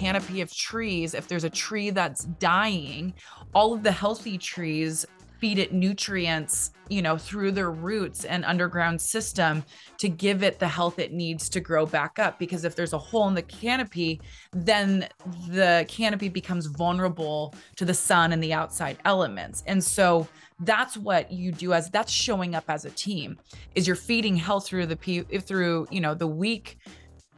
canopy 0.00 0.40
of 0.40 0.50
trees, 0.50 1.12
if 1.12 1.28
there's 1.28 1.44
a 1.44 1.50
tree 1.50 1.90
that's 1.90 2.24
dying, 2.24 3.12
all 3.54 3.74
of 3.74 3.82
the 3.82 3.92
healthy 3.92 4.38
trees 4.38 5.04
feed 5.40 5.58
it 5.58 5.72
nutrients, 5.72 6.72
you 6.88 7.02
know, 7.02 7.16
through 7.16 7.50
their 7.50 7.70
roots 7.70 8.24
and 8.24 8.44
underground 8.44 9.00
system 9.00 9.62
to 9.98 10.08
give 10.08 10.42
it 10.42 10.58
the 10.58 10.68
health 10.68 10.98
it 10.98 11.12
needs 11.12 11.48
to 11.50 11.60
grow 11.60 11.84
back 11.84 12.18
up. 12.18 12.38
Because 12.38 12.64
if 12.64 12.74
there's 12.76 12.92
a 12.94 12.98
hole 12.98 13.28
in 13.28 13.34
the 13.34 13.42
canopy, 13.42 14.20
then 14.52 15.06
the 15.48 15.84
canopy 15.88 16.28
becomes 16.28 16.66
vulnerable 16.66 17.54
to 17.76 17.84
the 17.84 17.94
sun 17.94 18.32
and 18.32 18.42
the 18.42 18.52
outside 18.52 18.98
elements. 19.04 19.62
And 19.66 19.82
so 19.82 20.26
that's 20.60 20.96
what 20.96 21.30
you 21.32 21.52
do 21.52 21.72
as 21.72 21.90
that's 21.90 22.12
showing 22.12 22.54
up 22.54 22.64
as 22.68 22.84
a 22.84 22.90
team 22.90 23.38
is 23.74 23.86
you're 23.86 23.96
feeding 23.96 24.36
health 24.36 24.66
through 24.66 24.86
the 24.86 24.96
through, 25.40 25.86
you 25.90 26.00
know, 26.00 26.14
the 26.14 26.26
weak 26.26 26.78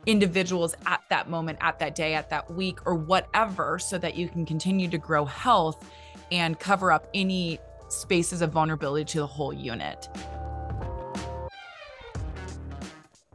individuals 0.06 0.74
at 0.86 1.02
that 1.10 1.28
moment, 1.28 1.58
at 1.60 1.78
that 1.78 1.94
day, 1.94 2.14
at 2.14 2.30
that 2.30 2.50
week, 2.52 2.78
or 2.86 2.94
whatever, 2.94 3.78
so 3.78 3.98
that 3.98 4.16
you 4.16 4.28
can 4.28 4.44
continue 4.44 4.88
to 4.88 4.98
grow 4.98 5.24
health 5.24 5.88
and 6.30 6.58
cover 6.58 6.90
up 6.90 7.08
any 7.14 7.58
spaces 7.88 8.42
of 8.42 8.50
vulnerability 8.50 9.04
to 9.04 9.18
the 9.18 9.26
whole 9.26 9.52
unit. 9.52 10.08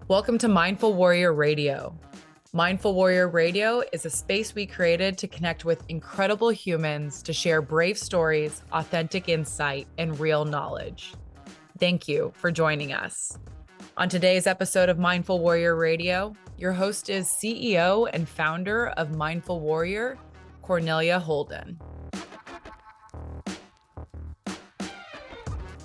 Welcome 0.08 0.38
to 0.39 0.48
Mindful 0.48 0.94
Warrior 0.94 1.34
Radio. 1.34 1.98
Mindful 2.53 2.95
Warrior 2.95 3.27
Radio 3.27 3.84
is 3.91 4.05
a 4.05 4.09
space 4.09 4.55
we 4.55 4.66
created 4.66 5.17
to 5.17 5.27
connect 5.27 5.66
with 5.66 5.84
incredible 5.89 6.49
humans 6.49 7.22
to 7.23 7.34
share 7.34 7.61
brave 7.61 7.97
stories, 7.97 8.63
authentic 8.72 9.27
insight, 9.30 9.86
and 9.97 10.17
real 10.20 10.45
knowledge. 10.45 11.13
Thank 11.77 12.08
you 12.08 12.31
for 12.36 12.49
joining 12.49 12.94
us. 12.94 13.38
On 13.97 14.07
today's 14.07 14.45
episode 14.45 14.89
of 14.89 14.99
Mindful 14.99 15.39
Warrior 15.39 15.75
Radio, 15.75 16.35
your 16.55 16.71
host 16.71 17.09
is 17.09 17.25
CEO 17.25 18.07
and 18.13 18.29
founder 18.29 18.89
of 18.89 19.15
Mindful 19.15 19.59
Warrior, 19.59 20.19
Cornelia 20.61 21.19
Holden. 21.19 21.80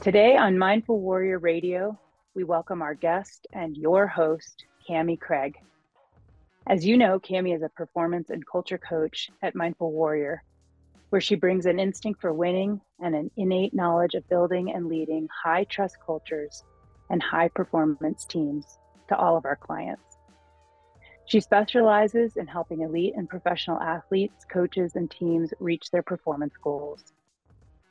Today 0.02 0.36
on 0.36 0.58
Mindful 0.58 1.00
Warrior 1.00 1.38
Radio, 1.38 1.98
we 2.34 2.44
welcome 2.44 2.82
our 2.82 2.92
guest 2.94 3.46
and 3.54 3.78
your 3.78 4.06
host, 4.06 4.66
Kami 4.86 5.16
Craig. 5.16 5.56
As 6.66 6.84
you 6.84 6.98
know, 6.98 7.18
Kami 7.18 7.52
is 7.52 7.62
a 7.62 7.70
performance 7.70 8.28
and 8.28 8.46
culture 8.46 8.76
coach 8.76 9.30
at 9.40 9.54
Mindful 9.54 9.90
Warrior, 9.90 10.42
where 11.08 11.22
she 11.22 11.34
brings 11.34 11.64
an 11.64 11.78
instinct 11.78 12.20
for 12.20 12.34
winning 12.34 12.78
and 13.00 13.14
an 13.14 13.30
innate 13.38 13.72
knowledge 13.72 14.12
of 14.12 14.28
building 14.28 14.70
and 14.70 14.86
leading 14.86 15.28
high 15.42 15.64
trust 15.64 15.96
cultures 16.04 16.62
and 17.10 17.22
high 17.22 17.48
performance 17.48 18.24
teams 18.24 18.78
to 19.08 19.16
all 19.16 19.36
of 19.36 19.44
our 19.44 19.56
clients. 19.56 20.02
She 21.26 21.40
specializes 21.40 22.36
in 22.36 22.46
helping 22.46 22.82
elite 22.82 23.14
and 23.16 23.28
professional 23.28 23.80
athletes, 23.80 24.44
coaches, 24.44 24.96
and 24.96 25.10
teams 25.10 25.54
reach 25.60 25.90
their 25.90 26.02
performance 26.02 26.54
goals. 26.62 27.04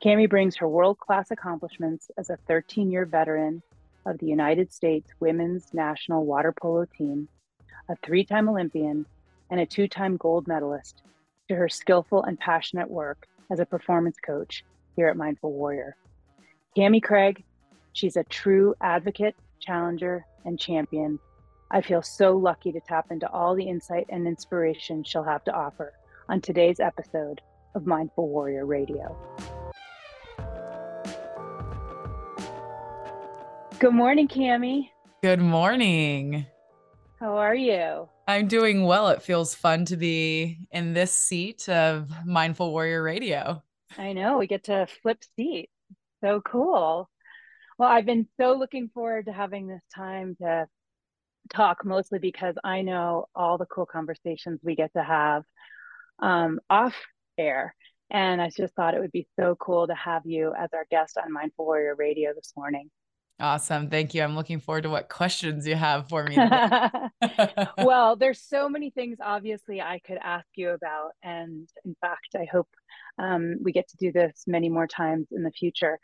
Kami 0.02 0.26
brings 0.26 0.56
her 0.56 0.68
world 0.68 0.98
class 0.98 1.30
accomplishments 1.30 2.10
as 2.18 2.30
a 2.30 2.36
13 2.48 2.90
year 2.90 3.06
veteran 3.06 3.62
of 4.04 4.18
the 4.18 4.26
United 4.26 4.72
States 4.72 5.10
women's 5.20 5.72
national 5.72 6.26
water 6.26 6.52
polo 6.52 6.84
team, 6.84 7.28
a 7.88 7.96
three 8.04 8.24
time 8.24 8.48
Olympian, 8.48 9.06
and 9.50 9.60
a 9.60 9.66
two 9.66 9.86
time 9.86 10.16
gold 10.16 10.48
medalist 10.48 11.02
to 11.48 11.54
her 11.54 11.68
skillful 11.68 12.22
and 12.24 12.38
passionate 12.38 12.90
work 12.90 13.26
as 13.50 13.60
a 13.60 13.66
performance 13.66 14.16
coach 14.24 14.64
here 14.96 15.08
at 15.08 15.16
Mindful 15.16 15.52
Warrior. 15.52 15.96
Kami 16.76 17.00
Craig, 17.00 17.44
she's 17.92 18.16
a 18.16 18.24
true 18.24 18.74
advocate, 18.80 19.34
challenger, 19.60 20.24
and 20.44 20.58
champion. 20.58 21.18
I 21.70 21.80
feel 21.80 22.02
so 22.02 22.36
lucky 22.36 22.72
to 22.72 22.80
tap 22.80 23.06
into 23.10 23.30
all 23.30 23.54
the 23.54 23.68
insight 23.68 24.06
and 24.08 24.26
inspiration 24.26 25.04
she'll 25.04 25.22
have 25.22 25.44
to 25.44 25.52
offer 25.52 25.94
on 26.28 26.40
today's 26.40 26.80
episode 26.80 27.40
of 27.74 27.86
Mindful 27.86 28.28
Warrior 28.28 28.66
Radio. 28.66 29.16
Good 33.78 33.94
morning, 33.94 34.28
Kami. 34.28 34.92
Good 35.22 35.40
morning. 35.40 36.46
How 37.18 37.36
are 37.36 37.54
you? 37.54 38.08
I'm 38.28 38.48
doing 38.48 38.84
well. 38.84 39.08
It 39.08 39.22
feels 39.22 39.54
fun 39.54 39.84
to 39.86 39.96
be 39.96 40.58
in 40.70 40.92
this 40.92 41.12
seat 41.12 41.68
of 41.68 42.10
Mindful 42.24 42.70
Warrior 42.70 43.02
Radio. 43.02 43.62
I 43.98 44.12
know 44.12 44.38
we 44.38 44.46
get 44.46 44.64
to 44.64 44.86
flip 45.02 45.22
seats. 45.36 45.72
So 46.22 46.40
cool. 46.40 47.08
Well, 47.78 47.88
I've 47.88 48.06
been 48.06 48.26
so 48.38 48.54
looking 48.54 48.90
forward 48.92 49.26
to 49.26 49.32
having 49.32 49.66
this 49.66 49.82
time 49.94 50.36
to 50.40 50.66
talk, 51.52 51.84
mostly 51.84 52.18
because 52.18 52.54
I 52.64 52.82
know 52.82 53.26
all 53.34 53.58
the 53.58 53.66
cool 53.66 53.86
conversations 53.86 54.60
we 54.62 54.76
get 54.76 54.92
to 54.94 55.02
have 55.02 55.42
um, 56.20 56.60
off 56.70 56.94
air. 57.38 57.74
And 58.10 58.42
I 58.42 58.50
just 58.54 58.74
thought 58.74 58.94
it 58.94 59.00
would 59.00 59.12
be 59.12 59.26
so 59.40 59.56
cool 59.58 59.86
to 59.86 59.94
have 59.94 60.22
you 60.26 60.52
as 60.58 60.68
our 60.74 60.86
guest 60.90 61.16
on 61.22 61.32
Mindful 61.32 61.64
Warrior 61.64 61.94
Radio 61.94 62.32
this 62.34 62.52
morning. 62.56 62.90
Awesome. 63.40 63.88
Thank 63.88 64.14
you. 64.14 64.22
I'm 64.22 64.36
looking 64.36 64.60
forward 64.60 64.82
to 64.82 64.90
what 64.90 65.08
questions 65.08 65.66
you 65.66 65.74
have 65.74 66.08
for 66.08 66.24
me. 66.24 66.36
well, 67.78 68.16
there's 68.16 68.40
so 68.40 68.68
many 68.68 68.90
things 68.90 69.16
obviously 69.20 69.80
I 69.80 70.00
could 70.06 70.18
ask 70.22 70.46
you 70.54 70.70
about. 70.70 71.12
And 71.22 71.68
in 71.84 71.96
fact, 72.00 72.36
I 72.36 72.44
hope 72.44 72.68
um, 73.18 73.56
we 73.62 73.72
get 73.72 73.88
to 73.88 73.96
do 73.96 74.12
this 74.12 74.44
many 74.46 74.68
more 74.68 74.86
times 74.86 75.28
in 75.32 75.42
the 75.42 75.50
future. 75.50 75.98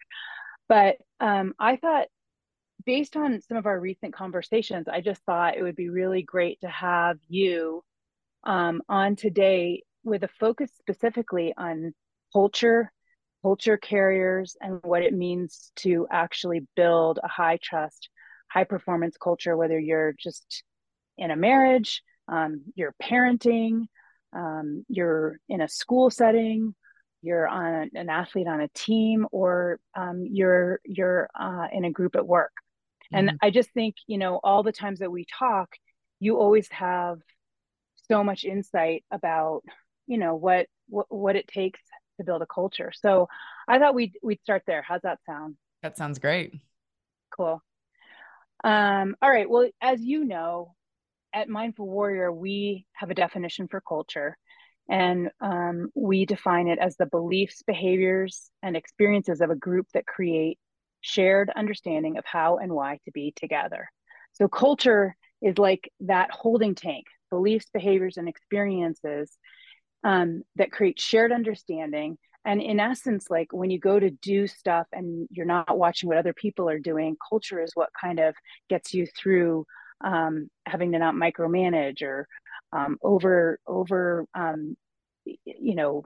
But 0.69 0.97
um, 1.21 1.55
I 1.59 1.77
thought, 1.77 2.09
based 2.85 3.17
on 3.17 3.41
some 3.41 3.57
of 3.57 3.67
our 3.67 3.79
recent 3.79 4.15
conversations, 4.15 4.87
I 4.89 5.01
just 5.01 5.23
thought 5.25 5.57
it 5.57 5.63
would 5.63 5.77
be 5.77 5.89
really 5.89 6.23
great 6.23 6.61
to 6.61 6.69
have 6.69 7.19
you 7.29 7.83
um, 8.45 8.83
on 8.89 9.17
today 9.17 9.83
with 10.05 10.23
a 10.25 10.29
focus 10.29 10.71
specifically 10.79 11.55
on 11.57 11.93
culture 12.33 12.93
culture 13.43 13.77
carriers 13.77 14.57
and 14.61 14.81
what 14.83 15.03
it 15.03 15.15
means 15.15 15.73
to 15.77 16.07
actually 16.11 16.67
build 16.77 17.19
a 17.23 17.29
high 17.29 17.59
trust, 17.63 18.09
high 18.51 18.65
performance 18.65 19.17
culture, 19.17 19.57
whether 19.57 19.79
you're 19.79 20.13
just 20.19 20.65
in 21.17 21.31
a 21.31 21.37
marriage, 21.37 22.03
um, 22.29 22.63
you're 22.75 22.95
parenting, 23.03 23.87
um, 24.35 24.85
you're 24.89 25.39
in 25.49 25.61
a 25.61 25.69
school 25.69 26.11
setting, 26.11 26.75
you're 27.23 27.49
on 27.49 27.91
an 27.95 28.09
athlete 28.09 28.47
on 28.47 28.61
a 28.61 28.69
team, 28.69 29.27
or 29.33 29.81
um, 29.97 30.25
you're 30.31 30.81
you're 30.85 31.29
uh, 31.39 31.67
in 31.73 31.85
a 31.85 31.91
group 31.91 32.17
at 32.17 32.27
work. 32.27 32.53
Mm-hmm. 33.13 33.29
And 33.29 33.39
I 33.43 33.51
just 33.51 33.71
think 33.73 33.97
you 34.07 34.19
know 34.19 34.41
all 34.43 34.63
the 34.63 34.73
times 34.73 35.01
that 35.01 35.13
we 35.13 35.27
talk, 35.39 35.71
you 36.21 36.39
always 36.39 36.69
have 36.71 37.19
so 38.09 38.25
much 38.25 38.45
insight 38.45 39.05
about 39.11 39.63
you 40.07 40.19
know 40.19 40.35
what 40.35 40.67
what, 40.89 41.07
what 41.09 41.37
it 41.37 41.49
takes 41.49 41.81
to 42.19 42.25
build 42.25 42.43
a 42.43 42.47
culture. 42.47 42.93
So 42.95 43.29
I 43.67 43.79
thought 43.79 43.95
we'd 43.95 44.17
we'd 44.23 44.41
start 44.43 44.63
there. 44.67 44.83
How's 44.83 45.03
that 45.03 45.19
sound? 45.27 45.57
That 45.83 45.97
sounds 45.97 46.19
great. 46.19 46.55
Cool. 47.37 47.63
Um, 48.65 49.17
all 49.23 49.31
right. 49.31 49.49
Well, 49.49 49.69
as 49.81 50.01
you 50.01 50.25
know, 50.25 50.75
at 51.33 51.49
Mindful 51.49 51.87
Warrior, 51.87 52.33
we 52.33 52.87
have 52.93 53.11
a 53.11 53.15
definition 53.15 53.69
for 53.69 53.81
culture, 53.81 54.37
and 54.89 55.31
um, 55.41 55.91
we 55.95 56.25
define 56.25 56.69
it 56.69 56.79
as 56.79 56.97
the 56.97 57.07
beliefs, 57.07 57.63
behaviors, 57.67 58.51
and 58.63 58.77
experiences 58.77 59.41
of 59.41 59.51
a 59.51 59.57
group 59.57 59.87
that 59.95 60.07
create 60.07 60.59
shared 61.01 61.51
understanding 61.55 62.19
of 62.19 62.25
how 62.25 62.57
and 62.59 62.73
why 62.73 62.99
to 63.05 63.11
be 63.13 63.33
together. 63.37 63.89
So, 64.33 64.49
culture 64.49 65.17
is 65.43 65.59
like 65.59 65.91
that 66.01 66.31
holding 66.31 66.75
tank, 66.75 67.07
beliefs, 67.31 67.67
behaviors, 67.73 68.17
and 68.17 68.29
experiences 68.29 69.37
um, 70.05 70.43
that 70.57 70.73
create 70.73 71.01
shared 71.01 71.33
understanding 71.33 72.19
and 72.45 72.63
in 72.63 72.81
essence 72.81 73.27
like 73.29 73.49
when 73.53 73.71
you 73.71 73.79
go 73.79 73.99
to 73.99 74.11
do 74.11 74.47
stuff 74.47 74.87
and 74.93 75.29
you're 75.31 75.47
not 75.47 75.77
watching 75.77 76.09
what 76.09 76.19
other 76.19 76.33
people 76.33 76.69
are 76.69 76.79
doing 76.79 77.17
culture 77.29 77.61
is 77.63 77.73
what 77.75 77.91
kind 78.01 78.19
of 78.19 78.35
gets 78.69 78.95
you 78.95 79.07
through 79.07 79.67
um, 80.03 80.49
having 80.67 80.93
to 80.93 80.99
not 80.99 81.15
micromanage 81.15 82.03
or 82.03 82.27
um, 82.73 82.99
over 83.03 83.59
over 83.67 84.27
um, 84.35 84.77
you 85.25 85.75
know 85.75 86.05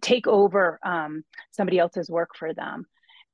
take 0.00 0.26
over 0.26 0.78
um, 0.84 1.24
somebody 1.50 1.78
else's 1.78 2.08
work 2.08 2.30
for 2.36 2.54
them. 2.54 2.86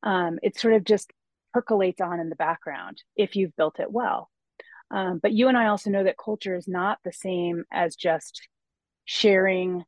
Um, 0.02 0.38
it 0.42 0.58
sort 0.58 0.74
of 0.74 0.84
just 0.84 1.12
percolates 1.52 2.00
on 2.00 2.18
in 2.18 2.28
the 2.28 2.36
background 2.36 3.02
if 3.16 3.36
you've 3.36 3.56
built 3.56 3.78
it 3.78 3.90
well. 3.90 4.30
Um, 4.90 5.20
but 5.22 5.32
you 5.32 5.48
and 5.48 5.56
i 5.56 5.66
also 5.66 5.88
know 5.88 6.04
that 6.04 6.16
culture 6.22 6.54
is 6.54 6.68
not 6.68 6.98
the 7.02 7.12
same 7.12 7.64
as 7.72 7.96
just 7.96 8.46
sharing 9.06 9.84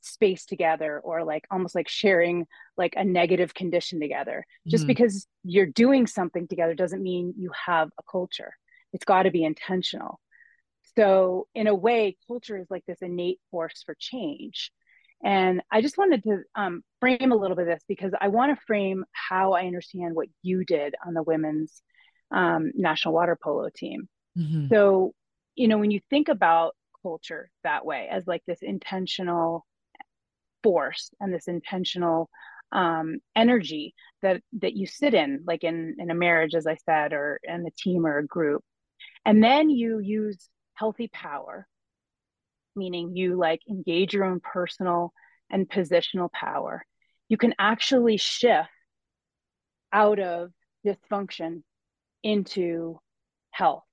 space 0.00 0.46
together 0.46 1.00
or 1.00 1.24
like 1.24 1.44
almost 1.50 1.74
like 1.74 1.88
sharing 1.88 2.46
like 2.76 2.94
a 2.96 3.04
negative 3.04 3.54
condition 3.54 4.00
together. 4.00 4.44
Just 4.66 4.82
mm-hmm. 4.82 4.88
because 4.88 5.26
you're 5.44 5.66
doing 5.66 6.06
something 6.06 6.48
together 6.48 6.74
doesn't 6.74 7.02
mean 7.02 7.34
you 7.36 7.50
have 7.66 7.88
a 7.98 8.02
culture. 8.10 8.52
It's 8.92 9.04
got 9.04 9.24
to 9.24 9.30
be 9.30 9.44
intentional 9.44 10.20
so 10.98 11.46
in 11.54 11.68
a 11.68 11.74
way 11.74 12.16
culture 12.26 12.58
is 12.58 12.66
like 12.70 12.84
this 12.86 12.98
innate 13.02 13.38
force 13.50 13.82
for 13.86 13.94
change 13.98 14.72
and 15.24 15.62
i 15.70 15.80
just 15.80 15.96
wanted 15.96 16.22
to 16.22 16.38
um, 16.56 16.82
frame 17.00 17.32
a 17.32 17.36
little 17.36 17.56
bit 17.56 17.68
of 17.68 17.74
this 17.74 17.84
because 17.88 18.12
i 18.20 18.28
want 18.28 18.54
to 18.54 18.64
frame 18.66 19.04
how 19.12 19.52
i 19.52 19.66
understand 19.66 20.14
what 20.14 20.28
you 20.42 20.64
did 20.64 20.94
on 21.06 21.14
the 21.14 21.22
women's 21.22 21.82
um, 22.30 22.72
national 22.74 23.14
water 23.14 23.38
polo 23.40 23.68
team 23.74 24.08
mm-hmm. 24.36 24.66
so 24.68 25.12
you 25.54 25.68
know 25.68 25.78
when 25.78 25.90
you 25.90 26.00
think 26.10 26.28
about 26.28 26.74
culture 27.02 27.48
that 27.62 27.86
way 27.86 28.08
as 28.10 28.26
like 28.26 28.42
this 28.46 28.58
intentional 28.60 29.64
force 30.62 31.10
and 31.20 31.32
this 31.32 31.46
intentional 31.46 32.28
um, 32.72 33.18
energy 33.36 33.94
that 34.20 34.42
that 34.60 34.76
you 34.76 34.86
sit 34.86 35.14
in 35.14 35.42
like 35.46 35.64
in 35.64 35.96
in 35.98 36.10
a 36.10 36.14
marriage 36.14 36.54
as 36.54 36.66
i 36.66 36.76
said 36.84 37.12
or 37.12 37.40
in 37.44 37.64
a 37.66 37.70
team 37.70 38.04
or 38.04 38.18
a 38.18 38.26
group 38.26 38.62
and 39.24 39.42
then 39.42 39.70
you 39.70 40.00
use 40.00 40.48
healthy 40.78 41.08
power 41.12 41.66
meaning 42.76 43.16
you 43.16 43.36
like 43.36 43.60
engage 43.68 44.14
your 44.14 44.24
own 44.24 44.40
personal 44.40 45.12
and 45.50 45.68
positional 45.68 46.30
power 46.30 46.84
you 47.28 47.36
can 47.36 47.54
actually 47.58 48.16
shift 48.16 48.68
out 49.92 50.18
of 50.18 50.50
dysfunction 50.86 51.62
into 52.22 52.98
health 53.50 53.84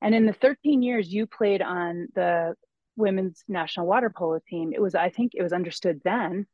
and 0.00 0.14
in 0.14 0.26
the 0.26 0.32
13 0.32 0.82
years 0.82 1.12
you 1.12 1.26
played 1.26 1.62
on 1.62 2.08
the 2.14 2.54
women's 2.96 3.44
national 3.48 3.86
water 3.86 4.12
polo 4.14 4.38
team 4.48 4.72
it 4.72 4.80
was 4.80 4.94
i 4.94 5.08
think 5.08 5.32
it 5.34 5.42
was 5.42 5.52
understood 5.52 6.00
then 6.04 6.46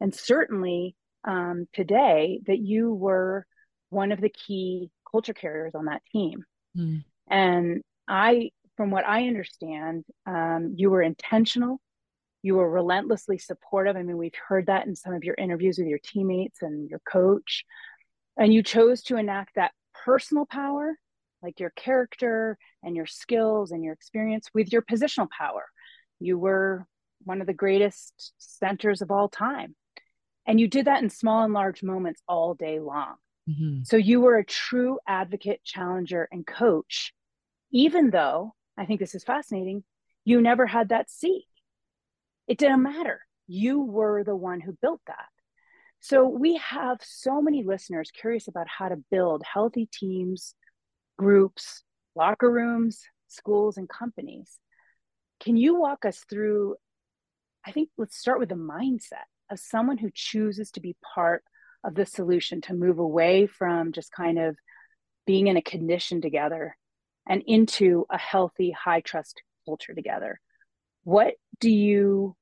and 0.00 0.14
certainly 0.14 0.94
um, 1.26 1.66
today 1.72 2.40
that 2.46 2.58
you 2.58 2.92
were 2.94 3.46
one 3.90 4.12
of 4.12 4.20
the 4.20 4.30
key 4.30 4.90
culture 5.10 5.34
carriers 5.34 5.74
on 5.74 5.86
that 5.86 6.02
team. 6.12 6.44
Mm. 6.76 7.04
And 7.28 7.82
I, 8.08 8.50
from 8.76 8.90
what 8.90 9.06
I 9.06 9.26
understand, 9.26 10.04
um, 10.26 10.74
you 10.76 10.90
were 10.90 11.02
intentional. 11.02 11.80
You 12.42 12.56
were 12.56 12.70
relentlessly 12.70 13.38
supportive. 13.38 13.96
I 13.96 14.02
mean, 14.02 14.18
we've 14.18 14.32
heard 14.48 14.66
that 14.66 14.86
in 14.86 14.94
some 14.94 15.14
of 15.14 15.24
your 15.24 15.34
interviews 15.36 15.78
with 15.78 15.88
your 15.88 15.98
teammates 15.98 16.62
and 16.62 16.88
your 16.88 17.00
coach. 17.10 17.64
And 18.36 18.52
you 18.52 18.62
chose 18.62 19.02
to 19.04 19.16
enact 19.16 19.56
that 19.56 19.72
personal 20.04 20.46
power, 20.46 20.96
like 21.42 21.58
your 21.58 21.70
character 21.70 22.58
and 22.82 22.94
your 22.94 23.06
skills 23.06 23.72
and 23.72 23.82
your 23.82 23.94
experience, 23.94 24.48
with 24.54 24.72
your 24.72 24.82
positional 24.82 25.28
power. 25.30 25.64
You 26.20 26.38
were 26.38 26.86
one 27.24 27.40
of 27.40 27.46
the 27.46 27.54
greatest 27.54 28.32
centers 28.38 29.02
of 29.02 29.10
all 29.10 29.28
time 29.28 29.74
and 30.46 30.60
you 30.60 30.68
did 30.68 30.86
that 30.86 31.02
in 31.02 31.10
small 31.10 31.42
and 31.42 31.52
large 31.52 31.82
moments 31.82 32.22
all 32.28 32.54
day 32.54 32.78
long. 32.78 33.16
Mm-hmm. 33.50 33.82
So 33.84 33.96
you 33.96 34.20
were 34.20 34.38
a 34.38 34.44
true 34.44 34.98
advocate, 35.06 35.60
challenger, 35.64 36.28
and 36.30 36.46
coach, 36.46 37.12
even 37.72 38.10
though 38.10 38.54
I 38.78 38.86
think 38.86 39.00
this 39.00 39.14
is 39.14 39.24
fascinating, 39.24 39.84
you 40.24 40.40
never 40.40 40.66
had 40.66 40.88
that 40.90 41.10
seat. 41.10 41.46
It 42.46 42.58
didn't 42.58 42.82
matter. 42.82 43.20
You 43.46 43.80
were 43.80 44.24
the 44.24 44.36
one 44.36 44.60
who 44.60 44.76
built 44.80 45.00
that. 45.06 45.26
So 46.00 46.28
we 46.28 46.56
have 46.56 46.98
so 47.02 47.40
many 47.40 47.64
listeners 47.64 48.10
curious 48.10 48.48
about 48.48 48.66
how 48.68 48.88
to 48.88 49.02
build 49.10 49.42
healthy 49.50 49.88
teams, 49.92 50.54
groups, 51.18 51.82
locker 52.14 52.50
rooms, 52.50 53.02
schools, 53.28 53.76
and 53.76 53.88
companies. 53.88 54.58
Can 55.40 55.56
you 55.56 55.76
walk 55.76 56.04
us 56.04 56.24
through? 56.28 56.76
I 57.66 57.72
think 57.72 57.88
let's 57.96 58.16
start 58.16 58.38
with 58.38 58.48
the 58.48 58.54
mindset 58.54 59.26
of 59.50 59.58
someone 59.58 59.98
who 59.98 60.10
chooses 60.12 60.70
to 60.72 60.80
be 60.80 60.96
part 61.14 61.42
of 61.84 61.94
the 61.94 62.06
solution 62.06 62.60
to 62.62 62.74
move 62.74 62.98
away 62.98 63.46
from 63.46 63.92
just 63.92 64.12
kind 64.12 64.38
of 64.38 64.56
being 65.26 65.46
in 65.46 65.56
a 65.56 65.62
condition 65.62 66.20
together 66.20 66.76
and 67.26 67.42
into 67.46 68.06
a 68.10 68.18
healthy 68.18 68.70
high 68.70 69.00
trust 69.00 69.42
culture 69.66 69.94
together 69.94 70.40
what 71.04 71.34
do 71.60 71.70
you 71.70 72.34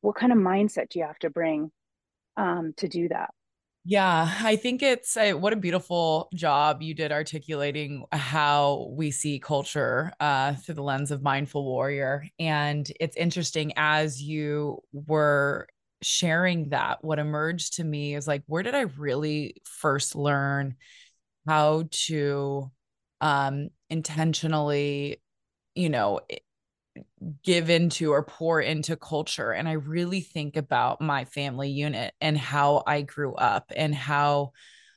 what 0.00 0.16
kind 0.16 0.32
of 0.32 0.38
mindset 0.38 0.88
do 0.90 0.98
you 0.98 1.04
have 1.04 1.18
to 1.18 1.30
bring 1.30 1.70
um, 2.36 2.74
to 2.76 2.88
do 2.88 3.08
that 3.08 3.30
yeah, 3.88 4.28
I 4.42 4.56
think 4.56 4.82
it's 4.82 5.16
a, 5.16 5.34
what 5.34 5.52
a 5.52 5.56
beautiful 5.56 6.28
job 6.34 6.82
you 6.82 6.92
did 6.92 7.12
articulating 7.12 8.04
how 8.10 8.88
we 8.90 9.12
see 9.12 9.38
culture 9.38 10.12
uh, 10.18 10.54
through 10.54 10.74
the 10.74 10.82
lens 10.82 11.12
of 11.12 11.22
mindful 11.22 11.64
warrior. 11.64 12.26
And 12.40 12.90
it's 12.98 13.16
interesting 13.16 13.74
as 13.76 14.20
you 14.20 14.80
were 14.92 15.68
sharing 16.02 16.70
that, 16.70 17.04
what 17.04 17.20
emerged 17.20 17.74
to 17.74 17.84
me 17.84 18.16
is 18.16 18.26
like, 18.26 18.42
where 18.46 18.64
did 18.64 18.74
I 18.74 18.86
really 18.98 19.62
first 19.62 20.16
learn 20.16 20.74
how 21.46 21.84
to 21.92 22.72
um, 23.20 23.68
intentionally, 23.90 25.20
you 25.74 25.88
know, 25.90 26.20
give 27.42 27.70
into 27.70 28.12
or 28.12 28.22
pour 28.22 28.60
into 28.60 28.96
culture? 28.96 29.52
And 29.52 29.68
I 29.68 29.72
really 29.72 30.20
think 30.20 30.56
about 30.56 31.00
my 31.00 31.24
family 31.24 31.70
unit 31.70 32.14
and 32.20 32.36
how 32.36 32.82
I 32.86 33.02
grew 33.02 33.34
up 33.34 33.72
and 33.74 33.94
how 33.94 34.52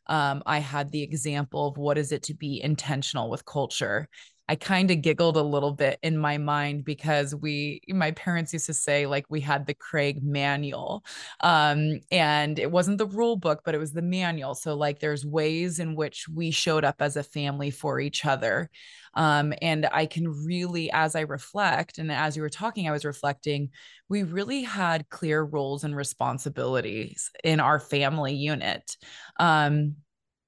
um, 0.08 0.42
I 0.46 0.60
had 0.60 0.92
the 0.92 1.04
example 1.04 1.68
of 1.68 1.78
what 1.78 1.98
is 1.98 2.12
it 2.12 2.24
to 2.24 2.34
be 2.34 2.62
intentional 2.62 3.30
with 3.30 3.46
culture 3.46 4.10
I 4.50 4.56
kind 4.56 4.90
of 4.90 5.04
giggled 5.04 5.38
a 5.38 5.44
little 5.44 5.74
bit 5.74 6.00
in 6.02 6.18
my 6.18 6.40
mind 6.40 6.84
because 6.84 7.36
we, 7.36 7.82
my 7.88 8.10
parents 8.12 8.52
used 8.52 8.66
to 8.66 8.74
say, 8.74 9.06
like, 9.06 9.28
we 9.30 9.42
had 9.42 9.68
the 9.68 9.76
Craig 9.76 10.24
manual. 10.24 11.06
Um, 11.42 12.00
and 12.12 12.58
it 12.58 12.72
wasn't 12.72 12.98
the 12.98 13.06
rule 13.06 13.36
book, 13.36 13.62
but 13.64 13.76
it 13.76 13.78
was 13.78 13.94
the 13.94 14.02
manual. 14.02 14.56
So, 14.56 14.76
like, 14.76 15.00
there's 15.00 15.24
ways 15.24 15.78
in 15.78 15.94
which 15.94 16.28
we 16.28 16.50
showed 16.50 16.84
up 16.84 16.96
as 17.00 17.16
a 17.16 17.22
family 17.22 17.70
for 17.70 18.00
each 18.00 18.26
other. 18.26 18.72
Um, 19.14 19.54
and 19.62 19.88
I 19.92 20.08
can 20.08 20.28
really, 20.28 20.90
as 20.92 21.16
I 21.16 21.22
reflect, 21.22 22.00
and 22.00 22.12
as 22.12 22.36
you 22.36 22.42
were 22.42 22.50
talking, 22.50 22.90
I 22.90 22.92
was 22.92 23.06
reflecting, 23.06 23.70
we 24.08 24.24
really 24.24 24.64
had 24.64 25.10
clear 25.10 25.44
roles 25.44 25.84
and 25.84 25.96
responsibilities 25.96 27.30
in 27.44 27.60
our 27.60 27.80
family 27.80 28.34
unit. 28.34 28.98
Um, 29.40 29.98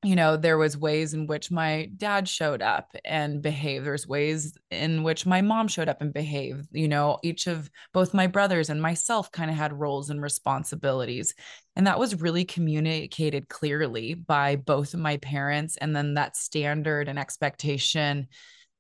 you 0.04 0.16
know 0.16 0.36
there 0.36 0.58
was 0.58 0.78
ways 0.78 1.14
in 1.14 1.28
which 1.28 1.52
my 1.52 1.90
dad 1.98 2.28
showed 2.28 2.62
up 2.62 2.96
and 3.06 3.42
behaved. 3.42 3.86
There's 3.86 4.08
ways 4.08 4.58
in 4.72 5.04
which 5.04 5.26
my 5.26 5.42
mom 5.42 5.68
showed 5.68 5.90
up 5.90 6.02
and 6.02 6.14
behaved. 6.14 6.68
You 6.72 6.88
know 6.88 7.20
each 7.24 7.48
of 7.48 7.70
both 7.94 8.14
my 8.14 8.28
brothers 8.28 8.70
and 8.70 8.82
myself 8.82 9.32
kind 9.32 9.52
of 9.52 9.58
had 9.58 9.80
roles 9.80 10.10
and 10.10 10.22
responsibilities 10.22 11.34
and 11.76 11.88
that 11.88 12.00
was 12.00 12.22
really 12.22 12.46
communicated 12.46 13.48
clearly 13.48 14.14
by 14.14 14.56
both 14.56 14.94
of 14.94 15.00
my 15.00 15.18
parents 15.18 15.78
and 15.78 15.96
then 15.96 16.16
that 16.16 16.36
standard 16.36 17.08
and 17.08 17.18
expectation 17.18 18.28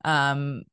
um 0.03 0.63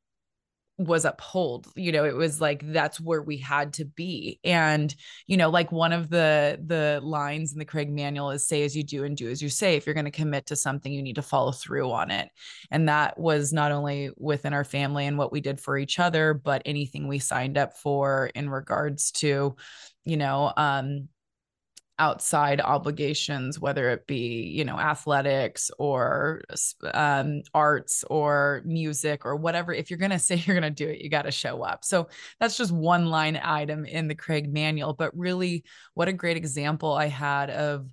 was 0.78 1.04
uphold 1.04 1.66
you 1.75 1.90
know 1.90 2.04
it 2.04 2.14
was 2.14 2.40
like 2.40 2.62
that's 2.72 3.00
where 3.00 3.20
we 3.20 3.36
had 3.36 3.72
to 3.75 3.84
be. 3.84 4.38
And 4.44 4.94
you 5.26 5.36
know 5.36 5.50
like 5.50 5.72
one 5.72 5.92
of 5.92 6.08
the 6.08 6.60
the 6.64 7.00
lines 7.02 7.52
in 7.52 7.58
the 7.58 7.64
craig 7.64 7.90
manual 7.90 8.30
is 8.30 8.46
say 8.46 8.62
as 8.62 8.76
you 8.76 8.84
do 8.84 9.04
and 9.04 9.16
do 9.16 9.28
as 9.28 9.42
you 9.42 9.48
say. 9.48 9.75
If 9.75 9.86
you're 9.86 9.94
going 9.94 10.04
to 10.04 10.10
commit 10.10 10.46
to 10.46 10.56
something 10.56 10.92
you 10.92 11.02
need 11.02 11.16
to 11.16 11.22
follow 11.22 11.52
through 11.52 11.90
on 11.90 12.10
it. 12.10 12.28
And 12.70 12.88
that 12.88 13.19
was 13.19 13.52
not 13.52 13.72
only 13.72 14.10
within 14.16 14.52
our 14.54 14.64
family 14.64 15.06
and 15.06 15.19
what 15.19 15.32
we 15.32 15.40
did 15.40 15.60
for 15.60 15.76
each 15.76 15.98
other 15.98 16.32
but 16.32 16.62
anything 16.64 17.08
we 17.08 17.19
signed 17.19 17.58
up 17.58 17.76
for 17.76 18.31
in 18.34 18.48
regards 18.48 19.10
to 19.12 19.56
you 20.05 20.17
know 20.17 20.53
um 20.56 21.08
outside 21.98 22.60
obligations 22.60 23.58
whether 23.58 23.90
it 23.90 24.06
be 24.06 24.52
you 24.55 24.64
know 24.64 24.78
athletics 24.78 25.70
or 25.78 26.43
um, 26.94 27.43
arts 27.55 28.05
or 28.08 28.62
music 28.64 29.24
or 29.24 29.36
whatever. 29.36 29.72
If 29.72 29.90
you're 29.90 29.98
going 29.98 30.10
to 30.19 30.19
say 30.19 30.36
you're 30.36 30.58
going 30.58 30.74
to 30.74 30.84
do 30.84 30.88
it 30.90 31.00
you 31.00 31.10
got 31.10 31.22
to 31.22 31.31
show 31.31 31.62
up. 31.62 31.84
So 31.84 32.08
that's 32.40 32.56
just 32.56 32.72
one 32.72 33.06
line 33.06 33.40
item 33.43 33.84
in 33.84 34.08
the 34.08 34.14
craig 34.14 34.52
manual. 34.52 34.94
But 34.94 35.17
really 35.17 35.64
what 35.94 36.08
a 36.08 36.12
great 36.12 36.36
example 36.36 36.93
i 36.93 37.06
had 37.06 37.50
of 37.50 37.88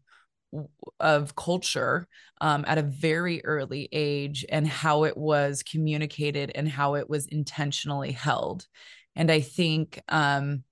of 0.99 1.35
culture 1.35 2.07
um, 2.39 2.63
at 2.67 2.77
a 2.77 2.83
very 2.83 3.43
early 3.43 3.89
age 3.91 4.45
and 4.47 4.67
how 4.67 5.03
it 5.03 5.17
was 5.17 5.63
communicated 5.63 6.51
and 6.55 6.69
how 6.69 6.95
it 6.95 7.09
was 7.09 7.25
intentionally 7.25 8.11
held. 8.11 8.65
And 9.15 9.31
i 9.31 9.41
think 9.41 10.01
um, 10.09 10.63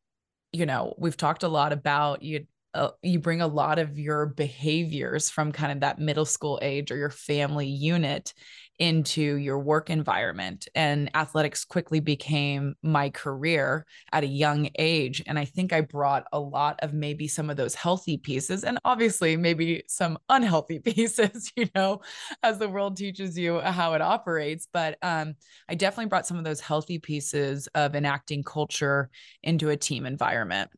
you 0.51 0.65
know 0.65 0.93
we've 0.97 1.17
talked 1.17 1.43
a 1.43 1.47
lot 1.47 1.73
about 1.73 2.21
you 2.21 2.45
uh, 2.73 2.89
you 3.01 3.19
bring 3.19 3.41
a 3.41 3.47
lot 3.47 3.79
of 3.79 3.99
your 3.99 4.25
behaviors 4.25 5.29
from 5.29 5.51
kind 5.51 5.71
of 5.71 5.79
that 5.81 5.99
middle 5.99 6.25
school 6.25 6.59
age 6.61 6.91
or 6.91 6.97
your 6.97 7.09
family 7.09 7.67
unit 7.67 8.33
into 8.79 9.35
your 9.35 9.59
work 9.59 9.91
environment 9.91 10.67
and 10.73 11.15
athletics 11.15 11.63
quickly 11.63 11.99
became 11.99 12.73
my 12.81 13.07
career 13.11 13.85
at 14.11 14.23
a 14.23 14.27
young 14.27 14.67
age 14.79 15.21
and 15.27 15.37
i 15.37 15.45
think 15.45 15.71
i 15.71 15.79
brought 15.79 16.25
a 16.33 16.39
lot 16.39 16.79
of 16.81 16.91
maybe 16.91 17.27
some 17.27 17.51
of 17.51 17.55
those 17.55 17.75
healthy 17.75 18.17
pieces 18.17 18.63
and 18.63 18.79
obviously 18.83 19.37
maybe 19.37 19.83
some 19.87 20.17
unhealthy 20.29 20.79
pieces 20.83 21.51
you 21.55 21.67
know 21.75 22.01
as 22.41 22.57
the 22.57 22.67
world 22.67 22.97
teaches 22.97 23.37
you 23.37 23.59
how 23.59 23.93
it 23.93 24.01
operates 24.01 24.67
but 24.73 24.97
um, 25.03 25.35
i 25.69 25.75
definitely 25.75 26.09
brought 26.09 26.25
some 26.25 26.37
of 26.37 26.43
those 26.43 26.59
healthy 26.59 26.97
pieces 26.97 27.67
of 27.75 27.95
enacting 27.95 28.41
culture 28.41 29.11
into 29.43 29.69
a 29.69 29.77
team 29.77 30.07
environment 30.07 30.71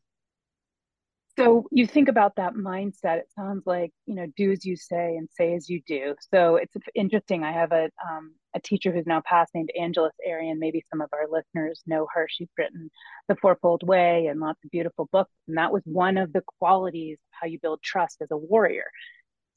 so 1.38 1.66
you 1.70 1.86
think 1.86 2.08
about 2.08 2.36
that 2.36 2.54
mindset 2.54 3.18
it 3.18 3.28
sounds 3.36 3.62
like 3.66 3.92
you 4.06 4.14
know 4.14 4.26
do 4.36 4.50
as 4.52 4.64
you 4.64 4.76
say 4.76 5.16
and 5.16 5.28
say 5.32 5.54
as 5.54 5.68
you 5.68 5.80
do. 5.86 6.14
So 6.32 6.56
it's 6.56 6.74
interesting 6.94 7.44
i 7.44 7.52
have 7.52 7.72
a 7.72 7.88
um, 8.08 8.34
a 8.54 8.60
teacher 8.60 8.92
who's 8.92 9.06
now 9.06 9.22
passed 9.24 9.54
named 9.54 9.70
Angeles 9.78 10.12
Arrien 10.28 10.58
maybe 10.58 10.82
some 10.90 11.00
of 11.00 11.10
our 11.12 11.28
listeners 11.30 11.82
know 11.86 12.06
her 12.14 12.26
she's 12.30 12.48
written 12.58 12.90
the 13.28 13.36
fourfold 13.36 13.82
way 13.86 14.26
and 14.26 14.40
lots 14.40 14.64
of 14.64 14.70
beautiful 14.70 15.08
books 15.12 15.32
and 15.48 15.58
that 15.58 15.72
was 15.72 15.82
one 15.84 16.16
of 16.16 16.32
the 16.32 16.42
qualities 16.58 17.18
of 17.18 17.38
how 17.40 17.46
you 17.46 17.58
build 17.60 17.82
trust 17.82 18.18
as 18.22 18.30
a 18.30 18.36
warrior. 18.36 18.86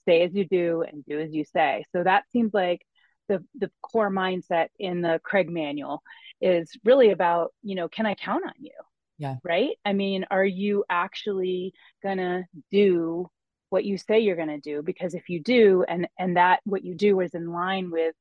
Say 0.07 0.21
as 0.23 0.33
you 0.33 0.45
do 0.45 0.83
and 0.83 1.05
do 1.05 1.19
as 1.19 1.33
you 1.33 1.45
say. 1.45 1.85
So 1.95 2.03
that 2.03 2.23
seems 2.31 2.53
like 2.53 2.81
the 3.27 3.43
the 3.57 3.71
core 3.81 4.11
mindset 4.11 4.67
in 4.79 5.01
the 5.01 5.19
craig 5.23 5.49
manual 5.49 6.01
is 6.41 6.71
really 6.83 7.11
about, 7.11 7.53
you 7.63 7.75
know, 7.75 7.87
can 7.87 8.05
I 8.05 8.15
count 8.15 8.43
on 8.45 8.53
you? 8.59 8.71
Yeah. 9.19 9.35
Right. 9.43 9.71
I 9.85 9.93
mean, 9.93 10.25
are 10.31 10.45
you 10.45 10.83
actually 10.89 11.73
going 12.03 12.17
to 12.17 12.43
do 12.71 13.29
what 13.69 13.85
you 13.85 13.97
say 13.97 14.19
you're 14.19 14.35
going 14.35 14.49
to 14.49 14.59
do? 14.59 14.81
Because 14.81 15.13
if 15.13 15.29
you 15.29 15.41
do, 15.41 15.85
and, 15.87 16.07
and 16.17 16.37
that 16.37 16.61
what 16.65 16.83
you 16.83 16.95
do 16.95 17.19
is 17.21 17.33
in 17.35 17.51
line 17.51 17.91
with, 17.91 18.15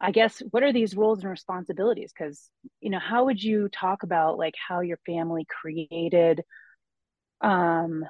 I 0.00 0.10
guess, 0.10 0.42
what 0.50 0.62
are 0.64 0.72
these 0.72 0.96
roles 0.96 1.20
and 1.20 1.30
responsibilities? 1.30 2.12
Because, 2.16 2.50
you 2.80 2.90
know, 2.90 2.98
how 2.98 3.26
would 3.26 3.42
you 3.42 3.68
talk 3.68 4.02
about 4.02 4.38
like 4.38 4.54
how 4.68 4.80
your 4.80 4.98
family 5.06 5.46
created 5.48 6.42
um 7.40 8.04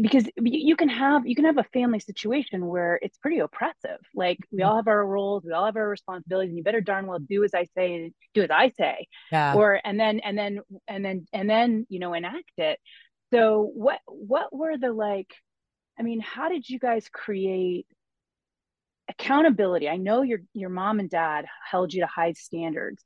because 0.00 0.28
you 0.36 0.76
can 0.76 0.88
have 0.88 1.26
you 1.26 1.34
can 1.34 1.46
have 1.46 1.58
a 1.58 1.64
family 1.72 2.00
situation 2.00 2.66
where 2.66 2.98
it's 3.00 3.16
pretty 3.18 3.38
oppressive. 3.38 3.98
Like 4.14 4.38
we 4.50 4.58
mm-hmm. 4.58 4.68
all 4.68 4.76
have 4.76 4.88
our 4.88 5.06
roles 5.06 5.42
we 5.44 5.52
all 5.52 5.64
have 5.64 5.76
our 5.76 5.88
responsibilities 5.88 6.50
and 6.50 6.58
you 6.58 6.64
better 6.64 6.80
darn 6.82 7.06
well 7.06 7.18
do 7.18 7.44
as 7.44 7.54
i 7.54 7.64
say 7.76 7.94
and 7.94 8.12
do 8.34 8.42
as 8.42 8.50
i 8.50 8.70
say. 8.70 9.06
Yeah. 9.32 9.54
or 9.54 9.80
and 9.82 9.98
then 9.98 10.20
and 10.20 10.36
then 10.36 10.60
and 10.86 11.04
then 11.04 11.26
and 11.32 11.48
then 11.48 11.86
you 11.88 11.98
know 11.98 12.12
enact 12.12 12.52
it. 12.58 12.78
So 13.32 13.70
what 13.74 14.00
what 14.06 14.54
were 14.54 14.76
the 14.76 14.92
like 14.92 15.34
i 15.98 16.02
mean 16.02 16.20
how 16.20 16.48
did 16.48 16.68
you 16.68 16.78
guys 16.78 17.08
create 17.10 17.86
accountability? 19.08 19.88
I 19.88 19.96
know 19.96 20.22
your 20.22 20.40
your 20.52 20.68
mom 20.68 21.00
and 21.00 21.08
dad 21.08 21.46
held 21.70 21.94
you 21.94 22.02
to 22.02 22.06
high 22.06 22.32
standards 22.32 23.02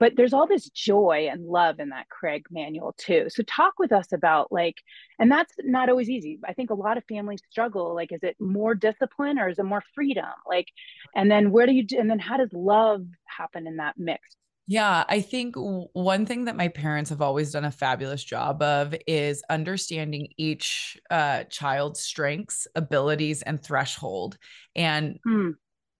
but 0.00 0.14
there's 0.16 0.32
all 0.32 0.46
this 0.46 0.68
joy 0.70 1.28
and 1.30 1.46
love 1.46 1.78
in 1.78 1.90
that 1.90 2.08
craig 2.08 2.44
manual 2.50 2.94
too. 2.98 3.26
So 3.28 3.42
talk 3.44 3.74
with 3.78 3.92
us 3.92 4.12
about 4.12 4.50
like 4.52 4.76
and 5.18 5.30
that's 5.30 5.54
not 5.60 5.88
always 5.88 6.10
easy. 6.10 6.38
I 6.46 6.52
think 6.52 6.70
a 6.70 6.74
lot 6.74 6.98
of 6.98 7.04
families 7.08 7.40
struggle 7.50 7.94
like 7.94 8.12
is 8.12 8.22
it 8.22 8.36
more 8.40 8.74
discipline 8.74 9.38
or 9.38 9.48
is 9.48 9.58
it 9.58 9.64
more 9.64 9.82
freedom? 9.94 10.24
Like 10.46 10.68
and 11.14 11.30
then 11.30 11.50
where 11.50 11.66
do 11.66 11.72
you 11.72 11.86
and 11.98 12.10
then 12.10 12.18
how 12.18 12.36
does 12.36 12.52
love 12.52 13.04
happen 13.26 13.66
in 13.66 13.76
that 13.76 13.94
mix? 13.96 14.20
Yeah, 14.66 15.04
I 15.10 15.20
think 15.20 15.56
one 15.56 16.24
thing 16.24 16.46
that 16.46 16.56
my 16.56 16.68
parents 16.68 17.10
have 17.10 17.20
always 17.20 17.52
done 17.52 17.66
a 17.66 17.70
fabulous 17.70 18.24
job 18.24 18.62
of 18.62 18.94
is 19.06 19.42
understanding 19.50 20.28
each 20.38 20.98
uh, 21.10 21.44
child's 21.44 22.00
strengths, 22.00 22.66
abilities, 22.74 23.42
and 23.42 23.62
threshold. 23.62 24.38
And 24.74 25.18
mm 25.26 25.54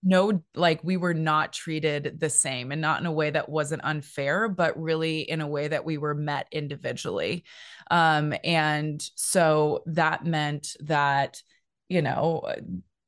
no 0.04 0.42
like 0.54 0.80
we 0.84 0.96
were 0.96 1.14
not 1.14 1.52
treated 1.52 2.18
the 2.20 2.30
same 2.30 2.70
and 2.72 2.80
not 2.80 3.00
in 3.00 3.06
a 3.06 3.12
way 3.12 3.30
that 3.30 3.48
wasn't 3.48 3.82
unfair 3.84 4.48
but 4.48 4.80
really 4.80 5.20
in 5.20 5.40
a 5.40 5.46
way 5.48 5.68
that 5.68 5.84
we 5.84 5.98
were 5.98 6.14
met 6.14 6.46
individually 6.52 7.44
um 7.90 8.34
and 8.44 9.02
so 9.16 9.82
that 9.86 10.24
meant 10.24 10.76
that 10.80 11.42
you 11.88 12.02
know 12.02 12.42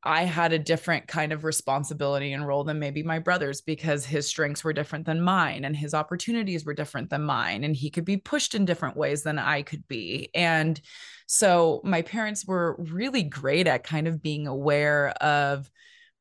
I 0.03 0.23
had 0.23 0.53
a 0.53 0.59
different 0.59 1.09
kind 1.09 1.33
of 1.33 1.43
responsibility 1.43 2.33
and 2.33 2.47
role 2.47 2.63
than 2.63 2.79
maybe 2.79 3.03
my 3.03 3.19
brother's 3.19 3.61
because 3.61 4.07
his 4.07 4.29
strengths 4.29 4.63
were 4.63 4.73
different 4.73 5.05
than 5.05 5.21
mine 5.21 5.65
and 5.65 5.75
his 5.75 5.95
opportunities 5.95 6.65
were 6.65 6.75
different 6.75 7.11
than 7.11 7.23
mine 7.23 7.65
and 7.65 7.75
he 7.75 7.91
could 7.91 8.05
be 8.05 8.17
pushed 8.17 8.55
in 8.55 8.65
different 8.65 8.97
ways 8.97 9.25
than 9.25 9.37
I 9.37 9.63
could 9.63 9.87
be. 9.89 10.31
And 10.33 10.81
so 11.27 11.81
my 11.83 12.03
parents 12.03 12.47
were 12.47 12.77
really 12.79 13.25
great 13.25 13.67
at 13.67 13.83
kind 13.83 14.07
of 14.07 14.23
being 14.23 14.47
aware 14.47 15.09
of 15.21 15.69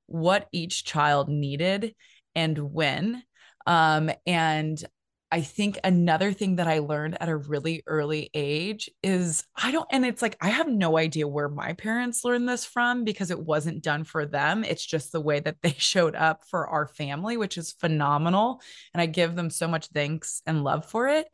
what 0.08 0.48
each 0.52 0.86
child 0.86 1.30
needed 1.30 1.96
and 2.36 2.58
when. 2.58 3.24
Um, 3.66 4.12
and 4.26 4.84
I 5.32 5.42
think 5.42 5.80
another 5.84 6.32
thing 6.32 6.58
that 6.58 6.68
I 6.68 6.80
learned 6.80 7.18
at 7.20 7.30
a 7.30 7.36
really 7.36 7.84
early 7.88 8.30
age 8.34 8.90
is 9.02 9.44
I 9.56 9.72
don't, 9.72 9.88
and 9.92 10.06
it's 10.06 10.22
like 10.22 10.38
I 10.40 10.50
have 10.50 10.68
no 10.68 10.98
idea 10.98 11.28
where 11.28 11.50
my 11.50 11.74
parents 11.74 12.24
learned 12.24 12.48
this 12.48 12.64
from 12.64 13.04
because 13.04 13.32
it 13.32 13.40
wasn't 13.44 13.84
done 13.84 14.04
for 14.04 14.26
them. 14.26 14.64
It's 14.64 14.86
just 14.86 15.12
the 15.12 15.22
way 15.22 15.40
that 15.40 15.58
they 15.62 15.72
showed 15.78 16.16
up 16.16 16.44
for 16.50 16.68
our 16.68 16.88
family, 16.88 17.38
which 17.38 17.58
is 17.58 17.74
phenomenal. 17.74 18.62
And 18.94 19.02
I 19.02 19.08
give 19.08 19.36
them 19.36 19.50
so 19.50 19.68
much 19.68 19.88
thanks 19.88 20.42
and 20.46 20.64
love 20.64 20.86
for 20.86 21.08
it. 21.08 21.28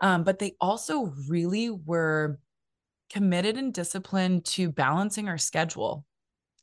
Um, 0.00 0.24
but 0.24 0.38
they 0.38 0.56
also 0.60 1.14
really 1.28 1.70
were 1.70 2.38
committed 3.10 3.56
and 3.56 3.72
disciplined 3.72 4.44
to 4.44 4.70
balancing 4.70 5.28
our 5.28 5.38
schedule 5.38 6.04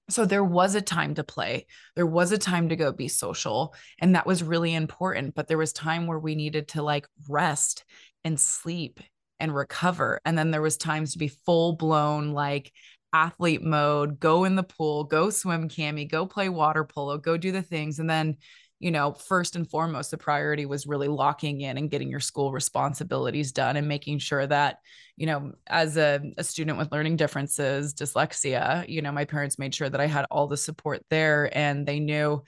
so 0.09 0.25
there 0.25 0.43
was 0.43 0.75
a 0.75 0.81
time 0.81 1.15
to 1.15 1.23
play 1.23 1.65
there 1.95 2.05
was 2.05 2.31
a 2.31 2.37
time 2.37 2.69
to 2.69 2.75
go 2.75 2.91
be 2.91 3.07
social 3.07 3.73
and 3.99 4.15
that 4.15 4.25
was 4.25 4.43
really 4.43 4.73
important 4.73 5.33
but 5.33 5.47
there 5.47 5.57
was 5.57 5.73
time 5.73 6.07
where 6.07 6.19
we 6.19 6.35
needed 6.35 6.67
to 6.67 6.83
like 6.83 7.07
rest 7.29 7.85
and 8.23 8.39
sleep 8.39 8.99
and 9.39 9.55
recover 9.55 10.19
and 10.25 10.37
then 10.37 10.51
there 10.51 10.61
was 10.61 10.77
times 10.77 11.13
to 11.13 11.19
be 11.19 11.27
full 11.27 11.75
blown 11.75 12.33
like 12.33 12.71
athlete 13.13 13.61
mode 13.61 14.19
go 14.19 14.43
in 14.43 14.55
the 14.55 14.63
pool 14.63 15.03
go 15.03 15.29
swim 15.29 15.69
Kami 15.69 16.05
go 16.05 16.25
play 16.25 16.49
water 16.49 16.83
polo 16.83 17.17
go 17.17 17.37
do 17.37 17.51
the 17.51 17.61
things 17.61 17.99
and 17.99 18.09
then 18.09 18.37
you 18.83 18.91
know, 18.91 19.13
first 19.13 19.55
and 19.55 19.69
foremost, 19.69 20.11
the 20.11 20.17
priority 20.17 20.65
was 20.65 20.85
really 20.85 21.07
locking 21.07 21.61
in 21.61 21.77
and 21.77 21.89
getting 21.89 22.09
your 22.09 22.19
school 22.19 22.51
responsibilities 22.51 23.53
done 23.53 23.77
and 23.77 23.87
making 23.87 24.19
sure 24.19 24.45
that, 24.45 24.79
you 25.15 25.25
know, 25.25 25.53
as 25.67 25.95
a, 25.95 26.19
a 26.37 26.43
student 26.43 26.77
with 26.77 26.91
learning 26.91 27.15
differences, 27.15 27.93
dyslexia, 27.93 28.87
you 28.89 29.01
know, 29.01 29.13
my 29.13 29.23
parents 29.23 29.57
made 29.57 29.73
sure 29.73 29.89
that 29.89 30.01
I 30.01 30.05
had 30.05 30.25
all 30.29 30.47
the 30.47 30.57
support 30.57 31.01
there 31.09 31.49
and 31.57 31.87
they 31.87 32.01
knew 32.01 32.43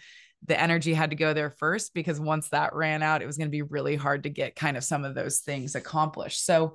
the 0.45 0.59
energy 0.59 0.93
had 0.93 1.11
to 1.11 1.15
go 1.15 1.33
there 1.33 1.51
first 1.51 1.93
because 1.93 2.19
once 2.19 2.49
that 2.49 2.75
ran 2.75 3.01
out, 3.01 3.21
it 3.21 3.27
was 3.27 3.37
going 3.37 3.47
to 3.47 3.51
be 3.51 3.61
really 3.61 3.95
hard 3.95 4.23
to 4.23 4.29
get 4.29 4.57
kind 4.57 4.75
of 4.75 4.83
some 4.83 5.05
of 5.05 5.15
those 5.15 5.39
things 5.39 5.73
accomplished. 5.73 6.45
So, 6.45 6.73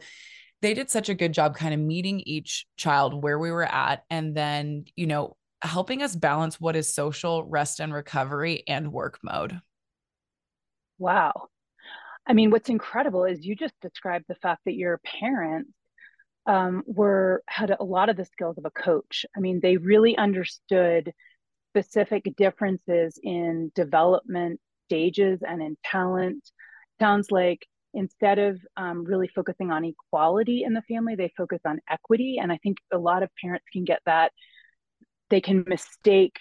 they 0.62 0.74
did 0.74 0.90
such 0.90 1.08
a 1.08 1.14
good 1.14 1.32
job 1.32 1.56
kind 1.56 1.72
of 1.72 1.80
meeting 1.80 2.20
each 2.26 2.66
child 2.76 3.22
where 3.22 3.38
we 3.38 3.50
were 3.50 3.64
at 3.64 4.04
and 4.10 4.36
then 4.36 4.84
you 4.94 5.06
know 5.06 5.34
helping 5.62 6.02
us 6.02 6.16
balance 6.16 6.60
what 6.60 6.76
is 6.76 6.92
social 6.92 7.44
rest 7.44 7.80
and 7.80 7.92
recovery 7.92 8.62
and 8.66 8.92
work 8.92 9.18
mode. 9.22 9.60
Wow. 10.98 11.48
I 12.26 12.32
mean, 12.32 12.50
what's 12.50 12.68
incredible 12.68 13.24
is 13.24 13.44
you 13.44 13.56
just 13.56 13.74
described 13.80 14.26
the 14.28 14.34
fact 14.36 14.62
that 14.66 14.74
your 14.74 15.00
parents 15.20 15.70
um, 16.46 16.82
were 16.86 17.42
had 17.46 17.74
a 17.78 17.84
lot 17.84 18.08
of 18.08 18.16
the 18.16 18.24
skills 18.24 18.58
of 18.58 18.64
a 18.64 18.70
coach. 18.70 19.26
I 19.36 19.40
mean, 19.40 19.60
they 19.62 19.76
really 19.76 20.16
understood 20.16 21.12
specific 21.70 22.24
differences 22.36 23.18
in 23.22 23.70
development 23.74 24.60
stages 24.86 25.40
and 25.46 25.62
in 25.62 25.76
talent. 25.84 26.50
Sounds 26.98 27.30
like 27.30 27.66
instead 27.94 28.38
of 28.38 28.60
um, 28.76 29.04
really 29.04 29.28
focusing 29.28 29.70
on 29.70 29.84
equality 29.84 30.64
in 30.64 30.74
the 30.74 30.82
family, 30.82 31.14
they 31.14 31.32
focus 31.36 31.60
on 31.64 31.80
equity. 31.88 32.38
And 32.40 32.52
I 32.52 32.58
think 32.62 32.78
a 32.92 32.98
lot 32.98 33.22
of 33.22 33.30
parents 33.40 33.66
can 33.72 33.84
get 33.84 34.00
that 34.06 34.32
they 35.30 35.40
can 35.40 35.64
mistake 35.66 36.40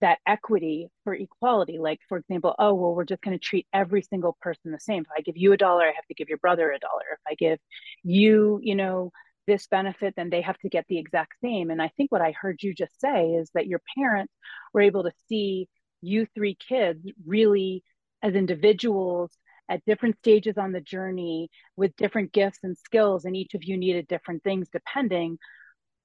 that 0.00 0.18
equity 0.26 0.88
for 1.02 1.14
equality. 1.14 1.78
Like, 1.78 2.00
for 2.08 2.18
example, 2.18 2.54
oh, 2.58 2.74
well, 2.74 2.94
we're 2.94 3.04
just 3.04 3.22
going 3.22 3.38
to 3.38 3.42
treat 3.42 3.66
every 3.72 4.02
single 4.02 4.36
person 4.40 4.70
the 4.70 4.80
same. 4.80 5.02
If 5.02 5.08
I 5.16 5.22
give 5.22 5.36
you 5.36 5.52
a 5.52 5.56
dollar, 5.56 5.84
I 5.84 5.92
have 5.94 6.06
to 6.08 6.14
give 6.14 6.28
your 6.28 6.38
brother 6.38 6.70
a 6.70 6.78
dollar. 6.78 7.04
If 7.12 7.20
I 7.26 7.34
give 7.34 7.58
you, 8.02 8.60
you 8.62 8.74
know, 8.74 9.12
this 9.46 9.66
benefit, 9.66 10.14
then 10.16 10.30
they 10.30 10.42
have 10.42 10.58
to 10.58 10.68
get 10.68 10.84
the 10.88 10.98
exact 10.98 11.34
same. 11.42 11.70
And 11.70 11.80
I 11.80 11.88
think 11.96 12.12
what 12.12 12.22
I 12.22 12.32
heard 12.32 12.62
you 12.62 12.74
just 12.74 13.00
say 13.00 13.30
is 13.30 13.50
that 13.54 13.66
your 13.66 13.80
parents 13.96 14.32
were 14.72 14.80
able 14.82 15.04
to 15.04 15.12
see 15.28 15.68
you 16.02 16.26
three 16.34 16.54
kids 16.54 17.06
really 17.26 17.82
as 18.22 18.34
individuals 18.34 19.30
at 19.68 19.84
different 19.86 20.18
stages 20.18 20.58
on 20.58 20.72
the 20.72 20.80
journey 20.80 21.48
with 21.76 21.96
different 21.96 22.32
gifts 22.32 22.58
and 22.62 22.76
skills 22.76 23.24
and 23.24 23.34
each 23.34 23.54
of 23.54 23.64
you 23.64 23.78
needed 23.78 24.06
different 24.06 24.42
things 24.42 24.68
depending 24.70 25.38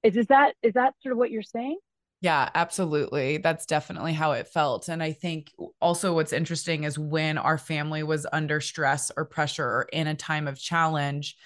is, 0.04 0.16
is 0.16 0.28
that 0.28 0.56
is 0.64 0.74
that 0.74 0.94
sort 1.02 1.12
of 1.12 1.18
what 1.18 1.32
you're 1.32 1.44
saying 1.44 1.78
yeah, 2.22 2.50
absolutely. 2.54 3.38
That's 3.38 3.66
definitely 3.66 4.14
how 4.14 4.34
it 4.34 4.48
felt. 4.48 4.90
And 4.90 5.02
I 5.02 5.14
think 5.14 5.54
also 5.80 6.14
what's 6.14 6.34
interesting 6.34 6.84
is 6.84 7.00
when 7.00 7.38
our 7.38 7.58
family 7.58 8.04
was 8.04 8.28
under 8.34 8.60
stress 8.60 9.10
or 9.16 9.24
pressure 9.24 9.66
or 9.66 9.88
in 9.94 10.08
a 10.08 10.16
time 10.16 10.48
of 10.48 10.60
challenge, 10.60 11.38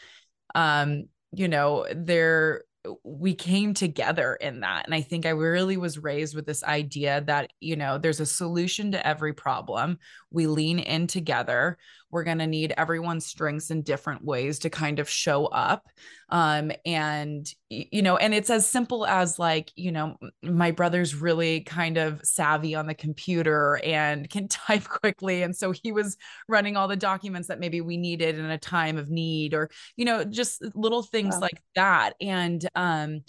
um, 0.56 1.06
you 1.32 1.48
know, 1.48 1.86
there 1.96 2.64
we 3.04 3.34
came 3.34 3.74
together 3.74 4.36
in 4.36 4.60
that. 4.62 4.86
And 4.86 4.94
I 4.94 5.02
think 5.02 5.26
I 5.26 5.30
really 5.30 5.78
was 5.78 6.00
raised 6.00 6.36
with 6.36 6.46
this 6.46 6.64
idea 6.64 7.24
that, 7.28 7.52
you 7.62 7.76
know, 7.76 7.98
there's 7.98 8.20
a 8.20 8.26
solution 8.26 8.92
to 8.92 9.08
every 9.08 9.34
problem. 9.34 10.00
We 10.32 10.48
lean 10.48 10.80
in 10.80 11.08
together. 11.08 11.78
We're 12.14 12.24
going 12.24 12.38
to 12.38 12.48
need 12.48 12.74
everyone's 12.78 13.26
strengths 13.26 13.72
in 13.72 13.82
different 13.82 14.24
ways 14.24 14.60
to 14.60 14.70
kind 14.70 15.00
of 15.00 15.10
show 15.10 15.48
up. 15.48 15.88
Um, 16.30 16.72
and, 16.86 17.46
you 17.70 18.02
know, 18.02 18.18
and 18.18 18.34
it's 18.34 18.50
as 18.50 18.68
simple 18.68 19.06
as 19.06 19.40
like, 19.40 19.72
you 19.76 19.92
know, 19.92 20.18
my 20.42 20.72
brother's 20.72 21.16
really 21.16 21.62
kind 21.62 21.98
of 21.98 22.22
savvy 22.24 22.76
on 22.76 22.88
the 22.88 22.94
computer 22.94 23.82
and 23.84 24.30
can 24.30 24.48
type 24.50 24.84
quickly. 24.84 25.42
And 25.42 25.56
so 25.56 25.72
he 25.72 25.92
was 25.92 26.16
running 26.48 26.78
all 26.78 26.88
the 26.88 26.96
documents 26.96 27.48
that 27.50 27.60
maybe 27.60 27.82
we 27.82 27.98
needed 27.98 28.38
in 28.38 28.46
a 28.46 28.58
time 28.58 28.98
of 28.98 29.10
need 29.10 29.54
or, 29.54 29.70
you 29.98 30.06
know, 30.06 30.24
just 30.24 30.64
little 30.76 31.04
things 31.04 31.34
wow. 31.34 31.42
like 31.42 31.62
that. 31.76 32.14
And, 32.22 32.68
um, 32.76 33.24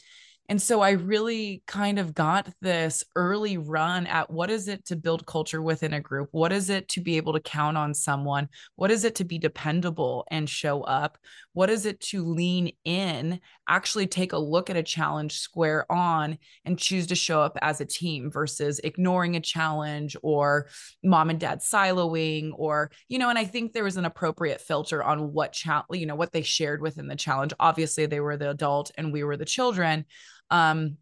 and 0.48 0.60
so 0.60 0.82
I 0.82 0.90
really 0.90 1.62
kind 1.66 1.98
of 1.98 2.14
got 2.14 2.48
this 2.60 3.02
early 3.16 3.56
run 3.56 4.06
at 4.06 4.30
what 4.30 4.50
is 4.50 4.68
it 4.68 4.84
to 4.86 4.96
build 4.96 5.24
culture 5.26 5.62
within 5.62 5.94
a 5.94 6.00
group? 6.00 6.28
What 6.32 6.52
is 6.52 6.68
it 6.68 6.88
to 6.90 7.00
be 7.00 7.16
able 7.16 7.32
to 7.32 7.40
count 7.40 7.78
on 7.78 7.94
someone? 7.94 8.48
What 8.76 8.90
is 8.90 9.04
it 9.04 9.14
to 9.16 9.24
be 9.24 9.38
dependable 9.38 10.26
and 10.30 10.48
show 10.48 10.82
up? 10.82 11.16
What 11.54 11.70
is 11.70 11.87
it 11.87 12.00
to 12.00 12.25
lean 12.25 12.73
in, 12.84 13.40
actually 13.68 14.06
take 14.06 14.32
a 14.32 14.38
look 14.38 14.68
at 14.68 14.76
a 14.76 14.82
challenge 14.82 15.38
square 15.38 15.90
on 15.90 16.38
and 16.64 16.78
choose 16.78 17.06
to 17.06 17.14
show 17.14 17.40
up 17.40 17.56
as 17.62 17.80
a 17.80 17.87
team 17.87 18.30
versus 18.30 18.80
ignoring 18.84 19.37
a 19.37 19.40
challenge 19.40 20.16
or 20.23 20.68
mom 21.02 21.30
and 21.30 21.40
dad 21.40 21.61
siloing 21.61 22.50
or, 22.54 22.90
you 23.08 23.18
know, 23.18 23.30
and 23.30 23.38
I 23.38 23.44
think 23.44 23.73
there 23.73 23.84
was 23.84 23.96
an 23.96 24.04
appropriate 24.04 24.61
filter 24.61 25.02
on 25.02 25.32
what 25.32 25.52
challenge, 25.52 25.87
you 25.92 26.06
know, 26.06 26.16
what 26.16 26.32
they 26.32 26.42
shared 26.42 26.82
within 26.82 27.08
the 27.08 27.16
challenge. 27.16 27.54
Obviously, 27.58 28.06
they 28.06 28.20
were 28.20 28.37
the 28.37 28.50
adult 28.50 28.90
and 28.99 29.12
we 29.12 29.25
were 29.25 29.37
the 29.37 29.44
children 29.44 30.04
um, 30.50 30.99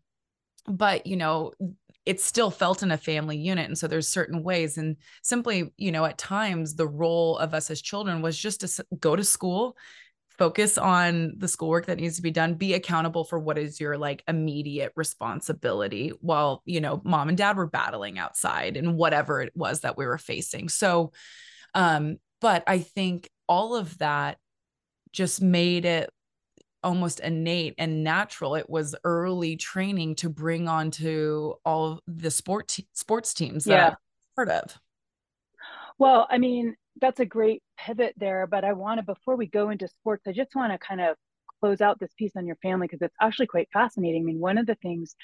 but 0.67 1.07
you 1.07 1.17
know, 1.17 1.53
it 2.05 2.21
still 2.21 2.51
felt 2.51 2.83
in 2.83 2.91
a 2.91 2.99
family 2.99 3.37
unit 3.37 3.67
and 3.67 3.79
so 3.79 3.87
there's 3.87 4.09
certain 4.09 4.43
ways 4.43 4.77
and 4.77 4.97
simply 5.23 5.73
you 5.77 5.93
know 5.93 6.05
at 6.05 6.19
times 6.19 6.75
the 6.75 6.87
role 6.87 7.39
of 7.39 7.55
us 7.55 7.71
as 7.71 7.81
children 7.81 8.23
was 8.23 8.37
just 8.37 8.61
to 8.61 8.85
go 8.99 9.15
to 9.15 9.23
school 9.23 9.77
focus 10.43 10.77
on 10.77 11.35
the 11.37 11.47
schoolwork 11.47 11.87
that 11.87 11.99
needs 11.99 12.17
to 12.17 12.23
be 12.23 12.33
done 12.33 12.55
be 12.55 12.75
accountable 12.75 13.23
for 13.23 13.39
what 13.39 13.57
is 13.57 13.79
your 13.79 13.97
like 13.97 14.25
immediate 14.27 14.93
responsibility 14.97 16.13
while 16.21 16.63
you 16.65 16.81
know 16.81 17.01
mom 17.05 17.29
and 17.29 17.39
dad 17.39 17.57
were 17.57 17.69
battling 17.69 18.19
outside 18.19 18.77
and 18.77 18.97
whatever 18.97 19.41
it 19.41 19.53
was 19.55 19.83
that 19.83 19.97
we 19.97 20.05
were 20.05 20.19
facing 20.19 20.69
so 20.69 21.13
um 21.75 22.17
but 22.41 22.65
i 22.67 22.81
think 22.81 23.31
all 23.47 23.77
of 23.77 23.97
that 23.99 24.37
just 25.13 25.41
made 25.41 25.85
it 25.85 26.11
almost 26.83 27.21
innate 27.21 27.75
and 27.79 28.03
natural. 28.03 28.57
It 28.57 28.69
was 28.69 28.97
early 29.05 29.55
training 29.57 30.17
to 30.17 30.29
bring 30.29 30.67
on 30.67 30.91
to 30.93 31.55
all 31.65 32.01
the 32.09 32.31
sport 32.31 32.67
te- 32.67 32.89
sports 32.93 33.33
teams 33.35 33.65
that 33.67 33.73
yeah. 33.73 33.95
part 34.35 34.49
of. 34.49 34.77
Well, 35.99 36.27
I 36.29 36.39
mean, 36.39 36.75
that's 37.03 37.21
a 37.21 37.27
great 37.27 37.63
pivot 37.77 38.15
there, 38.17 38.47
but 38.47 38.65
I 38.65 38.73
want 38.73 38.99
to 38.99 39.05
before 39.05 39.37
we 39.37 39.47
go 39.47 39.69
into 39.69 39.89
sports, 39.89 40.23
I 40.27 40.33
just 40.33 40.55
want 40.55 40.73
to 40.73 40.79
kind 40.79 41.01
of 41.01 41.17
close 41.61 41.81
out 41.81 42.01
this 42.01 42.15
piece 42.17 42.33
on 42.37 42.47
your 42.47 42.57
family 42.57 42.87
because 42.87 43.03
it's 43.03 43.15
actually 43.21 43.49
quite 43.49 43.69
fascinating. 43.73 44.23
I 44.23 44.25
mean, 44.25 44.41
one 44.41 44.59
of 44.59 44.67
the 44.67 44.77
things 44.77 45.15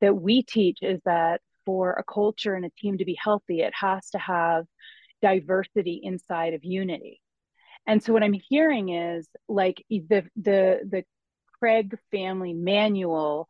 that 0.00 0.14
we 0.14 0.42
teach 0.42 0.78
is 0.80 1.00
that 1.04 1.40
for 1.66 1.92
a 1.92 2.04
culture 2.04 2.54
and 2.54 2.64
a 2.64 2.70
team 2.78 2.98
to 2.98 3.04
be 3.04 3.18
healthy, 3.22 3.60
it 3.60 3.72
has 3.78 4.10
to 4.10 4.18
have 4.18 4.64
diversity 5.22 6.00
inside 6.02 6.54
of 6.54 6.64
unity. 6.64 7.20
And 7.86 8.02
so 8.02 8.12
what 8.12 8.22
I'm 8.22 8.32
hearing 8.48 8.90
is 8.90 9.28
like 9.48 9.84
the 9.90 10.24
the 10.36 10.80
the 10.88 11.04
Craig 11.58 11.98
family 12.10 12.54
manual 12.54 13.48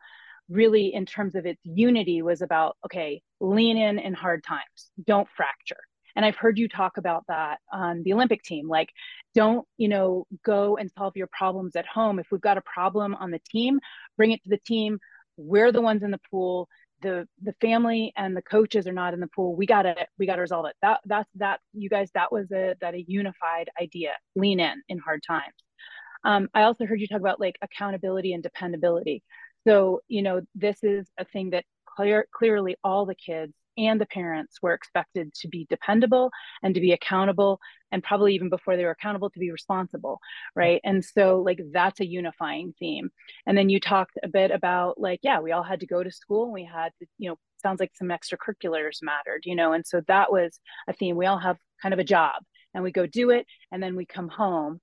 really 0.48 0.92
in 0.92 1.06
terms 1.06 1.34
of 1.34 1.46
its 1.46 1.60
unity 1.64 2.22
was 2.22 2.42
about 2.42 2.76
okay, 2.84 3.22
lean 3.40 3.76
in 3.76 3.98
in 3.98 4.14
hard 4.14 4.42
times. 4.44 4.90
Don't 5.06 5.28
fracture. 5.36 5.80
And 6.16 6.24
I've 6.24 6.36
heard 6.36 6.58
you 6.58 6.68
talk 6.68 6.96
about 6.96 7.24
that 7.28 7.58
on 7.72 8.02
the 8.02 8.12
Olympic 8.12 8.42
team. 8.42 8.68
Like, 8.68 8.90
don't, 9.34 9.66
you 9.78 9.88
know, 9.88 10.26
go 10.44 10.76
and 10.76 10.90
solve 10.96 11.16
your 11.16 11.28
problems 11.32 11.76
at 11.76 11.86
home. 11.86 12.18
If 12.18 12.26
we've 12.30 12.40
got 12.40 12.58
a 12.58 12.62
problem 12.62 13.14
on 13.16 13.30
the 13.30 13.40
team, 13.50 13.80
bring 14.16 14.32
it 14.32 14.42
to 14.44 14.50
the 14.50 14.60
team. 14.66 14.98
We're 15.36 15.72
the 15.72 15.82
ones 15.82 16.02
in 16.02 16.10
the 16.10 16.20
pool 16.30 16.68
the 17.04 17.28
the 17.42 17.54
family 17.60 18.12
and 18.16 18.36
the 18.36 18.42
coaches 18.42 18.86
are 18.86 18.92
not 18.92 19.14
in 19.14 19.20
the 19.20 19.28
pool 19.28 19.54
we 19.54 19.66
gotta 19.66 19.94
we 20.18 20.26
gotta 20.26 20.40
resolve 20.40 20.66
it 20.66 20.74
that 20.82 21.00
that's 21.04 21.30
that 21.34 21.60
you 21.72 21.88
guys 21.88 22.10
that 22.14 22.32
was 22.32 22.50
a 22.50 22.74
that 22.80 22.94
a 22.94 23.04
unified 23.06 23.68
idea 23.80 24.12
lean 24.34 24.58
in 24.58 24.82
in 24.88 24.98
hard 24.98 25.22
times 25.24 25.54
um, 26.24 26.48
i 26.54 26.62
also 26.62 26.86
heard 26.86 27.00
you 27.00 27.06
talk 27.06 27.20
about 27.20 27.38
like 27.38 27.56
accountability 27.62 28.32
and 28.32 28.42
dependability 28.42 29.22
so 29.66 30.00
you 30.08 30.22
know 30.22 30.40
this 30.54 30.82
is 30.82 31.06
a 31.18 31.24
thing 31.26 31.50
that 31.50 31.64
clear 31.86 32.26
clearly 32.32 32.74
all 32.82 33.04
the 33.06 33.14
kids 33.14 33.52
and 33.76 34.00
the 34.00 34.06
parents 34.06 34.58
were 34.62 34.74
expected 34.74 35.32
to 35.34 35.48
be 35.48 35.66
dependable 35.68 36.30
and 36.62 36.74
to 36.74 36.80
be 36.80 36.92
accountable 36.92 37.60
and 37.92 38.02
probably 38.02 38.34
even 38.34 38.48
before 38.48 38.76
they 38.76 38.84
were 38.84 38.90
accountable 38.90 39.30
to 39.30 39.38
be 39.38 39.50
responsible 39.50 40.20
right? 40.54 40.80
And 40.84 41.04
so 41.04 41.40
like 41.40 41.60
that's 41.72 42.00
a 42.00 42.06
unifying 42.06 42.74
theme. 42.78 43.10
And 43.46 43.56
then 43.56 43.68
you 43.68 43.80
talked 43.80 44.18
a 44.22 44.28
bit 44.28 44.50
about 44.50 45.00
like 45.00 45.20
yeah 45.22 45.40
we 45.40 45.52
all 45.52 45.62
had 45.62 45.80
to 45.80 45.86
go 45.86 46.02
to 46.02 46.10
school 46.10 46.44
and 46.44 46.52
we 46.52 46.64
had 46.64 46.92
you 47.18 47.30
know 47.30 47.36
sounds 47.62 47.80
like 47.80 47.92
some 47.94 48.08
extracurriculars 48.08 48.98
mattered 49.02 49.42
you 49.44 49.54
know? 49.54 49.72
And 49.72 49.86
so 49.86 50.02
that 50.08 50.30
was 50.30 50.60
a 50.88 50.92
theme. 50.92 51.16
We 51.16 51.26
all 51.26 51.38
have 51.38 51.58
kind 51.82 51.92
of 51.92 51.98
a 51.98 52.04
job 52.04 52.42
and 52.74 52.82
we 52.84 52.92
go 52.92 53.06
do 53.06 53.30
it 53.30 53.46
and 53.72 53.82
then 53.82 53.96
we 53.96 54.06
come 54.06 54.28
home. 54.28 54.80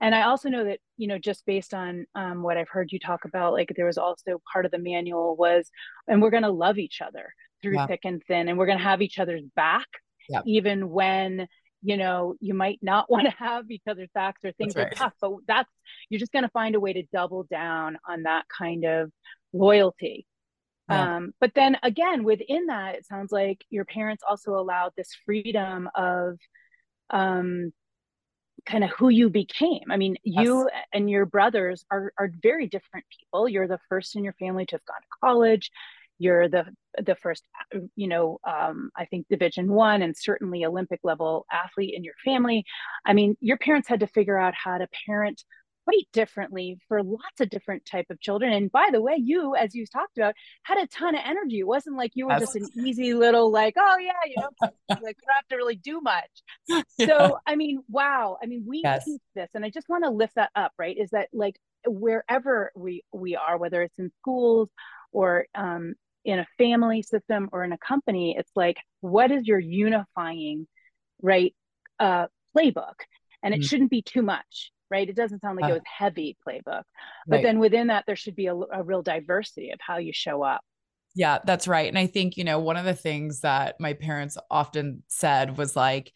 And 0.00 0.14
i 0.14 0.22
also 0.22 0.48
know 0.48 0.64
that 0.64 0.78
you 0.96 1.08
know 1.08 1.18
just 1.18 1.44
based 1.44 1.74
on 1.74 2.06
um, 2.14 2.42
what 2.42 2.56
i've 2.56 2.68
heard 2.68 2.92
you 2.92 3.00
talk 3.00 3.24
about 3.24 3.52
like 3.52 3.72
there 3.74 3.86
was 3.86 3.98
also 3.98 4.40
part 4.52 4.64
of 4.64 4.70
the 4.70 4.78
manual 4.78 5.34
was 5.36 5.70
and 6.06 6.22
we're 6.22 6.30
going 6.30 6.44
to 6.44 6.50
love 6.50 6.78
each 6.78 7.00
other 7.00 7.34
through 7.62 7.74
yeah. 7.74 7.86
thick 7.86 8.00
and 8.04 8.22
thin 8.26 8.48
and 8.48 8.58
we're 8.58 8.66
going 8.66 8.78
to 8.78 8.84
have 8.84 9.02
each 9.02 9.18
other's 9.18 9.42
back 9.54 9.86
yep. 10.28 10.42
even 10.46 10.90
when 10.90 11.46
you 11.82 11.96
know 11.96 12.34
you 12.40 12.54
might 12.54 12.78
not 12.82 13.10
want 13.10 13.26
to 13.26 13.34
have 13.36 13.70
each 13.70 13.82
other's 13.88 14.10
backs 14.14 14.40
or 14.44 14.52
things 14.52 14.74
right. 14.76 14.86
are 14.86 14.90
tough 14.90 15.12
but 15.20 15.32
that's 15.46 15.70
you're 16.08 16.20
just 16.20 16.32
going 16.32 16.44
to 16.44 16.50
find 16.50 16.74
a 16.74 16.80
way 16.80 16.92
to 16.92 17.02
double 17.12 17.44
down 17.44 17.98
on 18.08 18.24
that 18.24 18.44
kind 18.48 18.84
of 18.84 19.10
loyalty 19.52 20.26
yeah. 20.88 21.16
um, 21.16 21.32
but 21.40 21.52
then 21.54 21.76
again 21.82 22.24
within 22.24 22.66
that 22.66 22.94
it 22.94 23.06
sounds 23.06 23.32
like 23.32 23.64
your 23.70 23.84
parents 23.84 24.22
also 24.28 24.52
allowed 24.52 24.92
this 24.96 25.16
freedom 25.24 25.88
of 25.94 26.36
um, 27.10 27.72
kind 28.66 28.84
of 28.84 28.90
who 28.90 29.08
you 29.08 29.30
became. 29.30 29.84
I 29.90 29.96
mean, 29.96 30.16
yes. 30.24 30.44
you 30.44 30.68
and 30.92 31.08
your 31.08 31.26
brothers 31.26 31.84
are 31.90 32.12
are 32.18 32.30
very 32.42 32.66
different 32.66 33.06
people. 33.18 33.48
You're 33.48 33.66
the 33.68 33.78
first 33.88 34.14
in 34.14 34.24
your 34.24 34.34
family 34.34 34.66
to 34.66 34.74
have 34.76 34.84
gone 34.84 35.00
to 35.00 35.26
college 35.26 35.70
you're 36.18 36.48
the 36.48 36.64
the 37.04 37.14
first 37.14 37.44
you 37.96 38.08
know 38.08 38.38
um, 38.46 38.90
i 38.96 39.04
think 39.04 39.26
division 39.28 39.70
one 39.70 40.02
and 40.02 40.16
certainly 40.16 40.64
olympic 40.64 41.00
level 41.02 41.46
athlete 41.52 41.94
in 41.96 42.04
your 42.04 42.14
family. 42.24 42.64
I 43.04 43.12
mean 43.12 43.36
your 43.40 43.58
parents 43.58 43.88
had 43.88 44.00
to 44.00 44.06
figure 44.06 44.38
out 44.38 44.54
how 44.54 44.78
to 44.78 44.88
parent 45.06 45.42
quite 45.84 46.06
differently 46.12 46.78
for 46.86 47.02
lots 47.02 47.40
of 47.40 47.48
different 47.48 47.86
type 47.86 48.04
of 48.10 48.20
children. 48.20 48.52
And 48.52 48.70
by 48.70 48.90
the 48.92 49.00
way 49.00 49.16
you 49.16 49.56
as 49.56 49.74
you 49.74 49.86
talked 49.86 50.18
about 50.18 50.34
had 50.64 50.76
a 50.76 50.86
ton 50.86 51.14
of 51.14 51.22
energy. 51.24 51.60
It 51.60 51.66
wasn't 51.66 51.96
like 51.96 52.12
you 52.14 52.26
were 52.26 52.38
just 52.38 52.56
an 52.56 52.68
easy 52.86 53.14
little 53.14 53.50
like 53.50 53.74
oh 53.78 53.96
yeah 53.98 54.12
you 54.26 54.34
know 54.36 54.50
like 54.60 55.16
you 55.20 55.26
don't 55.26 55.34
have 55.34 55.48
to 55.50 55.56
really 55.56 55.76
do 55.76 56.00
much. 56.00 56.30
Yeah. 56.98 57.06
so 57.06 57.38
i 57.46 57.56
mean 57.56 57.82
wow. 57.88 58.38
I 58.42 58.46
mean 58.46 58.64
we 58.66 58.82
yes. 58.84 59.04
teach 59.04 59.20
this 59.34 59.50
and 59.54 59.64
i 59.64 59.70
just 59.70 59.88
want 59.88 60.04
to 60.04 60.10
lift 60.10 60.34
that 60.34 60.50
up 60.54 60.72
right 60.78 60.96
is 60.96 61.10
that 61.10 61.28
like 61.32 61.58
wherever 61.86 62.70
we 62.76 63.04
we 63.12 63.36
are 63.36 63.56
whether 63.56 63.82
it's 63.82 63.98
in 63.98 64.10
schools 64.20 64.68
or 65.12 65.46
um, 65.54 65.94
in 66.28 66.38
a 66.38 66.46
family 66.58 67.02
system 67.02 67.48
or 67.52 67.64
in 67.64 67.72
a 67.72 67.78
company 67.78 68.36
it's 68.38 68.50
like 68.54 68.76
what 69.00 69.30
is 69.30 69.46
your 69.46 69.58
unifying 69.58 70.66
right 71.22 71.54
uh 71.98 72.26
playbook? 72.56 72.94
And 73.42 73.54
it 73.54 73.60
mm. 73.60 73.64
shouldn't 73.64 73.90
be 73.90 74.02
too 74.02 74.22
much 74.22 74.72
right? 74.90 75.08
It 75.08 75.16
doesn't 75.16 75.40
sound 75.40 75.56
like 75.56 75.66
uh, 75.66 75.74
it 75.74 75.74
was 75.74 75.82
heavy 75.98 76.36
playbook. 76.46 76.82
But 77.26 77.36
right. 77.36 77.42
then 77.42 77.58
within 77.58 77.88
that 77.88 78.04
there 78.06 78.16
should 78.16 78.34
be 78.34 78.46
a, 78.46 78.54
a 78.54 78.82
real 78.82 79.02
diversity 79.02 79.70
of 79.70 79.78
how 79.80 79.98
you 79.98 80.12
show 80.14 80.42
up. 80.42 80.62
Yeah, 81.14 81.38
that's 81.44 81.66
right. 81.66 81.88
And 81.88 81.98
I 81.98 82.06
think, 82.06 82.36
you 82.36 82.44
know, 82.44 82.58
one 82.58 82.76
of 82.76 82.84
the 82.84 82.94
things 82.94 83.40
that 83.40 83.80
my 83.80 83.92
parents 83.94 84.38
often 84.50 85.02
said 85.08 85.56
was 85.56 85.74
like, 85.74 86.12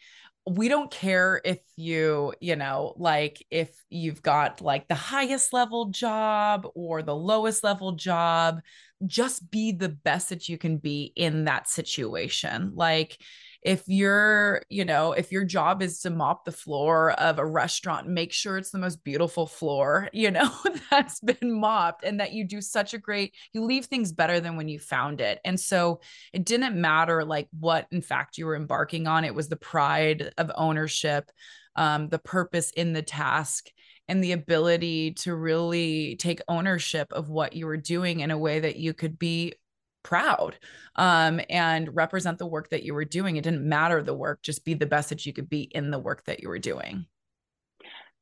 we 0.47 0.69
don't 0.69 0.91
care 0.91 1.41
if 1.45 1.61
you, 1.77 2.33
you 2.41 2.57
know, 2.57 2.95
like 2.97 3.45
if 3.51 3.71
you've 3.91 4.23
got 4.23 4.61
like 4.61 4.89
the 4.89 4.95
highest 4.95 5.53
level 5.53 5.87
job 5.87 6.67
or 6.75 7.03
the 7.03 7.15
lowest 7.15 7.63
level 7.63 7.93
job, 7.93 8.61
just 9.07 9.51
be 9.51 9.73
the 9.73 9.89
best 9.89 10.31
that 10.31 10.49
you 10.49 10.59
can 10.59 10.79
be 10.79 11.13
in 11.15 11.45
that 11.45 11.69
situation. 11.69 12.73
Like, 12.75 13.19
if 13.63 13.85
you're, 13.87 14.63
you 14.69 14.85
know, 14.85 15.13
if 15.13 15.31
your 15.31 15.45
job 15.45 15.83
is 15.83 16.01
to 16.01 16.11
mop 16.11 16.45
the 16.45 16.53
floor 16.53 17.13
of 17.13 17.39
a 17.39 17.47
restaurant, 17.47 18.09
make 18.09 18.33
sure 18.33 18.59
it's 18.59 18.73
the 18.73 18.79
most 18.79 19.05
beautiful 19.05 19.47
floor, 19.47 20.09
you 20.13 20.33
know, 20.33 20.51
that's 20.91 21.21
been 21.21 21.61
mopped 21.61 22.03
and 22.05 22.19
that 22.19 22.33
you 22.33 22.45
do 22.45 22.61
such 22.61 22.93
a 22.93 22.99
great, 22.99 23.35
you 23.53 23.63
leave 23.65 23.87
things 23.87 24.13
better 24.13 24.41
than 24.41 24.57
when 24.57 24.69
you 24.69 24.81
found 24.81 25.21
it. 25.21 25.41
And 25.45 25.59
so 25.59 26.01
it 26.33 26.45
didn't 26.45 26.81
matter 26.81 27.25
like 27.25 27.49
what, 27.59 27.87
in 27.93 28.03
fact, 28.03 28.37
you 28.37 28.47
were 28.47 28.57
embarking 28.57 29.07
on. 29.07 29.25
It 29.25 29.35
was 29.35 29.49
the 29.49 29.57
pride 29.57 30.33
of 30.39 30.51
ownership, 30.57 31.31
um, 31.77 32.09
the 32.09 32.19
purpose 32.19 32.73
in 32.73 32.93
the 32.93 33.03
task 33.03 33.69
and 34.09 34.23
the 34.23 34.33
ability 34.33 35.13
to 35.13 35.35
really 35.35 36.17
take 36.17 36.41
ownership 36.49 37.13
of 37.13 37.29
what 37.29 37.53
you 37.53 37.67
were 37.67 37.77
doing 37.77 38.21
in 38.21 38.33
a 38.33 38.39
way 38.39 38.59
that 38.59 38.77
you 38.77 38.93
could 38.93 39.19
be 39.19 39.55
proud 40.03 40.59
um, 40.97 41.41
and 41.49 41.95
represent 41.95 42.39
the 42.39 42.47
work 42.47 42.71
that 42.71 42.83
you 42.83 42.95
were 42.95 43.05
doing. 43.05 43.37
It 43.37 43.45
didn't 43.45 43.69
matter 43.69 44.03
the 44.03 44.15
work, 44.15 44.43
just 44.43 44.65
be 44.65 44.75
the 44.75 44.87
best 44.87 45.09
that 45.11 45.27
you 45.27 45.33
could 45.33 45.49
be 45.49 45.63
in 45.63 45.91
the 45.91 45.99
work 45.99 46.25
that 46.25 46.41
you 46.41 46.49
were 46.49 46.59
doing. 46.59 47.07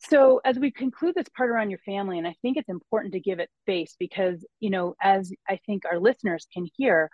So, 0.08 0.40
as 0.44 0.58
we 0.58 0.70
conclude 0.70 1.14
this 1.14 1.28
part 1.36 1.50
around 1.50 1.68
your 1.68 1.80
family, 1.80 2.16
and 2.16 2.26
I 2.26 2.34
think 2.40 2.56
it's 2.56 2.70
important 2.70 3.12
to 3.12 3.20
give 3.20 3.38
it 3.38 3.50
space 3.64 3.96
because, 3.98 4.44
you 4.58 4.70
know, 4.70 4.94
as 5.02 5.30
I 5.48 5.58
think 5.66 5.82
our 5.84 5.98
listeners 5.98 6.46
can 6.54 6.66
hear, 6.76 7.10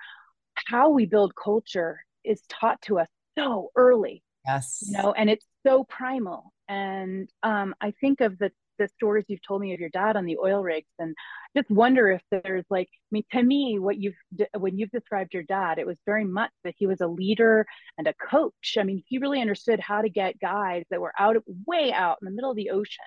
how 0.69 0.91
we 0.91 1.07
build 1.07 1.35
culture 1.35 2.01
is 2.25 2.43
taught 2.49 2.81
to 2.83 3.01
us 3.01 3.09
so 3.37 3.71
early. 3.75 4.23
Yes. 4.47 4.85
You 4.87 4.99
know, 4.99 5.13
and 5.13 5.29
it's 5.29 5.47
so 5.67 5.85
primal 5.85 6.53
And 6.69 7.29
um, 7.43 7.75
I 7.81 7.93
think 8.01 8.21
of 8.21 8.39
the 8.39 8.53
the 8.79 8.89
stories 8.89 9.25
you've 9.29 9.47
told 9.47 9.61
me 9.61 9.75
of 9.75 9.81
your 9.81 9.91
dad 9.91 10.17
on 10.17 10.25
the 10.25 10.39
oil 10.39 10.63
rigs 10.63 10.89
and 10.99 11.15
just 11.57 11.71
wonder 11.71 12.11
if 12.11 12.23
there's 12.31 12.65
like 12.71 12.89
i 12.93 13.09
mean 13.11 13.25
to 13.33 13.43
me 13.43 13.79
what 13.79 13.99
you've 13.99 14.15
when 14.59 14.79
you've 14.79 14.91
described 14.91 15.35
your 15.35 15.43
dad 15.43 15.79
it 15.79 15.87
was 15.87 15.99
very 16.07 16.25
much 16.25 16.51
that 16.65 16.75
he 16.77 16.87
was 16.87 17.01
a 17.01 17.07
leader 17.07 17.67
and 17.99 18.07
a 18.07 18.15
coach. 18.15 18.77
I 18.79 18.83
mean 18.83 19.03
he 19.07 19.19
really 19.19 19.41
understood 19.41 19.81
how 19.81 20.03
to 20.03 20.09
get 20.09 20.39
guys 20.39 20.85
that 20.91 21.01
were 21.01 21.13
out 21.19 21.37
way 21.67 21.93
out 21.93 22.19
in 22.21 22.27
the 22.27 22.33
middle 22.33 22.51
of 22.51 22.57
the 22.57 22.71
ocean 22.71 23.05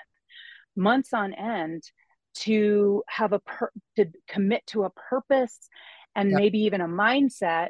months 0.76 1.14
on 1.14 1.34
end 1.34 1.84
to 2.36 3.04
have 3.08 3.34
a 3.34 3.40
per- 3.40 3.72
to 3.96 4.06
commit 4.28 4.66
to 4.68 4.84
a 4.84 4.90
purpose 4.92 5.70
and 6.16 6.32
maybe 6.32 6.60
even 6.60 6.82
a 6.82 6.88
mindset 6.88 7.70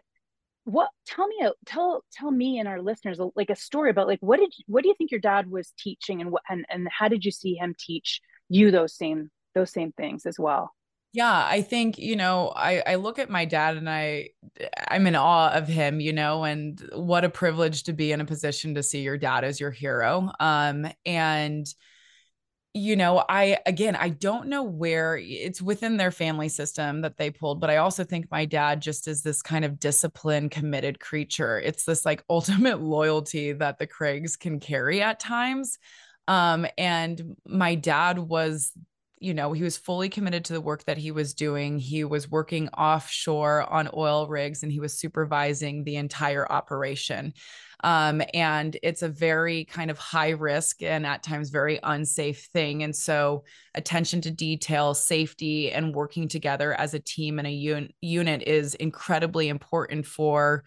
what 0.65 0.89
tell 1.08 1.28
me 1.28 1.38
a, 1.43 1.52
tell 1.65 2.04
tell 2.12 2.32
me 2.32 2.60
and 2.60 2.67
our 2.67 2.82
listeners 2.82 3.19
like 3.36 3.50
a 3.50 3.56
story 3.56 3.89
about 3.89 4.08
like 4.08 4.19
what 4.22 4.39
did 4.39 4.54
what 4.67 4.84
do 4.84 4.89
you 4.89 4.95
think 4.98 5.12
your 5.12 5.19
dad 5.19 5.50
was 5.50 5.74
teaching 5.78 6.22
and 6.22 6.32
what 6.32 6.43
and, 6.50 6.65
and 6.69 6.88
how 6.91 7.08
did 7.08 7.26
you 7.26 7.32
see 7.32 7.56
him 7.56 7.76
teach 7.78 8.22
you 8.50 8.72
those 8.72 8.95
same 8.95 9.30
those 9.56 9.72
same 9.72 9.91
things 9.93 10.26
as 10.26 10.38
well? 10.39 10.74
Yeah 11.12 11.43
i 11.48 11.63
think 11.63 11.98
you 11.98 12.15
know 12.15 12.54
i 12.56 12.84
i 12.86 12.95
look 12.95 13.17
at 13.17 13.32
my 13.32 13.43
dad 13.43 13.78
and 13.78 13.89
i 13.89 14.30
i'm 14.89 15.08
in 15.08 15.15
awe 15.15 15.50
of 15.50 15.67
him 15.67 16.00
you 16.00 16.13
know 16.13 16.43
and 16.43 16.88
what 16.93 17.26
a 17.26 17.30
privilege 17.30 17.84
to 17.84 17.93
be 17.93 18.12
in 18.12 18.22
a 18.22 18.26
position 18.26 18.76
to 18.76 18.84
see 18.84 19.02
your 19.02 19.17
dad 19.17 19.43
as 19.43 19.60
your 19.60 19.72
hero. 19.72 20.32
Um 20.39 20.88
and 21.06 21.65
you 22.74 22.96
know, 22.96 23.24
I 23.28 23.58
again, 23.66 23.96
I 23.96 24.10
don't 24.10 24.48
know 24.48 24.64
where 24.64 25.18
it's 25.18 25.62
within 25.62 25.98
their 25.98 26.12
family 26.12 26.50
system 26.50 27.02
that 27.02 27.18
they 27.18 27.32
pulled, 27.32 27.60
but 27.60 27.72
I 27.72 27.78
also 27.78 28.04
think 28.04 28.30
my 28.30 28.46
dad 28.46 28.82
just 28.82 29.08
is 29.08 29.24
this 29.24 29.42
kind 29.42 29.66
of 29.66 29.80
disciplined, 29.80 30.52
committed 30.52 31.00
creature. 31.00 31.60
It's 31.60 31.86
this 31.86 32.06
like 32.06 32.24
ultimate 32.30 32.82
loyalty 32.82 33.54
that 33.54 33.80
the 33.80 33.88
Craigs 33.88 34.36
can 34.36 34.60
carry 34.60 35.02
at 35.02 35.20
times. 35.20 35.80
Um, 36.28 36.68
and 36.78 37.36
my 37.48 37.74
dad 37.74 38.20
was 38.20 38.72
you 39.20 39.34
know, 39.34 39.52
he 39.52 39.64
was 39.64 39.78
fully 39.78 40.10
committed 40.10 40.46
to 40.46 40.54
the 40.54 40.62
work 40.62 40.86
that 40.86 40.98
he 40.98 41.12
was 41.12 41.34
doing. 41.34 41.78
He 41.78 42.04
was 42.04 42.30
working 42.30 42.70
offshore 42.70 43.64
on 43.72 43.90
oil 43.94 44.28
rigs 44.28 44.64
and 44.64 44.72
he 44.72 44.80
was 44.80 44.94
supervising 44.94 45.84
the 45.84 45.98
entire 45.98 46.50
operation. 46.50 47.34
Um, 47.84 48.22
and 48.34 48.78
it's 48.84 49.04
a 49.04 49.10
very 49.10 49.66
kind 49.66 49.90
of 49.90 49.98
high 49.98 50.32
risk 50.32 50.82
and 50.82 51.06
at 51.06 51.24
times 51.24 51.50
very 51.50 51.80
unsafe 51.82 52.50
thing. 52.52 52.84
And 52.84 52.96
so, 52.96 53.46
attention 53.74 54.22
to 54.22 54.32
detail, 54.32 54.94
safety, 54.94 55.72
and 55.72 55.96
working 55.96 56.28
together 56.28 56.74
as 56.74 56.94
a 56.94 57.00
team 57.00 57.40
and 57.40 57.48
a 57.48 57.52
un- 57.52 57.90
unit 58.02 58.44
is 58.44 58.76
incredibly 58.76 59.48
important 59.48 60.06
for 60.06 60.66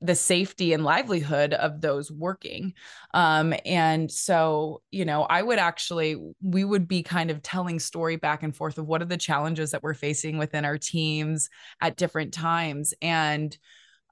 the 0.00 0.14
safety 0.14 0.72
and 0.72 0.84
livelihood 0.84 1.54
of 1.54 1.80
those 1.80 2.10
working. 2.10 2.74
Um, 3.14 3.54
and 3.64 4.10
so, 4.10 4.82
you 4.90 5.04
know, 5.04 5.22
I 5.22 5.40
would 5.40 5.58
actually, 5.58 6.16
we 6.42 6.64
would 6.64 6.88
be 6.88 7.02
kind 7.02 7.30
of 7.30 7.42
telling 7.42 7.78
story 7.78 8.16
back 8.16 8.42
and 8.42 8.54
forth 8.54 8.78
of 8.78 8.86
what 8.86 9.02
are 9.02 9.06
the 9.06 9.16
challenges 9.16 9.70
that 9.70 9.82
we're 9.82 9.94
facing 9.94 10.38
within 10.38 10.64
our 10.64 10.78
teams 10.78 11.48
at 11.80 11.96
different 11.96 12.34
times. 12.34 12.92
And, 13.00 13.56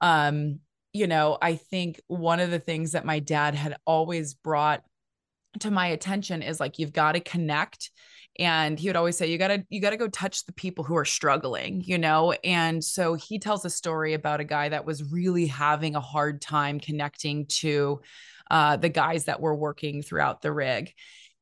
um, 0.01 0.59
you 0.93 1.07
know, 1.07 1.37
I 1.41 1.55
think 1.55 1.99
one 2.07 2.39
of 2.39 2.51
the 2.51 2.59
things 2.59 2.93
that 2.93 3.05
my 3.05 3.19
dad 3.19 3.55
had 3.55 3.77
always 3.85 4.33
brought 4.33 4.83
to 5.59 5.71
my 5.71 5.87
attention 5.87 6.41
is 6.41 6.59
like, 6.59 6.79
you've 6.79 6.93
got 6.93 7.13
to 7.13 7.19
connect 7.19 7.91
and 8.41 8.79
he 8.79 8.89
would 8.89 8.95
always 8.95 9.15
say 9.15 9.29
you 9.29 9.37
got 9.37 9.49
to 9.49 9.63
you 9.69 9.79
got 9.79 9.91
to 9.91 9.97
go 9.97 10.07
touch 10.07 10.45
the 10.45 10.53
people 10.53 10.83
who 10.83 10.97
are 10.97 11.05
struggling 11.05 11.83
you 11.85 11.97
know? 11.97 12.33
And 12.43 12.83
so 12.83 13.13
he 13.13 13.39
tells 13.39 13.63
a 13.65 13.69
story 13.69 14.13
about 14.13 14.39
a 14.39 14.45
guy 14.45 14.69
that 14.69 14.85
was 14.85 15.11
really 15.11 15.45
having 15.47 15.95
a 15.95 16.01
hard 16.01 16.41
time 16.41 16.79
connecting 16.79 17.45
to 17.47 18.01
uh, 18.49 18.77
the 18.77 18.89
guys 18.89 19.25
that 19.25 19.39
were 19.39 19.55
working 19.55 20.01
throughout 20.01 20.41
the 20.41 20.51
rig. 20.51 20.91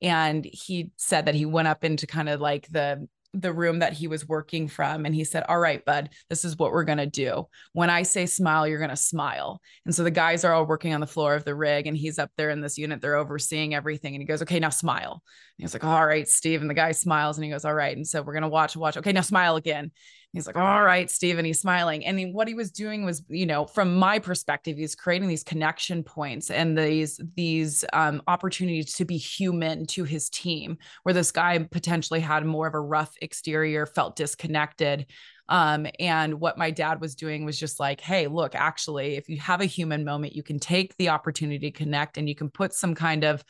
And 0.01 0.45
he 0.45 0.91
said 0.97 1.25
that 1.25 1.35
he 1.35 1.45
went 1.45 1.67
up 1.67 1.83
into 1.83 2.07
kind 2.07 2.29
of 2.29 2.39
like 2.41 2.67
the 2.69 3.07
the 3.33 3.53
room 3.53 3.79
that 3.79 3.93
he 3.93 4.07
was 4.07 4.27
working 4.27 4.67
from 4.67 5.05
and 5.05 5.13
he 5.13 5.23
said 5.23 5.43
all 5.47 5.59
right 5.59 5.85
bud 5.85 6.09
this 6.29 6.43
is 6.43 6.57
what 6.57 6.71
we're 6.71 6.83
going 6.83 6.97
to 6.97 7.05
do. 7.05 7.45
When 7.73 7.89
i 7.89 8.03
say 8.03 8.25
smile 8.25 8.67
you're 8.67 8.79
going 8.79 8.89
to 8.89 8.95
smile. 8.95 9.61
And 9.85 9.93
so 9.93 10.03
the 10.03 10.11
guys 10.11 10.43
are 10.43 10.53
all 10.53 10.65
working 10.65 10.93
on 10.93 10.99
the 10.99 11.07
floor 11.07 11.35
of 11.35 11.45
the 11.45 11.55
rig 11.55 11.87
and 11.87 11.95
he's 11.95 12.19
up 12.19 12.31
there 12.37 12.49
in 12.49 12.61
this 12.61 12.77
unit. 12.77 13.01
They're 13.01 13.15
overseeing 13.15 13.75
everything 13.75 14.15
and 14.15 14.21
he 14.21 14.25
goes 14.25 14.41
okay 14.41 14.59
now 14.59 14.69
smile. 14.69 15.21
And 15.57 15.63
he's 15.63 15.73
like 15.73 15.83
all 15.83 16.05
right 16.05 16.27
steve. 16.27 16.61
And 16.61 16.69
the 16.69 16.75
guy 16.75 16.91
smiles 16.91 17.37
and 17.37 17.45
he 17.45 17.51
goes 17.51 17.65
all 17.65 17.73
right. 17.73 17.95
And 17.95 18.07
so 18.07 18.21
we're 18.21 18.33
going 18.33 18.43
to 18.43 18.49
watch 18.49 18.75
watch. 18.75 18.97
Okay 18.97 19.11
now 19.11 19.21
smile 19.21 19.55
again 19.55 19.91
He's 20.33 20.45
like, 20.45 20.57
all 20.57 20.83
right, 20.83 21.09
Steve. 21.09 21.39
And 21.39 21.47
he's 21.47 21.59
smiling. 21.59 22.05
And 22.05 22.35
what 22.35 22.47
he 22.47 22.53
was 22.53 22.71
doing 22.71 23.03
was, 23.03 23.23
you 23.29 23.47
know, 23.47 23.65
from 23.65 23.95
my 23.95 24.19
perspective, 24.19 24.77
he's 24.77 24.93
creating 24.93 25.27
these 25.27 25.43
connection 25.43 26.03
points 26.03 26.51
and 26.51 26.77
these, 26.77 27.19
these 27.35 27.83
um, 27.93 28.21
opportunities 28.27 28.93
to 28.95 29.05
be 29.05 29.17
human 29.17 29.87
to 29.87 30.03
his 30.03 30.29
team, 30.29 30.77
where 31.01 31.13
this 31.13 31.31
guy 31.31 31.57
potentially 31.71 32.19
had 32.19 32.45
more 32.45 32.67
of 32.67 32.75
a 32.75 32.79
rough 32.79 33.13
exterior, 33.23 33.87
felt 33.87 34.15
disconnected. 34.15 35.07
Um, 35.47 35.87
and 35.99 36.39
what 36.39 36.59
my 36.59 36.69
dad 36.69 37.01
was 37.01 37.15
doing 37.15 37.43
was 37.43 37.59
just 37.59 37.79
like, 37.79 37.99
hey, 37.99 38.27
look, 38.27 38.53
actually, 38.53 39.15
if 39.15 39.29
you 39.29 39.37
have 39.37 39.61
a 39.61 39.65
human 39.65 40.05
moment, 40.05 40.35
you 40.35 40.43
can 40.43 40.59
take 40.59 40.95
the 40.97 41.09
opportunity 41.09 41.71
to 41.71 41.77
connect 41.77 42.19
and 42.19 42.29
you 42.29 42.35
can 42.35 42.51
put 42.51 42.71
some 42.73 42.93
kind 42.93 43.23
of 43.23 43.43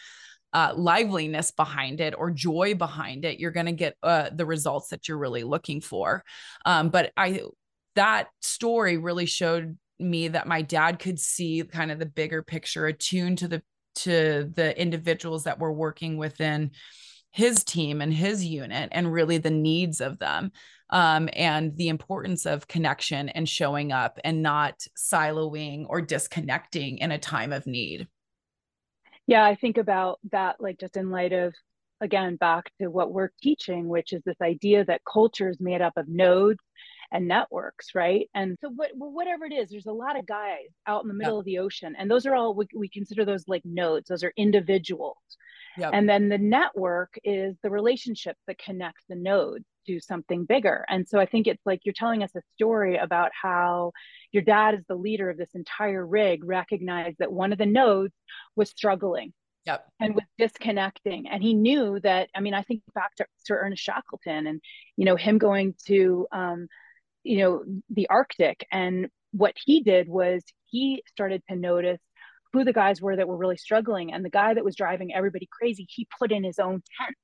uh, 0.54 0.74
liveliness 0.76 1.52
behind 1.52 2.02
it 2.02 2.14
or 2.18 2.32
joy 2.32 2.74
behind 2.76 3.26
it, 3.26 3.40
you're 3.40 3.52
going 3.52 3.66
to 3.66 3.72
get 3.72 3.96
uh, 4.04 4.30
the 4.34 4.46
results 4.46 4.90
that 4.90 5.08
you're 5.08 5.18
really 5.18 5.44
looking 5.44 5.82
for. 5.82 6.24
Um, 6.66 6.90
but 6.90 7.12
I, 7.16 7.42
that 7.96 8.30
story 8.42 8.98
really 8.98 9.26
showed 9.26 9.78
me 10.00 10.30
that 10.30 10.48
my 10.48 10.62
dad 10.62 11.00
could 11.00 11.20
see 11.20 11.62
kind 11.64 11.92
of 11.92 12.00
the 12.00 12.06
bigger 12.06 12.42
picture, 12.42 12.88
attuned 12.88 13.40
to 13.40 13.48
the 13.48 13.62
to 13.96 14.50
the 14.56 14.80
individuals 14.80 15.44
that 15.44 15.60
were 15.60 15.74
working 15.74 16.16
within 16.16 16.72
his 17.32 17.64
team 17.64 18.02
and 18.02 18.14
his 18.14 18.46
unit, 18.46 18.90
and 18.92 19.12
really 19.12 19.38
the 19.38 19.50
needs 19.50 20.00
of 20.02 20.20
them. 20.20 20.52
Um, 20.92 21.30
and 21.34 21.78
the 21.78 21.90
importance 21.90 22.48
of 22.48 22.68
connection 22.68 23.30
and 23.30 23.48
showing 23.48 23.92
up 23.92 24.18
and 24.24 24.42
not 24.42 24.74
siloing 24.98 25.86
or 25.88 26.02
disconnecting 26.02 26.98
in 26.98 27.12
a 27.12 27.20
time 27.20 27.54
of 27.54 27.68
need. 27.68 28.08
Yeah, 29.30 29.46
I 29.46 29.54
think 29.54 29.78
about 29.78 30.18
that 30.32 30.56
like 30.60 30.80
just 30.80 30.98
in 30.98 31.12
light 31.12 31.34
of 31.34 31.54
again 32.02 32.36
back 32.36 32.72
to 32.82 32.88
what 32.88 33.13
we're 33.13 33.30
teaching, 33.44 33.88
which 33.88 34.12
is 34.12 34.24
this 34.26 34.42
idea 34.42 34.84
that 34.86 35.02
culture 35.06 35.50
is 35.50 35.60
made 35.60 35.84
up 35.84 35.94
of 35.98 36.08
nodes 36.08 36.63
and 37.12 37.28
networks, 37.28 37.94
right? 37.94 38.28
And 38.34 38.58
so, 38.60 38.72
what, 38.76 38.89
whatever 38.96 39.46
it 39.46 39.54
is, 39.54 39.70
there's 39.70 39.86
a 39.86 39.92
lot 39.92 40.18
of 40.18 40.26
guys 40.26 40.70
out 40.88 41.04
in 41.04 41.10
the 41.10 41.13
middle 41.13 41.36
yep. 41.36 41.42
of 41.42 41.46
the 41.46 41.60
ocean, 41.60 41.96
and 41.96 42.10
those 42.10 42.26
are 42.26 42.34
all 42.34 42.56
we, 42.56 42.65
we 42.76 42.89
consider 42.89 43.24
those 43.24 43.48
like 43.48 43.62
nodes. 43.65 44.10
Those 44.10 44.24
are 44.24 44.34
individuals, 44.36 45.18
and 45.78 46.10
then 46.10 46.28
the 46.30 46.39
network 46.39 47.13
is 47.24 47.56
the 47.62 47.70
relationship 47.70 48.36
that 48.48 48.58
connects 48.58 49.04
the 49.08 49.15
nodes 49.15 49.65
to 49.89 49.99
something 49.99 50.45
bigger. 50.45 50.86
And 50.88 51.08
so, 51.08 51.19
I 51.19 51.25
think 51.25 51.47
it's 51.47 51.65
like 51.65 51.82
you're 51.84 51.93
telling 51.93 52.23
us 52.23 52.36
a 52.36 52.41
story 52.56 52.97
about 52.97 53.32
how 53.39 53.91
your 54.32 54.43
dad 54.43 54.75
is 54.75 54.84
the 54.88 54.95
leader 54.95 55.30
of 55.30 55.38
this 55.38 55.56
entire 55.56 56.06
rig 56.06 56.43
recognized 56.43 57.17
that 57.19 57.32
one 57.32 57.52
of 57.52 57.58
the 57.58 57.65
nodes 57.65 58.13
was 58.56 58.69
struggling 58.69 59.34
yep. 59.65 59.86
and 59.99 60.15
was 60.15 60.23
disconnecting 60.38 61.28
and 61.28 61.41
he 61.43 61.54
knew 61.54 61.99
that 62.02 62.30
i 62.36 62.39
mean 62.39 62.54
i 62.54 62.62
think 62.63 62.82
back 62.93 63.15
to 63.15 63.25
sir 63.43 63.60
ernest 63.62 63.84
shackleton 63.84 64.47
and 64.47 64.62
you 64.97 65.06
know 65.06 65.15
him 65.15 65.38
going 65.38 65.73
to 65.86 66.28
um, 66.32 66.67
you 67.23 67.39
know 67.39 67.63
the 67.89 68.08
arctic 68.10 68.65
and 68.71 69.08
what 69.32 69.54
he 69.63 69.82
did 69.82 70.10
was 70.10 70.43
he 70.65 71.04
started 71.08 71.41
to 71.49 71.56
notice 71.56 71.99
who 72.52 72.63
the 72.63 72.73
guys 72.73 73.02
were 73.02 73.15
that 73.15 73.28
were 73.28 73.38
really 73.38 73.58
struggling 73.58 74.12
and 74.12 74.25
the 74.25 74.30
guy 74.30 74.54
that 74.54 74.65
was 74.65 74.75
driving 74.75 75.13
everybody 75.13 75.47
crazy 75.52 75.86
he 75.89 76.08
put 76.19 76.32
in 76.32 76.43
his 76.43 76.60
own 76.60 76.82
tent 76.99 77.17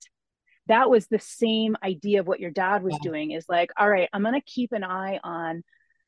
that 0.67 0.89
was 0.89 1.07
the 1.07 1.19
same 1.19 1.75
idea 1.83 2.19
of 2.19 2.27
what 2.27 2.39
your 2.39 2.51
dad 2.51 2.83
was 2.83 2.93
yeah. 2.93 3.09
doing 3.09 3.31
is 3.31 3.45
like 3.49 3.71
all 3.77 3.89
right 3.89 4.09
i'm 4.13 4.21
going 4.21 4.33
to 4.33 4.41
keep 4.41 4.71
an 4.71 4.83
eye 4.83 5.19
on 5.23 5.63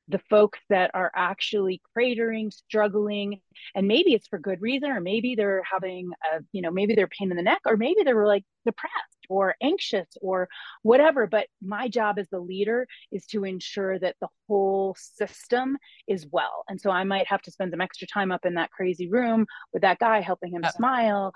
the 0.09 0.19
folks 0.29 0.59
that 0.69 0.91
are 0.93 1.11
actually 1.15 1.81
cratering, 1.95 2.51
struggling, 2.53 3.41
and 3.75 3.87
maybe 3.87 4.13
it's 4.13 4.27
for 4.27 4.39
good 4.39 4.61
reason, 4.61 4.89
or 4.89 5.01
maybe 5.01 5.35
they're 5.35 5.63
having 5.69 6.09
a, 6.33 6.39
you 6.53 6.61
know, 6.61 6.71
maybe 6.71 6.95
they're 6.95 7.07
pain 7.07 7.29
in 7.29 7.37
the 7.37 7.43
neck, 7.43 7.61
or 7.65 7.75
maybe 7.75 8.03
they 8.03 8.13
were 8.13 8.25
like 8.27 8.43
depressed 8.65 8.93
or 9.29 9.55
anxious 9.61 10.07
or 10.21 10.47
whatever. 10.81 11.27
But 11.27 11.47
my 11.61 11.89
job 11.89 12.19
as 12.19 12.29
the 12.29 12.39
leader 12.39 12.87
is 13.11 13.25
to 13.27 13.43
ensure 13.43 13.99
that 13.99 14.15
the 14.21 14.29
whole 14.47 14.95
system 14.97 15.77
is 16.07 16.25
well. 16.31 16.63
And 16.69 16.79
so 16.79 16.89
I 16.89 17.03
might 17.03 17.27
have 17.27 17.41
to 17.43 17.51
spend 17.51 17.71
some 17.71 17.81
extra 17.81 18.07
time 18.07 18.31
up 18.31 18.45
in 18.45 18.53
that 18.53 18.71
crazy 18.71 19.09
room 19.09 19.45
with 19.73 19.81
that 19.81 19.99
guy, 19.99 20.21
helping 20.21 20.53
him 20.53 20.63
smile. 20.75 21.33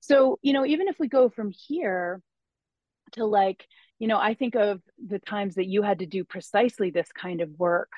So, 0.00 0.38
you 0.42 0.52
know, 0.52 0.66
even 0.66 0.88
if 0.88 0.96
we 0.98 1.06
go 1.06 1.28
from 1.28 1.52
here 1.68 2.20
to 3.12 3.24
like, 3.24 3.66
you 3.98 4.08
know, 4.08 4.18
I 4.18 4.34
think 4.34 4.54
of 4.54 4.80
the 5.04 5.18
times 5.18 5.56
that 5.56 5.66
you 5.66 5.82
had 5.82 6.00
to 6.00 6.06
do 6.06 6.24
precisely 6.24 6.90
this 6.90 7.10
kind 7.12 7.40
of 7.40 7.50
work 7.58 7.90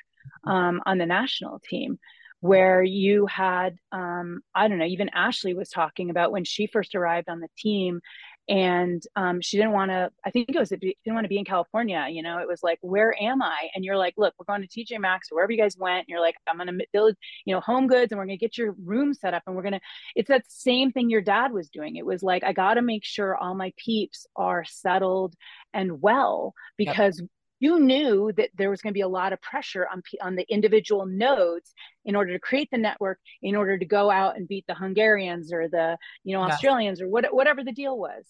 um, 0.45 0.81
on 0.87 0.99
the 0.99 1.07
national 1.07 1.61
team, 1.61 1.99
where 2.41 2.83
you 2.83 3.27
had, 3.27 3.77
um, 3.93 4.41
I 4.55 4.67
don't 4.67 4.79
know, 4.79 4.85
even 4.85 5.11
Ashley 5.11 5.55
was 5.55 5.69
talking 5.69 6.11
about 6.11 6.33
when 6.33 6.45
she 6.45 6.67
first 6.67 6.95
arrived 6.95 7.29
on 7.29 7.39
the 7.39 7.49
team 7.57 8.01
and 8.49 9.03
um, 9.17 9.41
she 9.41 9.57
didn't 9.57 9.73
want 9.73 9.91
to 9.91 10.11
i 10.25 10.31
think 10.31 10.49
it 10.49 10.59
was 10.59 10.71
didn't 10.71 10.97
want 11.07 11.25
to 11.25 11.29
be 11.29 11.39
in 11.39 11.45
california 11.45 12.07
you 12.11 12.23
know? 12.23 12.39
It 12.39 12.49
was 12.49 12.63
like 12.63 12.79
where 12.83 13.15
am 13.21 13.43
i? 13.43 13.69
And 13.75 13.85
you're 13.85 13.97
like 13.97 14.15
look 14.17 14.35
we're 14.39 14.53
going 14.53 14.67
to 14.67 14.69
tj 14.69 14.99
maxx 14.99 15.29
or 15.31 15.37
wherever 15.37 15.53
you 15.53 15.59
guys 15.59 15.77
went. 15.77 16.01
And 16.01 16.09
you're 16.09 16.21
like 16.21 16.35
i'm 16.49 16.57
going 16.57 16.67
to 16.79 16.87
build 16.93 17.15
you 17.45 17.55
know 17.55 17.61
home 17.61 17.87
goods 17.87 18.13
and 18.13 18.19
we're 18.19 18.27
going 18.27 18.39
to 18.39 18.45
get 18.45 18.59
your 18.59 18.73
room 18.85 19.15
set 19.15 19.35
up 19.35 19.43
and 19.47 19.55
we're 19.55 19.63
going 19.63 19.73
to 19.73 19.81
it's 20.17 20.29
that 20.29 20.45
same 20.49 20.93
thing 20.93 21.11
your 21.11 21.21
dad 21.21 21.53
was 21.53 21.69
doing. 21.69 21.97
It 21.97 22.07
was 22.07 22.23
like 22.23 22.45
i 22.45 22.53
got 22.53 22.75
to 22.75 22.83
make 22.83 23.05
sure 23.05 23.37
all 23.37 23.55
my 23.55 23.73
peeps 23.77 24.27
are 24.37 24.65
settled 24.65 25.35
and 25.73 26.01
well 26.03 26.55
because 26.77 27.21
yep 27.21 27.29
you 27.63 27.79
knew 27.79 28.33
that 28.37 28.51
there 28.59 28.71
was 28.71 28.83
going 28.83 28.93
to 28.93 28.99
be 28.99 29.03
a 29.03 29.09
lot 29.09 29.33
of 29.33 29.41
pressure 29.41 29.87
on 29.91 30.03
on 30.21 30.35
the 30.35 30.45
individual 30.53 31.07
nodes 31.07 31.73
in 32.05 32.17
order 32.17 32.33
to 32.33 32.41
create 32.41 32.69
the 32.73 32.77
network 32.77 33.21
in 33.41 33.55
order 33.55 33.79
to 33.79 33.85
go 33.85 34.11
out 34.11 34.37
and 34.37 34.49
beat 34.49 34.65
the 34.67 34.75
Hungarians 34.75 35.53
or 35.53 35.69
the 35.69 35.97
you 36.25 36.37
know 36.37 36.43
Australians 36.43 37.01
or 37.01 37.09
what, 37.09 37.33
whatever 37.33 37.63
the 37.63 37.71
deal 37.71 37.97
was. 37.97 38.25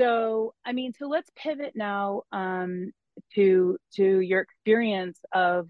So 0.00 0.54
I 0.64 0.72
mean 0.72 0.94
so 0.98 1.08
let's 1.08 1.30
pivot 1.36 1.72
now 1.74 2.22
um, 2.32 2.92
to 3.34 3.76
to 3.96 4.20
your 4.20 4.40
experience 4.40 5.18
of 5.34 5.68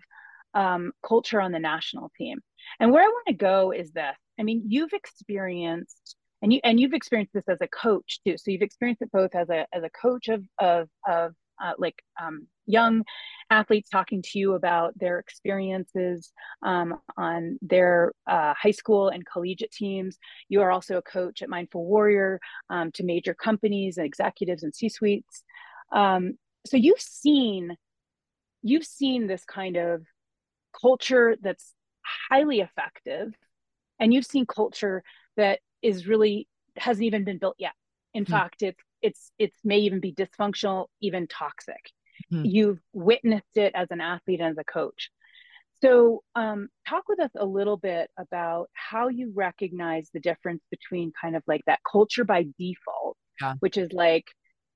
um, 0.55 0.93
culture 1.05 1.41
on 1.41 1.51
the 1.51 1.59
national 1.59 2.13
team. 2.17 2.39
And 2.79 2.93
where 2.93 3.03
I 3.03 3.09
want 3.09 3.27
to 3.27 3.35
go 3.35 3.73
is 3.73 3.91
this. 3.91 4.17
I 4.39 4.45
mean 4.45 4.63
you've 4.69 4.93
experienced 4.93 6.15
and 6.43 6.53
you 6.53 6.61
and 6.63 6.79
you've 6.79 6.95
experienced 6.95 7.35
this 7.35 7.49
as 7.49 7.59
a 7.61 7.67
coach 7.67 8.21
too. 8.25 8.39
So 8.39 8.53
you've 8.53 8.63
experienced 8.63 9.03
it 9.03 9.11
both 9.11 9.35
as 9.35 9.51
a 9.51 9.67
as 9.73 9.83
a 9.83 9.91
coach 9.91 10.29
of 10.29 10.45
of 10.61 10.89
of 11.09 11.33
uh, 11.61 11.73
like 11.79 12.01
um, 12.23 12.47
young 12.67 13.05
athletes 13.51 13.91
talking 13.91 14.23
to 14.23 14.39
you 14.39 14.55
about 14.55 14.99
their 14.99 15.19
experiences 15.19 16.33
um, 16.63 16.99
on 17.17 17.59
their 17.63 18.13
uh, 18.27 18.55
high 18.55 18.71
school 18.71 19.09
and 19.09 19.27
collegiate 19.27 19.71
teams. 19.71 20.19
You 20.49 20.63
are 20.63 20.71
also 20.71 20.97
a 20.97 21.03
coach 21.03 21.43
at 21.43 21.49
Mindful 21.49 21.85
Warrior 21.85 22.41
um, 22.71 22.91
to 22.93 23.05
major 23.05 23.35
companies 23.35 23.99
and 23.99 24.07
executives 24.07 24.63
and 24.63 24.75
C 24.75 24.89
suites. 24.89 25.43
Um, 25.93 26.39
so 26.67 26.77
you've 26.77 27.01
seen 27.01 27.77
you've 28.63 28.87
seen 28.87 29.27
this 29.27 29.45
kind 29.45 29.77
of 29.77 30.03
culture 30.81 31.37
that's 31.41 31.75
highly 32.31 32.61
effective, 32.61 33.35
and 34.01 34.13
you've 34.13 34.27
seen 34.27 34.47
culture 34.47 35.03
that 35.37 35.61
is 35.83 36.07
really 36.07 36.49
hasn't 36.77 37.05
even 37.05 37.25
been 37.25 37.39
built 37.39 37.57
yet. 37.59 37.75
In 38.15 38.25
mm-hmm. 38.25 38.33
fact, 38.33 38.63
it's 38.63 38.81
it's 39.03 39.31
it's 39.39 39.59
may 39.65 39.79
even 39.81 40.01
be 40.01 40.13
dysfunctional, 40.13 40.87
even 41.01 41.27
toxic. 41.27 41.93
Mm-hmm. 42.35 42.45
You've 42.47 42.81
witnessed 42.93 43.57
it 43.57 43.73
as 43.75 43.89
an 43.91 44.01
athlete 44.01 44.41
and 44.41 44.51
as 44.51 44.59
a 44.59 44.65
coach. 44.65 45.11
So, 45.83 46.23
um, 46.35 46.69
talk 46.89 47.05
with 47.09 47.21
us 47.21 47.31
a 47.37 47.45
little 47.45 47.77
bit 47.77 48.11
about 48.19 48.71
how 48.73 49.09
you 49.09 49.33
recognize 49.35 50.09
the 50.13 50.21
difference 50.21 50.63
between 50.71 51.13
kind 51.21 51.37
of 51.37 51.43
like 51.47 51.63
that 51.67 51.81
culture 51.91 52.25
by 52.25 52.47
default, 52.59 53.17
yeah. 53.41 53.55
which 53.61 53.77
is 53.77 53.93
like 53.93 54.25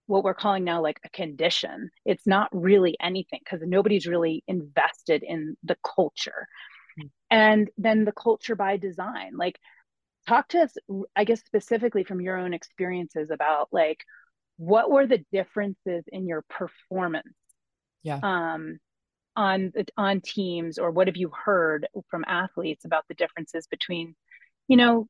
what 0.07 0.23
we're 0.23 0.35
calling 0.35 0.64
now 0.64 0.83
like 0.83 1.01
a 1.05 1.11
condition. 1.11 1.90
It's 2.05 2.27
not 2.27 2.49
really 2.53 2.97
anything 3.01 3.40
because 3.42 3.66
nobody's 3.66 4.07
really 4.07 4.44
invested 4.47 5.23
in 5.23 5.57
the 5.62 5.77
culture. 5.97 6.47
Mm-hmm. 6.99 7.07
And 7.31 7.71
then 7.79 8.05
the 8.05 8.12
culture 8.12 8.57
by 8.57 8.77
design. 8.77 9.33
Like, 9.37 9.59
talk 10.29 10.49
to 10.49 10.61
us, 10.61 10.75
I 11.16 11.25
guess, 11.25 11.40
specifically 11.40 12.05
from 12.05 12.21
your 12.21 12.37
own 12.37 12.53
experiences 12.53 13.31
about 13.31 13.68
like 13.73 14.01
what 14.59 14.90
were 14.90 15.07
the 15.07 15.25
differences 15.33 16.05
in 16.09 16.27
your 16.27 16.44
performance 16.51 17.35
yeah. 18.09 18.21
um 18.23 18.79
on 19.37 19.73
on 19.97 20.21
teams 20.21 20.79
or 20.79 20.90
what 20.90 21.07
have 21.07 21.16
you 21.16 21.31
heard 21.44 21.87
from 22.11 22.25
athletes 22.27 22.85
about 22.85 23.05
the 23.09 23.14
differences 23.14 23.66
between 23.68 24.14
you 24.66 24.77
know 24.77 25.07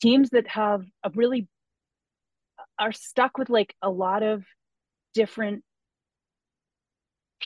teams 0.00 0.30
that 0.30 0.48
have 0.48 0.82
a 1.04 1.10
really 1.14 1.48
are 2.78 2.92
stuck 2.92 3.38
with 3.38 3.50
like 3.50 3.74
a 3.82 3.90
lot 3.90 4.22
of 4.22 4.44
different 5.14 5.62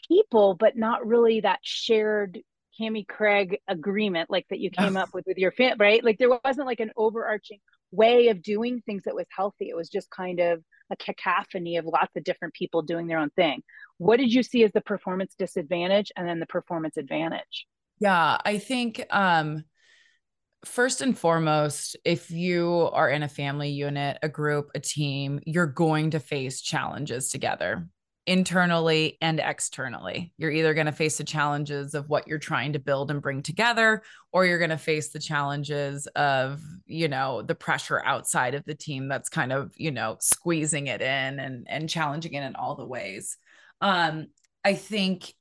people 0.08 0.54
but 0.54 0.76
not 0.76 1.06
really 1.06 1.40
that 1.40 1.58
shared 1.62 2.40
Kami 2.78 3.04
Craig 3.04 3.58
agreement 3.68 4.30
like 4.30 4.46
that 4.48 4.58
you 4.58 4.70
came 4.70 4.96
up 4.96 5.10
with 5.12 5.24
with 5.26 5.36
your 5.36 5.52
fan 5.52 5.76
right? 5.78 6.02
Like 6.02 6.18
there 6.18 6.38
wasn't 6.44 6.66
like 6.66 6.80
an 6.80 6.92
overarching 6.96 7.58
way 7.90 8.28
of 8.28 8.42
doing 8.42 8.80
things 8.80 9.02
that 9.04 9.14
was 9.14 9.26
healthy. 9.34 9.68
It 9.68 9.76
was 9.76 9.90
just 9.90 10.10
kind 10.10 10.40
of 10.40 10.62
a 10.92 10.96
cacophony 10.96 11.78
of 11.78 11.86
lots 11.86 12.14
of 12.16 12.22
different 12.22 12.54
people 12.54 12.82
doing 12.82 13.08
their 13.08 13.18
own 13.18 13.30
thing. 13.30 13.62
What 13.98 14.18
did 14.18 14.32
you 14.32 14.42
see 14.42 14.62
as 14.62 14.70
the 14.72 14.80
performance 14.80 15.34
disadvantage 15.36 16.12
and 16.16 16.28
then 16.28 16.38
the 16.38 16.46
performance 16.46 16.96
advantage? 16.96 17.66
Yeah, 17.98 18.38
I 18.44 18.58
think 18.58 19.04
um 19.10 19.64
first 20.64 21.00
and 21.00 21.18
foremost, 21.18 21.96
if 22.04 22.30
you 22.30 22.88
are 22.92 23.10
in 23.10 23.24
a 23.24 23.28
family 23.28 23.70
unit, 23.70 24.18
a 24.22 24.28
group, 24.28 24.70
a 24.74 24.80
team, 24.80 25.40
you're 25.44 25.66
going 25.66 26.10
to 26.10 26.20
face 26.20 26.60
challenges 26.60 27.30
together 27.30 27.88
internally 28.26 29.18
and 29.20 29.40
externally. 29.40 30.32
You're 30.36 30.50
either 30.50 30.74
going 30.74 30.86
to 30.86 30.92
face 30.92 31.18
the 31.18 31.24
challenges 31.24 31.94
of 31.94 32.08
what 32.08 32.28
you're 32.28 32.38
trying 32.38 32.74
to 32.74 32.78
build 32.78 33.10
and 33.10 33.20
bring 33.20 33.42
together, 33.42 34.02
or 34.32 34.46
you're 34.46 34.58
going 34.58 34.70
to 34.70 34.78
face 34.78 35.08
the 35.08 35.18
challenges 35.18 36.06
of, 36.08 36.62
you 36.86 37.08
know, 37.08 37.42
the 37.42 37.54
pressure 37.54 38.00
outside 38.04 38.54
of 38.54 38.64
the 38.64 38.74
team 38.74 39.08
that's 39.08 39.28
kind 39.28 39.52
of, 39.52 39.72
you 39.76 39.90
know, 39.90 40.16
squeezing 40.20 40.86
it 40.86 41.00
in 41.00 41.40
and 41.40 41.66
and 41.68 41.88
challenging 41.88 42.34
it 42.34 42.44
in 42.44 42.54
all 42.54 42.76
the 42.76 42.86
ways. 42.86 43.36
Um, 43.80 44.28
I 44.64 44.74
think 44.74 45.34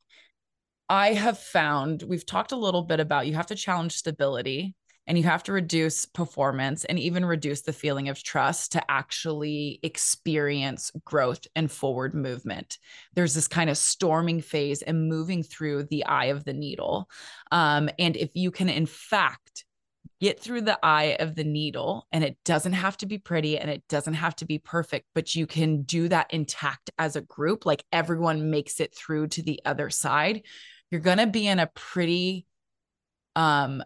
I 0.90 1.14
have 1.14 1.38
found 1.38 2.04
we've 2.04 2.26
talked 2.26 2.52
a 2.52 2.58
little 2.58 2.82
bit 2.82 3.00
about 3.00 3.28
you 3.28 3.36
have 3.36 3.48
to 3.48 3.56
challenge 3.56 3.94
stability 3.94 4.76
and 5.12 5.18
you 5.18 5.26
have 5.26 5.44
to 5.44 5.52
reduce 5.52 6.06
performance 6.06 6.86
and 6.86 6.98
even 6.98 7.26
reduce 7.26 7.64
the 7.64 7.74
feeling 7.74 8.08
of 8.08 8.24
trust 8.24 8.72
to 8.72 8.82
actually 8.90 9.78
experience 9.84 10.90
growth 11.04 11.46
and 11.54 11.70
forward 11.70 12.14
movement. 12.14 12.78
There's 13.14 13.34
this 13.34 13.50
kind 13.50 13.70
of 13.70 13.78
storming 13.78 14.40
phase 14.40 14.82
and 14.82 15.10
moving 15.10 15.44
through 15.44 15.88
the 15.90 16.06
eye 16.06 16.28
of 16.28 16.46
the 16.46 16.54
needle. 16.54 17.10
Um, 17.52 17.90
and 18.00 18.16
if 18.16 18.30
you 18.36 18.52
can, 18.52 18.70
in 18.70 18.86
fact, 18.86 19.66
get 20.22 20.40
through 20.40 20.62
the 20.62 20.80
eye 20.82 21.18
of 21.20 21.36
the 21.36 21.44
needle 21.44 22.08
and 22.14 22.24
it 22.24 22.38
doesn't 22.46 22.72
have 22.72 22.96
to 22.96 23.06
be 23.06 23.18
pretty 23.18 23.58
and 23.58 23.70
it 23.70 23.84
doesn't 23.90 24.14
have 24.14 24.38
to 24.38 24.46
be 24.46 24.60
perfect 24.60 25.08
but 25.14 25.36
you 25.36 25.46
can 25.46 25.82
do 25.82 26.08
that 26.08 26.32
intact 26.32 26.90
as 26.98 27.18
a 27.18 27.22
group 27.22 27.66
like 27.66 27.84
everyone 27.92 28.50
makes 28.50 28.80
it 28.80 28.96
through 28.96 29.28
to 29.28 29.44
the 29.44 29.60
other 29.66 29.90
side 29.90 30.44
you're 30.90 31.02
going 31.02 31.18
to 31.18 31.28
be 31.28 31.48
in 31.48 31.60
a 31.60 31.70
pretty 31.76 32.46
um 33.36 33.84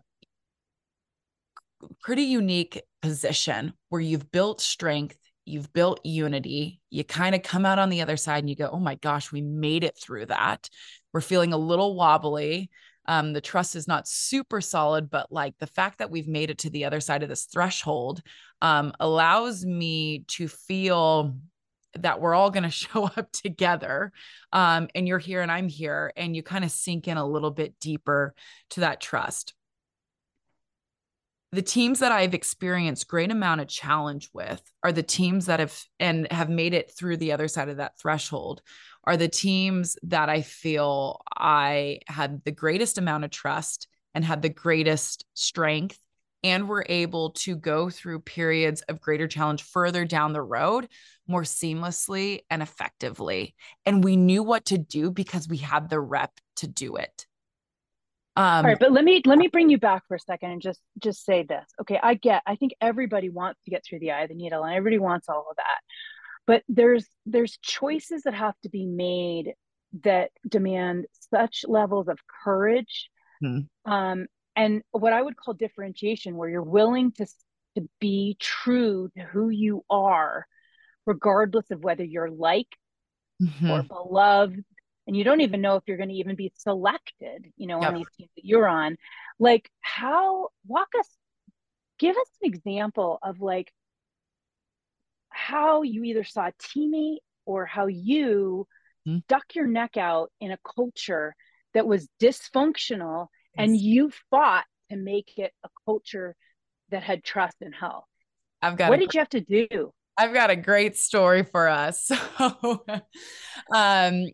pretty 2.01 2.23
unique 2.23 2.81
position 3.01 3.73
where 3.89 4.01
you've 4.01 4.31
built 4.31 4.61
strength, 4.61 5.17
you've 5.45 5.71
built 5.73 5.99
unity, 6.03 6.79
you 6.89 7.03
kind 7.03 7.35
of 7.35 7.43
come 7.43 7.65
out 7.65 7.79
on 7.79 7.89
the 7.89 8.01
other 8.01 8.17
side 8.17 8.39
and 8.39 8.49
you 8.49 8.55
go, 8.55 8.69
oh 8.71 8.79
my 8.79 8.95
gosh, 8.95 9.31
we 9.31 9.41
made 9.41 9.83
it 9.83 9.97
through 10.01 10.27
that. 10.27 10.69
We're 11.13 11.21
feeling 11.21 11.53
a 11.53 11.57
little 11.57 11.95
wobbly. 11.95 12.69
Um, 13.07 13.33
the 13.33 13.41
trust 13.41 13.75
is 13.75 13.87
not 13.87 14.07
super 14.07 14.61
solid, 14.61 15.09
but 15.09 15.31
like 15.31 15.53
the 15.59 15.67
fact 15.67 15.99
that 15.99 16.09
we've 16.09 16.27
made 16.27 16.49
it 16.49 16.59
to 16.59 16.71
the 16.71 16.85
other 16.85 16.99
side 16.99 17.21
of 17.21 17.29
this 17.29 17.45
threshold 17.45 18.21
um, 18.61 18.93
allows 18.99 19.63
me 19.63 20.23
to 20.29 20.47
feel 20.47 21.35
that 21.99 22.19
we're 22.19 22.33
all 22.33 22.49
going 22.51 22.63
to 22.63 22.69
show 22.69 23.05
up 23.05 23.31
together 23.31 24.11
um, 24.51 24.87
and 24.95 25.07
you're 25.07 25.19
here 25.19 25.41
and 25.41 25.51
i'm 25.51 25.69
here 25.69 26.11
and 26.15 26.35
you 26.35 26.43
kind 26.43 26.65
of 26.65 26.71
sink 26.71 27.07
in 27.07 27.17
a 27.17 27.25
little 27.25 27.51
bit 27.51 27.79
deeper 27.79 28.33
to 28.69 28.81
that 28.81 28.99
trust 28.99 29.53
the 31.51 31.61
teams 31.61 31.99
that 31.99 32.11
I've 32.11 32.33
experienced 32.33 33.07
great 33.07 33.31
amount 33.31 33.61
of 33.61 33.67
challenge 33.67 34.29
with 34.33 34.61
are 34.83 34.91
the 34.91 35.03
teams 35.03 35.45
that 35.45 35.59
have 35.59 35.83
and 35.99 36.31
have 36.31 36.49
made 36.49 36.73
it 36.73 36.91
through 36.97 37.17
the 37.17 37.31
other 37.31 37.47
side 37.47 37.69
of 37.69 37.77
that 37.77 37.97
threshold 37.99 38.61
are 39.05 39.17
the 39.17 39.27
teams 39.27 39.95
that 40.03 40.29
I 40.29 40.41
feel 40.41 41.21
I 41.35 41.99
had 42.07 42.43
the 42.43 42.51
greatest 42.51 42.97
amount 42.97 43.23
of 43.23 43.31
trust 43.31 43.87
and 44.13 44.25
had 44.25 44.41
the 44.41 44.49
greatest 44.49 45.25
strength 45.33 45.99
and 46.43 46.67
were 46.67 46.85
able 46.87 47.31
to 47.31 47.55
go 47.55 47.89
through 47.89 48.19
periods 48.19 48.81
of 48.83 49.01
greater 49.01 49.27
challenge 49.27 49.63
further 49.63 50.05
down 50.05 50.33
the 50.33 50.41
road 50.41 50.87
more 51.27 51.41
seamlessly 51.41 52.41
and 52.49 52.61
effectively. 52.61 53.55
And 53.85 54.03
we 54.03 54.15
knew 54.15 54.43
what 54.43 54.65
to 54.65 54.77
do 54.77 55.09
because 55.09 55.47
we 55.47 55.57
had 55.57 55.89
the 55.89 55.99
rep 55.99 56.31
to 56.57 56.67
do 56.67 56.97
it 56.97 57.25
um, 58.37 58.43
All 58.43 58.63
right, 58.63 58.79
but 58.79 58.91
let 58.91 59.05
me 59.05 59.21
let 59.25 59.37
me 59.37 59.47
bring 59.47 59.69
you 59.69 59.77
back 59.77 60.03
for 60.07 60.15
a 60.15 60.19
second 60.19 60.51
and 60.51 60.61
just 60.61 60.81
just 61.01 61.23
say 61.23 61.43
this. 61.43 61.65
Okay, 61.81 61.99
I 62.01 62.15
get. 62.15 62.43
I 62.45 62.55
think 62.55 62.73
everybody 62.81 63.29
wants 63.29 63.61
to 63.63 63.71
get 63.71 63.83
through 63.85 63.99
the 63.99 64.11
eye 64.11 64.23
of 64.23 64.29
the 64.29 64.35
needle, 64.35 64.63
and 64.63 64.75
everybody 64.75 64.99
wants 64.99 65.29
all 65.29 65.47
of 65.49 65.55
that. 65.55 65.79
But 66.45 66.63
there's 66.67 67.07
there's 67.25 67.57
choices 67.61 68.23
that 68.23 68.33
have 68.33 68.55
to 68.63 68.69
be 68.69 68.85
made 68.85 69.53
that 70.03 70.31
demand 70.47 71.05
such 71.33 71.63
levels 71.65 72.09
of 72.09 72.19
courage, 72.43 73.09
hmm. 73.41 73.59
um, 73.85 74.27
and 74.55 74.81
what 74.91 75.13
I 75.13 75.21
would 75.21 75.37
call 75.37 75.53
differentiation, 75.53 76.35
where 76.35 76.49
you're 76.49 76.61
willing 76.61 77.13
to 77.13 77.25
to 77.75 77.87
be 78.01 78.35
true 78.39 79.09
to 79.17 79.23
who 79.23 79.49
you 79.49 79.85
are, 79.89 80.45
regardless 81.05 81.71
of 81.71 81.85
whether 81.85 82.03
you're 82.03 82.31
liked 82.31 82.75
mm-hmm. 83.41 83.69
or 83.69 83.83
beloved 83.83 84.63
and 85.07 85.15
you 85.15 85.23
don't 85.23 85.41
even 85.41 85.61
know 85.61 85.75
if 85.75 85.83
you're 85.87 85.97
going 85.97 86.09
to 86.09 86.15
even 86.15 86.35
be 86.35 86.51
selected, 86.55 87.45
you 87.57 87.67
know, 87.67 87.79
yep. 87.79 87.89
on 87.89 87.95
these 87.95 88.07
teams 88.17 88.29
that 88.35 88.45
you're 88.45 88.67
on. 88.67 88.97
Like, 89.39 89.69
how 89.81 90.49
walk 90.67 90.89
us, 90.97 91.07
give 91.99 92.15
us 92.15 92.29
an 92.41 92.53
example 92.53 93.19
of 93.21 93.39
like 93.39 93.71
how 95.29 95.83
you 95.83 96.03
either 96.03 96.23
saw 96.23 96.47
a 96.47 96.53
teammate 96.53 97.17
or 97.45 97.65
how 97.65 97.87
you 97.87 98.67
mm-hmm. 99.07 99.19
stuck 99.25 99.53
your 99.53 99.67
neck 99.67 99.97
out 99.97 100.31
in 100.41 100.51
a 100.51 100.57
culture 100.75 101.35
that 101.73 101.85
was 101.85 102.07
dysfunctional 102.21 103.27
yes. 103.55 103.65
and 103.67 103.77
you 103.77 104.11
fought 104.31 104.65
to 104.89 104.97
make 104.97 105.37
it 105.37 105.51
a 105.63 105.69
culture 105.85 106.35
that 106.89 107.03
had 107.03 107.23
trust 107.23 107.57
and 107.61 107.75
health. 107.75 108.05
I've 108.61 108.77
got 108.77 108.89
what 108.89 108.99
did 108.99 109.13
you 109.13 109.19
have 109.19 109.29
to 109.29 109.41
do? 109.41 109.91
I've 110.17 110.33
got 110.33 110.49
a 110.49 110.55
great 110.55 110.95
story 110.95 111.43
for 111.43 111.67
us. 111.67 112.09
So, 112.37 112.83
um, 113.73 114.25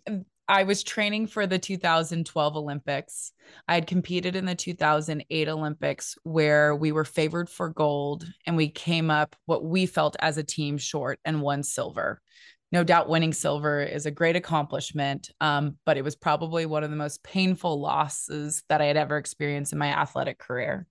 I 0.52 0.64
was 0.64 0.84
training 0.84 1.28
for 1.28 1.48
the 1.48 1.58
2012 1.58 2.58
Olympics. 2.58 3.32
I 3.70 3.76
had 3.76 3.88
competed 3.88 4.36
in 4.36 4.44
the 4.44 4.54
2008 4.54 5.48
Olympics 5.48 6.18
where 6.24 6.76
we 6.76 6.92
were 6.92 7.06
favored 7.06 7.50
for 7.50 7.70
gold 7.70 8.26
and 8.46 8.58
we 8.58 8.68
came 8.68 9.10
up 9.10 9.38
what 9.46 9.64
we 9.64 9.86
felt 9.86 10.18
as 10.20 10.38
a 10.38 10.44
team 10.44 10.78
short 10.78 11.22
and 11.24 11.42
won 11.42 11.64
silver. 11.64 12.22
No 12.74 12.84
doubt 12.84 13.08
winning 13.08 13.32
silver 13.32 13.82
is 13.82 14.06
a 14.06 14.12
great 14.12 14.36
accomplishment, 14.36 15.32
um, 15.40 15.78
but 15.86 15.96
it 15.96 16.04
was 16.04 16.18
probably 16.18 16.66
one 16.66 16.84
of 16.84 16.90
the 16.90 16.98
most 16.98 17.24
painful 17.24 17.80
losses 17.80 18.64
that 18.68 18.82
I 18.82 18.88
had 18.88 18.98
ever 18.98 19.16
experienced 19.16 19.72
in 19.72 19.80
my 19.80 19.88
athletic 19.88 20.38
career. 20.38 20.86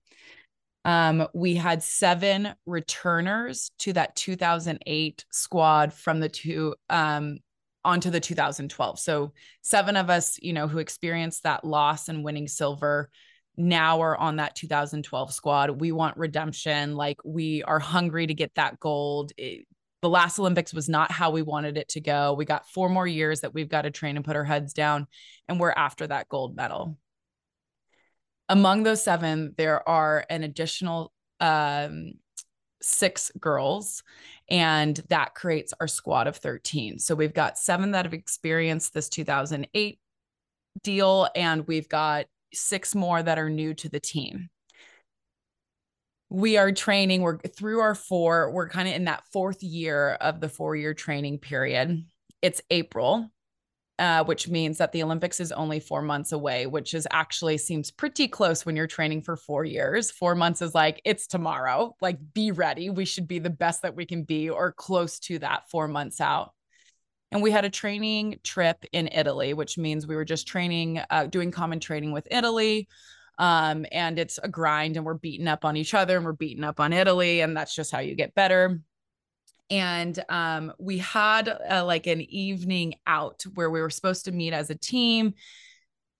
Um, 0.85 1.27
we 1.35 1.53
had 1.53 1.83
seven 1.83 2.55
returners 2.65 3.69
to 3.77 3.93
that 3.93 4.15
2008 4.15 5.23
squad 5.31 5.93
from 5.93 6.19
the 6.19 6.29
two 6.29 6.73
um, 6.89 7.37
onto 7.83 8.09
the 8.09 8.19
2012. 8.19 8.99
So 8.99 9.33
seven 9.61 9.95
of 9.95 10.09
us, 10.09 10.37
you 10.41 10.53
know, 10.53 10.67
who 10.67 10.79
experienced 10.79 11.43
that 11.43 11.65
loss 11.65 12.09
and 12.09 12.23
winning 12.23 12.47
silver 12.47 13.09
now 13.57 14.01
are 14.01 14.17
on 14.17 14.37
that 14.37 14.55
2012 14.55 15.33
squad. 15.33 15.81
We 15.81 15.91
want 15.91 16.17
redemption. 16.17 16.95
Like 16.95 17.17
we 17.23 17.63
are 17.63 17.79
hungry 17.79 18.27
to 18.27 18.33
get 18.33 18.53
that 18.55 18.79
gold. 18.79 19.31
It, 19.37 19.65
the 20.01 20.09
last 20.09 20.39
Olympics 20.39 20.73
was 20.73 20.89
not 20.89 21.11
how 21.11 21.31
we 21.31 21.41
wanted 21.41 21.77
it 21.77 21.89
to 21.89 22.01
go. 22.01 22.33
We 22.33 22.45
got 22.45 22.67
four 22.69 22.89
more 22.89 23.05
years 23.05 23.41
that 23.41 23.53
we've 23.53 23.69
got 23.69 23.83
to 23.83 23.91
train 23.91 24.15
and 24.15 24.25
put 24.25 24.35
our 24.35 24.43
heads 24.43 24.73
down, 24.73 25.07
and 25.47 25.59
we're 25.59 25.71
after 25.71 26.07
that 26.07 26.27
gold 26.27 26.55
medal. 26.55 26.97
Among 28.49 28.83
those 28.83 29.03
seven, 29.03 29.53
there 29.57 29.87
are 29.87 30.25
an 30.29 30.43
additional 30.43 31.13
um, 31.39 32.13
six 32.81 33.31
girls, 33.39 34.03
and 34.49 34.97
that 35.09 35.35
creates 35.35 35.73
our 35.79 35.87
squad 35.87 36.27
of 36.27 36.37
13. 36.37 36.99
So 36.99 37.15
we've 37.15 37.33
got 37.33 37.57
seven 37.57 37.91
that 37.91 38.05
have 38.05 38.13
experienced 38.13 38.93
this 38.93 39.09
2008 39.09 39.99
deal, 40.83 41.27
and 41.35 41.67
we've 41.67 41.89
got 41.89 42.25
six 42.53 42.95
more 42.95 43.21
that 43.21 43.39
are 43.39 43.49
new 43.49 43.73
to 43.75 43.89
the 43.89 43.99
team. 43.99 44.49
We 46.29 46.57
are 46.57 46.71
training, 46.71 47.21
we're 47.21 47.39
through 47.39 47.81
our 47.81 47.95
four, 47.95 48.51
we're 48.51 48.69
kind 48.69 48.87
of 48.87 48.95
in 48.95 49.05
that 49.05 49.23
fourth 49.33 49.63
year 49.63 50.11
of 50.21 50.39
the 50.39 50.47
four 50.49 50.75
year 50.75 50.93
training 50.93 51.39
period. 51.39 52.05
It's 52.41 52.61
April 52.69 53.29
uh, 54.01 54.23
which 54.23 54.49
means 54.49 54.79
that 54.79 54.91
the 54.93 55.03
Olympics 55.03 55.39
is 55.39 55.51
only 55.51 55.79
four 55.79 56.01
months 56.01 56.31
away, 56.31 56.65
which 56.65 56.95
is 56.95 57.07
actually 57.11 57.55
seems 57.59 57.91
pretty 57.91 58.27
close 58.27 58.65
when 58.65 58.75
you're 58.75 58.87
training 58.87 59.21
for 59.21 59.37
four 59.37 59.63
years. 59.63 60.09
Four 60.09 60.33
months 60.33 60.63
is 60.63 60.73
like, 60.73 60.99
it's 61.05 61.27
tomorrow. 61.27 61.95
Like, 62.01 62.17
be 62.33 62.49
ready. 62.49 62.89
We 62.89 63.05
should 63.05 63.27
be 63.27 63.37
the 63.37 63.51
best 63.51 63.83
that 63.83 63.95
we 63.95 64.07
can 64.07 64.23
be, 64.23 64.49
or 64.49 64.71
close 64.71 65.19
to 65.19 65.37
that 65.39 65.69
four 65.69 65.87
months 65.87 66.19
out. 66.19 66.51
And 67.31 67.43
we 67.43 67.51
had 67.51 67.63
a 67.63 67.69
training 67.69 68.39
trip 68.43 68.83
in 68.91 69.07
Italy, 69.07 69.53
which 69.53 69.77
means 69.77 70.07
we 70.07 70.15
were 70.15 70.25
just 70.25 70.47
training, 70.47 70.99
uh, 71.11 71.27
doing 71.27 71.51
common 71.51 71.79
training 71.79 72.11
with 72.11 72.27
Italy. 72.31 72.87
Um, 73.37 73.85
and 73.91 74.17
it's 74.17 74.39
a 74.41 74.47
grind, 74.47 74.97
and 74.97 75.05
we're 75.05 75.13
beating 75.13 75.47
up 75.47 75.63
on 75.63 75.77
each 75.77 75.93
other 75.93 76.17
and 76.17 76.25
we're 76.25 76.33
beating 76.33 76.63
up 76.63 76.79
on 76.79 76.91
Italy. 76.91 77.41
And 77.41 77.55
that's 77.55 77.75
just 77.75 77.91
how 77.91 77.99
you 77.99 78.15
get 78.15 78.33
better 78.33 78.81
and 79.71 80.21
um, 80.27 80.73
we 80.77 80.97
had 80.97 81.47
a, 81.47 81.83
like 81.83 82.05
an 82.05 82.21
evening 82.21 82.95
out 83.07 83.43
where 83.55 83.71
we 83.71 83.81
were 83.81 83.89
supposed 83.89 84.25
to 84.25 84.31
meet 84.31 84.53
as 84.53 84.69
a 84.69 84.75
team. 84.75 85.33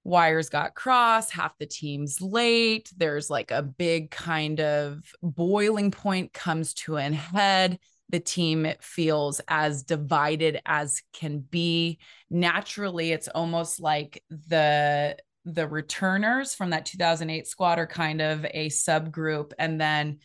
Wires 0.04 0.50
got 0.50 0.74
crossed 0.74 1.32
half 1.32 1.56
the 1.60 1.68
team's 1.68 2.22
late 2.22 2.92
there's 2.98 3.30
like 3.30 3.52
a 3.52 3.62
big 3.62 4.10
kind 4.10 4.60
of 4.60 5.04
boiling 5.22 5.92
point 5.92 6.34
comes 6.34 6.74
to 6.74 6.96
an 6.96 7.14
head. 7.14 7.78
The 8.10 8.20
team 8.20 8.68
feels 8.82 9.42
as 9.48 9.84
divided 9.84 10.60
as 10.66 11.04
can 11.14 11.40
be. 11.40 12.00
Naturally 12.32 13.12
it's 13.12 13.28
almost 13.28 13.80
like 13.80 14.24
the 14.30 15.18
the 15.46 15.68
returners 15.68 16.56
from 16.56 16.72
that 16.72 16.86
2008 16.86 17.48
squad 17.48 17.78
are 17.78 17.88
kind 17.88 18.22
of 18.22 18.46
a 18.46 18.70
subgroup 18.70 19.54
and 19.60 19.80
then 19.80 20.20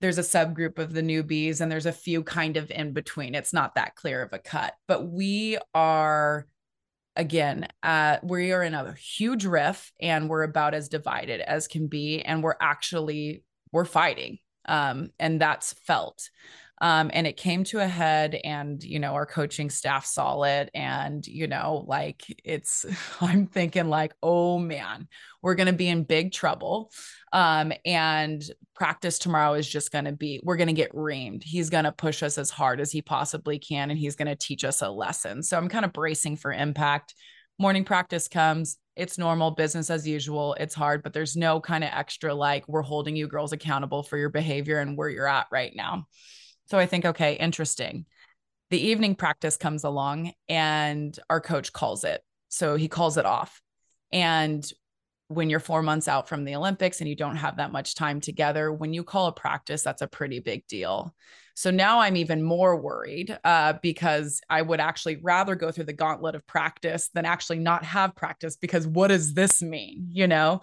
there's 0.00 0.18
a 0.18 0.22
subgroup 0.22 0.78
of 0.78 0.92
the 0.92 1.02
newbies 1.02 1.60
and 1.60 1.70
there's 1.70 1.86
a 1.86 1.92
few 1.92 2.22
kind 2.22 2.56
of 2.56 2.70
in 2.70 2.92
between. 2.92 3.34
It's 3.34 3.52
not 3.52 3.74
that 3.74 3.96
clear 3.96 4.22
of 4.22 4.32
a 4.32 4.38
cut, 4.38 4.74
but 4.86 5.08
we 5.08 5.58
are 5.74 6.46
again, 7.16 7.66
uh, 7.82 8.18
we 8.22 8.52
are 8.52 8.62
in 8.62 8.74
a 8.74 8.94
huge 8.94 9.44
riff 9.44 9.92
and 10.00 10.30
we're 10.30 10.44
about 10.44 10.72
as 10.72 10.88
divided 10.88 11.40
as 11.40 11.66
can 11.66 11.88
be. 11.88 12.22
And 12.22 12.44
we're 12.44 12.54
actually, 12.60 13.42
we're 13.72 13.84
fighting. 13.84 14.38
Um, 14.66 15.10
and 15.18 15.40
that's 15.40 15.72
felt. 15.72 16.30
Um, 16.80 17.10
and 17.12 17.26
it 17.26 17.36
came 17.36 17.64
to 17.64 17.80
a 17.80 17.88
head 17.88 18.38
and 18.44 18.82
you 18.82 18.98
know 19.00 19.14
our 19.14 19.26
coaching 19.26 19.68
staff 19.68 20.06
saw 20.06 20.42
it 20.42 20.70
and 20.74 21.26
you 21.26 21.48
know 21.48 21.84
like 21.88 22.22
it's 22.44 22.86
i'm 23.20 23.46
thinking 23.46 23.88
like 23.88 24.14
oh 24.22 24.58
man 24.58 25.08
we're 25.42 25.54
going 25.54 25.66
to 25.66 25.72
be 25.72 25.88
in 25.88 26.04
big 26.04 26.32
trouble 26.32 26.92
um, 27.32 27.72
and 27.84 28.42
practice 28.74 29.18
tomorrow 29.18 29.54
is 29.54 29.68
just 29.68 29.92
going 29.92 30.04
to 30.04 30.12
be 30.12 30.40
we're 30.42 30.56
going 30.56 30.68
to 30.68 30.72
get 30.72 30.92
reamed. 30.94 31.42
He's 31.42 31.70
going 31.70 31.84
to 31.84 31.92
push 31.92 32.22
us 32.22 32.38
as 32.38 32.50
hard 32.50 32.80
as 32.80 32.92
he 32.92 33.02
possibly 33.02 33.58
can 33.58 33.90
and 33.90 33.98
he's 33.98 34.16
going 34.16 34.28
to 34.28 34.36
teach 34.36 34.64
us 34.64 34.82
a 34.82 34.88
lesson. 34.88 35.42
So 35.42 35.56
i'm 35.56 35.68
kind 35.68 35.84
of 35.84 35.92
bracing 35.92 36.36
for 36.36 36.52
impact. 36.52 37.14
Morning 37.58 37.84
practice 37.84 38.28
comes. 38.28 38.78
It's 38.94 39.18
normal 39.18 39.50
business 39.50 39.90
as 39.90 40.06
usual. 40.06 40.54
It's 40.54 40.74
hard 40.74 41.02
but 41.02 41.12
there's 41.12 41.36
no 41.36 41.60
kind 41.60 41.84
of 41.84 41.90
extra 41.92 42.34
like 42.34 42.66
we're 42.68 42.82
holding 42.82 43.16
you 43.16 43.26
girls 43.26 43.52
accountable 43.52 44.02
for 44.02 44.16
your 44.16 44.30
behavior 44.30 44.78
and 44.78 44.96
where 44.96 45.08
you're 45.08 45.28
at 45.28 45.46
right 45.50 45.72
now 45.74 46.06
so 46.68 46.78
I 46.78 46.86
think, 46.86 47.04
okay, 47.04 47.34
interesting. 47.34 48.04
The 48.70 48.78
evening 48.88 49.14
practice 49.14 49.56
comes 49.56 49.84
along 49.84 50.32
and 50.48 51.18
our 51.30 51.40
coach 51.40 51.72
calls 51.72 52.04
it. 52.04 52.22
So 52.48 52.76
he 52.76 52.88
calls 52.88 53.16
it 53.16 53.24
off. 53.24 53.60
And 54.12 54.70
when 55.28 55.48
you're 55.48 55.60
four 55.60 55.82
months 55.82 56.08
out 56.08 56.28
from 56.28 56.44
the 56.44 56.54
Olympics 56.54 57.00
and 57.00 57.08
you 57.08 57.16
don't 57.16 57.36
have 57.36 57.56
that 57.56 57.72
much 57.72 57.94
time 57.94 58.20
together, 58.20 58.70
when 58.72 58.92
you 58.92 59.02
call 59.02 59.26
a 59.26 59.32
practice, 59.32 59.82
that's 59.82 60.02
a 60.02 60.06
pretty 60.06 60.40
big 60.40 60.66
deal. 60.66 61.14
So 61.54 61.70
now 61.70 62.00
I'm 62.00 62.16
even 62.16 62.42
more 62.42 62.76
worried 62.76 63.36
uh, 63.44 63.74
because 63.82 64.40
I 64.48 64.62
would 64.62 64.80
actually 64.80 65.16
rather 65.16 65.54
go 65.54 65.72
through 65.72 65.84
the 65.84 65.92
gauntlet 65.92 66.34
of 66.34 66.46
practice 66.46 67.08
than 67.14 67.24
actually 67.24 67.58
not 67.58 67.84
have 67.84 68.14
practice 68.14 68.56
because 68.56 68.86
what 68.86 69.08
does 69.08 69.34
this 69.34 69.62
mean? 69.62 70.06
You 70.10 70.28
know? 70.28 70.60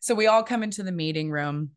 So 0.00 0.14
we 0.14 0.26
all 0.26 0.42
come 0.42 0.62
into 0.62 0.82
the 0.82 0.92
meeting 0.92 1.30
room 1.30 1.70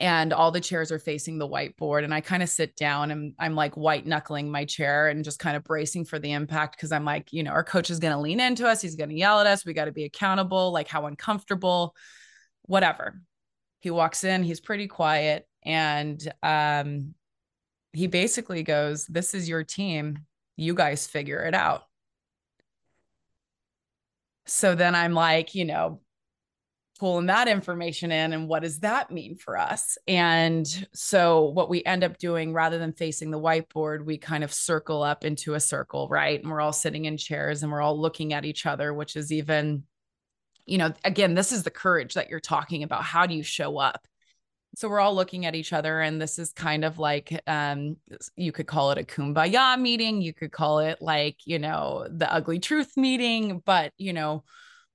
and 0.00 0.32
all 0.32 0.50
the 0.50 0.60
chairs 0.60 0.90
are 0.90 0.98
facing 0.98 1.38
the 1.38 1.48
whiteboard 1.48 2.02
and 2.02 2.12
i 2.12 2.20
kind 2.20 2.42
of 2.42 2.48
sit 2.48 2.74
down 2.74 3.12
and 3.12 3.34
i'm 3.38 3.54
like 3.54 3.76
white 3.76 4.04
knuckling 4.04 4.50
my 4.50 4.64
chair 4.64 5.08
and 5.08 5.24
just 5.24 5.38
kind 5.38 5.56
of 5.56 5.62
bracing 5.62 6.04
for 6.04 6.18
the 6.18 6.32
impact 6.32 6.76
because 6.76 6.90
i'm 6.90 7.04
like 7.04 7.32
you 7.32 7.44
know 7.44 7.52
our 7.52 7.62
coach 7.62 7.88
is 7.88 8.00
going 8.00 8.12
to 8.12 8.18
lean 8.18 8.40
into 8.40 8.66
us 8.66 8.82
he's 8.82 8.96
going 8.96 9.10
to 9.10 9.16
yell 9.16 9.38
at 9.38 9.46
us 9.46 9.64
we 9.64 9.72
got 9.72 9.84
to 9.84 9.92
be 9.92 10.04
accountable 10.04 10.72
like 10.72 10.88
how 10.88 11.06
uncomfortable 11.06 11.94
whatever. 12.66 13.20
He 13.80 13.90
walks 13.90 14.24
in 14.24 14.42
he's 14.42 14.60
pretty 14.60 14.88
quiet 14.88 15.46
and 15.64 16.20
um 16.42 17.14
he 17.92 18.08
basically 18.08 18.62
goes 18.62 19.06
this 19.06 19.34
is 19.34 19.48
your 19.48 19.64
team 19.64 20.18
you 20.56 20.74
guys 20.74 21.06
figure 21.06 21.40
it 21.44 21.54
out. 21.54 21.84
So 24.46 24.74
then 24.74 24.94
i'm 24.94 25.12
like 25.12 25.54
you 25.54 25.64
know 25.64 26.00
pulling 26.98 27.26
that 27.26 27.48
information 27.48 28.10
in 28.10 28.32
and 28.32 28.48
what 28.48 28.62
does 28.62 28.80
that 28.80 29.10
mean 29.10 29.36
for 29.36 29.56
us? 29.58 29.98
And 30.08 30.66
so 30.94 31.44
what 31.50 31.68
we 31.68 31.84
end 31.84 32.04
up 32.04 32.18
doing 32.18 32.52
rather 32.52 32.78
than 32.78 32.92
facing 32.92 33.30
the 33.30 33.40
whiteboard 33.40 34.04
we 34.04 34.18
kind 34.18 34.42
of 34.42 34.52
circle 34.52 35.02
up 35.02 35.24
into 35.24 35.54
a 35.54 35.60
circle 35.60 36.08
right? 36.08 36.40
And 36.40 36.50
we're 36.50 36.60
all 36.60 36.72
sitting 36.72 37.04
in 37.04 37.16
chairs 37.16 37.62
and 37.62 37.70
we're 37.70 37.82
all 37.82 38.00
looking 38.00 38.32
at 38.32 38.44
each 38.44 38.66
other 38.66 38.92
which 38.94 39.16
is 39.16 39.32
even 39.32 39.84
you 40.64 40.78
know 40.78 40.92
again 41.04 41.34
this 41.34 41.52
is 41.52 41.62
the 41.62 41.70
courage 41.70 42.14
that 42.14 42.30
you're 42.30 42.40
talking 42.40 42.82
about. 42.82 43.02
How 43.02 43.26
do 43.26 43.34
you 43.34 43.42
show 43.42 43.78
up? 43.78 44.06
So 44.76 44.88
we're 44.88 45.00
all 45.00 45.14
looking 45.14 45.46
at 45.46 45.54
each 45.54 45.72
other 45.72 46.00
and 46.00 46.20
this 46.20 46.38
is 46.38 46.52
kind 46.52 46.84
of 46.84 46.98
like 46.98 47.40
um, 47.46 47.96
you 48.36 48.52
could 48.52 48.66
call 48.66 48.90
it 48.90 48.98
a 48.98 49.04
kumbaya 49.04 49.80
meeting. 49.80 50.20
You 50.20 50.34
could 50.34 50.52
call 50.52 50.80
it 50.80 51.00
like 51.00 51.36
you 51.46 51.58
know 51.58 52.06
the 52.10 52.30
ugly 52.32 52.58
truth 52.58 52.96
meeting. 52.96 53.62
But 53.64 53.92
you 53.96 54.12
know 54.12 54.44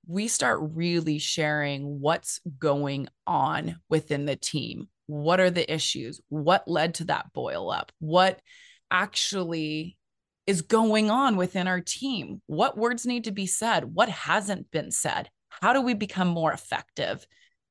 we 0.06 0.28
start 0.28 0.60
really 0.74 1.18
sharing 1.18 2.00
what's 2.00 2.40
going 2.58 3.08
on 3.26 3.76
within 3.88 4.26
the 4.26 4.36
team. 4.36 4.88
What 5.06 5.40
are 5.40 5.50
the 5.50 5.72
issues? 5.72 6.20
What 6.28 6.66
led 6.66 6.94
to 6.94 7.04
that 7.04 7.32
boil 7.32 7.70
up? 7.70 7.92
What 7.98 8.40
actually 8.90 9.96
is 10.46 10.62
going 10.62 11.10
on 11.10 11.36
within 11.36 11.68
our 11.68 11.80
team? 11.80 12.42
What 12.46 12.76
words 12.76 13.06
need 13.06 13.24
to 13.24 13.32
be 13.32 13.46
said? 13.46 13.84
What 13.84 14.08
hasn't 14.08 14.70
been 14.70 14.90
said? 14.90 15.28
How 15.48 15.72
do 15.72 15.80
we 15.80 15.94
become 15.94 16.28
more 16.28 16.52
effective? 16.52 17.24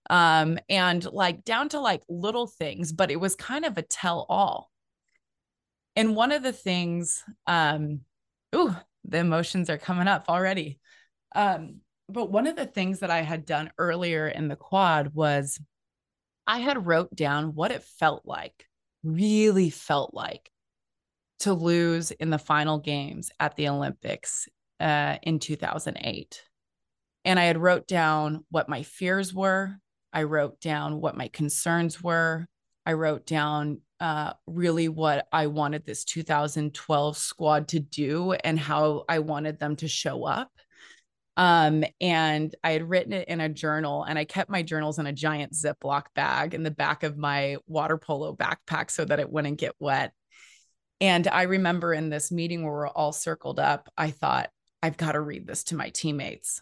Um, 0.10 0.58
and 0.70 1.04
like 1.12 1.44
down 1.44 1.70
to 1.70 1.80
like 1.80 2.02
little 2.10 2.48
things, 2.48 2.92
but 2.92 3.12
it 3.12 3.20
was 3.20 3.36
kind 3.36 3.66
of 3.66 3.78
a 3.78 3.82
tell 3.82 4.26
all 4.30 4.72
And 5.96 6.16
one 6.16 6.32
of 6.32 6.44
the 6.44 6.54
things, 6.54 7.24
um, 7.48 8.02
ooh, 8.56 8.76
the 9.04 9.18
emotions 9.18 9.70
are 9.70 9.78
coming 9.78 10.08
up 10.08 10.26
already. 10.30 10.80
Um, 11.36 11.82
but 12.12 12.32
one 12.32 12.48
of 12.48 12.56
the 12.56 12.66
things 12.66 13.00
that 13.00 13.12
I 13.12 13.22
had 13.22 13.46
done 13.46 13.72
earlier 13.78 14.28
in 14.28 14.48
the 14.48 14.56
quad 14.56 15.14
was 15.14 15.60
I 16.48 16.60
had 16.60 16.86
wrote 16.86 17.16
down 17.16 17.56
what 17.56 17.72
it 17.72 17.84
felt 17.84 18.24
like, 18.26 18.68
really 19.04 19.70
felt 19.70 20.14
like 20.14 20.52
to 21.40 21.54
lose 21.54 22.12
in 22.12 22.30
the 22.30 22.38
final 22.38 22.80
games 22.80 23.32
at 23.40 23.56
the 23.56 23.68
Olympics 23.68 24.48
uh, 24.80 25.18
in 25.24 25.40
2008. 25.40 26.44
And 27.26 27.40
I 27.40 27.44
had 27.44 27.58
wrote 27.58 27.88
down 27.88 28.46
what 28.50 28.70
my 28.70 28.84
fears 28.84 29.34
were. 29.34 29.76
I 30.14 30.24
wrote 30.24 30.60
down 30.60 31.02
what 31.02 31.16
my 31.16 31.28
concerns 31.30 32.02
were. 32.02 32.48
I 32.86 32.94
wrote 32.94 33.26
down 33.26 33.82
uh, 34.00 34.34
really 34.48 34.90
what 34.90 35.28
I 35.32 35.48
wanted 35.48 35.86
this 35.86 36.04
2012 36.04 37.16
squad 37.16 37.68
to 37.70 37.80
do 37.80 38.34
and 38.34 38.58
how 38.58 39.06
I 39.08 39.20
wanted 39.20 39.60
them 39.60 39.76
to 39.78 39.88
show 39.88 40.26
up. 40.26 40.52
Um, 41.42 41.84
and 42.00 42.56
I 42.64 42.74
had 42.74 42.88
written 42.88 43.14
it 43.14 43.28
in 43.28 43.42
a 43.42 43.50
journal, 43.50 44.04
and 44.04 44.20
I 44.20 44.26
kept 44.26 44.52
my 44.52 44.62
journals 44.62 45.00
in 45.00 45.08
a 45.08 45.12
giant 45.12 45.54
Ziploc 45.54 46.04
bag 46.14 46.54
in 46.54 46.62
the 46.62 46.70
back 46.70 47.02
of 47.02 47.18
my 47.18 47.58
water 47.66 47.98
polo 47.98 48.36
backpack 48.36 48.92
so 48.92 49.06
that 49.06 49.20
it 49.20 49.32
wouldn't 49.32 49.58
get 49.58 49.74
wet. 49.80 50.14
And 51.02 51.28
I 51.28 51.44
remember 51.44 51.96
in 51.96 52.12
this 52.12 52.32
meeting 52.32 52.62
where 52.62 52.72
we're 52.72 52.88
all 52.88 53.12
circled 53.12 53.60
up, 53.60 53.90
I 53.98 54.12
thought, 54.12 54.52
I've 54.84 54.98
got 54.98 55.14
to 55.14 55.20
read 55.20 55.48
this 55.48 55.64
to 55.66 55.76
my 55.76 55.90
teammates. 55.90 56.62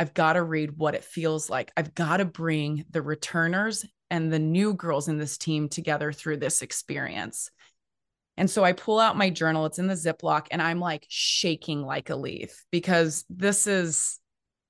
I've 0.00 0.12
got 0.12 0.32
to 0.32 0.42
read 0.42 0.76
what 0.76 0.96
it 0.96 1.04
feels 1.04 1.48
like. 1.48 1.70
I've 1.76 1.94
got 1.94 2.16
to 2.16 2.24
bring 2.24 2.84
the 2.90 3.02
returners 3.02 3.86
and 4.10 4.32
the 4.32 4.40
new 4.40 4.74
girls 4.74 5.06
in 5.06 5.18
this 5.18 5.38
team 5.38 5.68
together 5.68 6.10
through 6.10 6.38
this 6.38 6.62
experience. 6.62 7.52
And 8.36 8.50
so 8.50 8.64
I 8.64 8.72
pull 8.72 8.98
out 8.98 9.16
my 9.16 9.30
journal, 9.30 9.66
it's 9.66 9.78
in 9.78 9.86
the 9.86 9.94
Ziploc, 9.94 10.48
and 10.50 10.60
I'm 10.60 10.80
like 10.80 11.06
shaking 11.08 11.82
like 11.82 12.10
a 12.10 12.16
leaf 12.16 12.64
because 12.70 13.24
this 13.30 13.66
is 13.66 14.18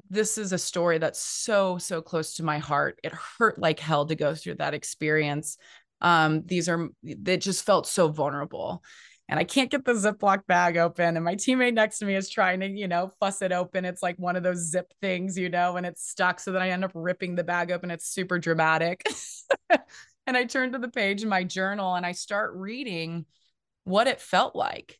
this 0.09 0.39
is 0.39 0.53
a 0.53 0.59
story 0.59 0.99
that's 0.99 1.21
so 1.21 1.79
so 1.79 2.01
close 2.01 2.35
to 2.35 2.45
my 2.45 2.59
heart. 2.59 2.99
It 3.03 3.13
hurt 3.13 3.59
like 3.59 3.81
hell 3.81 4.07
to 4.07 4.15
go 4.15 4.35
through 4.35 4.57
that 4.57 4.75
experience. 4.75 5.59
Um, 6.01 6.43
these 6.47 6.69
are 6.69 6.89
it 7.03 7.39
just 7.39 7.65
felt 7.65 7.87
so 7.87 8.09
vulnerable 8.09 8.83
and 9.29 9.41
I 9.41 9.45
can't 9.45 9.71
get 9.71 9.85
the 9.85 9.93
Ziploc 9.93 10.47
bag 10.47 10.77
open. 10.77 11.17
And 11.17 11.25
my 11.25 11.35
teammate 11.35 11.75
next 11.75 11.99
to 11.99 12.05
me 12.05 12.15
is 12.15 12.31
trying 12.31 12.61
to, 12.61 12.69
you 12.69 12.87
know, 12.87 13.11
fuss 13.19 13.43
it 13.43 13.51
open. 13.51 13.85
It's 13.85 14.03
like 14.03 14.17
one 14.19 14.37
of 14.37 14.45
those 14.45 14.71
zip 14.71 14.93
things, 15.01 15.37
you 15.37 15.49
know, 15.49 15.77
and 15.77 15.85
it's 15.85 16.09
stuck. 16.09 16.39
So 16.39 16.53
then 16.53 16.63
I 16.63 16.71
end 16.71 16.85
up 16.85 16.93
ripping 16.95 17.35
the 17.35 17.43
bag 17.43 17.73
open. 17.73 17.91
It's 17.91 18.09
super 18.09 18.39
dramatic. 18.39 19.05
and 19.71 20.37
I 20.37 20.45
turn 20.45 20.73
to 20.73 20.79
the 20.79 20.89
page 20.89 21.25
in 21.25 21.29
my 21.29 21.43
journal 21.43 21.95
and 21.95 22.07
I 22.07 22.13
start 22.13 22.55
reading 22.55 23.27
what 23.87 24.07
it 24.07 24.21
felt 24.21 24.55
like. 24.55 24.99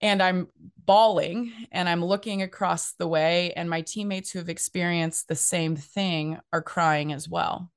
And 0.00 0.22
I'm 0.22 0.48
bawling 0.84 1.52
and 1.72 1.88
I'm 1.88 2.04
looking 2.04 2.42
across 2.42 2.92
the 2.92 3.08
way, 3.08 3.52
and 3.54 3.70
my 3.70 3.80
teammates 3.80 4.30
who 4.30 4.38
have 4.38 4.48
experienced 4.48 5.28
the 5.28 5.34
same 5.34 5.76
thing 5.76 6.38
are 6.52 6.62
crying 6.62 7.12
as 7.12 7.28
well 7.28 7.70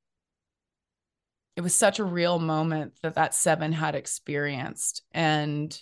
it 1.58 1.62
was 1.62 1.74
such 1.74 1.98
a 1.98 2.04
real 2.06 2.38
moment 2.38 2.93
that 3.02 3.16
that 3.16 3.34
seven 3.34 3.74
had 3.74 3.95
experienced 3.95 5.02
and 5.12 5.82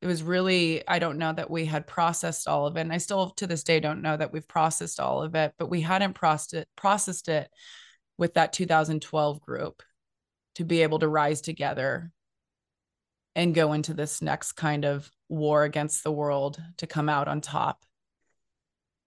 it 0.00 0.06
was 0.06 0.22
really 0.22 0.86
i 0.88 0.98
don't 0.98 1.18
know 1.18 1.32
that 1.32 1.50
we 1.50 1.66
had 1.66 1.86
processed 1.86 2.46
all 2.46 2.66
of 2.66 2.76
it 2.76 2.82
and 2.82 2.92
i 2.92 2.98
still 2.98 3.30
to 3.30 3.46
this 3.46 3.64
day 3.64 3.80
don't 3.80 4.00
know 4.00 4.16
that 4.16 4.32
we've 4.32 4.48
processed 4.48 5.00
all 5.00 5.22
of 5.22 5.34
it 5.34 5.52
but 5.58 5.68
we 5.68 5.80
hadn't 5.80 6.14
processed 6.14 6.54
it 6.54 6.68
processed 6.76 7.28
it 7.28 7.50
with 8.16 8.34
that 8.34 8.52
2012 8.52 9.40
group 9.42 9.82
to 10.54 10.64
be 10.64 10.82
able 10.82 11.00
to 11.00 11.08
rise 11.08 11.40
together 11.40 12.12
and 13.36 13.54
go 13.54 13.72
into 13.72 13.94
this 13.94 14.20
next 14.20 14.54
kind 14.54 14.84
of 14.84 15.08
war 15.28 15.62
against 15.62 16.02
the 16.02 16.10
world 16.10 16.60
to 16.78 16.88
come 16.88 17.08
out 17.08 17.28
on 17.28 17.40
top 17.40 17.84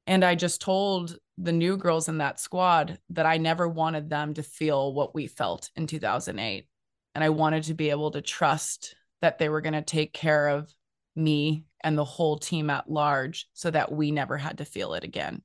and 0.08 0.24
i 0.24 0.36
just 0.36 0.62
told 0.62 1.20
the 1.42 1.54
new 1.54 1.78
girls 1.78 2.10
in 2.10 2.18
that 2.18 2.40
squad 2.40 3.00
that 3.10 3.26
I 3.26 3.38
never 3.38 3.68
wanted 3.68 4.10
them 4.10 4.34
to 4.34 4.44
feel 4.44 4.94
what 4.94 5.16
we 5.16 5.28
felt 5.28 5.70
in 5.76 5.88
2008. 5.88 6.68
And 7.16 7.24
I 7.24 7.30
wanted 7.30 7.64
to 7.64 7.74
be 7.74 7.90
able 7.90 8.12
to 8.12 8.22
trust 8.22 8.96
that 9.22 9.40
they 9.40 9.48
were 9.48 9.62
going 9.62 9.74
to 9.74 9.82
take 9.82 10.14
care 10.14 10.50
of 10.50 10.74
me 11.16 11.66
and 11.82 11.98
the 11.98 12.06
whole 12.06 12.38
team 12.38 12.70
at 12.70 12.90
large 12.90 13.48
so 13.54 13.72
that 13.72 13.92
we 13.92 14.12
never 14.12 14.38
had 14.38 14.58
to 14.58 14.66
feel 14.66 14.94
it 14.94 15.06
again. 15.06 15.42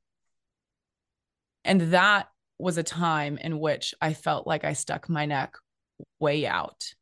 And 1.64 1.92
that 1.92 2.28
was 2.58 2.76
a 2.76 2.82
time 2.82 3.38
in 3.38 3.60
which 3.60 3.94
I 4.00 4.14
felt 4.14 4.48
like 4.48 4.64
I 4.64 4.72
stuck 4.72 5.08
my 5.08 5.26
neck 5.26 5.54
way 6.18 6.44
out. 6.46 6.92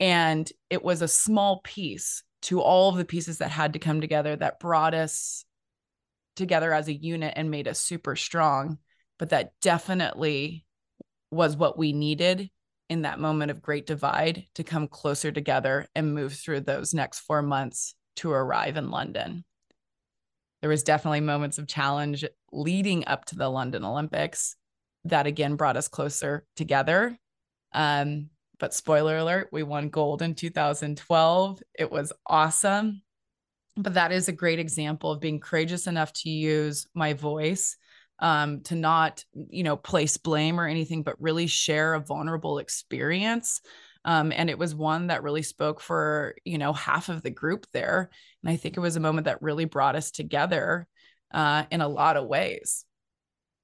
And 0.00 0.50
it 0.70 0.84
was 0.84 1.02
a 1.02 1.08
small 1.08 1.60
piece 1.64 2.22
to 2.42 2.60
all 2.60 2.90
of 2.90 2.96
the 2.96 3.04
pieces 3.04 3.38
that 3.38 3.50
had 3.50 3.72
to 3.72 3.78
come 3.78 4.00
together 4.00 4.36
that 4.36 4.60
brought 4.60 4.94
us 4.94 5.44
together 6.36 6.72
as 6.72 6.88
a 6.88 6.94
unit 6.94 7.34
and 7.36 7.50
made 7.50 7.66
us 7.66 7.80
super 7.80 8.14
strong. 8.14 8.78
But 9.18 9.30
that 9.30 9.52
definitely 9.60 10.64
was 11.30 11.56
what 11.56 11.76
we 11.76 11.92
needed 11.92 12.50
in 12.88 13.02
that 13.02 13.18
moment 13.18 13.50
of 13.50 13.60
great 13.60 13.86
divide 13.86 14.44
to 14.54 14.64
come 14.64 14.88
closer 14.88 15.30
together 15.30 15.86
and 15.94 16.14
move 16.14 16.32
through 16.32 16.60
those 16.60 16.94
next 16.94 17.20
four 17.20 17.42
months 17.42 17.94
to 18.16 18.30
arrive 18.30 18.76
in 18.76 18.90
London. 18.90 19.44
There 20.60 20.70
was 20.70 20.82
definitely 20.82 21.20
moments 21.20 21.58
of 21.58 21.68
challenge 21.68 22.24
leading 22.50 23.06
up 23.06 23.26
to 23.26 23.36
the 23.36 23.48
London 23.48 23.84
Olympics 23.84 24.56
that 25.04 25.26
again 25.26 25.56
brought 25.56 25.76
us 25.76 25.88
closer 25.88 26.44
together. 26.56 27.16
Um, 27.72 28.30
but 28.58 28.74
spoiler 28.74 29.16
alert, 29.18 29.48
we 29.52 29.62
won 29.62 29.88
gold 29.88 30.22
in 30.22 30.34
2012. 30.34 31.62
It 31.78 31.90
was 31.90 32.12
awesome. 32.26 33.02
But 33.76 33.94
that 33.94 34.10
is 34.10 34.28
a 34.28 34.32
great 34.32 34.58
example 34.58 35.12
of 35.12 35.20
being 35.20 35.38
courageous 35.38 35.86
enough 35.86 36.12
to 36.14 36.30
use 36.30 36.86
my 36.94 37.12
voice 37.12 37.76
um, 38.18 38.62
to 38.62 38.74
not 38.74 39.24
you 39.32 39.62
know 39.62 39.76
place 39.76 40.16
blame 40.16 40.58
or 40.58 40.66
anything 40.66 41.04
but 41.04 41.20
really 41.20 41.46
share 41.46 41.94
a 41.94 42.00
vulnerable 42.00 42.58
experience. 42.58 43.60
Um, 44.04 44.32
and 44.32 44.48
it 44.48 44.58
was 44.58 44.74
one 44.74 45.08
that 45.08 45.22
really 45.22 45.42
spoke 45.42 45.80
for 45.80 46.34
you 46.44 46.58
know 46.58 46.72
half 46.72 47.08
of 47.08 47.22
the 47.22 47.30
group 47.30 47.66
there. 47.72 48.10
And 48.42 48.50
i 48.50 48.56
think 48.56 48.76
it 48.76 48.80
was 48.80 48.96
a 48.96 49.00
moment 49.00 49.26
that 49.26 49.42
really 49.42 49.64
brought 49.66 49.94
us 49.94 50.10
together 50.10 50.88
uh, 51.32 51.64
in 51.70 51.80
a 51.80 51.88
lot 51.88 52.16
of 52.16 52.26
ways 52.26 52.84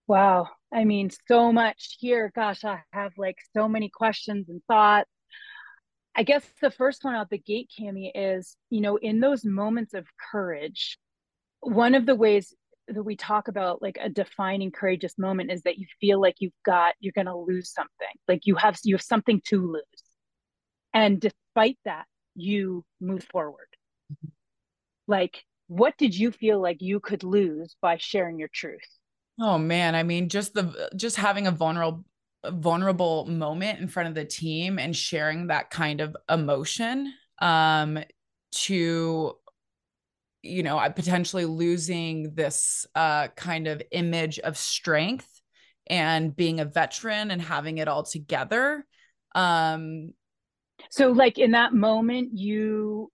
wow 0.07 0.49
i 0.73 0.85
mean 0.85 1.11
so 1.29 1.53
much 1.53 1.97
here 1.99 2.31
gosh 2.35 2.65
i 2.65 2.81
have 2.93 3.13
like 3.17 3.37
so 3.57 3.69
many 3.69 3.89
questions 3.89 4.49
and 4.49 4.61
thoughts 4.69 5.11
I 6.17 6.23
guess 6.23 6.45
the 6.61 6.71
first 6.71 7.05
one 7.05 7.15
out 7.15 7.31
the 7.31 7.39
gate, 7.39 7.73
Kami, 7.77 8.13
is 8.15 8.57
you 8.71 8.81
know, 8.81 8.97
in 8.97 9.21
those 9.21 9.45
moments 9.45 9.95
of 9.95 10.07
courage, 10.31 10.99
one 11.61 11.95
of 11.95 12.07
the 12.07 12.15
ways 12.15 12.55
that 12.89 13.03
we 13.03 13.17
talk 13.17 13.49
about 13.49 13.83
like 13.83 13.99
a 14.01 14.09
defining 14.09 14.71
courageous 14.71 15.19
moment 15.19 15.51
is 15.51 15.63
that 15.63 15.79
you 15.79 15.87
feel 16.01 16.21
like 16.21 16.37
you've 16.39 16.53
got 16.65 16.95
you're 17.01 17.13
going 17.15 17.27
to 17.27 17.37
lose 17.37 17.73
something, 17.73 18.15
like 18.29 18.47
you 18.47 18.55
have 18.57 18.79
you 18.85 18.95
have 18.95 19.03
something 19.03 19.41
to 19.47 19.73
lose, 19.73 19.83
and 20.93 21.21
despite 21.21 21.79
that, 21.85 22.05
you 22.37 22.85
move 23.01 23.25
forward. 23.33 23.69
Mm-hmm. 24.13 24.29
Like, 25.09 25.43
what 25.67 25.97
did 25.99 26.17
you 26.17 26.31
feel 26.31 26.61
like 26.61 26.81
you 26.81 27.01
could 27.01 27.25
lose 27.25 27.77
by 27.83 27.97
sharing 27.99 28.39
your 28.39 28.51
truth? 28.53 28.89
Oh 29.41 29.59
man, 29.59 29.95
I 29.95 30.03
mean, 30.03 30.29
just 30.29 30.55
the 30.55 30.91
just 30.97 31.17
having 31.17 31.47
a 31.47 31.51
vulnerable 31.51 32.05
vulnerable 32.47 33.27
moment 33.27 33.81
in 33.81 33.89
front 33.89 34.09
of 34.09 34.15
the 34.15 34.25
team 34.25 34.79
and 34.79 34.95
sharing 34.95 35.47
that 35.47 35.71
kind 35.71 36.03
of 36.03 36.15
emotion 36.29 37.11
um 37.41 37.99
to 38.53 39.33
you 40.43 40.63
know 40.63 40.79
I 40.79 40.91
potentially 40.91 41.47
losing 41.47 42.35
this 42.35 42.87
uh 42.95 43.29
kind 43.29 43.67
of 43.67 43.83
image 43.91 44.39
of 44.41 44.59
strength 44.59 45.29
and 45.87 46.37
being 46.37 46.61
a 46.61 46.67
veteran 46.67 47.31
and 47.31 47.41
having 47.41 47.79
it 47.79 47.89
all 47.89 48.03
together 48.03 48.87
um 49.35 50.13
so 50.91 51.13
like 51.13 51.39
in 51.39 51.53
that 51.53 51.73
moment 51.73 52.31
you 52.35 53.11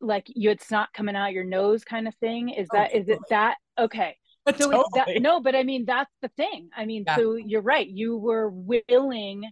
like 0.00 0.26
you 0.28 0.50
it's 0.50 0.70
not 0.70 0.92
coming 0.92 1.16
out 1.16 1.32
your 1.32 1.44
nose 1.44 1.84
kind 1.84 2.08
of 2.08 2.14
thing? 2.16 2.50
Is 2.50 2.68
that 2.72 2.90
oh, 2.94 2.98
is 2.98 3.08
it 3.08 3.18
that 3.30 3.56
okay 3.78 4.16
so 4.56 4.70
totally. 4.70 4.84
that, 4.94 5.22
no, 5.22 5.40
but 5.40 5.54
I 5.54 5.62
mean 5.62 5.84
that's 5.86 6.12
the 6.22 6.28
thing. 6.28 6.68
I 6.76 6.86
mean, 6.86 7.04
yeah. 7.06 7.16
so 7.16 7.34
you're 7.34 7.62
right. 7.62 7.86
You 7.86 8.16
were 8.18 8.50
willing 8.50 9.50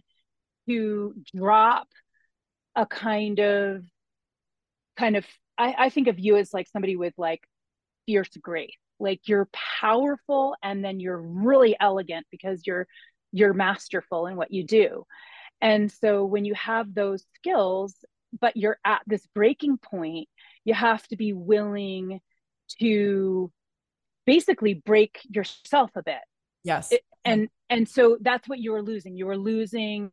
to 0.67 1.13
drop 1.35 1.87
a 2.75 2.85
kind 2.85 3.39
of 3.39 3.83
kind 4.97 5.15
of 5.15 5.25
I, 5.57 5.75
I 5.77 5.89
think 5.89 6.07
of 6.07 6.19
you 6.19 6.37
as 6.37 6.53
like 6.53 6.67
somebody 6.67 6.95
with 6.95 7.13
like 7.17 7.41
fierce 8.05 8.35
grace. 8.41 8.77
Like 8.99 9.21
you're 9.25 9.49
powerful 9.81 10.55
and 10.63 10.83
then 10.83 10.99
you're 10.99 11.21
really 11.21 11.75
elegant 11.79 12.25
because 12.31 12.61
you're 12.65 12.87
you're 13.31 13.53
masterful 13.53 14.27
in 14.27 14.35
what 14.35 14.51
you 14.51 14.63
do. 14.63 15.05
And 15.59 15.91
so 15.91 16.25
when 16.25 16.45
you 16.45 16.53
have 16.55 16.93
those 16.93 17.25
skills, 17.35 17.95
but 18.39 18.55
you're 18.55 18.77
at 18.85 19.01
this 19.07 19.25
breaking 19.33 19.77
point, 19.77 20.27
you 20.65 20.73
have 20.73 21.05
to 21.07 21.15
be 21.15 21.33
willing 21.33 22.19
to 22.79 23.51
basically 24.25 24.73
break 24.73 25.19
yourself 25.29 25.91
a 25.95 26.03
bit. 26.03 26.21
Yes. 26.63 26.91
It, 26.91 27.01
and 27.25 27.49
and 27.69 27.87
so 27.87 28.17
that's 28.21 28.47
what 28.47 28.59
you 28.59 28.71
were 28.71 28.81
losing. 28.81 29.15
You 29.15 29.25
were 29.25 29.37
losing 29.37 30.11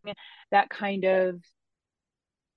that 0.50 0.70
kind 0.70 1.04
of 1.04 1.42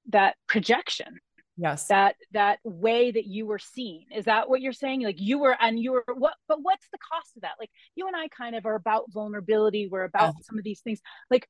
that 0.09 0.35
projection. 0.47 1.19
Yes. 1.57 1.87
That 1.87 2.15
that 2.31 2.59
way 2.63 3.11
that 3.11 3.25
you 3.25 3.45
were 3.45 3.59
seen. 3.59 4.05
Is 4.15 4.25
that 4.25 4.49
what 4.49 4.61
you're 4.61 4.73
saying? 4.73 5.01
Like 5.03 5.19
you 5.19 5.39
were 5.39 5.55
and 5.59 5.79
you 5.79 5.91
were 5.91 6.03
what 6.15 6.33
but 6.47 6.59
what's 6.61 6.87
the 6.91 6.97
cost 6.97 7.35
of 7.35 7.43
that? 7.43 7.53
Like 7.59 7.69
you 7.95 8.07
and 8.07 8.15
i 8.15 8.27
kind 8.29 8.55
of 8.55 8.65
are 8.65 8.75
about 8.75 9.11
vulnerability. 9.11 9.87
We're 9.87 10.03
about 10.03 10.33
some 10.43 10.57
of 10.57 10.63
these 10.63 10.81
things. 10.81 10.99
Like 11.29 11.47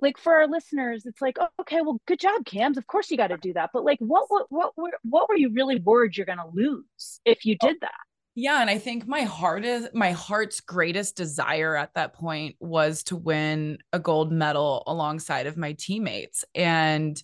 like 0.00 0.18
for 0.18 0.34
our 0.34 0.48
listeners 0.48 1.06
it's 1.06 1.22
like 1.22 1.36
oh, 1.40 1.48
okay 1.60 1.80
well 1.82 2.00
good 2.06 2.18
job 2.18 2.44
Kams. 2.44 2.78
Of 2.78 2.86
course 2.86 3.10
you 3.10 3.16
got 3.16 3.28
to 3.28 3.36
do 3.36 3.52
that. 3.52 3.70
But 3.72 3.84
like 3.84 3.98
what 4.00 4.26
what 4.28 4.46
what 4.48 4.72
what, 4.74 4.94
what 5.02 5.28
were 5.28 5.36
you 5.36 5.52
really 5.52 5.76
worried 5.76 6.16
you're 6.16 6.26
going 6.26 6.38
to 6.38 6.50
lose 6.52 7.20
if 7.24 7.44
you 7.44 7.56
did 7.56 7.76
that 7.80 7.92
yeah 8.34 8.60
and 8.60 8.70
i 8.70 8.78
think 8.78 9.06
my 9.06 9.22
heart 9.22 9.64
is 9.64 9.88
my 9.94 10.12
heart's 10.12 10.60
greatest 10.60 11.16
desire 11.16 11.76
at 11.76 11.94
that 11.94 12.14
point 12.14 12.56
was 12.60 13.02
to 13.02 13.16
win 13.16 13.78
a 13.92 13.98
gold 13.98 14.32
medal 14.32 14.82
alongside 14.86 15.46
of 15.46 15.56
my 15.56 15.72
teammates 15.72 16.44
and 16.54 17.22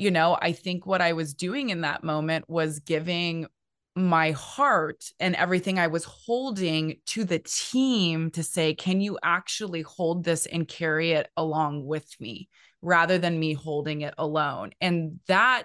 you 0.00 0.10
know, 0.10 0.38
I 0.40 0.52
think 0.52 0.86
what 0.86 1.02
I 1.02 1.12
was 1.12 1.34
doing 1.34 1.68
in 1.68 1.82
that 1.82 2.02
moment 2.02 2.48
was 2.48 2.78
giving 2.78 3.46
my 3.94 4.30
heart 4.30 5.04
and 5.20 5.36
everything 5.36 5.78
I 5.78 5.88
was 5.88 6.04
holding 6.04 6.96
to 7.08 7.22
the 7.22 7.38
team 7.40 8.30
to 8.30 8.42
say, 8.42 8.72
can 8.74 9.02
you 9.02 9.18
actually 9.22 9.82
hold 9.82 10.24
this 10.24 10.46
and 10.46 10.66
carry 10.66 11.12
it 11.12 11.28
along 11.36 11.84
with 11.84 12.18
me 12.18 12.48
rather 12.80 13.18
than 13.18 13.38
me 13.38 13.52
holding 13.52 14.00
it 14.00 14.14
alone? 14.16 14.70
And 14.80 15.20
that, 15.26 15.64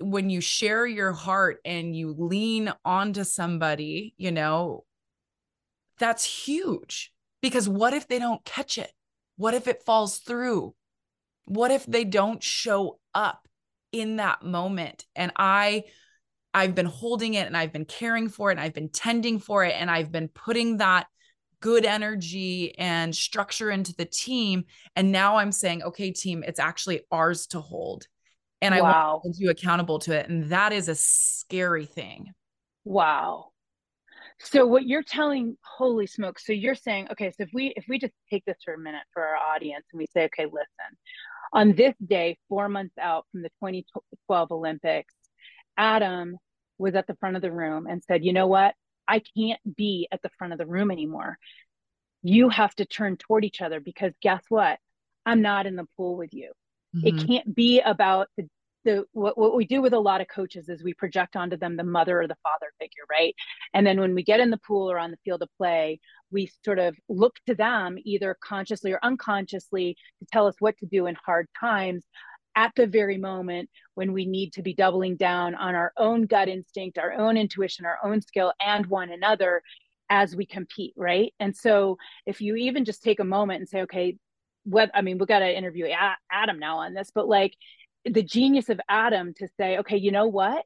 when 0.00 0.30
you 0.30 0.40
share 0.40 0.86
your 0.86 1.12
heart 1.12 1.60
and 1.64 1.94
you 1.94 2.14
lean 2.16 2.72
onto 2.84 3.24
somebody, 3.24 4.14
you 4.16 4.32
know, 4.32 4.84
that's 5.98 6.24
huge 6.24 7.12
because 7.42 7.68
what 7.68 7.92
if 7.94 8.08
they 8.08 8.18
don't 8.18 8.44
catch 8.44 8.78
it? 8.78 8.92
What 9.36 9.54
if 9.54 9.68
it 9.68 9.82
falls 9.84 10.18
through? 10.18 10.74
What 11.44 11.70
if 11.70 11.84
they 11.86 12.04
don't 12.04 12.42
show 12.42 12.98
up 13.14 13.46
in 13.92 14.16
that 14.16 14.42
moment 14.42 15.04
and 15.16 15.32
i 15.36 15.82
i've 16.54 16.74
been 16.74 16.86
holding 16.86 17.34
it 17.34 17.46
and 17.46 17.56
i've 17.56 17.72
been 17.72 17.84
caring 17.84 18.28
for 18.28 18.50
it 18.50 18.52
and 18.52 18.60
i've 18.60 18.74
been 18.74 18.88
tending 18.88 19.38
for 19.38 19.64
it 19.64 19.74
and 19.76 19.90
i've 19.90 20.12
been 20.12 20.28
putting 20.28 20.76
that 20.76 21.06
good 21.60 21.84
energy 21.84 22.76
and 22.78 23.14
structure 23.14 23.70
into 23.70 23.94
the 23.94 24.04
team 24.04 24.64
and 24.96 25.10
now 25.10 25.36
i'm 25.36 25.52
saying 25.52 25.82
okay 25.82 26.10
team 26.10 26.44
it's 26.46 26.60
actually 26.60 27.00
ours 27.10 27.46
to 27.46 27.60
hold 27.60 28.06
and 28.62 28.74
wow. 28.74 28.80
i 28.80 28.82
want 28.82 28.94
to 28.94 29.28
hold 29.28 29.36
you 29.38 29.50
accountable 29.50 29.98
to 29.98 30.12
it 30.12 30.28
and 30.28 30.44
that 30.50 30.72
is 30.72 30.88
a 30.88 30.94
scary 30.94 31.86
thing 31.86 32.32
wow 32.84 33.46
so 34.38 34.66
what 34.66 34.86
you're 34.86 35.02
telling 35.02 35.56
holy 35.62 36.06
smoke 36.06 36.38
so 36.38 36.52
you're 36.52 36.74
saying 36.74 37.06
okay 37.10 37.30
so 37.30 37.42
if 37.42 37.50
we 37.52 37.72
if 37.76 37.84
we 37.88 37.98
just 37.98 38.14
take 38.30 38.44
this 38.44 38.56
for 38.64 38.74
a 38.74 38.78
minute 38.78 39.02
for 39.12 39.22
our 39.22 39.36
audience 39.36 39.84
and 39.92 39.98
we 39.98 40.06
say 40.06 40.24
okay 40.24 40.44
listen 40.44 40.96
on 41.52 41.72
this 41.72 41.94
day, 42.04 42.38
four 42.48 42.68
months 42.68 42.94
out 42.98 43.26
from 43.32 43.42
the 43.42 43.48
2012 43.62 44.52
Olympics, 44.52 45.14
Adam 45.76 46.36
was 46.78 46.94
at 46.94 47.06
the 47.06 47.16
front 47.16 47.36
of 47.36 47.42
the 47.42 47.52
room 47.52 47.86
and 47.86 48.02
said, 48.04 48.24
You 48.24 48.32
know 48.32 48.46
what? 48.46 48.74
I 49.08 49.22
can't 49.36 49.60
be 49.76 50.08
at 50.12 50.22
the 50.22 50.30
front 50.38 50.52
of 50.52 50.58
the 50.58 50.66
room 50.66 50.90
anymore. 50.90 51.38
You 52.22 52.48
have 52.50 52.74
to 52.76 52.84
turn 52.84 53.16
toward 53.16 53.44
each 53.44 53.60
other 53.60 53.80
because 53.80 54.12
guess 54.22 54.42
what? 54.48 54.78
I'm 55.26 55.42
not 55.42 55.66
in 55.66 55.74
the 55.74 55.86
pool 55.96 56.16
with 56.16 56.32
you. 56.32 56.52
Mm-hmm. 56.94 57.06
It 57.06 57.26
can't 57.26 57.54
be 57.54 57.80
about 57.80 58.28
the 58.36 58.48
the 58.84 59.04
what, 59.12 59.36
what 59.36 59.56
we 59.56 59.64
do 59.64 59.82
with 59.82 59.92
a 59.92 59.98
lot 59.98 60.20
of 60.20 60.28
coaches 60.28 60.68
is 60.68 60.82
we 60.82 60.94
project 60.94 61.36
onto 61.36 61.56
them 61.56 61.76
the 61.76 61.84
mother 61.84 62.20
or 62.20 62.26
the 62.26 62.36
father 62.42 62.72
figure 62.78 63.04
right 63.10 63.34
and 63.74 63.86
then 63.86 64.00
when 64.00 64.14
we 64.14 64.22
get 64.22 64.40
in 64.40 64.50
the 64.50 64.58
pool 64.58 64.90
or 64.90 64.98
on 64.98 65.10
the 65.10 65.18
field 65.24 65.42
of 65.42 65.48
play 65.56 66.00
we 66.30 66.50
sort 66.64 66.78
of 66.78 66.96
look 67.08 67.34
to 67.46 67.54
them 67.54 67.96
either 68.04 68.36
consciously 68.42 68.92
or 68.92 69.00
unconsciously 69.02 69.96
to 70.18 70.26
tell 70.32 70.46
us 70.46 70.54
what 70.60 70.76
to 70.78 70.86
do 70.86 71.06
in 71.06 71.16
hard 71.24 71.46
times 71.58 72.04
at 72.56 72.72
the 72.74 72.86
very 72.86 73.18
moment 73.18 73.68
when 73.94 74.12
we 74.12 74.26
need 74.26 74.52
to 74.52 74.62
be 74.62 74.74
doubling 74.74 75.16
down 75.16 75.54
on 75.54 75.74
our 75.74 75.92
own 75.96 76.26
gut 76.26 76.48
instinct 76.48 76.98
our 76.98 77.12
own 77.12 77.36
intuition 77.36 77.84
our 77.84 77.98
own 78.04 78.20
skill 78.20 78.52
and 78.64 78.86
one 78.86 79.10
another 79.10 79.62
as 80.08 80.34
we 80.34 80.44
compete 80.44 80.92
right 80.96 81.32
and 81.38 81.54
so 81.54 81.96
if 82.26 82.40
you 82.40 82.56
even 82.56 82.84
just 82.84 83.02
take 83.02 83.20
a 83.20 83.24
moment 83.24 83.60
and 83.60 83.68
say 83.68 83.82
okay 83.82 84.16
what 84.64 84.90
i 84.94 85.00
mean 85.00 85.18
we 85.18 85.26
got 85.26 85.38
to 85.40 85.56
interview 85.56 85.86
adam 86.30 86.58
now 86.58 86.78
on 86.78 86.94
this 86.94 87.10
but 87.14 87.28
like 87.28 87.54
the 88.04 88.22
genius 88.22 88.68
of 88.68 88.80
Adam 88.88 89.34
to 89.34 89.48
say, 89.58 89.78
okay, 89.78 89.96
you 89.96 90.12
know 90.12 90.26
what? 90.26 90.64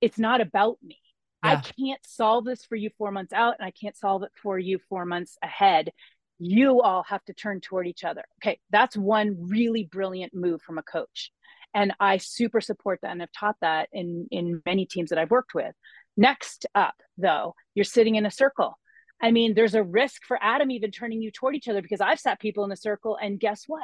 It's 0.00 0.18
not 0.18 0.40
about 0.40 0.78
me. 0.82 0.98
Yeah. 1.44 1.52
I 1.52 1.56
can't 1.56 2.00
solve 2.06 2.44
this 2.44 2.64
for 2.64 2.76
you 2.76 2.90
four 2.98 3.10
months 3.10 3.32
out, 3.32 3.56
and 3.58 3.66
I 3.66 3.70
can't 3.70 3.96
solve 3.96 4.22
it 4.22 4.32
for 4.42 4.58
you 4.58 4.78
four 4.88 5.04
months 5.04 5.36
ahead. 5.42 5.90
You 6.38 6.82
all 6.82 7.02
have 7.04 7.24
to 7.26 7.34
turn 7.34 7.60
toward 7.60 7.86
each 7.86 8.04
other. 8.04 8.24
Okay, 8.42 8.58
that's 8.70 8.96
one 8.96 9.36
really 9.48 9.84
brilliant 9.84 10.34
move 10.34 10.60
from 10.62 10.78
a 10.78 10.82
coach. 10.82 11.32
And 11.74 11.92
I 12.00 12.18
super 12.18 12.60
support 12.60 13.00
that 13.02 13.10
and 13.12 13.20
have 13.20 13.32
taught 13.32 13.56
that 13.60 13.88
in, 13.92 14.28
in 14.30 14.62
many 14.64 14.86
teams 14.86 15.10
that 15.10 15.18
I've 15.18 15.30
worked 15.30 15.54
with. 15.54 15.74
Next 16.16 16.66
up, 16.74 16.94
though, 17.18 17.54
you're 17.74 17.84
sitting 17.84 18.14
in 18.14 18.24
a 18.24 18.30
circle. 18.30 18.78
I 19.20 19.30
mean, 19.30 19.54
there's 19.54 19.74
a 19.74 19.82
risk 19.82 20.22
for 20.24 20.38
Adam 20.42 20.70
even 20.70 20.90
turning 20.90 21.22
you 21.22 21.30
toward 21.30 21.56
each 21.56 21.68
other 21.68 21.82
because 21.82 22.00
I've 22.00 22.20
sat 22.20 22.40
people 22.40 22.64
in 22.64 22.72
a 22.72 22.76
circle, 22.76 23.16
and 23.20 23.40
guess 23.40 23.64
what? 23.66 23.82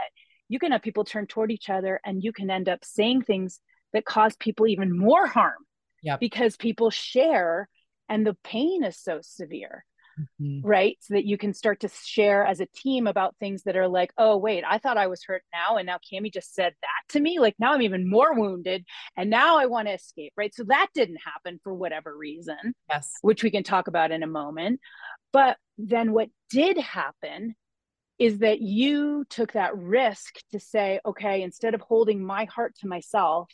you 0.52 0.58
can 0.58 0.72
have 0.72 0.82
people 0.82 1.04
turn 1.04 1.26
toward 1.26 1.50
each 1.50 1.70
other 1.70 1.98
and 2.04 2.22
you 2.22 2.30
can 2.30 2.50
end 2.50 2.68
up 2.68 2.84
saying 2.84 3.22
things 3.22 3.58
that 3.94 4.04
cause 4.04 4.36
people 4.36 4.66
even 4.66 4.96
more 4.96 5.26
harm 5.26 5.56
yep. 6.02 6.20
because 6.20 6.56
people 6.56 6.90
share 6.90 7.70
and 8.10 8.26
the 8.26 8.36
pain 8.44 8.84
is 8.84 8.98
so 8.98 9.20
severe 9.22 9.82
mm-hmm. 10.20 10.66
right 10.66 10.98
so 11.00 11.14
that 11.14 11.24
you 11.24 11.38
can 11.38 11.54
start 11.54 11.80
to 11.80 11.88
share 12.04 12.44
as 12.44 12.60
a 12.60 12.66
team 12.66 13.06
about 13.06 13.34
things 13.40 13.62
that 13.62 13.76
are 13.76 13.88
like 13.88 14.12
oh 14.18 14.36
wait 14.36 14.62
i 14.68 14.76
thought 14.76 14.98
i 14.98 15.06
was 15.06 15.24
hurt 15.24 15.42
now 15.54 15.78
and 15.78 15.86
now 15.86 15.96
kami 16.10 16.28
just 16.28 16.54
said 16.54 16.74
that 16.82 17.12
to 17.12 17.18
me 17.18 17.38
like 17.38 17.54
now 17.58 17.72
i'm 17.72 17.80
even 17.80 18.08
more 18.08 18.34
wounded 18.34 18.84
and 19.16 19.30
now 19.30 19.58
i 19.58 19.64
want 19.64 19.88
to 19.88 19.94
escape 19.94 20.34
right 20.36 20.54
so 20.54 20.64
that 20.64 20.88
didn't 20.92 21.20
happen 21.24 21.58
for 21.64 21.72
whatever 21.72 22.14
reason 22.14 22.74
yes 22.90 23.14
which 23.22 23.42
we 23.42 23.50
can 23.50 23.62
talk 23.62 23.88
about 23.88 24.10
in 24.10 24.22
a 24.22 24.26
moment 24.26 24.78
but 25.32 25.56
then 25.78 26.12
what 26.12 26.28
did 26.50 26.78
happen 26.78 27.54
is 28.18 28.38
that 28.38 28.60
you 28.60 29.24
took 29.30 29.52
that 29.52 29.76
risk 29.76 30.36
to 30.52 30.60
say, 30.60 31.00
okay, 31.04 31.42
instead 31.42 31.74
of 31.74 31.80
holding 31.80 32.24
my 32.24 32.44
heart 32.44 32.74
to 32.80 32.86
myself, 32.86 33.48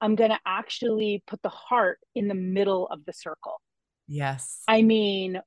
I'm 0.00 0.16
going 0.16 0.30
to 0.30 0.40
actually 0.44 1.22
put 1.26 1.40
the 1.42 1.48
heart 1.48 1.98
in 2.14 2.26
the 2.26 2.34
middle 2.34 2.88
of 2.88 3.04
the 3.04 3.12
circle. 3.12 3.60
Yes. 4.08 4.62
I 4.66 4.82
mean, 4.82 5.40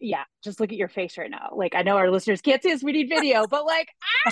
yeah, 0.00 0.24
just 0.42 0.60
look 0.60 0.72
at 0.72 0.78
your 0.78 0.88
face 0.88 1.18
right 1.18 1.30
now. 1.30 1.50
Like, 1.54 1.74
I 1.74 1.82
know 1.82 1.96
our 1.98 2.10
listeners 2.10 2.40
can't 2.40 2.62
see 2.62 2.72
us, 2.72 2.82
we 2.82 2.92
need 2.92 3.08
video, 3.08 3.46
but 3.46 3.66
like, 3.66 3.88
ah! 4.26 4.30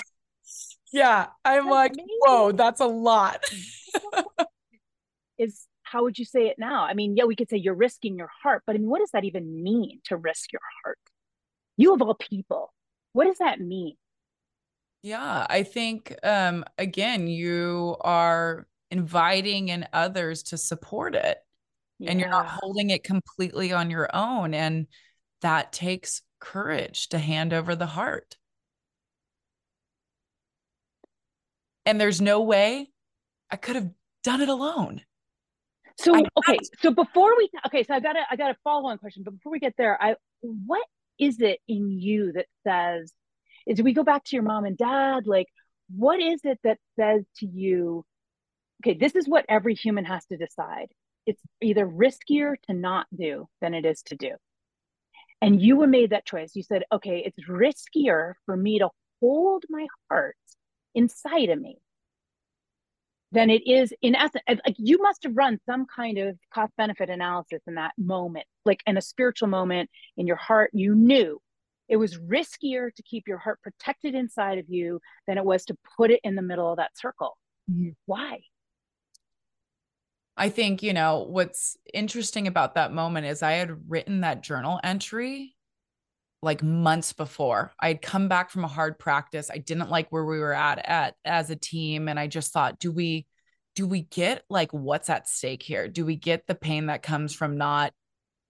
yeah, 0.91 1.27
I'm 1.43 1.69
like, 1.69 1.91
amazing. 1.91 2.07
whoa, 2.21 2.51
that's 2.53 2.81
a 2.81 2.87
lot. 2.87 3.43
is 5.37 5.67
how 5.95 6.03
would 6.03 6.19
you 6.19 6.25
say 6.25 6.47
it 6.47 6.59
now? 6.59 6.83
I 6.83 6.93
mean, 6.93 7.15
yeah, 7.15 7.23
we 7.23 7.37
could 7.37 7.49
say 7.49 7.55
you're 7.55 7.73
risking 7.73 8.17
your 8.17 8.29
heart, 8.43 8.63
but 8.67 8.75
I 8.75 8.79
mean, 8.79 8.89
what 8.89 8.99
does 8.99 9.11
that 9.11 9.23
even 9.23 9.63
mean 9.63 10.01
to 10.05 10.17
risk 10.17 10.51
your 10.51 10.61
heart? 10.83 10.99
You 11.77 11.93
of 11.93 12.01
all 12.01 12.15
people, 12.15 12.73
what 13.13 13.23
does 13.23 13.37
that 13.37 13.61
mean? 13.61 13.95
Yeah, 15.03 15.47
I 15.49 15.63
think 15.63 16.13
um 16.21 16.65
again, 16.77 17.27
you 17.27 17.95
are 18.01 18.67
inviting 18.91 19.69
in 19.69 19.87
others 19.93 20.43
to 20.43 20.57
support 20.57 21.15
it. 21.15 21.37
Yeah. 21.99 22.11
And 22.11 22.19
you're 22.19 22.29
not 22.29 22.59
holding 22.61 22.89
it 22.89 23.05
completely 23.05 23.71
on 23.71 23.89
your 23.89 24.09
own 24.13 24.53
and 24.53 24.87
that 25.43 25.71
takes 25.71 26.21
courage 26.41 27.07
to 27.09 27.19
hand 27.19 27.53
over 27.53 27.73
the 27.73 27.85
heart. 27.85 28.35
And 31.85 32.01
there's 32.01 32.19
no 32.19 32.41
way 32.41 32.89
I 33.49 33.55
could 33.55 33.77
have 33.77 33.91
done 34.25 34.41
it 34.41 34.49
alone. 34.49 35.01
So 35.97 36.13
okay, 36.37 36.57
so 36.81 36.91
before 36.91 37.37
we 37.37 37.49
okay, 37.67 37.83
so 37.83 37.93
I 37.93 37.99
got 37.99 38.15
a 38.15 38.21
I 38.29 38.35
got 38.35 38.51
a 38.51 38.57
follow 38.63 38.89
on 38.89 38.97
question, 38.97 39.23
but 39.23 39.31
before 39.31 39.51
we 39.51 39.59
get 39.59 39.75
there, 39.77 40.01
I 40.01 40.15
what 40.41 40.85
is 41.19 41.39
it 41.39 41.59
in 41.67 41.89
you 41.89 42.33
that 42.33 42.47
says 42.65 43.13
is 43.65 43.81
we 43.81 43.93
go 43.93 44.03
back 44.03 44.23
to 44.25 44.35
your 44.35 44.43
mom 44.43 44.65
and 44.65 44.77
dad? 44.77 45.25
Like 45.25 45.47
what 45.95 46.19
is 46.19 46.41
it 46.43 46.59
that 46.63 46.79
says 46.97 47.23
to 47.37 47.45
you 47.45 48.03
okay 48.83 48.97
this 48.97 49.15
is 49.15 49.27
what 49.27 49.45
every 49.47 49.73
human 49.73 50.05
has 50.05 50.25
to 50.27 50.37
decide. 50.37 50.87
It's 51.25 51.41
either 51.61 51.87
riskier 51.87 52.55
to 52.67 52.73
not 52.73 53.07
do 53.15 53.47
than 53.61 53.73
it 53.73 53.85
is 53.85 54.03
to 54.03 54.15
do. 54.15 54.31
And 55.41 55.61
you 55.61 55.77
were 55.77 55.87
made 55.87 56.11
that 56.11 56.25
choice. 56.25 56.55
You 56.55 56.63
said 56.63 56.83
okay 56.91 57.23
it's 57.25 57.47
riskier 57.47 58.33
for 58.45 58.57
me 58.57 58.79
to 58.79 58.89
hold 59.21 59.63
my 59.69 59.87
heart 60.09 60.35
inside 60.93 61.49
of 61.49 61.59
me 61.59 61.77
than 63.35 63.49
it 63.49 63.67
is 63.67 63.93
in 64.01 64.15
essence 64.15 64.43
like 64.47 64.75
you 64.77 64.97
must 65.01 65.23
have 65.23 65.35
run 65.35 65.59
some 65.65 65.85
kind 65.93 66.17
of 66.17 66.37
cost 66.53 66.71
benefit 66.77 67.09
analysis 67.09 67.61
in 67.67 67.75
that 67.75 67.91
moment 67.97 68.45
like 68.65 68.81
in 68.87 68.97
a 68.97 69.01
spiritual 69.01 69.47
moment 69.47 69.89
in 70.17 70.25
your 70.25 70.35
heart. 70.35 70.71
You 70.73 70.95
knew 70.95 71.39
it 71.87 71.97
was 71.97 72.17
riskier 72.17 72.93
to 72.93 73.03
keep 73.03 73.27
your 73.27 73.37
heart 73.37 73.61
protected 73.61 74.15
inside 74.15 74.57
of 74.57 74.65
you 74.67 74.99
than 75.27 75.37
it 75.37 75.45
was 75.45 75.65
to 75.65 75.77
put 75.97 76.09
it 76.09 76.19
in 76.23 76.35
the 76.35 76.41
middle 76.41 76.71
of 76.71 76.77
that 76.77 76.97
circle. 76.97 77.37
Mm-hmm. 77.71 77.89
why? 78.05 78.39
I 80.37 80.49
think 80.49 80.83
you 80.83 80.93
know 80.93 81.25
what's 81.29 81.77
interesting 81.93 82.47
about 82.47 82.75
that 82.75 82.91
moment 82.91 83.25
is 83.25 83.41
i 83.41 83.53
had 83.53 83.89
written 83.89 84.21
that 84.21 84.43
journal 84.43 84.81
entry 84.83 85.54
like 86.45 86.63
months 86.63 87.11
before. 87.11 87.73
I 87.79 87.89
had 87.89 88.01
come 88.01 88.27
back 88.29 88.51
from 88.51 88.63
a 88.63 88.69
hard 88.69 88.99
practice. 88.99 89.49
I 89.51 89.57
didn't 89.57 89.89
like 89.89 90.11
where 90.11 90.23
we 90.23 90.39
were 90.39 90.53
at 90.53 90.77
at 90.85 91.15
as 91.25 91.49
a 91.49 91.55
team 91.55 92.07
and 92.07 92.19
I 92.19 92.27
just 92.27 92.53
thought, 92.53 92.79
do 92.79 92.91
we 92.91 93.25
do 93.75 93.85
we 93.85 94.03
get 94.03 94.43
like 94.49 94.71
what's 94.71 95.09
at 95.09 95.27
stake 95.27 95.63
here? 95.63 95.89
Do 95.89 96.05
we 96.05 96.15
get 96.15 96.47
the 96.47 96.55
pain 96.55 96.85
that 96.85 97.03
comes 97.03 97.33
from 97.33 97.57
not 97.57 97.91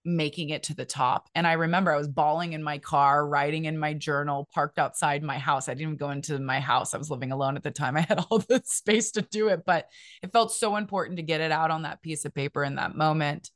making 0.03 0.49
it 0.49 0.63
to 0.63 0.75
the 0.75 0.85
top? 0.85 1.29
And 1.33 1.47
I 1.47 1.53
remember 1.53 1.91
I 1.91 1.97
was 1.97 2.09
bawling 2.09 2.53
in 2.53 2.61
my 2.61 2.77
car, 2.77 3.25
writing 3.27 3.65
in 3.65 3.79
my 3.79 3.93
journal, 3.93 4.47
parked 4.53 4.77
outside 4.77 5.23
my 5.23 5.39
house. 5.39 5.67
I 5.67 5.71
didn't 5.71 5.81
even 5.81 5.97
go 5.97 6.11
into 6.11 6.37
my 6.37 6.59
house. 6.59 6.93
I 6.93 6.97
was 6.97 7.09
living 7.09 7.31
alone 7.31 7.55
at 7.55 7.63
the 7.63 7.71
time. 7.71 7.95
I 7.97 8.01
had 8.01 8.23
all 8.29 8.39
the 8.39 8.61
space 8.65 9.11
to 9.11 9.21
do 9.21 9.47
it, 9.47 9.63
but 9.65 9.87
it 10.21 10.33
felt 10.33 10.51
so 10.51 10.75
important 10.75 11.15
to 11.17 11.23
get 11.23 11.41
it 11.41 11.51
out 11.51 11.71
on 11.71 11.83
that 11.83 12.03
piece 12.03 12.25
of 12.25 12.35
paper 12.35 12.63
in 12.63 12.75
that 12.75 12.95
moment. 12.95 13.49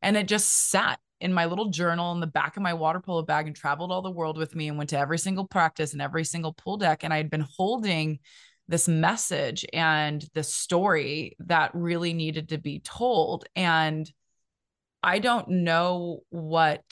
And 0.00 0.16
it 0.16 0.26
just 0.26 0.70
sat 0.70 0.98
in 1.22 1.32
my 1.32 1.46
little 1.46 1.70
journal 1.70 2.12
in 2.12 2.18
the 2.18 2.26
back 2.26 2.56
of 2.56 2.64
my 2.64 2.74
water 2.74 2.98
polo 2.98 3.22
bag 3.22 3.46
and 3.46 3.54
traveled 3.54 3.92
all 3.92 4.02
the 4.02 4.10
world 4.10 4.36
with 4.36 4.56
me 4.56 4.66
and 4.66 4.76
went 4.76 4.90
to 4.90 4.98
every 4.98 5.18
single 5.18 5.46
practice 5.46 5.92
and 5.92 6.02
every 6.02 6.24
single 6.24 6.52
pool 6.52 6.76
deck. 6.76 7.04
And 7.04 7.14
I 7.14 7.16
had 7.16 7.30
been 7.30 7.46
holding 7.56 8.18
this 8.66 8.88
message 8.88 9.64
and 9.72 10.24
this 10.34 10.52
story 10.52 11.36
that 11.38 11.70
really 11.74 12.12
needed 12.12 12.48
to 12.48 12.58
be 12.58 12.80
told. 12.80 13.44
And 13.54 14.10
I 15.00 15.20
don't 15.20 15.48
know 15.48 16.22
what 16.30 16.82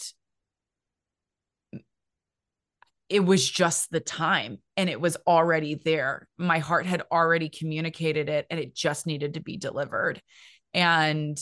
it 3.09 3.21
was 3.21 3.51
just 3.51 3.91
the 3.91 3.99
time 3.99 4.59
and 4.77 4.89
it 4.89 5.01
was 5.01 5.17
already 5.27 5.75
there. 5.75 6.29
My 6.39 6.61
heart 6.61 6.87
had 6.87 7.03
already 7.11 7.49
communicated 7.49 8.29
it 8.29 8.47
and 8.49 8.61
it 8.61 8.77
just 8.77 9.09
needed 9.09 9.35
to 9.35 9.41
be 9.41 9.57
delivered. 9.57 10.23
And 10.73 11.37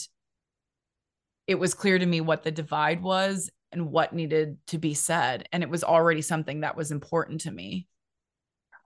it 1.48 1.58
was 1.58 1.74
clear 1.74 1.98
to 1.98 2.06
me 2.06 2.20
what 2.20 2.44
the 2.44 2.50
divide 2.50 3.02
was 3.02 3.50
and 3.72 3.90
what 3.90 4.12
needed 4.12 4.58
to 4.68 4.78
be 4.78 4.92
said. 4.94 5.48
And 5.50 5.62
it 5.62 5.70
was 5.70 5.82
already 5.82 6.22
something 6.22 6.60
that 6.60 6.76
was 6.76 6.92
important 6.92 7.40
to 7.40 7.50
me. 7.50 7.88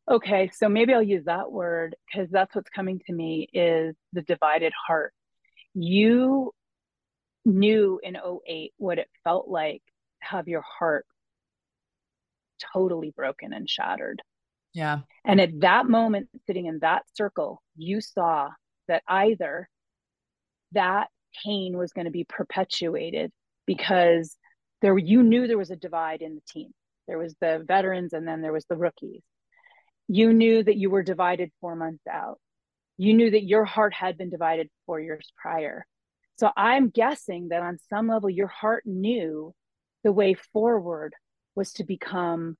Okay, 0.09 0.51
so 0.55 0.69
maybe 0.69 0.95
I'll 0.95 1.03
use 1.03 1.25
that 1.27 1.51
word 1.51 1.97
because 2.07 2.31
that's 2.31 2.55
what's 2.55 2.71
coming 2.71 3.01
to 3.07 3.13
me 3.13 3.49
is 3.53 3.97
the 4.13 4.23
divided 4.23 4.73
heart. 4.87 5.13
You 5.75 6.53
knew 7.45 8.01
in 8.03 8.17
08 8.17 8.73
what 8.79 8.99
it 8.99 9.09
felt 9.25 9.49
like 9.49 9.83
to 10.23 10.29
have 10.29 10.49
your 10.49 10.63
heart 10.63 11.05
totally 12.73 13.13
broken 13.15 13.53
and 13.53 13.69
shattered. 13.69 14.23
Yeah. 14.73 15.01
And 15.25 15.41
at 15.41 15.61
that 15.61 15.87
moment, 15.87 16.29
sitting 16.47 16.67
in 16.67 16.79
that 16.81 17.03
circle, 17.15 17.61
you 17.77 18.01
saw 18.01 18.51
that 18.89 19.03
either 19.09 19.69
that 20.73 21.09
pain 21.45 21.77
was 21.77 21.93
going 21.93 22.07
to 22.07 22.11
be 22.11 22.25
perpetuated 22.25 23.31
because 23.67 24.37
there 24.81 24.97
you 24.99 25.23
knew 25.23 25.47
there 25.47 25.59
was 25.59 25.71
a 25.71 25.77
divide 25.77 26.23
in 26.23 26.35
the 26.35 26.43
team. 26.49 26.71
There 27.09 27.19
was 27.19 27.35
the 27.41 27.65
veterans 27.67 28.13
and 28.13 28.27
then 28.27 28.43
there 28.43 28.53
was 28.53 28.65
the 28.67 28.77
rookies. 28.77 29.23
You 30.09 30.33
knew 30.33 30.63
that 30.63 30.77
you 30.77 30.91
were 30.91 31.03
divided 31.03 31.51
4 31.61 31.77
months 31.77 32.07
out. 32.11 32.39
You 32.99 33.15
knew 33.15 33.31
that 33.31 33.45
your 33.45 33.65
heart 33.65 33.95
had 33.95 34.19
been 34.19 34.31
divided 34.31 34.69
4 34.87 35.01
years 35.01 35.33
prior. 35.41 35.87
So 36.39 36.51
I'm 36.57 36.91
guessing 36.91 37.49
that 37.49 37.63
on 37.63 37.79
some 37.89 38.09
level 38.09 38.29
your 38.29 38.49
heart 38.49 38.85
knew 38.87 39.55
the 40.05 40.13
way 40.13 40.35
forward 40.35 41.15
was 41.55 41.73
to 41.75 41.85
become 41.85 42.57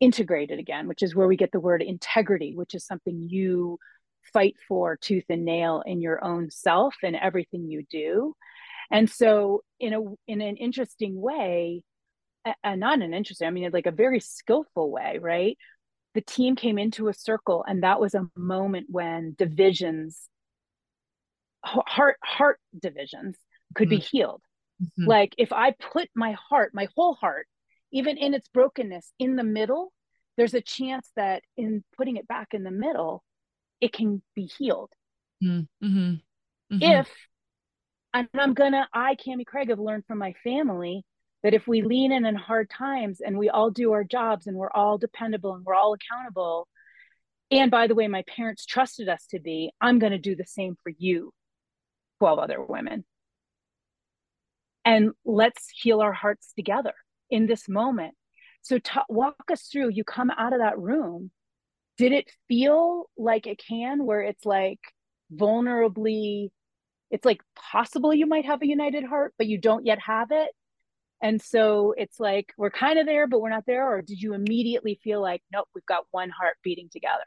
integrated 0.00 0.58
again, 0.58 0.88
which 0.88 1.02
is 1.02 1.14
where 1.14 1.26
we 1.26 1.36
get 1.36 1.52
the 1.52 1.60
word 1.60 1.82
integrity, 1.82 2.54
which 2.54 2.74
is 2.74 2.86
something 2.86 3.26
you 3.28 3.78
fight 4.32 4.56
for 4.68 4.96
tooth 4.96 5.24
and 5.28 5.44
nail 5.44 5.82
in 5.86 6.00
your 6.00 6.22
own 6.24 6.50
self 6.50 6.94
and 7.02 7.16
everything 7.16 7.68
you 7.68 7.84
do 7.90 8.34
and 8.90 9.10
so 9.10 9.62
in 9.80 9.92
a 9.92 10.00
in 10.26 10.40
an 10.40 10.56
interesting 10.56 11.20
way 11.20 11.82
and 12.62 12.80
not 12.80 13.00
an 13.00 13.14
interesting 13.14 13.46
i 13.46 13.50
mean 13.50 13.70
like 13.72 13.86
a 13.86 13.92
very 13.92 14.20
skillful 14.20 14.90
way 14.90 15.18
right 15.20 15.56
the 16.14 16.20
team 16.20 16.56
came 16.56 16.78
into 16.78 17.08
a 17.08 17.14
circle 17.14 17.64
and 17.66 17.82
that 17.82 18.00
was 18.00 18.14
a 18.14 18.28
moment 18.36 18.86
when 18.88 19.34
divisions 19.38 20.28
heart 21.64 22.16
heart 22.22 22.58
divisions 22.80 23.36
could 23.74 23.88
mm-hmm. 23.88 23.98
be 23.98 24.02
healed 24.02 24.42
mm-hmm. 24.82 25.08
like 25.08 25.34
if 25.38 25.52
i 25.52 25.72
put 25.72 26.08
my 26.14 26.36
heart 26.48 26.70
my 26.74 26.88
whole 26.96 27.14
heart 27.14 27.46
even 27.92 28.16
in 28.16 28.34
its 28.34 28.48
brokenness 28.48 29.12
in 29.18 29.36
the 29.36 29.44
middle 29.44 29.92
there's 30.36 30.54
a 30.54 30.60
chance 30.60 31.10
that 31.16 31.42
in 31.56 31.82
putting 31.96 32.16
it 32.16 32.28
back 32.28 32.48
in 32.52 32.62
the 32.62 32.70
middle 32.70 33.24
it 33.80 33.92
can 33.92 34.22
be 34.34 34.46
healed. 34.46 34.90
Mm-hmm. 35.42 35.86
Mm-hmm. 35.86 36.16
If, 36.80 37.08
and 38.14 38.28
I'm 38.34 38.54
gonna, 38.54 38.88
I, 38.92 39.16
Kami 39.16 39.44
Craig, 39.44 39.68
have 39.68 39.78
learned 39.78 40.04
from 40.06 40.18
my 40.18 40.34
family 40.42 41.04
that 41.42 41.54
if 41.54 41.66
we 41.66 41.82
lean 41.82 42.12
in 42.12 42.24
in 42.24 42.34
hard 42.34 42.70
times 42.70 43.20
and 43.20 43.38
we 43.38 43.50
all 43.50 43.70
do 43.70 43.92
our 43.92 44.04
jobs 44.04 44.46
and 44.46 44.56
we're 44.56 44.70
all 44.72 44.98
dependable 44.98 45.54
and 45.54 45.64
we're 45.64 45.74
all 45.74 45.94
accountable, 45.94 46.66
and 47.50 47.70
by 47.70 47.86
the 47.86 47.94
way, 47.94 48.08
my 48.08 48.24
parents 48.34 48.66
trusted 48.66 49.08
us 49.08 49.26
to 49.30 49.38
be, 49.38 49.72
I'm 49.80 49.98
gonna 49.98 50.18
do 50.18 50.34
the 50.34 50.46
same 50.46 50.76
for 50.82 50.92
you, 50.98 51.32
12 52.18 52.38
other 52.38 52.62
women. 52.62 53.04
And 54.84 55.10
let's 55.24 55.68
heal 55.70 56.00
our 56.00 56.12
hearts 56.12 56.52
together 56.56 56.94
in 57.28 57.46
this 57.46 57.68
moment. 57.68 58.14
So, 58.62 58.78
t- 58.78 59.00
walk 59.08 59.36
us 59.50 59.68
through. 59.70 59.90
You 59.90 60.04
come 60.04 60.30
out 60.30 60.52
of 60.52 60.60
that 60.60 60.78
room 60.78 61.30
did 61.98 62.12
it 62.12 62.30
feel 62.48 63.08
like 63.16 63.46
it 63.46 63.60
can 63.66 64.04
where 64.04 64.20
it's 64.20 64.44
like 64.44 64.80
vulnerably 65.34 66.50
it's 67.10 67.24
like 67.24 67.40
possible 67.54 68.12
you 68.12 68.26
might 68.26 68.44
have 68.44 68.62
a 68.62 68.66
united 68.66 69.04
heart 69.04 69.34
but 69.38 69.46
you 69.46 69.58
don't 69.58 69.86
yet 69.86 69.98
have 70.00 70.28
it? 70.30 70.50
And 71.22 71.40
so 71.40 71.94
it's 71.96 72.20
like 72.20 72.52
we're 72.58 72.70
kind 72.70 72.98
of 72.98 73.06
there 73.06 73.26
but 73.26 73.40
we're 73.40 73.50
not 73.50 73.64
there 73.66 73.88
or 73.88 74.02
did 74.02 74.20
you 74.20 74.34
immediately 74.34 75.00
feel 75.02 75.20
like 75.22 75.42
nope 75.52 75.68
we've 75.74 75.86
got 75.86 76.04
one 76.10 76.30
heart 76.30 76.56
beating 76.62 76.88
together 76.92 77.24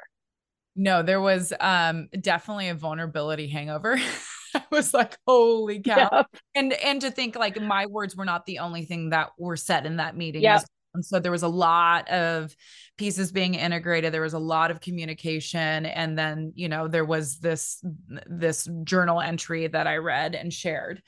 no 0.76 1.02
there 1.04 1.22
was 1.22 1.52
um 1.60 2.08
definitely 2.20 2.70
a 2.70 2.76
vulnerability 2.76 3.48
hangover. 3.48 4.00
I 4.56 4.64
was 4.72 4.94
like 4.94 5.18
holy 5.28 5.82
cow. 5.82 6.10
Yep. 6.12 6.28
and 6.56 6.74
and 6.74 7.02
to 7.02 7.12
think 7.12 7.36
like 7.36 7.62
my 7.62 7.86
words 7.86 8.16
were 8.16 8.26
not 8.26 8.46
the 8.46 8.60
only 8.60 8.86
thing 8.86 9.10
that 9.10 9.30
were 9.38 9.58
said 9.58 9.86
in 9.86 9.98
that 9.98 10.16
meeting. 10.16 10.42
Yep. 10.42 10.64
And 10.94 11.06
so 11.06 11.20
there 11.20 11.32
was 11.32 11.44
a 11.44 11.48
lot 11.48 12.10
of 12.10 12.56
pieces 12.98 13.32
being 13.32 13.56
integrated. 13.56 14.14
There 14.14 14.22
was 14.22 14.34
a 14.34 14.40
lot 14.40 14.72
of 14.72 14.82
communication. 14.82 15.86
And 15.86 16.18
then, 16.18 16.52
you 16.56 16.68
know, 16.68 16.88
there 16.88 17.06
was 17.06 17.40
this 17.40 17.84
this 18.28 18.68
journal 18.84 19.22
entry 19.22 19.68
that 19.68 19.88
I 19.88 19.98
read 19.98 20.36
and 20.36 20.52
shared. 20.52 21.02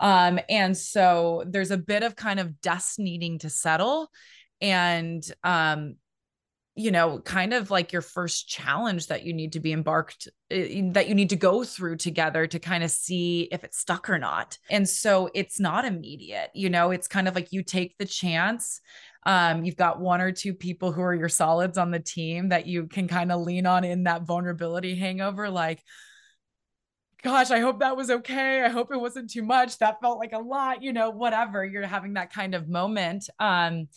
Um, 0.00 0.38
and 0.48 0.76
so 0.76 1.44
there's 1.46 1.70
a 1.70 1.78
bit 1.78 2.02
of 2.02 2.16
kind 2.16 2.40
of 2.40 2.60
dust 2.60 2.98
needing 2.98 3.38
to 3.40 3.50
settle. 3.50 4.10
And 4.60 5.22
um, 5.44 5.96
you 6.78 6.90
know, 6.90 7.18
kind 7.20 7.54
of 7.54 7.70
like 7.70 7.90
your 7.90 8.02
first 8.02 8.48
challenge 8.48 9.06
that 9.06 9.24
you 9.24 9.32
need 9.32 9.52
to 9.52 9.60
be 9.60 9.72
embarked, 9.72 10.28
eh, 10.50 10.82
that 10.92 11.08
you 11.08 11.14
need 11.14 11.30
to 11.30 11.36
go 11.36 11.64
through 11.64 11.96
together 11.96 12.46
to 12.46 12.58
kind 12.58 12.84
of 12.84 12.90
see 12.90 13.48
if 13.50 13.64
it's 13.64 13.78
stuck 13.78 14.10
or 14.10 14.18
not. 14.18 14.58
And 14.68 14.86
so 14.86 15.30
it's 15.34 15.58
not 15.58 15.86
immediate, 15.86 16.50
you 16.54 16.68
know, 16.68 16.90
it's 16.90 17.08
kind 17.08 17.28
of 17.28 17.34
like 17.34 17.50
you 17.50 17.62
take 17.62 17.96
the 17.96 18.04
chance 18.04 18.82
um, 19.26 19.64
you've 19.64 19.76
got 19.76 20.00
one 20.00 20.20
or 20.20 20.30
two 20.30 20.54
people 20.54 20.92
who 20.92 21.02
are 21.02 21.14
your 21.14 21.28
solids 21.28 21.76
on 21.76 21.90
the 21.90 21.98
team 21.98 22.50
that 22.50 22.66
you 22.66 22.86
can 22.86 23.08
kind 23.08 23.32
of 23.32 23.40
lean 23.40 23.66
on 23.66 23.82
in 23.82 24.04
that 24.04 24.22
vulnerability 24.22 24.94
hangover. 24.94 25.50
Like, 25.50 25.82
gosh, 27.24 27.50
I 27.50 27.58
hope 27.58 27.80
that 27.80 27.96
was 27.96 28.08
okay. 28.08 28.62
I 28.62 28.68
hope 28.68 28.92
it 28.92 29.00
wasn't 29.00 29.28
too 29.28 29.42
much. 29.42 29.78
That 29.78 30.00
felt 30.00 30.20
like 30.20 30.32
a 30.32 30.38
lot, 30.38 30.80
you 30.80 30.92
know, 30.92 31.10
whatever. 31.10 31.64
You're 31.64 31.88
having 31.88 32.14
that 32.14 32.32
kind 32.32 32.54
of 32.54 32.68
moment. 32.68 33.28
Um, 33.40 33.88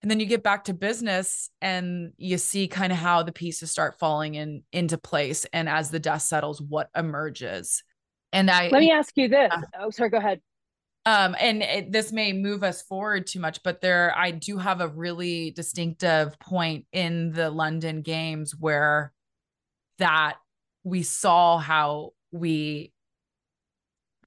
and 0.00 0.10
then 0.10 0.18
you 0.18 0.24
get 0.24 0.42
back 0.42 0.64
to 0.64 0.72
business 0.72 1.50
and 1.60 2.12
you 2.16 2.38
see 2.38 2.66
kind 2.66 2.92
of 2.92 2.98
how 2.98 3.22
the 3.22 3.32
pieces 3.32 3.70
start 3.70 3.98
falling 3.98 4.36
in 4.36 4.62
into 4.72 4.96
place. 4.96 5.44
And 5.52 5.68
as 5.68 5.90
the 5.90 6.00
dust 6.00 6.30
settles, 6.30 6.62
what 6.62 6.88
emerges. 6.96 7.84
And 8.32 8.50
I 8.50 8.70
let 8.70 8.80
me 8.80 8.90
ask 8.90 9.14
you 9.16 9.28
this. 9.28 9.52
Oh, 9.78 9.90
sorry, 9.90 10.08
go 10.08 10.16
ahead 10.16 10.40
um 11.06 11.34
and 11.38 11.62
it, 11.62 11.92
this 11.92 12.12
may 12.12 12.32
move 12.32 12.62
us 12.62 12.82
forward 12.82 13.26
too 13.26 13.40
much 13.40 13.62
but 13.62 13.80
there 13.80 14.12
i 14.16 14.30
do 14.30 14.58
have 14.58 14.80
a 14.80 14.88
really 14.88 15.50
distinctive 15.50 16.38
point 16.38 16.84
in 16.92 17.32
the 17.32 17.50
london 17.50 18.02
games 18.02 18.54
where 18.58 19.12
that 19.98 20.36
we 20.84 21.02
saw 21.02 21.58
how 21.58 22.12
we 22.32 22.92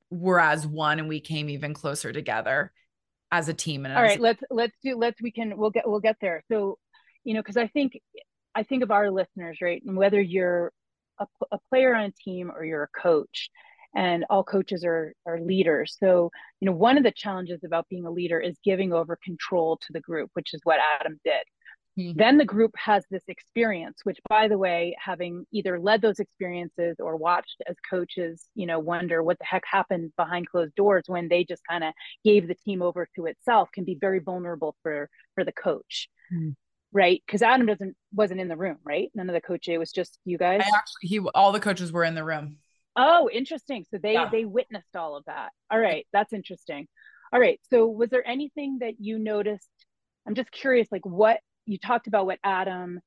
were 0.10 0.40
as 0.40 0.66
one 0.66 1.00
and 1.00 1.08
we 1.08 1.20
came 1.20 1.50
even 1.50 1.74
closer 1.74 2.12
together 2.12 2.72
as 3.32 3.50
a 3.50 3.54
team 3.54 3.86
and 3.86 3.96
all 3.96 4.04
right 4.04 4.22
let's 4.22 4.42
let's 4.52 4.76
do 4.84 4.96
let's 4.96 5.20
we 5.22 5.32
can 5.32 5.58
we'll 5.58 5.72
get 5.72 5.90
we'll 5.90 6.00
get 6.00 6.18
there. 6.22 6.44
So 6.52 6.78
you 7.24 7.34
know 7.34 7.40
because 7.42 7.58
i 7.58 7.68
think 7.68 8.00
i 8.54 8.62
think 8.62 8.84
of 8.84 8.92
our 8.92 9.10
listeners 9.10 9.58
right? 9.60 9.82
And 9.86 9.98
whether 9.98 10.22
you're 10.22 10.72
a, 11.20 11.26
a 11.52 11.58
player 11.70 11.96
on 11.96 12.06
a 12.06 12.12
team 12.12 12.52
or 12.56 12.64
you're 12.64 12.84
a 12.84 13.00
coach 13.00 13.50
and 13.96 14.26
all 14.30 14.44
coaches 14.44 14.84
are 14.84 15.14
are 15.26 15.40
leaders 15.40 15.98
so 16.00 16.32
you 16.60 16.66
know 16.66 16.76
one 16.76 16.98
of 16.98 17.04
the 17.04 17.12
challenges 17.12 17.64
about 17.64 17.88
being 17.90 18.06
a 18.06 18.12
leader 18.12 18.40
is 18.40 18.58
giving 18.64 18.94
over 18.94 19.18
control 19.24 19.78
to 19.78 19.94
the 19.94 20.02
group 20.02 20.30
which 20.34 20.54
is 20.54 20.62
what 20.64 20.80
adam 21.00 21.20
did 21.24 21.44
Mm-hmm. 21.98 22.18
Then 22.18 22.38
the 22.38 22.46
group 22.46 22.72
has 22.76 23.06
this 23.12 23.24
experience, 23.28 24.00
which, 24.04 24.20
by 24.28 24.48
the 24.48 24.58
way, 24.58 24.96
having 25.00 25.46
either 25.52 25.80
led 25.80 26.02
those 26.02 26.20
experiences 26.20 26.96
or 27.00 27.16
watched 27.18 27.62
as 27.68 27.76
coaches, 27.88 28.48
you 28.56 28.66
know, 28.66 28.80
wonder 28.80 29.22
what 29.22 29.38
the 29.38 29.46
heck 29.46 29.64
happened 29.70 30.12
behind 30.18 30.50
closed 30.50 30.74
doors 30.76 31.04
when 31.06 31.28
they 31.28 31.44
just 31.44 31.62
kind 31.70 31.84
of 31.84 31.94
gave 32.24 32.48
the 32.48 32.56
team 32.56 32.82
over 32.82 33.08
to 33.16 33.28
itself, 33.28 33.70
can 33.72 33.84
be 33.84 33.98
very 34.00 34.20
vulnerable 34.20 34.76
for 34.82 35.10
for 35.36 35.44
the 35.44 35.52
coach. 35.52 36.10
Mm-hmm. 36.34 36.52
Right, 36.96 37.24
because 37.26 37.42
Adam 37.42 37.66
doesn't 37.66 37.96
wasn't 38.14 38.40
in 38.40 38.48
the 38.48 38.58
room, 38.58 38.78
right? 38.84 39.10
None 39.16 39.30
of 39.30 39.34
the 39.34 39.42
coaches. 39.42 39.74
It 39.74 39.80
was 39.80 39.92
just 39.92 40.18
you 40.26 40.38
guys. 40.38 40.62
I 40.62 40.78
actually, 40.78 41.10
he 41.10 41.20
all 41.20 41.52
the 41.52 41.60
coaches 41.60 41.92
were 41.92 42.04
in 42.04 42.16
the 42.16 42.24
room. 42.24 42.58
Oh, 42.96 43.30
interesting. 43.32 43.86
So 43.90 43.98
they 44.02 44.14
yeah. 44.14 44.30
they 44.32 44.46
witnessed 44.46 44.96
all 44.96 45.16
of 45.16 45.26
that. 45.26 45.52
All 45.72 45.80
right, 45.80 46.06
that's 46.14 46.34
interesting. 46.34 46.88
All 47.32 47.40
right. 47.40 47.60
So 47.72 47.88
was 47.88 48.10
there 48.10 48.28
anything 48.28 48.78
that 48.82 49.00
you 49.00 49.18
noticed? 49.18 49.70
I'm 50.28 50.36
just 50.36 50.52
curious, 50.52 50.88
like 50.92 51.06
what 51.06 51.40
you 51.66 51.78
talked 51.78 52.08
about 52.08 52.26
what 52.26 52.40
Adam 52.44 53.00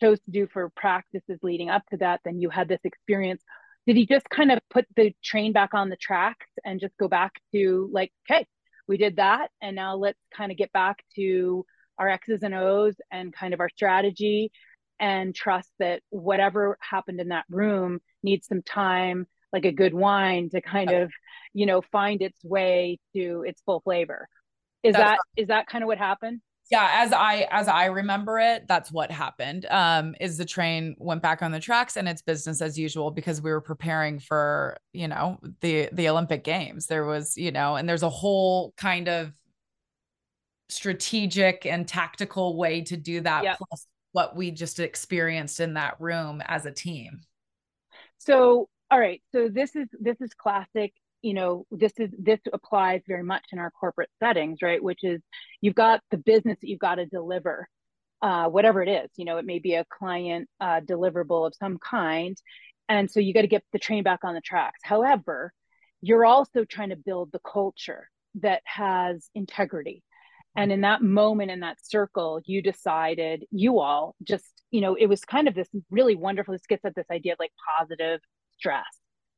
chose 0.00 0.18
to 0.20 0.30
do 0.30 0.48
for 0.52 0.70
practices 0.76 1.38
leading 1.42 1.70
up 1.70 1.82
to 1.90 1.98
that. 1.98 2.20
Then 2.24 2.40
you 2.40 2.50
had 2.50 2.68
this 2.68 2.80
experience. 2.84 3.42
Did 3.86 3.96
he 3.96 4.06
just 4.06 4.28
kind 4.28 4.52
of 4.52 4.58
put 4.68 4.86
the 4.96 5.14
train 5.24 5.52
back 5.52 5.74
on 5.74 5.88
the 5.88 5.96
tracks 5.96 6.46
and 6.64 6.80
just 6.80 6.96
go 6.98 7.08
back 7.08 7.32
to 7.54 7.88
like, 7.92 8.12
okay, 8.28 8.46
we 8.86 8.96
did 8.96 9.16
that. 9.16 9.50
And 9.62 9.76
now 9.76 9.94
let's 9.96 10.18
kind 10.36 10.50
of 10.50 10.58
get 10.58 10.72
back 10.72 11.04
to 11.14 11.64
our 11.98 12.08
X's 12.08 12.42
and 12.42 12.54
O's 12.54 12.96
and 13.10 13.32
kind 13.32 13.54
of 13.54 13.60
our 13.60 13.68
strategy 13.68 14.50
and 15.00 15.34
trust 15.34 15.70
that 15.78 16.02
whatever 16.10 16.76
happened 16.80 17.20
in 17.20 17.28
that 17.28 17.44
room 17.48 18.00
needs 18.22 18.46
some 18.46 18.62
time, 18.62 19.26
like 19.52 19.64
a 19.64 19.72
good 19.72 19.94
wine 19.94 20.50
to 20.50 20.60
kind 20.60 20.90
of, 20.90 21.12
you 21.52 21.66
know, 21.66 21.80
find 21.80 22.22
its 22.22 22.42
way 22.44 22.98
to 23.14 23.44
its 23.46 23.60
full 23.62 23.80
flavor. 23.80 24.28
Is 24.82 24.94
That's 24.94 25.10
that 25.10 25.18
is 25.36 25.48
that 25.48 25.66
kind 25.66 25.82
of 25.82 25.88
what 25.88 25.98
happened? 25.98 26.40
yeah 26.70 26.90
as 26.96 27.12
i 27.12 27.46
as 27.50 27.68
i 27.68 27.86
remember 27.86 28.38
it 28.38 28.66
that's 28.68 28.92
what 28.92 29.10
happened 29.10 29.66
um 29.70 30.14
is 30.20 30.36
the 30.36 30.44
train 30.44 30.94
went 30.98 31.22
back 31.22 31.42
on 31.42 31.50
the 31.50 31.60
tracks 31.60 31.96
and 31.96 32.08
it's 32.08 32.22
business 32.22 32.60
as 32.60 32.78
usual 32.78 33.10
because 33.10 33.40
we 33.40 33.50
were 33.50 33.60
preparing 33.60 34.18
for 34.18 34.76
you 34.92 35.08
know 35.08 35.38
the 35.60 35.88
the 35.92 36.08
olympic 36.08 36.44
games 36.44 36.86
there 36.86 37.04
was 37.04 37.36
you 37.36 37.50
know 37.50 37.76
and 37.76 37.88
there's 37.88 38.02
a 38.02 38.08
whole 38.08 38.72
kind 38.76 39.08
of 39.08 39.32
strategic 40.68 41.64
and 41.64 41.88
tactical 41.88 42.56
way 42.56 42.82
to 42.82 42.96
do 42.96 43.20
that 43.20 43.44
yep. 43.44 43.58
plus 43.58 43.86
what 44.12 44.36
we 44.36 44.50
just 44.50 44.80
experienced 44.80 45.60
in 45.60 45.74
that 45.74 45.94
room 45.98 46.42
as 46.46 46.66
a 46.66 46.72
team 46.72 47.20
so 48.18 48.68
all 48.90 48.98
right 48.98 49.22
so 49.32 49.48
this 49.48 49.74
is 49.76 49.88
this 50.00 50.20
is 50.20 50.32
classic 50.34 50.92
you 51.22 51.34
know 51.34 51.66
this 51.70 51.92
is 51.98 52.10
this 52.18 52.40
applies 52.52 53.02
very 53.06 53.22
much 53.22 53.44
in 53.52 53.58
our 53.58 53.70
corporate 53.70 54.10
settings 54.18 54.62
right? 54.62 54.82
Which 54.82 55.02
is 55.02 55.20
you've 55.60 55.74
got 55.74 56.00
the 56.10 56.16
business 56.16 56.58
that 56.60 56.68
you've 56.68 56.78
got 56.78 56.96
to 56.96 57.06
deliver 57.06 57.68
uh, 58.22 58.48
whatever 58.48 58.82
it 58.82 58.88
is 58.88 59.10
you 59.16 59.24
know 59.24 59.38
it 59.38 59.44
may 59.44 59.58
be 59.58 59.74
a 59.74 59.84
client 59.86 60.48
uh, 60.60 60.80
deliverable 60.80 61.46
of 61.46 61.54
some 61.54 61.78
kind 61.78 62.36
and 62.88 63.10
so 63.10 63.20
you 63.20 63.34
got 63.34 63.42
to 63.42 63.48
get 63.48 63.64
the 63.72 63.78
train 63.78 64.02
back 64.02 64.20
on 64.24 64.34
the 64.34 64.40
tracks. 64.40 64.80
However 64.82 65.52
you're 66.00 66.24
also 66.24 66.64
trying 66.64 66.90
to 66.90 66.96
build 66.96 67.30
the 67.32 67.40
culture 67.40 68.08
that 68.36 68.62
has 68.64 69.28
integrity 69.34 70.02
and 70.58 70.72
in 70.72 70.80
that 70.82 71.02
moment 71.02 71.50
in 71.50 71.60
that 71.60 71.76
circle 71.82 72.40
you 72.44 72.62
decided 72.62 73.44
you 73.50 73.78
all 73.78 74.14
just 74.22 74.62
you 74.70 74.80
know 74.80 74.94
it 74.94 75.06
was 75.06 75.24
kind 75.24 75.48
of 75.48 75.54
this 75.54 75.68
really 75.90 76.14
wonderful 76.14 76.52
this 76.52 76.66
gets 76.68 76.84
at 76.84 76.94
this 76.94 77.06
idea 77.10 77.32
of 77.32 77.38
like 77.38 77.52
positive 77.78 78.20
stress 78.56 78.84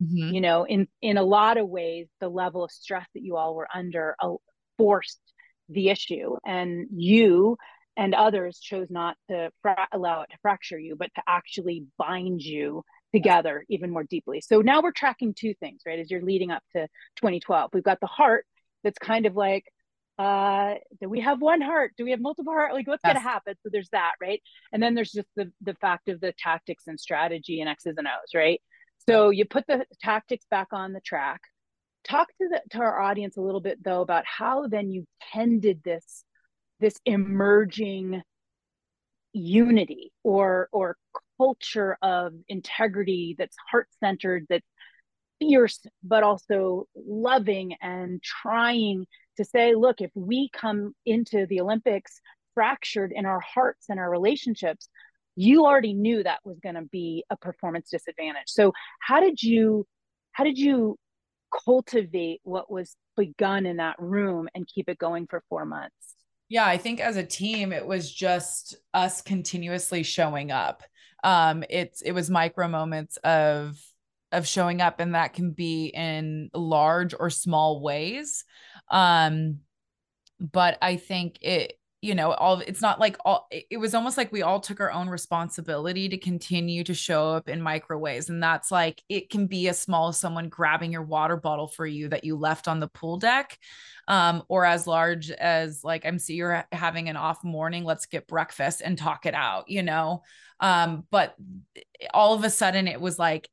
Mm-hmm. 0.02 0.34
You 0.34 0.40
know, 0.40 0.64
in 0.64 0.88
in 1.02 1.18
a 1.18 1.22
lot 1.22 1.58
of 1.58 1.68
ways, 1.68 2.08
the 2.20 2.28
level 2.28 2.64
of 2.64 2.70
stress 2.70 3.06
that 3.14 3.22
you 3.22 3.36
all 3.36 3.54
were 3.54 3.68
under 3.74 4.16
uh, 4.20 4.34
forced 4.78 5.20
the 5.68 5.90
issue, 5.90 6.36
and 6.46 6.86
you 6.94 7.58
and 7.96 8.14
others 8.14 8.58
chose 8.60 8.86
not 8.88 9.16
to 9.28 9.50
fra- 9.60 9.88
allow 9.92 10.22
it 10.22 10.30
to 10.30 10.38
fracture 10.40 10.78
you, 10.78 10.96
but 10.96 11.10
to 11.16 11.22
actually 11.26 11.84
bind 11.98 12.40
you 12.40 12.82
together 13.12 13.64
even 13.68 13.90
more 13.90 14.04
deeply. 14.04 14.40
So 14.40 14.62
now 14.62 14.80
we're 14.80 14.92
tracking 14.92 15.34
two 15.34 15.52
things, 15.60 15.82
right? 15.84 15.98
As 15.98 16.10
you're 16.10 16.22
leading 16.22 16.50
up 16.50 16.62
to 16.74 16.86
2012, 17.16 17.70
we've 17.74 17.82
got 17.82 18.00
the 18.00 18.06
heart 18.06 18.46
that's 18.84 18.98
kind 18.98 19.26
of 19.26 19.36
like, 19.36 19.64
uh, 20.18 20.74
do 21.00 21.08
we 21.08 21.20
have 21.20 21.40
one 21.40 21.60
heart? 21.60 21.92
Do 21.96 22.04
we 22.04 22.10
have 22.10 22.20
multiple 22.20 22.52
heart? 22.52 22.74
Like, 22.74 22.86
what's 22.86 23.00
yes. 23.04 23.14
going 23.14 23.22
to 23.22 23.28
happen? 23.28 23.54
So 23.62 23.70
there's 23.72 23.88
that, 23.90 24.12
right? 24.20 24.42
And 24.72 24.82
then 24.82 24.94
there's 24.94 25.12
just 25.12 25.28
the 25.36 25.50
the 25.62 25.74
fact 25.74 26.08
of 26.08 26.20
the 26.20 26.34
tactics 26.38 26.84
and 26.86 27.00
strategy 27.00 27.60
and 27.60 27.68
X's 27.68 27.94
and 27.96 28.06
O's, 28.06 28.34
right? 28.34 28.60
So 29.08 29.30
you 29.30 29.44
put 29.44 29.66
the 29.66 29.84
tactics 30.00 30.46
back 30.50 30.68
on 30.72 30.92
the 30.92 31.00
track. 31.00 31.40
Talk 32.04 32.28
to 32.28 32.48
the 32.48 32.62
to 32.70 32.78
our 32.78 33.00
audience 33.00 33.36
a 33.36 33.42
little 33.42 33.60
bit 33.60 33.82
though 33.82 34.02
about 34.02 34.24
how 34.26 34.66
then 34.66 34.90
you 34.90 35.06
tended 35.32 35.82
this 35.84 36.24
this 36.80 36.98
emerging 37.06 38.22
unity 39.32 40.12
or 40.24 40.68
or 40.72 40.96
culture 41.38 41.96
of 42.02 42.32
integrity 42.48 43.34
that's 43.38 43.56
heart 43.70 43.88
centered 44.00 44.46
that's 44.48 44.66
fierce 45.38 45.80
but 46.02 46.22
also 46.22 46.86
loving 46.94 47.74
and 47.80 48.22
trying 48.22 49.06
to 49.40 49.44
say 49.44 49.74
look 49.74 50.00
if 50.00 50.10
we 50.14 50.48
come 50.52 50.94
into 51.06 51.46
the 51.46 51.60
olympics 51.60 52.20
fractured 52.54 53.12
in 53.14 53.26
our 53.26 53.40
hearts 53.40 53.86
and 53.88 53.98
our 53.98 54.10
relationships 54.10 54.88
you 55.36 55.64
already 55.64 55.94
knew 55.94 56.22
that 56.22 56.40
was 56.44 56.58
going 56.60 56.74
to 56.74 56.82
be 56.82 57.24
a 57.30 57.36
performance 57.36 57.90
disadvantage. 57.90 58.48
So 58.48 58.72
how 59.00 59.20
did 59.20 59.42
you 59.42 59.86
how 60.32 60.44
did 60.44 60.58
you 60.58 60.98
cultivate 61.64 62.40
what 62.44 62.70
was 62.70 62.94
begun 63.16 63.66
in 63.66 63.78
that 63.78 63.96
room 63.98 64.48
and 64.54 64.66
keep 64.66 64.88
it 64.88 64.98
going 64.98 65.26
for 65.26 65.42
four 65.48 65.64
months? 65.64 65.94
Yeah 66.48 66.66
i 66.66 66.76
think 66.76 67.00
as 67.00 67.16
a 67.16 67.24
team 67.24 67.72
it 67.72 67.86
was 67.86 68.12
just 68.12 68.76
us 68.92 69.22
continuously 69.22 70.02
showing 70.02 70.50
up. 70.50 70.82
Um 71.24 71.64
it's 71.70 72.02
it 72.02 72.12
was 72.12 72.28
micro 72.30 72.68
moments 72.68 73.16
of 73.18 73.80
of 74.32 74.46
showing 74.46 74.80
up 74.80 75.00
and 75.00 75.14
that 75.14 75.34
can 75.34 75.52
be 75.52 75.86
in 75.86 76.50
large 76.54 77.14
or 77.18 77.30
small 77.30 77.80
ways. 77.80 78.44
Um 78.90 79.60
but 80.40 80.78
i 80.80 80.96
think 80.96 81.38
it 81.42 81.74
you 82.02 82.14
know 82.14 82.32
all 82.32 82.60
it's 82.60 82.80
not 82.80 82.98
like 82.98 83.18
all 83.26 83.46
it 83.50 83.78
was 83.78 83.94
almost 83.94 84.16
like 84.16 84.32
we 84.32 84.40
all 84.40 84.58
took 84.58 84.80
our 84.80 84.90
own 84.90 85.08
responsibility 85.08 86.08
to 86.08 86.16
continue 86.16 86.82
to 86.82 86.94
show 86.94 87.34
up 87.34 87.46
in 87.46 87.60
micro 87.60 87.98
ways 87.98 88.30
and 88.30 88.42
that's 88.42 88.70
like 88.70 89.02
it 89.10 89.28
can 89.28 89.46
be 89.46 89.68
as 89.68 89.78
small 89.78 90.08
as 90.08 90.18
someone 90.18 90.48
grabbing 90.48 90.92
your 90.92 91.02
water 91.02 91.36
bottle 91.36 91.68
for 91.68 91.86
you 91.86 92.08
that 92.08 92.24
you 92.24 92.36
left 92.36 92.68
on 92.68 92.80
the 92.80 92.88
pool 92.88 93.18
deck 93.18 93.58
um, 94.08 94.42
or 94.48 94.64
as 94.64 94.86
large 94.86 95.30
as 95.30 95.84
like 95.84 96.06
i'm 96.06 96.18
see 96.18 96.34
you're 96.34 96.64
having 96.72 97.10
an 97.10 97.16
off 97.16 97.44
morning 97.44 97.84
let's 97.84 98.06
get 98.06 98.26
breakfast 98.26 98.80
and 98.82 98.96
talk 98.96 99.26
it 99.26 99.34
out 99.34 99.68
you 99.68 99.82
know? 99.82 100.22
Um, 100.62 101.04
but 101.10 101.34
all 102.12 102.34
of 102.34 102.44
a 102.44 102.50
sudden 102.50 102.86
it 102.86 103.00
was 103.00 103.18
like 103.18 103.48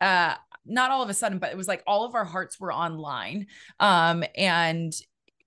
uh 0.00 0.34
not 0.64 0.90
all 0.90 1.02
of 1.02 1.08
a 1.08 1.14
sudden 1.14 1.38
but 1.38 1.50
it 1.50 1.56
was 1.56 1.68
like 1.68 1.82
all 1.86 2.04
of 2.04 2.14
our 2.14 2.24
hearts 2.24 2.58
were 2.58 2.72
online 2.72 3.46
um 3.80 4.24
and 4.36 4.92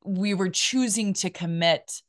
we 0.06 0.34
were 0.34 0.50
choosing 0.50 1.14
to 1.14 1.30
commit. 1.30 2.02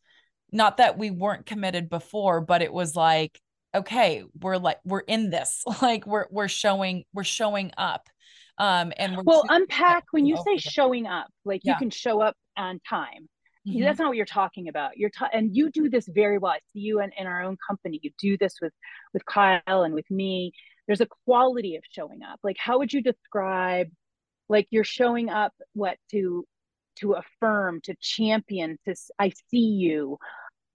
Not 0.53 0.79
that 0.79 0.97
we 0.97 1.11
weren't 1.11 1.47
committed 1.47 1.89
before 1.89 2.41
but 2.41 2.63
it 2.63 2.73
was 2.73 2.97
like 2.97 3.41
okay 3.75 4.25
we're 4.41 4.57
like 4.57 4.79
we're 4.85 5.01
in 5.01 5.31
this. 5.31 5.63
Like 5.83 6.07
we're 6.07 6.27
we're 6.31 6.49
showing 6.49 7.05
we're 7.13 7.25
showing 7.25 7.73
up 7.77 8.07
um 8.59 8.93
and 8.97 9.17
we're 9.17 9.23
well 9.25 9.45
unpack 9.49 10.05
when 10.11 10.27
you 10.27 10.37
say 10.45 10.57
showing 10.57 11.07
up 11.07 11.29
like 11.45 11.63
yeah. 11.65 11.73
you 11.73 11.79
can 11.79 11.91
show 11.91 12.21
up 12.21 12.37
on 12.57 12.81
time. 12.89 13.29
Mm-hmm. 13.69 13.83
that's 13.83 13.99
not 13.99 14.09
what 14.09 14.17
you're 14.17 14.25
talking 14.25 14.69
about. 14.69 14.97
You're 14.97 15.11
ta- 15.11 15.29
and 15.35 15.55
you 15.55 15.71
do 15.71 15.91
this 15.91 16.09
very 16.09 16.39
well. 16.39 16.53
I 16.53 16.61
see 16.73 16.81
you 16.81 17.01
in, 17.01 17.11
in 17.19 17.27
our 17.27 17.43
own 17.43 17.59
company. 17.69 18.01
You 18.03 18.11
do 18.19 18.39
this 18.39 18.55
with 18.63 18.73
with 19.13 19.25
kyle 19.27 19.83
and 19.83 19.93
with 19.93 20.11
me 20.11 20.53
there's 20.91 21.01
a 21.01 21.07
quality 21.25 21.77
of 21.77 21.85
showing 21.89 22.25
up. 22.25 22.41
Like 22.43 22.57
how 22.59 22.79
would 22.79 22.93
you 22.93 23.01
describe 23.01 23.87
like 24.49 24.67
you're 24.71 24.83
showing 24.83 25.31
up 25.31 25.53
what 25.73 25.99
to 26.11 26.45
to 26.97 27.13
affirm 27.13 27.81
to 27.85 27.95
champion 28.01 28.77
to 28.85 28.97
i 29.17 29.31
see 29.49 29.59
you 29.59 30.19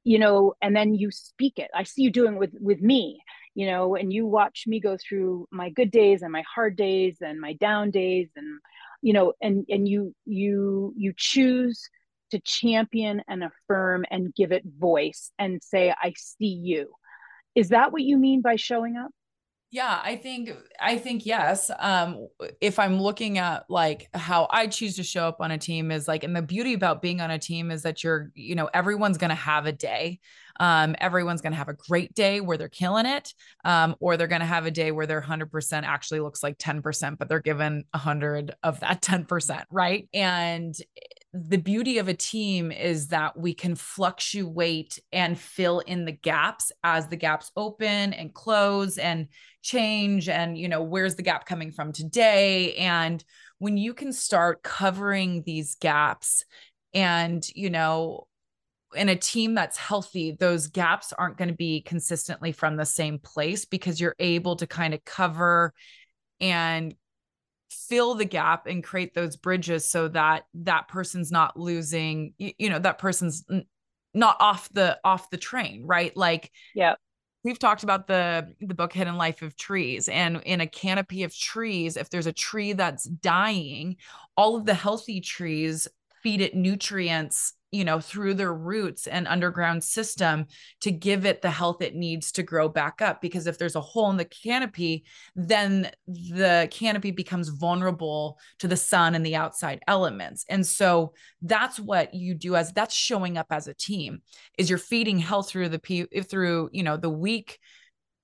you 0.05 0.17
know 0.17 0.53
and 0.61 0.73
then 0.73 0.95
you 0.95 1.11
speak 1.11 1.59
it. 1.59 1.69
I 1.75 1.83
see 1.83 2.03
you 2.03 2.11
doing 2.11 2.37
with 2.37 2.51
with 2.61 2.79
me 2.79 3.19
you 3.55 3.67
know 3.67 3.95
and 3.95 4.13
you 4.13 4.25
watch 4.25 4.63
me 4.65 4.79
go 4.79 4.95
through 4.97 5.49
my 5.51 5.69
good 5.69 5.91
days 5.91 6.21
and 6.21 6.31
my 6.31 6.45
hard 6.55 6.77
days 6.77 7.17
and 7.19 7.41
my 7.41 7.51
down 7.51 7.91
days 7.91 8.29
and 8.37 8.61
you 9.01 9.11
know 9.11 9.33
and 9.41 9.65
and 9.67 9.85
you 9.85 10.15
you 10.25 10.93
you 10.95 11.11
choose 11.17 11.89
to 12.31 12.39
champion 12.39 13.21
and 13.27 13.43
affirm 13.43 14.05
and 14.09 14.33
give 14.33 14.53
it 14.53 14.63
voice 14.79 15.29
and 15.37 15.61
say 15.61 15.93
i 16.01 16.13
see 16.15 16.55
you. 16.63 16.93
Is 17.53 17.69
that 17.69 17.91
what 17.91 18.03
you 18.03 18.17
mean 18.17 18.39
by 18.41 18.55
showing 18.55 18.95
up 18.95 19.11
yeah, 19.75 19.99
I 20.01 20.15
think 20.15 20.51
I 20.79 20.97
think 20.97 21.25
yes. 21.25 21.69
Um 21.79 22.29
if 22.61 22.79
I'm 22.79 22.97
looking 22.97 23.39
at 23.39 23.65
like 23.69 24.07
how 24.13 24.47
I 24.49 24.67
choose 24.67 24.95
to 24.95 25.03
show 25.03 25.27
up 25.27 25.41
on 25.41 25.51
a 25.51 25.57
team 25.57 25.91
is 25.91 26.07
like 26.07 26.23
and 26.23 26.33
the 26.33 26.41
beauty 26.41 26.73
about 26.73 27.01
being 27.01 27.19
on 27.19 27.29
a 27.29 27.37
team 27.37 27.71
is 27.71 27.81
that 27.81 28.01
you're, 28.01 28.31
you 28.35 28.55
know, 28.55 28.69
everyone's 28.73 29.17
to 29.31 29.35
have 29.35 29.65
a 29.65 29.73
day. 29.73 30.21
Um 30.61 30.95
everyone's 31.01 31.41
to 31.51 31.57
have 31.57 31.67
a 31.67 31.73
great 31.73 32.13
day 32.15 32.39
where 32.39 32.57
they're 32.57 32.69
killing 32.69 33.05
it 33.05 33.33
um 33.65 33.97
or 33.99 34.15
they're 34.15 34.27
to 34.39 34.45
have 34.45 34.65
a 34.65 34.71
day 34.71 34.93
where 34.93 35.07
their 35.07 35.19
100% 35.19 35.83
actually 35.83 36.21
looks 36.21 36.41
like 36.41 36.57
10% 36.57 37.17
but 37.17 37.27
they're 37.27 37.41
given 37.41 37.83
100 37.91 38.55
of 38.63 38.79
that 38.79 39.01
10%, 39.01 39.65
right? 39.69 40.07
And 40.13 40.73
the 41.35 41.57
beauty 41.57 41.97
of 41.97 42.07
a 42.07 42.13
team 42.13 42.71
is 42.71 43.09
that 43.09 43.37
we 43.37 43.53
can 43.53 43.75
fluctuate 43.75 44.99
and 45.11 45.37
fill 45.37 45.79
in 45.79 46.05
the 46.05 46.13
gaps 46.13 46.71
as 46.81 47.07
the 47.07 47.17
gaps 47.17 47.51
open 47.57 48.13
and 48.13 48.33
close 48.33 48.97
and 48.97 49.27
change 49.61 50.29
and 50.29 50.57
you 50.57 50.69
know 50.69 50.81
where's 50.81 51.15
the 51.15 51.23
gap 51.23 51.45
coming 51.45 51.71
from 51.71 51.91
today? 51.91 52.73
And 52.75 53.21
when 53.59 53.75
you 53.75 53.93
can 53.93 54.13
start 54.13 54.63
covering 54.63 55.43
these 55.45 55.75
gaps 55.75 56.45
and 56.93 57.45
you 57.53 57.69
know 57.69 58.27
in 58.95 59.09
a 59.09 59.15
team 59.15 59.55
that's 59.55 59.75
healthy 59.75 60.37
those 60.39 60.67
gaps 60.67 61.11
aren't 61.11 61.37
going 61.37 61.49
to 61.49 61.55
be 61.55 61.81
consistently 61.81 62.53
from 62.53 62.77
the 62.77 62.85
same 62.85 63.19
place 63.19 63.65
because 63.65 63.99
you're 63.99 64.15
able 64.19 64.55
to 64.55 64.65
kind 64.65 64.93
of 64.93 65.03
cover 65.03 65.73
and 66.39 66.95
fill 67.75 68.15
the 68.15 68.25
gap 68.25 68.67
and 68.67 68.83
create 68.83 69.13
those 69.13 69.35
bridges 69.35 69.89
so 69.89 70.07
that 70.09 70.45
that 70.53 70.87
person's 70.87 71.31
not 71.31 71.59
losing 71.59 72.33
you, 72.37 72.69
know 72.69 72.79
that 72.79 72.97
person's 72.97 73.45
not 74.13 74.37
off 74.39 74.69
the 74.73 74.97
off 75.03 75.29
the 75.29 75.37
train 75.37 75.83
right? 75.85 76.15
Like 76.15 76.51
yeah. 76.73 76.95
we've 77.43 77.59
talked 77.59 77.83
about 77.83 78.07
the 78.07 78.53
the 78.61 78.73
book 78.73 78.93
hidden 78.93 79.17
life 79.17 79.41
of 79.41 79.55
trees 79.55 80.09
and 80.09 80.41
in 80.45 80.61
a 80.61 80.67
canopy 80.67 81.23
of 81.23 81.35
trees 81.35 81.97
if 81.97 82.09
there's 82.09 82.27
a 82.27 82.33
tree 82.33 82.73
that's 82.73 83.03
dying 83.03 83.97
all 84.37 84.55
of 84.55 84.65
the 84.65 84.73
healthy 84.73 85.21
trees 85.21 85.87
feed 86.23 86.41
it 86.41 86.55
nutrients 86.55 87.53
you 87.75 87.85
know 87.85 87.99
through 87.99 88.33
their 88.33 88.53
roots 88.53 89.07
and 89.07 89.27
underground 89.27 89.83
system 89.83 90.45
to 90.81 90.91
give 90.91 91.25
it 91.25 91.41
the 91.41 91.51
health 91.51 91.81
it 91.81 91.95
needs 91.95 92.31
to 92.31 92.43
grow 92.43 92.67
back 92.69 93.01
up 93.01 93.21
because 93.21 93.47
if 93.47 93.57
there's 93.57 93.75
a 93.75 93.81
hole 93.81 94.09
in 94.09 94.17
the 94.17 94.25
canopy 94.25 95.03
then 95.35 95.91
the 96.07 96.67
canopy 96.71 97.11
becomes 97.11 97.49
vulnerable 97.49 98.39
to 98.59 98.67
the 98.67 98.77
sun 98.77 99.15
and 99.15 99.25
the 99.25 99.35
outside 99.35 99.81
elements. 99.87 100.45
And 100.49 100.65
so 100.65 101.13
that's 101.41 101.79
what 101.79 102.13
you 102.13 102.33
do 102.35 102.55
as 102.55 102.71
that's 102.73 102.95
showing 102.95 103.37
up 103.37 103.47
as 103.51 103.67
a 103.67 103.73
team 103.73 104.21
is 104.57 104.69
you're 104.69 104.79
feeding 104.79 105.19
health 105.19 105.49
through 105.49 105.69
the 105.69 106.07
through 106.23 106.69
you 106.71 106.83
know 106.83 106.97
the 106.97 107.09
weak 107.09 107.59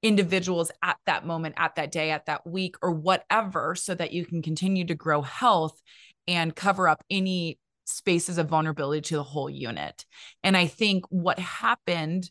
individuals 0.02 0.72
at 0.82 0.97
that 1.06 1.26
moment 1.26 1.56
at 1.58 1.76
that 1.76 1.91
day 1.91 2.10
at 2.12 2.26
that 2.26 2.45
week 2.47 2.76
or 2.82 2.91
whatever 2.91 3.76
so 3.76 3.93
that 3.93 4.12
you 4.12 4.26
can 4.26 4.41
continue 4.41 4.86
to 4.86 4.95
grow 4.95 5.22
health 5.22 5.80
and 6.28 6.56
cover 6.56 6.88
up 6.88 7.04
any 7.10 7.60
spaces 7.92 8.38
of 8.38 8.50
vulnerability 8.50 9.02
to 9.02 9.16
the 9.16 9.24
whole 9.24 9.50
unit. 9.50 10.06
And 10.44 10.56
I 10.58 10.68
think 10.68 11.06
what 11.10 11.39
happened 11.39 12.30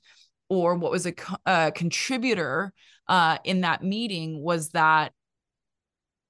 or 0.49 0.75
what 0.75 0.91
was 0.91 1.07
a, 1.07 1.15
a 1.47 1.73
contributor 1.73 2.73
uh, 3.09 3.39
in 3.45 3.63
that 3.63 3.83
meeting 3.83 4.43
was 4.43 4.71
that 4.71 5.13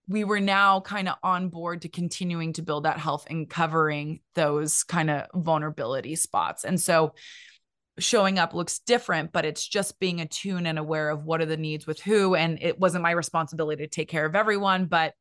we 0.09 0.25
were 0.25 0.41
now 0.41 0.81
kind 0.81 1.09
of 1.09 1.15
on 1.23 1.49
board 1.49 1.83
to 1.83 1.89
continuing 1.89 2.53
to 2.55 2.63
build 2.63 2.85
that 2.85 2.99
health 2.99 3.27
and 3.31 3.49
covering 3.49 4.21
those 4.35 4.83
kind 4.83 5.09
of 5.09 5.27
vulnerability 5.35 6.17
spots. 6.17 6.65
And 6.65 6.81
so 6.81 7.15
showing 7.99 8.39
up 8.39 8.53
looks 8.53 8.81
different, 8.81 9.31
but 9.31 9.45
it's 9.45 9.67
just 9.67 10.01
being 10.01 10.21
attuned 10.21 10.67
and 10.67 10.79
aware 10.79 11.11
of 11.11 11.25
what 11.25 11.41
are 11.41 11.47
the 11.47 11.57
needs 11.57 11.87
with 11.87 12.01
who. 12.01 12.35
And 12.35 12.59
it 12.61 12.79
wasn't 12.79 13.03
my 13.03 13.13
responsibility 13.13 13.85
to 13.85 13.89
take 13.89 14.09
care 14.09 14.27
of 14.27 14.35
everyone, 14.35 14.87
but 14.87 15.15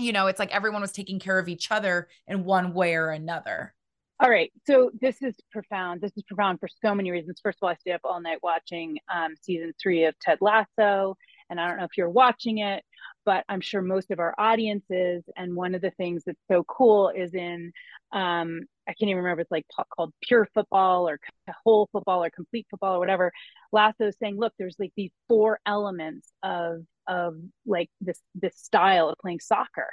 you 0.00 0.12
know, 0.12 0.26
it's 0.26 0.38
like 0.38 0.54
everyone 0.54 0.80
was 0.80 0.92
taking 0.92 1.18
care 1.18 1.38
of 1.38 1.48
each 1.48 1.70
other 1.70 2.08
in 2.26 2.44
one 2.44 2.74
way 2.74 2.94
or 2.94 3.10
another. 3.10 3.74
All 4.22 4.28
right. 4.28 4.52
So 4.66 4.90
this 5.00 5.22
is 5.22 5.34
profound. 5.50 6.02
This 6.02 6.12
is 6.16 6.22
profound 6.24 6.60
for 6.60 6.68
so 6.68 6.94
many 6.94 7.10
reasons. 7.10 7.40
First 7.42 7.56
of 7.56 7.62
all, 7.62 7.70
I 7.70 7.74
stayed 7.76 7.94
up 7.94 8.02
all 8.04 8.20
night 8.20 8.38
watching 8.42 8.98
um, 9.12 9.34
season 9.40 9.72
three 9.80 10.04
of 10.04 10.18
Ted 10.18 10.38
Lasso. 10.42 11.16
And 11.48 11.58
I 11.58 11.66
don't 11.66 11.78
know 11.78 11.84
if 11.84 11.96
you're 11.96 12.10
watching 12.10 12.58
it, 12.58 12.84
but 13.24 13.44
I'm 13.48 13.62
sure 13.62 13.80
most 13.80 14.10
of 14.10 14.18
our 14.18 14.34
audiences. 14.36 15.24
And 15.36 15.56
one 15.56 15.74
of 15.74 15.80
the 15.80 15.90
things 15.92 16.22
that's 16.26 16.38
so 16.50 16.64
cool 16.64 17.08
is 17.08 17.34
in, 17.34 17.72
um, 18.12 18.66
I 18.88 18.92
can't 18.92 19.10
even 19.10 19.22
remember, 19.22 19.42
it's 19.42 19.50
like 19.50 19.66
called 19.94 20.12
pure 20.22 20.48
football 20.54 21.08
or 21.08 21.20
whole 21.64 21.88
football 21.92 22.24
or 22.24 22.30
complete 22.30 22.66
football 22.70 22.96
or 22.96 22.98
whatever. 22.98 23.32
Lasso 23.72 24.06
is 24.06 24.16
saying, 24.20 24.38
look, 24.38 24.52
there's 24.58 24.76
like 24.78 24.92
these 24.96 25.12
four 25.28 25.60
elements 25.66 26.32
of 26.42 26.84
of 27.06 27.34
like 27.66 27.90
this 28.00 28.20
this 28.34 28.56
style 28.56 29.08
of 29.08 29.18
playing 29.18 29.40
soccer. 29.40 29.88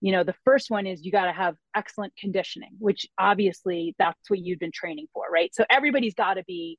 You 0.00 0.12
know 0.12 0.22
the 0.22 0.34
first 0.44 0.70
one 0.70 0.86
is 0.86 1.04
you 1.04 1.10
got 1.10 1.24
to 1.26 1.32
have 1.32 1.56
excellent 1.74 2.14
conditioning 2.16 2.76
which 2.78 3.06
obviously 3.18 3.96
that's 3.98 4.30
what 4.30 4.38
you've 4.38 4.60
been 4.60 4.72
training 4.72 5.06
for 5.12 5.24
right? 5.32 5.52
So 5.54 5.64
everybody's 5.68 6.14
got 6.14 6.34
to 6.34 6.44
be 6.44 6.78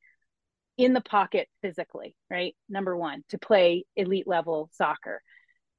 in 0.78 0.94
the 0.94 1.02
pocket 1.02 1.48
physically 1.62 2.16
right? 2.32 2.56
Number 2.70 2.96
one 2.96 3.24
to 3.30 3.38
play 3.38 3.84
elite 3.98 4.28
level 4.28 4.70
soccer. 4.74 5.22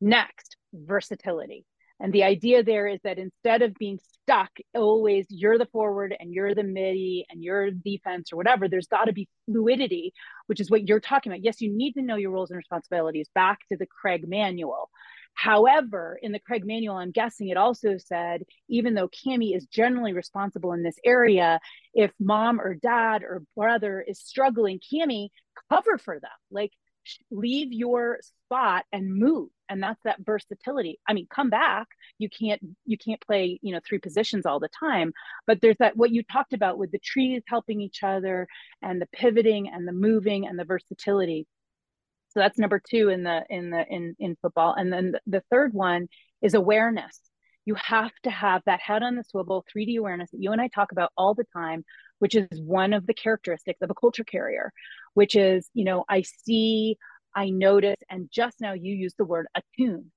Next 0.02 0.56
versatility 0.74 1.64
and 2.00 2.12
the 2.12 2.24
idea 2.24 2.62
there 2.62 2.88
is 2.88 2.98
that 3.04 3.18
instead 3.18 3.62
of 3.62 3.74
being 3.74 3.98
stuck, 4.22 4.50
always 4.74 5.26
you're 5.28 5.58
the 5.58 5.66
forward 5.66 6.16
and 6.18 6.32
you're 6.32 6.54
the 6.54 6.62
midi 6.62 7.26
and 7.28 7.42
you're 7.42 7.70
defense 7.70 8.32
or 8.32 8.36
whatever, 8.36 8.68
there's 8.68 8.86
got 8.86 9.04
to 9.04 9.12
be 9.12 9.28
fluidity, 9.44 10.12
which 10.46 10.60
is 10.60 10.70
what 10.70 10.88
you're 10.88 11.00
talking 11.00 11.30
about. 11.30 11.44
Yes, 11.44 11.60
you 11.60 11.70
need 11.70 11.92
to 11.92 12.02
know 12.02 12.16
your 12.16 12.30
roles 12.30 12.50
and 12.50 12.56
responsibilities 12.56 13.28
back 13.34 13.58
to 13.70 13.76
the 13.76 13.86
Craig 13.86 14.26
manual. 14.26 14.88
However, 15.34 16.18
in 16.22 16.32
the 16.32 16.38
Craig 16.38 16.64
manual, 16.66 16.96
I'm 16.96 17.12
guessing 17.12 17.48
it 17.48 17.56
also 17.56 17.96
said, 17.98 18.42
even 18.68 18.94
though 18.94 19.08
Kami 19.24 19.54
is 19.54 19.66
generally 19.66 20.12
responsible 20.12 20.72
in 20.72 20.82
this 20.82 20.98
area, 21.04 21.60
if 21.94 22.10
mom 22.18 22.60
or 22.60 22.74
dad 22.74 23.22
or 23.22 23.42
brother 23.56 24.04
is 24.06 24.18
struggling, 24.20 24.80
Kami, 24.90 25.30
cover 25.70 25.98
for 25.98 26.18
them. 26.18 26.30
Like 26.50 26.72
leave 27.30 27.72
your 27.72 28.18
spot 28.22 28.84
and 28.92 29.14
move. 29.14 29.48
And 29.68 29.82
that's 29.82 30.00
that 30.04 30.20
versatility. 30.20 30.98
I 31.08 31.12
mean 31.12 31.26
come 31.32 31.50
back. 31.50 31.86
You 32.18 32.28
can't 32.28 32.60
you 32.84 32.98
can't 32.98 33.20
play 33.20 33.58
you 33.62 33.72
know 33.72 33.80
three 33.86 33.98
positions 33.98 34.46
all 34.46 34.60
the 34.60 34.68
time. 34.68 35.12
But 35.46 35.60
there's 35.60 35.78
that 35.78 35.96
what 35.96 36.10
you 36.10 36.22
talked 36.22 36.52
about 36.52 36.78
with 36.78 36.90
the 36.90 36.98
trees 36.98 37.42
helping 37.46 37.80
each 37.80 38.02
other 38.02 38.46
and 38.82 39.00
the 39.00 39.08
pivoting 39.12 39.68
and 39.68 39.86
the 39.86 39.92
moving 39.92 40.46
and 40.46 40.58
the 40.58 40.64
versatility. 40.64 41.46
So 42.28 42.40
that's 42.40 42.58
number 42.58 42.80
two 42.84 43.08
in 43.08 43.22
the 43.22 43.44
in 43.48 43.70
the 43.70 43.84
in 43.88 44.16
in 44.18 44.36
football. 44.42 44.74
And 44.74 44.92
then 44.92 45.14
the 45.26 45.42
third 45.50 45.72
one 45.72 46.08
is 46.42 46.54
awareness 46.54 47.20
you 47.70 47.76
have 47.76 48.12
to 48.24 48.30
have 48.30 48.62
that 48.66 48.80
head 48.80 49.02
on 49.02 49.16
the 49.16 49.24
swivel 49.24 49.64
3d 49.74 49.98
awareness 49.98 50.30
that 50.30 50.42
you 50.42 50.52
and 50.52 50.60
i 50.60 50.68
talk 50.68 50.92
about 50.92 51.12
all 51.16 51.34
the 51.34 51.46
time 51.52 51.84
which 52.18 52.34
is 52.34 52.60
one 52.60 52.92
of 52.92 53.06
the 53.06 53.14
characteristics 53.14 53.80
of 53.82 53.90
a 53.90 53.94
culture 53.94 54.24
carrier 54.24 54.72
which 55.14 55.36
is, 55.36 55.68
you 55.74 55.84
know, 55.84 56.04
I 56.08 56.22
see, 56.22 56.96
I 57.34 57.50
notice, 57.50 57.96
and 58.08 58.28
just 58.32 58.60
now 58.60 58.72
you 58.72 58.94
use 58.94 59.14
the 59.16 59.24
word 59.24 59.46
attune. 59.54 60.10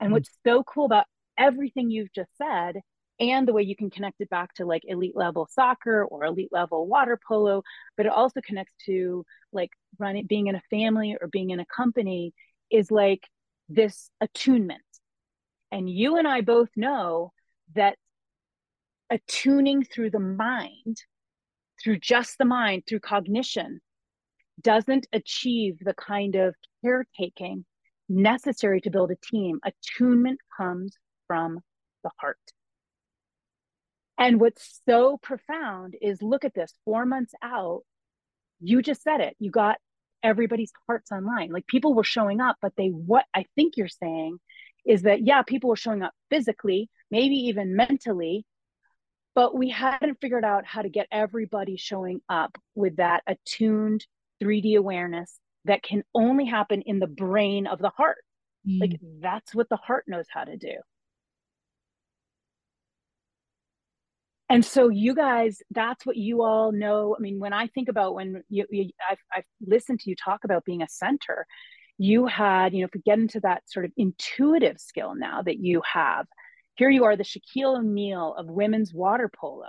And 0.00 0.08
mm-hmm. 0.08 0.12
what's 0.12 0.30
so 0.46 0.62
cool 0.64 0.86
about 0.86 1.06
everything 1.38 1.90
you've 1.90 2.12
just 2.12 2.30
said 2.36 2.76
and 3.20 3.46
the 3.46 3.52
way 3.52 3.62
you 3.62 3.76
can 3.76 3.90
connect 3.90 4.20
it 4.20 4.30
back 4.30 4.54
to 4.54 4.64
like 4.64 4.82
elite 4.86 5.16
level 5.16 5.48
soccer 5.50 6.04
or 6.04 6.24
elite 6.24 6.50
level 6.52 6.86
water 6.86 7.18
polo 7.26 7.62
but 7.96 8.06
it 8.06 8.12
also 8.12 8.40
connects 8.40 8.74
to 8.84 9.24
like 9.52 9.70
running 9.98 10.26
being 10.26 10.48
in 10.48 10.56
a 10.56 10.62
family 10.68 11.16
or 11.20 11.28
being 11.28 11.50
in 11.50 11.60
a 11.60 11.66
company 11.66 12.32
is 12.70 12.90
like 12.90 13.20
this 13.68 14.10
attunement 14.20 14.82
and 15.70 15.88
you 15.88 16.16
and 16.16 16.26
i 16.26 16.40
both 16.40 16.68
know 16.76 17.32
that 17.74 17.96
attuning 19.10 19.84
through 19.84 20.10
the 20.10 20.18
mind 20.18 20.96
through 21.82 21.98
just 21.98 22.36
the 22.38 22.44
mind 22.44 22.82
through 22.86 23.00
cognition 23.00 23.80
doesn't 24.60 25.06
achieve 25.12 25.78
the 25.80 25.94
kind 25.94 26.34
of 26.34 26.54
caretaking 26.82 27.64
necessary 28.08 28.80
to 28.80 28.90
build 28.90 29.10
a 29.10 29.16
team, 29.16 29.60
attunement 29.64 30.40
comes 30.56 30.96
from 31.26 31.60
the 32.02 32.10
heart. 32.18 32.38
And 34.18 34.40
what's 34.40 34.80
so 34.88 35.18
profound 35.18 35.94
is 36.00 36.22
look 36.22 36.44
at 36.44 36.54
this 36.54 36.74
four 36.84 37.06
months 37.06 37.34
out, 37.42 37.82
you 38.60 38.82
just 38.82 39.02
said 39.02 39.20
it. 39.20 39.36
You 39.38 39.50
got 39.50 39.76
everybody's 40.22 40.72
hearts 40.86 41.12
online. 41.12 41.50
Like 41.52 41.66
people 41.68 41.94
were 41.94 42.04
showing 42.04 42.40
up, 42.40 42.56
but 42.60 42.72
they, 42.76 42.88
what 42.88 43.26
I 43.34 43.44
think 43.54 43.76
you're 43.76 43.86
saying 43.86 44.38
is 44.86 45.02
that, 45.02 45.26
yeah, 45.26 45.42
people 45.42 45.70
were 45.70 45.76
showing 45.76 46.02
up 46.02 46.12
physically, 46.30 46.88
maybe 47.10 47.34
even 47.34 47.76
mentally, 47.76 48.44
but 49.34 49.56
we 49.56 49.70
hadn't 49.70 50.20
figured 50.20 50.44
out 50.44 50.66
how 50.66 50.82
to 50.82 50.88
get 50.88 51.06
everybody 51.12 51.76
showing 51.76 52.20
up 52.28 52.58
with 52.74 52.96
that 52.96 53.22
attuned 53.26 54.04
3D 54.42 54.76
awareness 54.76 55.38
that 55.64 55.82
can 55.82 56.02
only 56.14 56.46
happen 56.46 56.82
in 56.82 56.98
the 56.98 57.06
brain 57.06 57.66
of 57.66 57.78
the 57.78 57.90
heart. 57.90 58.18
Mm. 58.68 58.80
Like 58.80 59.00
that's 59.20 59.54
what 59.54 59.68
the 59.68 59.76
heart 59.76 60.04
knows 60.08 60.26
how 60.28 60.44
to 60.44 60.56
do. 60.56 60.74
And 64.50 64.64
so 64.64 64.88
you 64.88 65.14
guys, 65.14 65.60
that's 65.70 66.06
what 66.06 66.16
you 66.16 66.42
all 66.42 66.72
know. 66.72 67.14
I 67.16 67.20
mean, 67.20 67.38
when 67.38 67.52
I 67.52 67.66
think 67.66 67.88
about 67.88 68.14
when 68.14 68.42
you, 68.48 68.64
you 68.70 68.90
I've, 69.08 69.18
I've 69.32 69.44
listened 69.60 70.00
to 70.00 70.10
you 70.10 70.16
talk 70.16 70.44
about 70.44 70.64
being 70.64 70.80
a 70.80 70.88
center, 70.88 71.46
you 71.98 72.26
had, 72.26 72.72
you 72.72 72.80
know, 72.80 72.86
if 72.86 72.94
we 72.94 73.00
get 73.00 73.18
into 73.18 73.40
that 73.40 73.68
sort 73.68 73.84
of 73.84 73.92
intuitive 73.96 74.78
skill 74.78 75.14
now 75.14 75.42
that 75.42 75.58
you 75.58 75.82
have, 75.92 76.26
here 76.76 76.88
you 76.88 77.04
are, 77.04 77.16
the 77.16 77.24
Shaquille 77.24 77.78
O'Neal 77.78 78.34
of 78.38 78.46
women's 78.46 78.94
water 78.94 79.28
polo. 79.28 79.68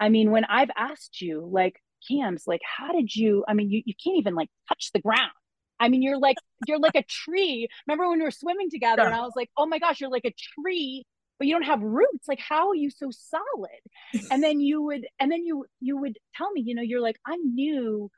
I 0.00 0.08
mean, 0.08 0.30
when 0.30 0.46
I've 0.46 0.70
asked 0.76 1.20
you, 1.20 1.46
like, 1.52 1.80
Kams, 2.08 2.44
like, 2.46 2.62
how 2.64 2.92
did 2.92 3.14
you? 3.14 3.44
I 3.46 3.52
mean, 3.52 3.70
you, 3.70 3.82
you 3.84 3.92
can't 4.02 4.16
even 4.16 4.34
like 4.34 4.48
touch 4.68 4.90
the 4.94 5.00
ground. 5.00 5.30
I 5.78 5.90
mean, 5.90 6.02
you're 6.02 6.18
like 6.18 6.36
you're 6.66 6.78
like 6.78 6.94
a 6.94 7.02
tree. 7.02 7.68
Remember 7.86 8.08
when 8.08 8.18
we 8.18 8.24
were 8.24 8.30
swimming 8.30 8.70
together, 8.70 9.02
and 9.02 9.14
I 9.14 9.20
was 9.20 9.34
like, 9.36 9.50
oh 9.58 9.66
my 9.66 9.78
gosh, 9.78 10.00
you're 10.00 10.10
like 10.10 10.24
a 10.24 10.34
tree 10.54 11.04
but 11.40 11.46
you 11.46 11.54
don't 11.54 11.62
have 11.62 11.82
roots 11.82 12.28
like 12.28 12.38
how 12.38 12.68
are 12.68 12.74
you 12.76 12.90
so 12.90 13.10
solid 13.10 13.80
and 14.30 14.42
then 14.42 14.60
you 14.60 14.82
would 14.82 15.06
and 15.18 15.32
then 15.32 15.44
you 15.44 15.64
you 15.80 15.96
would 15.96 16.16
tell 16.36 16.52
me 16.52 16.60
you 16.60 16.74
know 16.74 16.82
you're 16.82 17.00
like 17.00 17.18
i 17.26 17.34
knew 17.36 18.08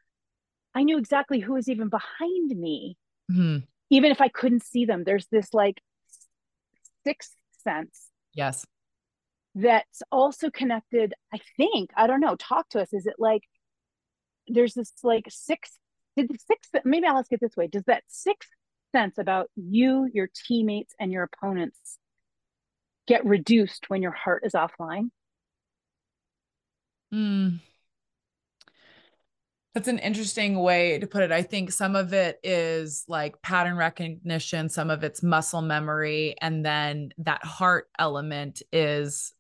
i 0.75 0.83
knew 0.83 0.99
exactly 0.99 1.39
who 1.39 1.55
was 1.55 1.69
even 1.69 1.89
behind 1.89 2.51
me 2.51 2.97
mm-hmm. 3.31 3.59
even 3.91 4.11
if 4.11 4.21
i 4.21 4.29
couldn't 4.29 4.63
see 4.63 4.85
them 4.85 5.05
there's 5.05 5.27
this 5.31 5.53
like 5.53 5.81
sixth 7.05 7.35
sense 7.63 8.09
yes 8.35 8.65
that's 9.55 10.03
also 10.11 10.51
connected 10.51 11.15
i 11.33 11.39
think 11.57 11.91
i 11.97 12.07
don't 12.07 12.21
know 12.21 12.37
talk 12.37 12.69
to 12.69 12.81
us 12.81 12.93
is 12.93 13.07
it 13.07 13.15
like 13.19 13.43
there's 14.49 14.75
this 14.75 14.93
like 15.03 15.27
sixth 15.29 15.79
did 16.17 16.29
the 16.29 16.39
sixth 16.39 16.71
maybe 16.85 17.07
i'll 17.07 17.19
ask 17.19 17.33
it 17.33 17.41
this 17.41 17.57
way 17.57 17.67
does 17.67 17.85
that 17.87 18.03
sixth 18.09 18.51
sense 18.93 19.19
about 19.19 19.51
you 19.57 20.09
your 20.13 20.29
teammates 20.47 20.95
and 20.99 21.13
your 21.13 21.25
opponents 21.25 21.99
get 23.07 23.25
reduced 23.25 23.89
when 23.89 24.03
your 24.03 24.13
heart 24.13 24.43
is 24.45 24.53
offline 24.53 25.11
mm. 27.13 27.61
That's 29.75 29.89
an 29.89 29.99
interesting 29.99 30.59
way 30.59 30.99
to 30.99 31.07
put 31.07 31.23
it. 31.23 31.33
I 31.33 31.43
think 31.43 31.73
some 31.73 31.97
of 31.97 32.13
it 32.13 32.39
is 32.43 33.05
like 33.09 33.41
pattern 33.41 33.77
recognition, 33.77 34.69
some 34.69 34.91
of 34.91 35.03
it's 35.03 35.23
muscle 35.23 35.63
memory, 35.63 36.35
and 36.43 36.65
then 36.65 37.13
that 37.19 37.43
heart 37.43 37.89
element 37.99 38.63
is 38.71 39.33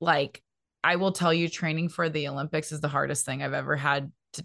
like 0.00 0.42
I 0.84 0.96
will 0.96 1.12
tell 1.12 1.32
you 1.32 1.48
training 1.48 1.88
for 1.88 2.08
the 2.08 2.28
Olympics 2.28 2.72
is 2.72 2.80
the 2.80 2.88
hardest 2.88 3.24
thing 3.24 3.42
I've 3.42 3.52
ever 3.54 3.76
had 3.76 4.12
to 4.34 4.44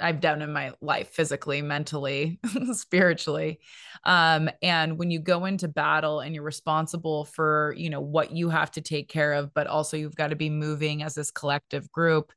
I've 0.00 0.20
done 0.20 0.42
in 0.42 0.52
my 0.52 0.72
life 0.80 1.08
physically, 1.10 1.62
mentally, 1.62 2.40
spiritually. 2.72 3.60
Um, 4.04 4.50
and 4.62 4.98
when 4.98 5.10
you 5.10 5.20
go 5.20 5.46
into 5.46 5.68
battle 5.68 6.20
and 6.20 6.34
you're 6.34 6.44
responsible 6.44 7.24
for, 7.24 7.74
you 7.76 7.90
know, 7.90 8.00
what 8.00 8.32
you 8.32 8.50
have 8.50 8.70
to 8.72 8.80
take 8.80 9.08
care 9.08 9.34
of, 9.34 9.54
but 9.54 9.66
also 9.68 9.96
you've 9.96 10.16
got 10.16 10.28
to 10.28 10.36
be 10.36 10.50
moving 10.50 11.02
as 11.02 11.14
this 11.14 11.30
collective 11.30 11.90
group. 11.92 12.32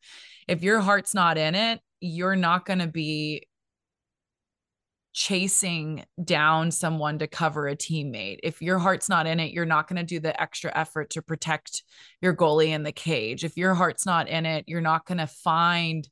If 0.48 0.64
your 0.64 0.80
heart's 0.80 1.14
not 1.14 1.38
in 1.38 1.56
it, 1.56 1.80
you're 2.00 2.36
not 2.36 2.66
going 2.66 2.80
to 2.80 2.88
be 2.88 3.48
chasing 5.14 6.04
down 6.22 6.70
someone 6.72 7.20
to 7.20 7.28
cover 7.28 7.70
a 7.70 7.76
teammate. 7.76 8.40
If 8.44 8.62
your 8.62 8.78
heart's 8.78 9.08
not 9.08 9.28
in 9.28 9.40
it, 9.40 9.54
you're 9.54 9.66
not 9.66 9.88
going 9.88 9.96
to 9.96 10.04
do 10.04 10.20
the 10.20 10.40
extra 10.40 10.78
effort 10.78 11.12
to 11.12 11.22
protect 11.22 11.84
your 12.22 12.36
goalie 12.36 12.68
in 12.68 12.84
the 12.84 12.92
cage. 12.92 13.46
If 13.46 13.56
your 13.56 13.74
heart's 13.74 14.06
not 14.06 14.28
in 14.28 14.46
it, 14.46 14.66
you're 14.68 14.82
not 14.82 15.06
going 15.06 15.20
to 15.20 15.28
find 15.28 16.08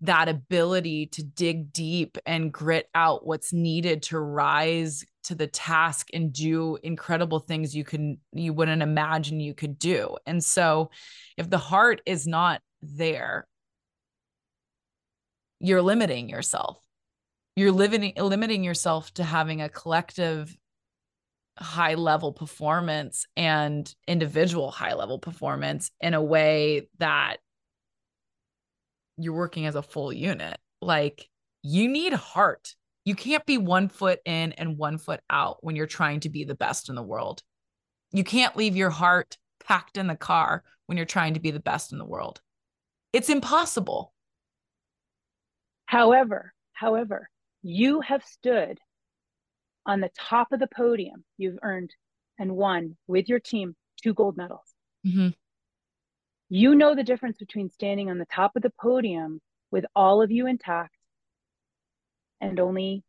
that 0.00 0.28
ability 0.28 1.06
to 1.06 1.22
dig 1.22 1.72
deep 1.72 2.16
and 2.24 2.52
grit 2.52 2.88
out 2.94 3.26
what's 3.26 3.52
needed 3.52 4.02
to 4.04 4.18
rise 4.18 5.04
to 5.24 5.34
the 5.34 5.46
task 5.46 6.08
and 6.14 6.32
do 6.32 6.78
incredible 6.82 7.40
things 7.40 7.76
you 7.76 7.84
can 7.84 8.18
you 8.32 8.52
wouldn't 8.54 8.80
imagine 8.80 9.40
you 9.40 9.52
could 9.52 9.78
do. 9.78 10.16
And 10.24 10.42
so 10.42 10.90
if 11.36 11.50
the 11.50 11.58
heart 11.58 12.00
is 12.06 12.26
not 12.26 12.62
there, 12.80 13.46
you're 15.60 15.82
limiting 15.82 16.28
yourself. 16.28 16.80
You're 17.56 17.72
limiting 17.72 18.14
limiting 18.16 18.62
yourself 18.62 19.12
to 19.14 19.24
having 19.24 19.60
a 19.60 19.68
collective 19.68 20.56
high 21.58 21.94
level 21.94 22.32
performance 22.32 23.26
and 23.36 23.92
individual 24.06 24.70
high 24.70 24.94
level 24.94 25.18
performance 25.18 25.90
in 26.00 26.14
a 26.14 26.22
way 26.22 26.88
that 26.98 27.38
you're 29.16 29.34
working 29.34 29.66
as 29.66 29.74
a 29.74 29.82
full 29.82 30.12
unit. 30.12 30.58
Like 30.80 31.28
you 31.62 31.88
need 31.88 32.12
heart. 32.12 32.74
You 33.04 33.14
can't 33.14 33.44
be 33.46 33.58
one 33.58 33.88
foot 33.88 34.20
in 34.24 34.52
and 34.52 34.78
one 34.78 34.98
foot 34.98 35.20
out 35.28 35.58
when 35.62 35.74
you're 35.74 35.86
trying 35.86 36.20
to 36.20 36.28
be 36.28 36.44
the 36.44 36.54
best 36.54 36.88
in 36.88 36.94
the 36.94 37.02
world. 37.02 37.42
You 38.12 38.22
can't 38.22 38.56
leave 38.56 38.76
your 38.76 38.90
heart 38.90 39.36
packed 39.64 39.96
in 39.96 40.06
the 40.06 40.16
car 40.16 40.62
when 40.86 40.96
you're 40.96 41.06
trying 41.06 41.34
to 41.34 41.40
be 41.40 41.50
the 41.50 41.60
best 41.60 41.90
in 41.90 41.98
the 41.98 42.04
world. 42.04 42.40
It's 43.12 43.30
impossible 43.30 44.12
however 45.88 46.52
however 46.74 47.30
you 47.62 48.02
have 48.02 48.22
stood 48.22 48.78
on 49.86 50.00
the 50.00 50.10
top 50.16 50.52
of 50.52 50.60
the 50.60 50.68
podium. 50.68 51.24
You've 51.38 51.58
earned 51.62 51.90
and 52.38 52.54
won 52.54 52.96
with 53.06 53.28
your 53.28 53.40
team 53.40 53.74
two 54.00 54.12
gold 54.14 54.36
medals. 54.36 54.74
Mm-hmm. 55.04 55.28
You 56.50 56.74
know 56.74 56.94
the 56.94 57.02
difference 57.02 57.38
between 57.38 57.70
standing 57.70 58.10
on 58.10 58.18
the 58.18 58.26
top 58.26 58.54
of 58.54 58.62
the 58.62 58.72
podium 58.80 59.40
with 59.70 59.86
all 59.96 60.22
of 60.22 60.30
you 60.30 60.46
intact 60.46 60.94
and 62.40 62.60
only 62.60 63.02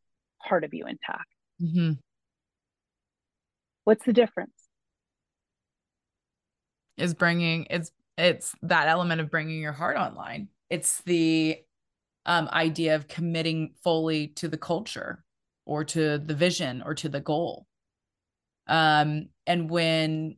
part 0.47 0.63
of 0.63 0.73
you 0.73 0.85
intact. 0.85 1.27
Mm-hmm. 1.61 1.91
What's 3.83 4.05
the 4.05 4.13
difference? 4.13 4.53
Is 6.97 7.13
bringing 7.13 7.67
it's 7.69 7.91
it's 8.17 8.55
that 8.63 8.87
element 8.87 9.19
of 9.19 9.29
bringing 9.29 9.61
your 9.61 9.73
heart 9.73 9.97
online. 9.97 10.47
It's 10.69 11.01
the 11.01 11.59
um, 12.29 12.47
idea 12.53 12.93
of 12.93 13.07
committing 13.07 13.73
fully 13.83 14.27
to 14.27 14.47
the 14.47 14.57
culture 14.57 15.23
or 15.65 15.83
to 15.83 16.19
the 16.19 16.35
vision 16.35 16.83
or 16.85 16.93
to 16.93 17.09
the 17.09 17.19
goal. 17.19 17.65
Um, 18.67 19.29
and 19.47 19.67
when 19.67 20.37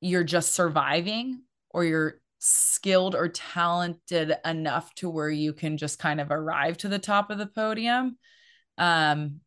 you're 0.00 0.24
just 0.24 0.54
surviving 0.54 1.42
or 1.68 1.84
you're 1.84 2.20
skilled 2.38 3.14
or 3.14 3.28
talented 3.28 4.34
enough 4.46 4.94
to 4.94 5.10
where 5.10 5.28
you 5.28 5.52
can 5.52 5.76
just 5.76 5.98
kind 5.98 6.22
of 6.22 6.30
arrive 6.30 6.78
to 6.78 6.88
the 6.88 6.98
top 6.98 7.30
of 7.30 7.36
the 7.36 7.44
podium 7.44 8.16
um 8.78 9.40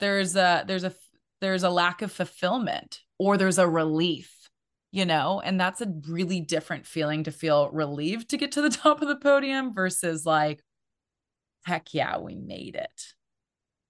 there's 0.00 0.34
a 0.34 0.64
there's 0.66 0.82
a 0.82 0.92
there's 1.40 1.62
a 1.62 1.70
lack 1.70 2.02
of 2.02 2.10
fulfillment 2.10 2.98
or 3.16 3.36
there's 3.36 3.58
a 3.58 3.68
relief 3.68 4.35
you 4.96 5.04
know, 5.04 5.42
and 5.44 5.60
that's 5.60 5.82
a 5.82 5.92
really 6.08 6.40
different 6.40 6.86
feeling 6.86 7.24
to 7.24 7.30
feel 7.30 7.68
relieved 7.70 8.30
to 8.30 8.38
get 8.38 8.52
to 8.52 8.62
the 8.62 8.70
top 8.70 9.02
of 9.02 9.08
the 9.08 9.16
podium 9.16 9.74
versus 9.74 10.24
like, 10.24 10.64
heck 11.66 11.92
yeah, 11.92 12.16
we 12.16 12.34
made 12.34 12.76
it. 12.76 13.02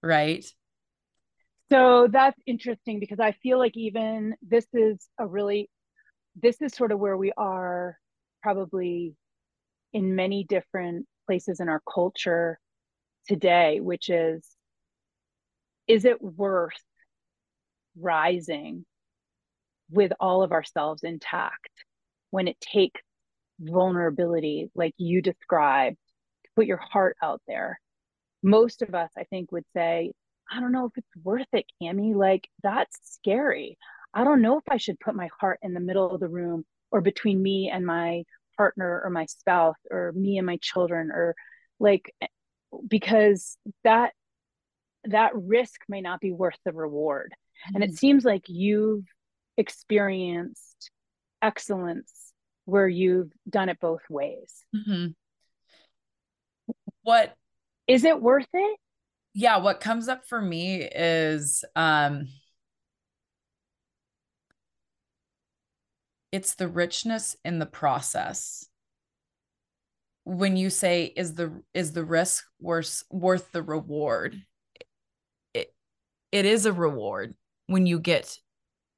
Right. 0.03 0.45
So 1.71 2.09
that's 2.11 2.37
interesting 2.45 2.99
because 2.99 3.21
I 3.21 3.31
feel 3.31 3.57
like 3.57 3.77
even 3.77 4.35
this 4.41 4.67
is 4.73 5.07
a 5.17 5.25
really, 5.25 5.69
this 6.35 6.61
is 6.61 6.73
sort 6.73 6.91
of 6.91 6.99
where 6.99 7.15
we 7.15 7.31
are 7.37 7.97
probably 8.43 9.15
in 9.93 10.13
many 10.13 10.43
different 10.43 11.05
places 11.25 11.61
in 11.61 11.69
our 11.69 11.81
culture 11.89 12.59
today, 13.29 13.79
which 13.79 14.09
is, 14.09 14.45
is 15.87 16.03
it 16.03 16.21
worth 16.21 16.73
rising 17.97 18.85
with 19.89 20.11
all 20.19 20.43
of 20.43 20.51
ourselves 20.51 21.03
intact 21.03 21.69
when 22.31 22.47
it 22.47 22.59
takes 22.59 23.01
vulnerability 23.59 24.69
like 24.75 24.93
you 24.97 25.21
described 25.21 25.97
to 26.43 26.51
put 26.55 26.67
your 26.67 26.77
heart 26.77 27.17
out 27.23 27.41
there 27.47 27.79
most 28.43 28.81
of 28.81 28.93
us 28.93 29.09
i 29.17 29.23
think 29.23 29.51
would 29.51 29.65
say 29.75 30.11
i 30.51 30.59
don't 30.59 30.71
know 30.71 30.85
if 30.85 30.91
it's 30.95 31.23
worth 31.23 31.47
it 31.53 31.65
kami 31.81 32.13
like 32.13 32.47
that's 32.61 32.97
scary 33.01 33.77
i 34.13 34.23
don't 34.23 34.41
know 34.41 34.57
if 34.57 34.63
i 34.69 34.77
should 34.77 34.99
put 34.99 35.15
my 35.15 35.29
heart 35.39 35.57
in 35.63 35.73
the 35.73 35.79
middle 35.79 36.11
of 36.11 36.19
the 36.19 36.27
room 36.27 36.63
or 36.91 37.01
between 37.01 37.41
me 37.41 37.69
and 37.73 37.85
my 37.85 38.23
partner 38.57 39.01
or 39.03 39.09
my 39.09 39.25
spouse 39.25 39.77
or 39.89 40.11
me 40.13 40.37
and 40.37 40.45
my 40.45 40.57
children 40.61 41.11
or 41.11 41.35
like 41.79 42.13
because 42.87 43.57
that 43.83 44.11
that 45.05 45.31
risk 45.35 45.81
may 45.87 46.01
not 46.01 46.19
be 46.19 46.31
worth 46.31 46.57
the 46.65 46.73
reward 46.73 47.33
mm-hmm. 47.33 47.75
and 47.75 47.83
it 47.83 47.87
mm-hmm. 47.87 47.97
seems 47.97 48.25
like 48.25 48.43
you've 48.47 49.05
experienced 49.57 50.91
excellence 51.41 52.33
where 52.65 52.87
you've 52.87 53.31
done 53.49 53.69
it 53.69 53.79
both 53.79 54.01
ways. 54.09 54.65
Mm-hmm. 54.75 55.07
What 57.03 57.35
is 57.87 58.03
it 58.03 58.21
worth 58.21 58.47
it? 58.53 58.79
Yeah, 59.33 59.57
what 59.57 59.79
comes 59.79 60.07
up 60.07 60.27
for 60.27 60.41
me 60.41 60.81
is 60.83 61.63
um 61.75 62.27
it's 66.31 66.55
the 66.55 66.67
richness 66.67 67.35
in 67.45 67.59
the 67.59 67.65
process. 67.65 68.67
When 70.25 70.57
you 70.57 70.69
say 70.69 71.05
is 71.05 71.35
the 71.35 71.61
is 71.73 71.93
the 71.93 72.03
risk 72.03 72.43
worth 72.59 73.03
worth 73.09 73.51
the 73.53 73.63
reward? 73.63 74.41
It 75.53 75.73
it 76.33 76.45
is 76.45 76.65
a 76.65 76.73
reward 76.73 77.33
when 77.67 77.85
you 77.85 77.99
get 77.99 78.37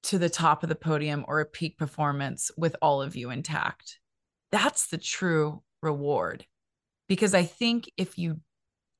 to 0.03 0.17
the 0.17 0.29
top 0.29 0.63
of 0.63 0.69
the 0.69 0.75
podium 0.75 1.25
or 1.27 1.39
a 1.39 1.45
peak 1.45 1.77
performance 1.77 2.51
with 2.57 2.75
all 2.81 3.01
of 3.01 3.15
you 3.15 3.29
intact. 3.29 3.99
That's 4.51 4.87
the 4.87 4.97
true 4.97 5.61
reward. 5.81 6.45
Because 7.07 7.33
I 7.33 7.43
think 7.43 7.91
if 7.97 8.17
you 8.17 8.39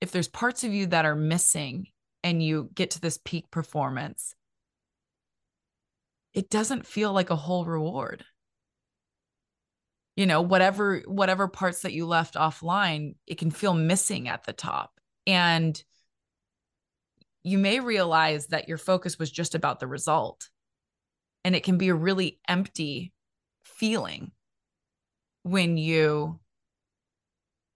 if 0.02 0.12
there's 0.12 0.28
parts 0.28 0.64
of 0.64 0.74
you 0.74 0.88
that 0.88 1.06
are 1.06 1.16
missing 1.16 1.88
and 2.24 2.42
you 2.42 2.70
get 2.74 2.92
to 2.92 3.02
this 3.02 3.20
peak 3.24 3.52
performance, 3.52 4.34
it 6.34 6.50
doesn't 6.50 6.88
feel 6.88 7.12
like 7.12 7.30
a 7.30 7.36
whole 7.36 7.66
reward. 7.66 8.24
You 10.16 10.26
know, 10.26 10.42
whatever 10.42 11.02
whatever 11.06 11.48
parts 11.48 11.82
that 11.84 11.94
you 11.94 12.06
left 12.06 12.36
offline, 12.36 13.16
it 13.26 13.38
can 13.38 13.52
feel 13.52 13.74
missing 13.74 14.28
at 14.28 14.44
the 14.44 14.54
top. 14.54 14.92
And 15.26 15.82
you 17.44 17.58
may 17.58 17.80
realize 17.80 18.48
that 18.48 18.68
your 18.68 18.78
focus 18.78 19.18
was 19.18 19.32
just 19.32 19.56
about 19.56 19.80
the 19.80 19.88
result. 19.88 20.50
And 21.44 21.56
it 21.56 21.64
can 21.64 21.78
be 21.78 21.90
a 21.90 21.96
really 21.96 22.40
empty 22.48 23.14
feeling 23.64 24.32
when 25.44 25.78
you 25.78 26.40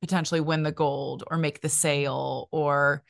potentially 0.01 0.41
win 0.41 0.63
the 0.63 0.71
gold 0.71 1.23
or 1.27 1.37
make 1.37 1.61
the 1.61 1.69
sale 1.69 2.49
or 2.51 3.03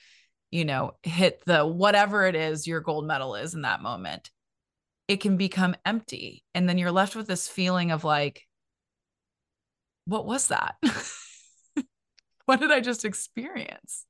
you 0.52 0.64
know 0.64 0.92
hit 1.02 1.42
the 1.46 1.66
whatever 1.66 2.28
it 2.28 2.36
is 2.36 2.68
your 2.68 2.82
gold 2.82 3.06
medal 3.06 3.36
is 3.36 3.56
in 3.56 3.64
that 3.64 3.82
moment. 3.82 4.30
It 5.08 5.18
can 5.18 5.38
become 5.38 5.76
empty 5.86 6.44
and 6.54 6.70
then 6.70 6.78
you're 6.78 6.92
left 6.92 7.16
with 7.16 7.28
this 7.28 7.48
feeling 7.48 7.92
of 7.92 8.04
like 8.04 8.44
what 10.06 10.26
was 10.26 10.48
that? 10.48 10.76
What 12.46 12.60
did 12.60 12.72
i 12.72 12.82
just 12.82 13.06
experience 13.06 14.06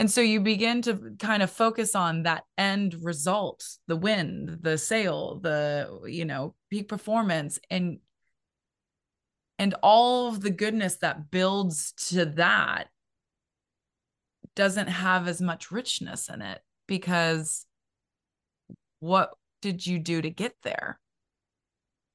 and 0.00 0.10
so 0.10 0.22
you 0.22 0.40
begin 0.40 0.80
to 0.82 1.14
kind 1.18 1.42
of 1.42 1.50
focus 1.50 1.94
on 1.94 2.22
that 2.22 2.44
end 2.56 2.96
result 3.02 3.64
the 3.86 3.96
win 3.96 4.58
the 4.62 4.76
sale 4.76 5.38
the 5.40 6.00
you 6.06 6.24
know 6.24 6.54
peak 6.70 6.88
performance 6.88 7.60
and 7.70 7.98
and 9.58 9.74
all 9.82 10.28
of 10.28 10.40
the 10.40 10.50
goodness 10.50 10.96
that 10.96 11.30
builds 11.30 11.92
to 12.08 12.24
that 12.24 12.88
doesn't 14.56 14.88
have 14.88 15.28
as 15.28 15.40
much 15.42 15.70
richness 15.70 16.30
in 16.30 16.40
it 16.40 16.60
because 16.88 17.66
what 19.00 19.30
did 19.60 19.86
you 19.86 19.98
do 19.98 20.22
to 20.22 20.30
get 20.30 20.54
there? 20.62 20.98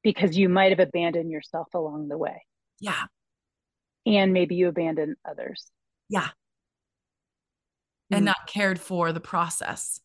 Because 0.03 0.35
you 0.35 0.49
might 0.49 0.71
have 0.71 0.79
abandoned 0.79 1.31
yourself 1.31 1.67
along 1.75 2.07
the 2.07 2.17
way. 2.17 2.43
Yeah. 2.79 3.03
And 4.07 4.33
maybe 4.33 4.55
you 4.55 4.67
abandoned 4.67 5.15
others. 5.27 5.71
Yeah 6.09 6.29
and 8.11 8.21
mm. 8.21 8.25
not 8.25 8.47
cared 8.47 8.79
for 8.79 9.11
the 9.11 9.19
process 9.19 9.99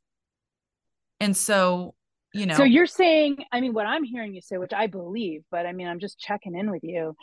and 1.21 1.37
so 1.37 1.95
you 2.33 2.47
know 2.47 2.55
so 2.55 2.65
you're 2.65 2.87
saying 2.87 3.45
i 3.53 3.61
mean 3.61 3.73
what 3.73 3.87
i'm 3.87 4.05
hearing 4.05 4.35
you 4.35 4.41
say 4.41 4.59
which 4.59 4.73
i 4.73 4.87
believe 4.87 5.43
but 5.51 5.67
i 5.67 5.73
mean 5.73 5.87
i'm 5.87 6.01
just 6.01 6.19
checking 6.19 6.57
in 6.57 6.71
with 6.71 6.83
you 6.83 7.15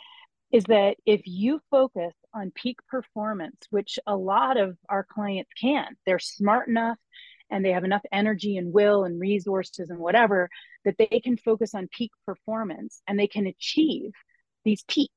is 0.50 0.64
that 0.64 0.96
if 1.04 1.22
you 1.26 1.60
focus 1.70 2.14
on 2.32 2.52
peak 2.54 2.78
performance 2.88 3.56
which 3.70 3.98
a 4.06 4.16
lot 4.16 4.56
of 4.56 4.76
our 4.88 5.04
clients 5.04 5.50
can 5.60 5.86
they're 6.06 6.18
smart 6.18 6.68
enough 6.68 6.98
and 7.50 7.64
they 7.64 7.72
have 7.72 7.84
enough 7.84 8.02
energy 8.12 8.56
and 8.56 8.72
will 8.72 9.04
and 9.04 9.20
resources 9.20 9.90
and 9.90 9.98
whatever 9.98 10.48
that 10.84 10.96
they 10.98 11.20
can 11.20 11.36
focus 11.36 11.74
on 11.74 11.88
peak 11.90 12.10
performance 12.26 13.02
and 13.06 13.18
they 13.18 13.26
can 13.26 13.46
achieve 13.46 14.12
these 14.64 14.84
peaks 14.88 15.14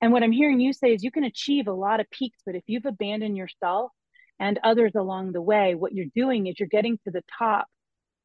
and 0.00 0.12
what 0.12 0.22
i'm 0.22 0.32
hearing 0.32 0.60
you 0.60 0.72
say 0.72 0.92
is 0.92 1.02
you 1.02 1.10
can 1.10 1.24
achieve 1.24 1.66
a 1.66 1.72
lot 1.72 2.00
of 2.00 2.10
peaks 2.10 2.38
but 2.44 2.54
if 2.54 2.62
you've 2.66 2.86
abandoned 2.86 3.36
yourself 3.36 3.90
and 4.38 4.58
others 4.62 4.92
along 4.94 5.32
the 5.32 5.42
way 5.42 5.74
what 5.74 5.94
you're 5.94 6.06
doing 6.14 6.46
is 6.46 6.58
you're 6.58 6.68
getting 6.68 6.98
to 7.04 7.10
the 7.10 7.24
top 7.38 7.66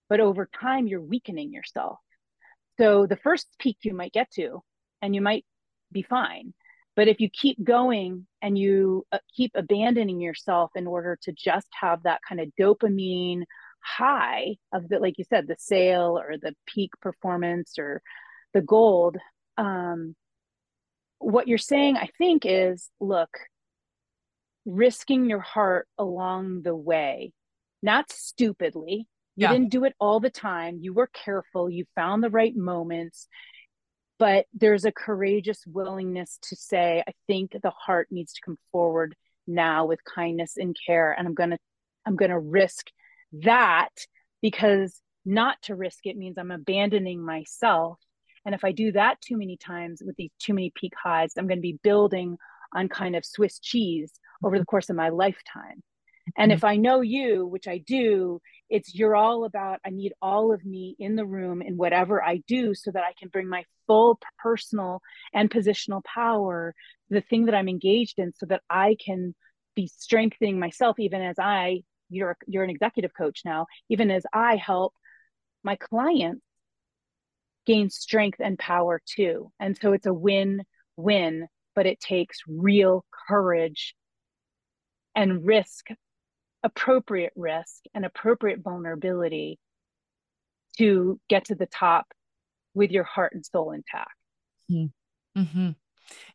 but 0.09 0.19
over 0.19 0.49
time 0.59 0.87
you're 0.87 1.01
weakening 1.01 1.53
yourself. 1.53 1.97
So 2.77 3.05
the 3.05 3.15
first 3.15 3.47
peak 3.59 3.77
you 3.83 3.93
might 3.93 4.11
get 4.11 4.29
to 4.31 4.61
and 5.01 5.15
you 5.15 5.21
might 5.21 5.45
be 5.91 6.01
fine 6.01 6.53
but 6.95 7.07
if 7.07 7.19
you 7.19 7.29
keep 7.29 7.63
going 7.63 8.27
and 8.41 8.57
you 8.57 9.05
uh, 9.11 9.19
keep 9.35 9.51
abandoning 9.55 10.19
yourself 10.19 10.71
in 10.75 10.87
order 10.87 11.17
to 11.23 11.31
just 11.31 11.67
have 11.79 12.03
that 12.03 12.21
kind 12.27 12.41
of 12.41 12.49
dopamine 12.59 13.43
high 13.83 14.55
of 14.73 14.87
the 14.89 14.99
like 14.99 15.17
you 15.17 15.23
said 15.23 15.47
the 15.47 15.55
sale 15.57 16.19
or 16.19 16.37
the 16.37 16.53
peak 16.67 16.91
performance 17.01 17.73
or 17.79 18.01
the 18.53 18.61
gold 18.61 19.17
um, 19.57 20.15
what 21.19 21.47
you're 21.47 21.57
saying 21.57 21.97
i 21.97 22.07
think 22.17 22.43
is 22.45 22.89
look 22.99 23.29
risking 24.65 25.29
your 25.29 25.39
heart 25.39 25.87
along 25.97 26.61
the 26.63 26.75
way 26.75 27.31
not 27.81 28.11
stupidly 28.11 29.07
you 29.35 29.43
yeah. 29.43 29.53
didn't 29.53 29.69
do 29.69 29.85
it 29.85 29.95
all 29.99 30.19
the 30.19 30.29
time. 30.29 30.79
You 30.81 30.93
were 30.93 31.07
careful. 31.07 31.69
You 31.69 31.85
found 31.95 32.23
the 32.23 32.29
right 32.29 32.55
moments. 32.55 33.27
But 34.19 34.45
there's 34.53 34.85
a 34.85 34.91
courageous 34.91 35.63
willingness 35.65 36.37
to 36.43 36.55
say, 36.55 37.03
I 37.07 37.13
think 37.27 37.55
the 37.63 37.71
heart 37.71 38.09
needs 38.11 38.33
to 38.33 38.41
come 38.45 38.57
forward 38.71 39.15
now 39.47 39.85
with 39.85 40.03
kindness 40.03 40.57
and 40.57 40.75
care. 40.85 41.11
And 41.11 41.27
I'm 41.27 41.33
gonna, 41.33 41.57
I'm 42.05 42.15
gonna 42.15 42.39
risk 42.39 42.87
that 43.41 43.89
because 44.41 45.01
not 45.25 45.61
to 45.63 45.75
risk 45.75 46.05
it 46.05 46.17
means 46.17 46.37
I'm 46.37 46.51
abandoning 46.51 47.23
myself. 47.23 47.99
And 48.45 48.53
if 48.53 48.63
I 48.63 48.71
do 48.71 48.91
that 48.91 49.21
too 49.21 49.37
many 49.37 49.55
times 49.55 50.01
with 50.05 50.15
these 50.17 50.31
too 50.39 50.53
many 50.53 50.71
peak 50.75 50.93
highs, 51.01 51.33
I'm 51.37 51.47
going 51.47 51.59
to 51.59 51.61
be 51.61 51.79
building 51.83 52.37
on 52.73 52.89
kind 52.89 53.15
of 53.15 53.23
Swiss 53.23 53.59
cheese 53.59 54.11
over 54.43 54.57
the 54.57 54.65
course 54.65 54.89
of 54.89 54.95
my 54.95 55.09
lifetime. 55.09 55.83
And 56.37 56.51
mm-hmm. 56.51 56.57
if 56.57 56.63
I 56.63 56.75
know 56.75 57.01
you, 57.01 57.45
which 57.45 57.67
I 57.67 57.79
do, 57.79 58.41
it's 58.69 58.95
you're 58.95 59.15
all 59.15 59.43
about, 59.43 59.79
I 59.85 59.89
need 59.89 60.13
all 60.21 60.53
of 60.53 60.63
me 60.63 60.95
in 60.99 61.15
the 61.15 61.25
room 61.25 61.61
in 61.61 61.77
whatever 61.77 62.23
I 62.23 62.41
do 62.47 62.73
so 62.73 62.91
that 62.91 63.03
I 63.03 63.13
can 63.19 63.29
bring 63.29 63.47
my 63.49 63.63
full 63.87 64.19
personal 64.41 65.01
and 65.33 65.49
positional 65.49 66.03
power, 66.03 66.73
the 67.09 67.21
thing 67.21 67.45
that 67.45 67.55
I'm 67.55 67.67
engaged 67.69 68.19
in, 68.19 68.33
so 68.37 68.45
that 68.47 68.61
I 68.69 68.95
can 69.03 69.35
be 69.75 69.87
strengthening 69.87 70.59
myself, 70.59 70.99
even 70.99 71.21
as 71.21 71.37
I, 71.39 71.81
you're, 72.09 72.37
you're 72.47 72.63
an 72.63 72.69
executive 72.69 73.11
coach 73.17 73.41
now, 73.43 73.65
even 73.89 74.11
as 74.11 74.23
I 74.33 74.55
help 74.55 74.93
my 75.63 75.75
clients 75.75 76.41
gain 77.65 77.89
strength 77.89 78.39
and 78.39 78.57
power 78.57 79.01
too. 79.05 79.51
And 79.59 79.77
so 79.77 79.93
it's 79.93 80.07
a 80.07 80.13
win 80.13 80.63
win, 80.97 81.47
but 81.75 81.85
it 81.85 81.99
takes 81.99 82.39
real 82.47 83.05
courage 83.27 83.95
and 85.15 85.45
risk 85.45 85.87
appropriate 86.63 87.33
risk 87.35 87.81
and 87.93 88.05
appropriate 88.05 88.59
vulnerability 88.63 89.59
to 90.77 91.19
get 91.29 91.45
to 91.45 91.55
the 91.55 91.65
top 91.65 92.05
with 92.73 92.91
your 92.91 93.03
heart 93.03 93.33
and 93.33 93.45
soul 93.45 93.71
intact. 93.71 94.09
Mm-hmm. 94.71 95.41
mm-hmm. 95.41 95.69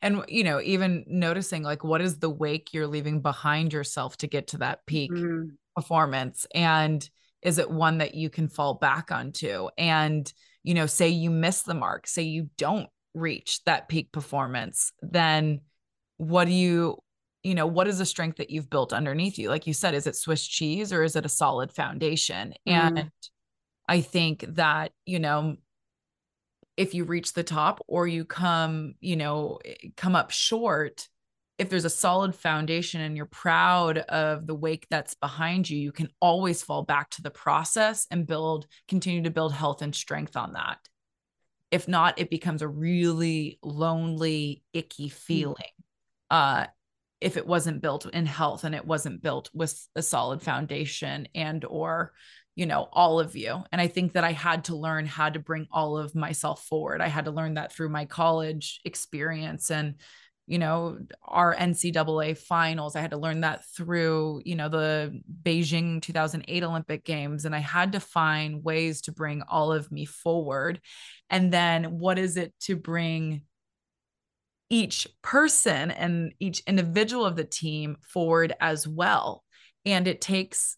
And, 0.00 0.24
you 0.28 0.42
know, 0.42 0.60
even 0.62 1.04
noticing 1.06 1.62
like 1.62 1.84
what 1.84 2.00
is 2.00 2.18
the 2.18 2.30
wake 2.30 2.72
you're 2.72 2.86
leaving 2.86 3.20
behind 3.20 3.72
yourself 3.72 4.16
to 4.18 4.26
get 4.26 4.48
to 4.48 4.58
that 4.58 4.86
peak 4.86 5.10
mm-hmm. 5.10 5.48
performance? 5.74 6.46
And 6.54 7.08
is 7.42 7.58
it 7.58 7.70
one 7.70 7.98
that 7.98 8.14
you 8.14 8.30
can 8.30 8.48
fall 8.48 8.74
back 8.74 9.12
onto? 9.12 9.68
And, 9.76 10.32
you 10.62 10.74
know, 10.74 10.86
say 10.86 11.08
you 11.08 11.30
miss 11.30 11.62
the 11.62 11.74
mark, 11.74 12.06
say 12.06 12.22
you 12.22 12.48
don't 12.56 12.88
reach 13.14 13.62
that 13.64 13.88
peak 13.88 14.12
performance, 14.12 14.92
then 15.02 15.60
what 16.16 16.46
do 16.46 16.52
you 16.52 16.98
you 17.46 17.54
know 17.54 17.66
what 17.66 17.86
is 17.86 17.98
the 17.98 18.04
strength 18.04 18.38
that 18.38 18.50
you've 18.50 18.68
built 18.68 18.92
underneath 18.92 19.38
you 19.38 19.48
like 19.48 19.66
you 19.66 19.72
said 19.72 19.94
is 19.94 20.06
it 20.06 20.16
swiss 20.16 20.44
cheese 20.44 20.92
or 20.92 21.04
is 21.04 21.14
it 21.14 21.24
a 21.24 21.28
solid 21.28 21.72
foundation 21.72 22.52
mm. 22.68 22.72
and 22.72 23.10
i 23.88 24.00
think 24.00 24.44
that 24.48 24.90
you 25.04 25.20
know 25.20 25.56
if 26.76 26.92
you 26.92 27.04
reach 27.04 27.32
the 27.32 27.44
top 27.44 27.80
or 27.86 28.08
you 28.08 28.24
come 28.24 28.94
you 29.00 29.14
know 29.14 29.58
eh, 29.64 29.74
come 29.96 30.16
up 30.16 30.32
short 30.32 31.08
if 31.58 31.70
there's 31.70 31.86
a 31.86 31.90
solid 31.90 32.34
foundation 32.34 33.00
and 33.00 33.16
you're 33.16 33.26
proud 33.26 33.98
of 33.98 34.46
the 34.46 34.54
wake 34.54 34.86
that's 34.90 35.14
behind 35.14 35.70
you 35.70 35.78
you 35.78 35.92
can 35.92 36.08
always 36.20 36.64
fall 36.64 36.82
back 36.82 37.08
to 37.10 37.22
the 37.22 37.30
process 37.30 38.08
and 38.10 38.26
build 38.26 38.66
continue 38.88 39.22
to 39.22 39.30
build 39.30 39.52
health 39.52 39.82
and 39.82 39.94
strength 39.94 40.36
on 40.36 40.54
that 40.54 40.78
if 41.70 41.86
not 41.86 42.18
it 42.18 42.28
becomes 42.28 42.60
a 42.60 42.68
really 42.68 43.60
lonely 43.62 44.64
icky 44.72 45.08
mm. 45.08 45.12
feeling 45.12 45.54
uh 46.30 46.66
if 47.20 47.36
it 47.36 47.46
wasn't 47.46 47.80
built 47.80 48.06
in 48.06 48.26
health 48.26 48.64
and 48.64 48.74
it 48.74 48.86
wasn't 48.86 49.22
built 49.22 49.50
with 49.54 49.86
a 49.94 50.02
solid 50.02 50.42
foundation 50.42 51.28
and 51.34 51.64
or 51.64 52.12
you 52.54 52.66
know 52.66 52.88
all 52.92 53.20
of 53.20 53.36
you. 53.36 53.62
And 53.72 53.80
i 53.80 53.86
think 53.86 54.12
that 54.12 54.24
i 54.24 54.32
had 54.32 54.64
to 54.64 54.76
learn 54.76 55.06
how 55.06 55.28
to 55.28 55.38
bring 55.38 55.66
all 55.70 55.98
of 55.98 56.14
myself 56.14 56.64
forward. 56.64 57.00
I 57.00 57.08
had 57.08 57.26
to 57.26 57.30
learn 57.30 57.54
that 57.54 57.72
through 57.72 57.90
my 57.90 58.04
college 58.04 58.80
experience 58.84 59.70
and 59.70 59.94
you 60.46 60.58
know 60.58 60.98
our 61.24 61.54
ncaa 61.54 62.38
finals. 62.38 62.96
I 62.96 63.00
had 63.00 63.10
to 63.10 63.18
learn 63.18 63.40
that 63.40 63.62
through 63.76 64.42
you 64.44 64.54
know 64.54 64.68
the 64.68 65.20
beijing 65.42 66.02
2008 66.02 66.62
olympic 66.64 67.04
games. 67.04 67.44
And 67.44 67.54
i 67.54 67.58
had 67.58 67.92
to 67.92 68.00
find 68.00 68.62
ways 68.62 69.02
to 69.02 69.12
bring 69.12 69.42
all 69.42 69.72
of 69.72 69.90
me 69.90 70.04
forward. 70.04 70.80
And 71.30 71.52
then 71.52 71.98
what 71.98 72.18
is 72.18 72.36
it 72.36 72.54
to 72.60 72.76
bring 72.76 73.42
each 74.68 75.06
person 75.22 75.90
and 75.90 76.32
each 76.40 76.62
individual 76.66 77.24
of 77.24 77.36
the 77.36 77.44
team 77.44 77.96
forward 78.00 78.54
as 78.60 78.86
well. 78.86 79.44
And 79.84 80.08
it 80.08 80.20
takes, 80.20 80.76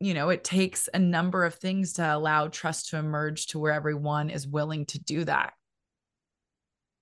you 0.00 0.14
know, 0.14 0.28
it 0.28 0.44
takes 0.44 0.88
a 0.92 0.98
number 0.98 1.44
of 1.44 1.54
things 1.54 1.94
to 1.94 2.14
allow 2.14 2.48
trust 2.48 2.90
to 2.90 2.98
emerge 2.98 3.46
to 3.48 3.58
where 3.58 3.72
everyone 3.72 4.30
is 4.30 4.46
willing 4.46 4.86
to 4.86 4.98
do 4.98 5.24
that. 5.24 5.54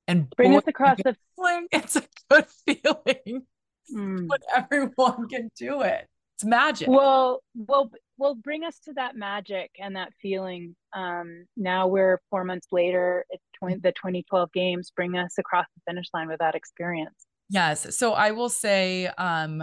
And 0.06 0.30
bring 0.30 0.52
boy, 0.52 0.58
us 0.58 0.64
across 0.66 0.98
the 0.98 1.16
feeling. 1.36 1.68
It's 1.72 1.96
a 1.96 2.04
good 2.30 2.46
feeling 2.66 3.46
mm. 3.92 4.28
when 4.28 4.40
everyone 4.54 5.28
can 5.28 5.50
do 5.56 5.82
it. 5.82 6.06
It's 6.42 6.48
magic. 6.48 6.88
Well, 6.88 7.40
well, 7.54 7.88
well, 8.18 8.34
bring 8.34 8.64
us 8.64 8.80
to 8.80 8.92
that 8.94 9.14
magic 9.14 9.70
and 9.78 9.94
that 9.94 10.12
feeling. 10.20 10.74
Um, 10.92 11.46
now 11.56 11.86
we're 11.86 12.20
four 12.30 12.42
months 12.42 12.66
later. 12.72 13.24
It's 13.30 13.44
20, 13.60 13.76
the 13.76 13.92
2012 13.92 14.52
games. 14.52 14.90
Bring 14.94 15.16
us 15.16 15.34
across 15.38 15.66
the 15.76 15.82
finish 15.88 16.06
line 16.12 16.26
with 16.26 16.40
that 16.40 16.56
experience. 16.56 17.14
Yes. 17.48 17.96
So 17.96 18.14
I 18.14 18.32
will 18.32 18.48
say, 18.48 19.06
um, 19.06 19.62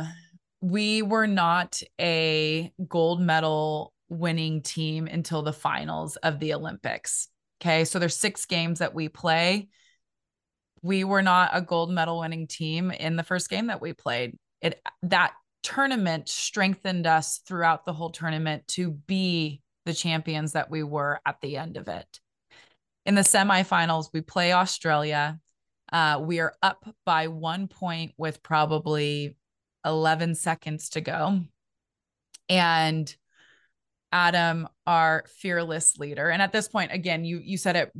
we 0.62 1.02
were 1.02 1.28
not 1.28 1.82
a 2.00 2.72
gold 2.88 3.20
medal 3.20 3.92
winning 4.08 4.62
team 4.62 5.08
until 5.08 5.42
the 5.42 5.54
finals 5.54 6.16
of 6.18 6.40
the 6.40 6.54
Olympics. 6.54 7.28
Okay. 7.62 7.84
So 7.84 8.00
there's 8.00 8.16
six 8.16 8.46
games 8.46 8.80
that 8.80 8.96
we 8.96 9.10
play. 9.10 9.68
We 10.82 11.04
were 11.04 11.22
not 11.22 11.50
a 11.52 11.62
gold 11.62 11.92
medal 11.92 12.20
winning 12.20 12.48
team 12.48 12.90
in 12.90 13.18
the 13.18 13.24
first 13.24 13.50
game 13.50 13.68
that 13.68 13.82
we 13.82 13.92
played. 13.92 14.38
It 14.62 14.82
that 15.04 15.34
tournament 15.64 16.30
strengthened 16.30 17.08
us 17.08 17.40
throughout 17.46 17.86
the 17.86 17.94
whole 17.94 18.12
tournament 18.12 18.68
to 18.70 18.92
be 18.92 19.62
the 19.86 19.94
champions 19.94 20.54
that 20.54 20.70
we 20.70 20.84
were 20.84 21.20
at 21.26 21.42
the 21.42 21.58
end 21.58 21.78
of 21.78 21.88
it. 21.88 22.20
In 23.06 23.16
the 23.16 23.22
semifinals, 23.22 24.10
we 24.14 24.22
play 24.22 24.54
Australia. 24.54 25.40
Uh, 25.92 26.22
we 26.24 26.40
are 26.40 26.54
up 26.62 26.86
by 27.06 27.28
one 27.28 27.68
point 27.68 28.14
with 28.18 28.44
probably 28.44 29.36
11 29.86 30.36
seconds 30.36 30.90
to 30.90 31.02
go. 31.02 31.42
And 32.48 33.16
Adam, 34.12 34.68
our 34.88 35.26
fearless 35.38 35.98
leader. 35.98 36.30
And 36.30 36.42
at 36.42 36.52
this 36.52 36.68
point, 36.68 36.92
again, 36.92 37.26
you 37.26 37.40
you 37.44 37.58
said 37.58 37.76
it 37.76 37.92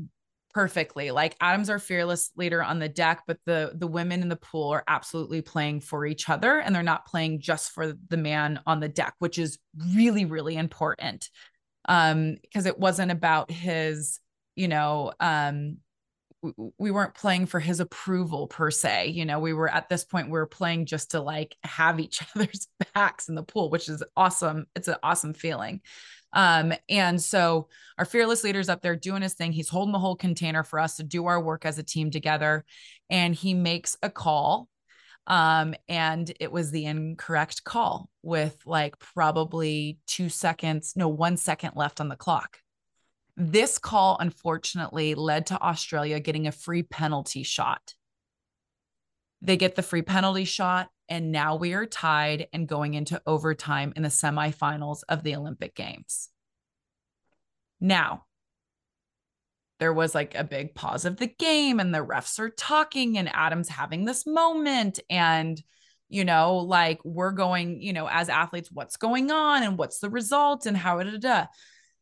perfectly. 0.54 1.12
Like 1.12 1.36
Adam's 1.40 1.70
our 1.70 1.80
fearless 1.80 2.32
leader 2.36 2.64
on 2.64 2.80
the 2.80 2.90
deck, 2.90 3.24
but 3.28 3.38
the 3.46 3.72
the 3.76 3.88
women 3.88 4.22
in 4.22 4.30
the 4.30 4.36
pool 4.36 4.70
are 4.70 4.84
absolutely 4.88 5.42
playing 5.42 5.82
for 5.82 6.06
each 6.06 6.30
other 6.30 6.60
and 6.60 6.74
they're 6.76 6.84
not 6.84 7.06
playing 7.06 7.42
just 7.42 7.72
for 7.72 7.94
the 8.08 8.18
man 8.18 8.60
on 8.66 8.80
the 8.80 8.90
deck, 8.90 9.16
which 9.20 9.38
is 9.38 9.60
really, 9.96 10.26
really 10.26 10.56
important. 10.56 11.30
Um, 11.86 12.38
because 12.42 12.66
it 12.66 12.78
wasn't 12.78 13.12
about 13.12 13.50
his, 13.50 14.20
you 14.56 14.68
know, 14.68 15.14
um, 15.20 15.78
we 16.78 16.92
weren't 16.92 17.16
playing 17.16 17.46
for 17.48 17.60
his 17.60 17.80
approval 17.80 18.48
per 18.48 18.72
se. 18.72 19.08
You 19.10 19.26
know, 19.26 19.40
we 19.40 19.54
were 19.54 19.70
at 19.70 19.90
this 19.90 20.06
point, 20.06 20.28
we 20.28 20.34
were 20.34 20.46
playing 20.46 20.86
just 20.86 21.12
to 21.12 21.22
like 21.22 21.56
have 21.64 22.00
each 22.00 22.22
other's 22.36 22.68
backs 22.94 23.28
in 23.30 23.36
the 23.36 23.44
pool, 23.44 23.70
which 23.70 23.90
is 23.90 24.04
awesome. 24.16 24.66
It's 24.76 24.88
an 24.88 24.96
awesome 25.04 25.34
feeling. 25.34 25.82
Um, 26.34 26.74
and 26.88 27.22
so 27.22 27.68
our 27.98 28.06
fearless 28.06 28.44
leader's 28.44 28.70
up 28.70 28.82
there 28.82 28.96
doing 28.96 29.22
his 29.22 29.34
thing. 29.34 29.52
He's 29.52 29.70
holding 29.70 29.94
the 29.94 30.00
whole 30.00 30.16
container 30.16 30.64
for 30.64 30.80
us 30.80 30.98
to 30.98 31.04
do 31.04 31.26
our 31.26 31.42
work 31.42 31.66
as 31.66 31.78
a 31.78 31.84
team 31.84 32.12
together. 32.12 32.66
And 33.10 33.34
he 33.34 33.54
makes 33.54 33.98
a 34.04 34.10
call. 34.10 34.68
Um, 35.28 35.76
and 35.88 36.32
it 36.40 36.52
was 36.52 36.72
the 36.72 36.86
incorrect 36.86 37.64
call 37.64 38.10
with 38.24 38.58
like 38.66 38.98
probably 39.00 40.00
two 40.08 40.30
seconds, 40.30 40.94
no, 40.96 41.08
one 41.08 41.38
second 41.38 41.74
left 41.76 42.02
on 42.02 42.10
the 42.10 42.16
clock. 42.16 42.58
This 43.38 43.78
call, 43.78 44.18
unfortunately, 44.20 45.16
led 45.16 45.46
to 45.48 45.62
Australia 45.62 46.20
getting 46.20 46.48
a 46.48 46.52
free 46.52 46.84
penalty 46.84 47.44
shot. 47.44 47.94
They 49.42 49.56
get 49.56 49.76
the 49.76 49.84
free 49.84 50.02
penalty 50.02 50.44
shot, 50.44 50.90
and 51.10 51.32
now 51.32 51.56
we 51.56 51.74
are 51.74 51.86
tied 51.86 52.48
and 52.54 52.68
going 52.68 52.94
into 52.94 53.22
overtime 53.26 53.94
in 53.96 54.04
the 54.04 54.10
semifinals 54.10 55.02
of 55.10 55.24
the 55.24 55.36
Olympic 55.36 55.76
Games. 55.76 56.30
Now, 57.82 58.26
there 59.80 59.94
was 59.94 60.14
like 60.14 60.36
a 60.36 60.44
big 60.44 60.76
pause 60.76 61.06
of 61.06 61.18
the 61.18 61.28
game, 61.28 61.80
and 61.80 61.94
the 61.94 62.06
refs 62.06 62.40
are 62.40 62.50
talking, 62.50 63.18
and 63.18 63.34
Adam's 63.34 63.70
having 63.70 64.06
this 64.06 64.28
moment. 64.28 65.00
And, 65.10 65.62
you 66.10 66.26
know, 66.26 66.58
like 66.58 67.00
we're 67.04 67.32
going, 67.32 67.82
you 67.82 67.94
know, 67.94 68.08
as 68.08 68.30
athletes, 68.30 68.70
what's 68.72 68.98
going 68.98 69.32
on 69.32 69.64
and 69.64 69.78
what's 69.78 70.00
the 70.00 70.10
result 70.10 70.66
and 70.66 70.76
how 70.76 71.02
da, 71.02 71.12
da, 71.12 71.18
da. 71.18 71.46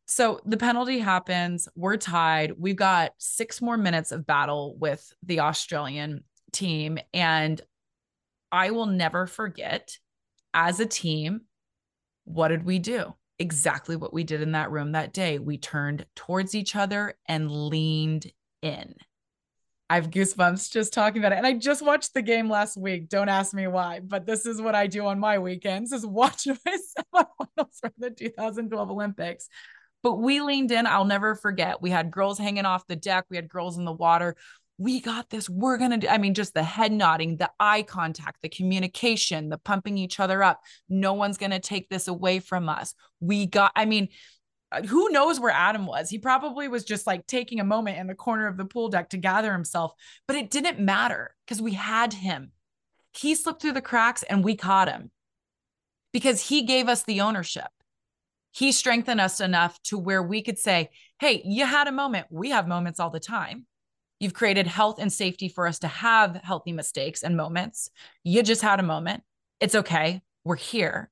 So 0.08 0.40
the 0.46 0.58
penalty 0.58 1.00
happens. 1.00 1.68
We're 1.76 1.98
tied. 1.98 2.54
We've 2.58 2.76
got 2.76 3.12
six 3.18 3.62
more 3.62 3.78
minutes 3.78 4.12
of 4.12 4.26
battle 4.26 4.76
with 4.80 5.06
the 5.22 5.42
Australian 5.42 6.24
team. 6.54 6.98
And 7.14 7.62
I 8.52 8.72
will 8.72 8.86
never 8.86 9.28
forget 9.28 9.98
as 10.54 10.80
a 10.80 10.86
team, 10.86 11.42
what 12.26 12.48
did 12.50 12.66
we 12.66 12.80
do? 12.80 13.14
Exactly 13.40 13.96
what 13.96 14.14
we 14.14 14.24
did 14.24 14.42
in 14.42 14.54
that 14.54 14.72
room 14.72 14.94
that 14.94 15.14
day. 15.14 15.40
We 15.40 15.58
turned 15.58 16.06
towards 16.16 16.56
each 16.56 16.76
other 16.76 17.14
and 17.28 17.52
leaned 17.52 18.32
in. 18.62 18.96
I 19.90 19.96
have 19.96 20.10
goosebumps 20.10 20.72
just 20.72 20.94
talking 20.94 21.22
about 21.22 21.32
it. 21.32 21.38
And 21.38 21.48
I 21.48 21.54
just 21.54 21.82
watched 21.82 22.14
the 22.14 22.22
game 22.22 22.50
last 22.50 22.76
week. 22.76 23.08
Don't 23.08 23.30
ask 23.30 23.54
me 23.54 23.68
why, 23.68 24.02
but 24.02 24.26
this 24.26 24.46
is 24.46 24.62
what 24.62 24.76
I 24.76 24.88
do 24.88 25.06
on 25.06 25.20
my 25.20 25.40
weekends 25.40 25.94
is 25.94 26.06
watch 26.06 26.48
my 26.48 26.78
semifinals 27.16 27.80
from 27.80 27.92
the 27.98 28.10
2012 28.10 28.92
Olympics. 28.92 29.48
But 30.04 30.16
we 30.16 30.42
leaned 30.42 30.72
in. 30.72 30.88
I'll 30.88 31.06
never 31.06 31.36
forget. 31.36 31.82
We 31.82 31.90
had 31.90 32.12
girls 32.12 32.38
hanging 32.38 32.66
off 32.66 32.88
the 32.88 32.96
deck. 32.96 33.26
We 33.30 33.36
had 33.36 33.48
girls 33.48 33.78
in 33.78 33.86
the 33.86 33.94
water. 33.94 34.36
We 34.78 35.02
got 35.02 35.30
this. 35.30 35.50
We're 35.50 35.78
going 35.78 35.92
to 35.92 35.98
do. 35.98 36.08
I 36.08 36.18
mean, 36.18 36.34
just 36.34 36.54
the 36.54 36.64
head 36.64 36.92
nodding, 36.92 37.38
the 37.38 37.50
eye 37.60 37.82
contact, 37.82 38.42
the 38.42 38.50
communication, 38.50 39.50
the 39.50 39.58
pumping 39.58 39.98
each 39.98 40.20
other 40.20 40.44
up. 40.44 40.62
No 40.88 41.14
one's 41.14 41.38
going 41.38 41.52
to 41.52 41.60
take 41.60 41.90
this 41.90 42.08
away 42.08 42.40
from 42.40 42.70
us. 42.70 42.94
We 43.20 43.48
got, 43.48 43.72
I 43.76 43.86
mean, 43.86 44.10
uh, 44.72 44.84
who 44.84 45.10
knows 45.10 45.40
where 45.40 45.52
Adam 45.52 45.88
was? 45.88 46.10
He 46.10 46.20
probably 46.20 46.68
was 46.68 46.84
just 46.84 47.08
like 47.08 47.26
taking 47.26 47.60
a 47.60 47.66
moment 47.66 47.98
in 47.98 48.08
the 48.08 48.16
corner 48.16 48.48
of 48.48 48.58
the 48.58 48.66
pool 48.66 48.90
deck 48.90 49.10
to 49.10 49.18
gather 49.18 49.52
himself, 49.52 49.94
but 50.28 50.36
it 50.36 50.52
didn't 50.52 50.80
matter 50.80 51.36
because 51.46 51.62
we 51.62 51.74
had 51.74 52.14
him. 52.14 52.52
He 53.14 53.34
slipped 53.34 53.62
through 53.62 53.74
the 53.74 53.82
cracks 53.82 54.24
and 54.24 54.44
we 54.44 54.56
caught 54.56 54.90
him 54.90 55.10
because 56.14 56.50
he 56.50 56.64
gave 56.64 56.88
us 56.88 57.04
the 57.04 57.22
ownership 57.22 57.70
he 58.58 58.72
strengthened 58.72 59.22
us 59.22 59.40
enough 59.40 59.80
to 59.84 60.00
where 60.00 60.24
we 60.24 60.42
could 60.42 60.58
say, 60.58 60.90
Hey, 61.20 61.44
you 61.46 61.64
had 61.64 61.88
a 61.88 61.92
moment. 61.92 62.26
We 62.32 62.50
have 62.50 62.68
moments 62.68 63.00
all 63.00 63.12
the 63.12 63.20
time. 63.20 63.68
You've 64.20 64.34
created 64.34 64.68
health 64.68 65.00
and 65.00 65.12
safety 65.12 65.48
for 65.48 65.68
us 65.68 65.80
to 65.80 65.88
have 65.88 66.42
healthy 66.44 66.72
mistakes 66.72 67.24
and 67.24 67.38
moments. 67.38 67.90
You 68.24 68.44
just 68.44 68.62
had 68.62 68.80
a 68.80 68.84
moment. 68.84 69.24
It's 69.60 69.76
okay. 69.76 70.22
We're 70.44 70.56
here. 70.56 71.12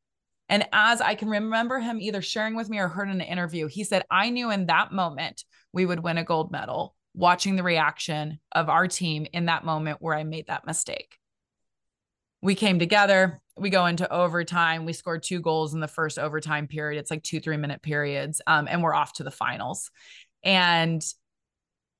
And 0.50 0.68
as 0.72 1.02
I 1.02 1.16
can 1.16 1.30
remember 1.30 1.80
him 1.80 2.00
either 2.00 2.22
sharing 2.22 2.56
with 2.56 2.70
me 2.70 2.78
or 2.80 2.88
heard 2.88 3.10
in 3.10 3.22
an 3.22 3.28
interview, 3.28 3.68
he 3.68 3.84
said, 3.84 4.04
I 4.12 4.30
knew 4.30 4.52
in 4.52 4.68
that 4.68 4.92
moment 4.92 5.44
we 5.74 5.86
would 5.86 6.02
win 6.02 6.18
a 6.18 6.24
gold 6.24 6.52
medal, 6.52 6.96
watching 7.14 7.56
the 7.56 7.64
reaction 7.64 8.40
of 8.52 8.70
our 8.70 8.88
team 8.88 9.26
in 9.34 9.46
that 9.46 9.66
moment 9.66 10.02
where 10.02 10.16
I 10.16 10.24
made 10.24 10.48
that 10.48 10.68
mistake. 10.68 11.18
We 12.42 12.54
came 12.54 12.78
together, 12.78 13.42
we 13.58 13.70
go 13.70 13.86
into 13.86 14.12
overtime. 14.12 14.86
We 14.86 14.94
scored 14.94 15.24
two 15.24 15.40
goals 15.40 15.74
in 15.74 15.80
the 15.80 15.88
first 15.88 16.20
overtime 16.20 16.68
period. 16.68 17.00
It's 17.00 17.12
like 17.12 17.24
two, 17.24 17.40
three 17.40 17.58
minute 17.58 17.82
periods. 17.82 18.42
Um, 18.46 18.68
and 18.70 18.84
we're 18.84 18.94
off 18.94 19.14
to 19.14 19.24
the 19.24 19.32
finals. 19.32 19.90
And 20.44 21.04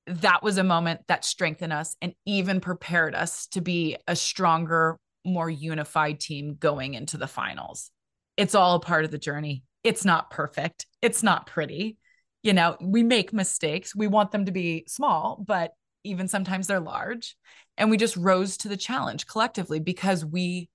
that 0.08 0.44
was 0.44 0.58
a 0.58 0.64
moment 0.64 1.02
that 1.08 1.26
strengthened 1.26 1.74
us 1.74 1.96
and 2.02 2.14
even 2.26 2.60
prepared 2.60 3.16
us 3.16 3.48
to 3.48 3.62
be 3.62 3.98
a 4.08 4.16
stronger, 4.16 4.98
more 5.26 5.50
unified 5.50 6.20
team 6.20 6.56
going 6.60 6.94
into 6.94 7.18
the 7.18 7.28
finals. 7.28 7.90
It's 8.38 8.56
all 8.56 8.76
a 8.76 8.80
part 8.80 9.06
of 9.06 9.12
the 9.12 9.18
journey. 9.18 9.64
It's 9.84 10.06
not 10.06 10.30
perfect. 10.30 10.86
It's 11.02 11.24
not 11.24 11.48
pretty. 11.48 11.98
You 12.44 12.54
know, 12.54 12.78
we 12.80 13.02
make 13.02 13.34
mistakes. 13.34 13.96
We 13.96 14.08
want 14.08 14.32
them 14.32 14.46
to 14.46 14.52
be 14.52 14.86
small, 14.88 15.44
but 15.46 15.72
even 16.04 16.28
sometimes 16.28 16.68
they're 16.68 16.80
large. 16.80 17.36
And 17.78 17.90
we 17.90 17.98
just 17.98 18.16
rose 18.16 18.58
to 18.58 18.68
the 18.68 18.78
challenge 18.78 19.26
collectively 19.26 19.80
because 19.80 20.24
we 20.24 20.70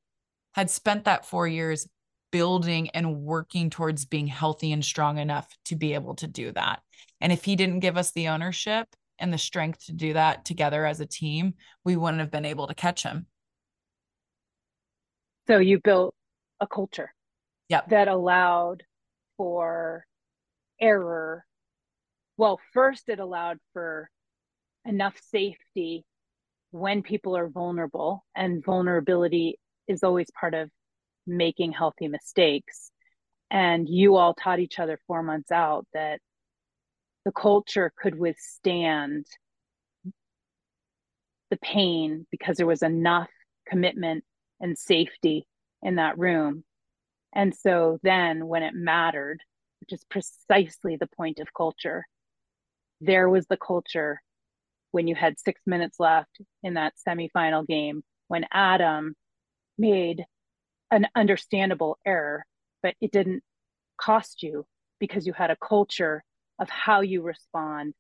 had 0.54 0.68
spent 0.70 1.04
that 1.04 1.26
four 1.26 1.46
years 1.46 1.86
building 2.32 2.90
and 2.90 3.20
working 3.20 3.70
towards 3.70 4.04
being 4.04 4.26
healthy 4.26 4.72
and 4.72 4.84
strong 4.84 5.18
enough 5.18 5.48
to 5.66 5.76
be 5.76 5.94
able 5.94 6.16
to 6.16 6.26
do 6.26 6.52
that. 6.52 6.80
And 7.20 7.32
if 7.32 7.44
he 7.44 7.56
didn't 7.56 7.80
give 7.80 7.96
us 7.96 8.10
the 8.10 8.28
ownership 8.28 8.88
and 9.20 9.32
the 9.32 9.38
strength 9.38 9.86
to 9.86 9.92
do 9.92 10.14
that 10.14 10.44
together 10.44 10.84
as 10.84 11.00
a 11.00 11.06
team, 11.06 11.54
we 11.84 11.96
wouldn't 11.96 12.20
have 12.20 12.30
been 12.30 12.44
able 12.44 12.66
to 12.66 12.74
catch 12.74 13.02
him. 13.02 13.26
So 15.46 15.58
you 15.58 15.80
built 15.80 16.14
a 16.60 16.66
culture 16.66 17.12
yep. 17.68 17.88
that 17.88 18.08
allowed 18.08 18.82
for 19.36 20.04
error. 20.80 21.44
Well, 22.36 22.60
first, 22.72 23.08
it 23.08 23.18
allowed 23.18 23.58
for 23.72 24.10
enough 24.84 25.20
safety 25.30 26.04
when 26.70 27.02
people 27.02 27.36
are 27.36 27.48
vulnerable, 27.48 28.24
and 28.34 28.64
vulnerability 28.64 29.58
is 29.88 30.04
always 30.04 30.28
part 30.38 30.54
of 30.54 30.70
making 31.26 31.72
healthy 31.72 32.08
mistakes. 32.08 32.92
And 33.50 33.88
you 33.88 34.16
all 34.16 34.34
taught 34.34 34.60
each 34.60 34.78
other 34.78 35.00
four 35.06 35.22
months 35.22 35.50
out 35.50 35.86
that 35.92 36.20
the 37.24 37.32
culture 37.32 37.92
could 38.00 38.18
withstand 38.18 39.26
the 41.50 41.58
pain 41.58 42.26
because 42.30 42.56
there 42.56 42.66
was 42.66 42.82
enough 42.82 43.28
commitment 43.66 44.24
and 44.60 44.78
safety 44.78 45.46
in 45.82 45.96
that 45.96 46.18
room. 46.18 46.64
And 47.34 47.54
so 47.54 47.98
then 48.02 48.46
when 48.46 48.62
it 48.62 48.74
mattered, 48.74 49.40
which 49.80 49.92
is 49.92 50.04
precisely 50.10 50.96
the 50.96 51.08
point 51.16 51.38
of 51.38 51.54
culture, 51.54 52.06
there 53.00 53.28
was 53.28 53.46
the 53.46 53.56
culture 53.56 54.20
when 54.92 55.06
you 55.06 55.14
had 55.14 55.38
six 55.38 55.60
minutes 55.66 56.00
left 56.00 56.40
in 56.62 56.74
that 56.74 56.94
semifinal 57.06 57.66
game 57.66 58.02
when 58.28 58.44
Adam 58.52 59.14
made 59.78 60.24
an 60.90 61.06
understandable 61.14 61.98
error, 62.04 62.44
but 62.82 62.94
it 63.00 63.12
didn't 63.12 63.42
cost 64.00 64.42
you 64.42 64.66
because 64.98 65.26
you 65.26 65.32
had 65.32 65.50
a 65.50 65.56
culture 65.56 66.22
of 66.60 66.70
how 66.70 67.00
you 67.00 67.22
respond 67.22 67.94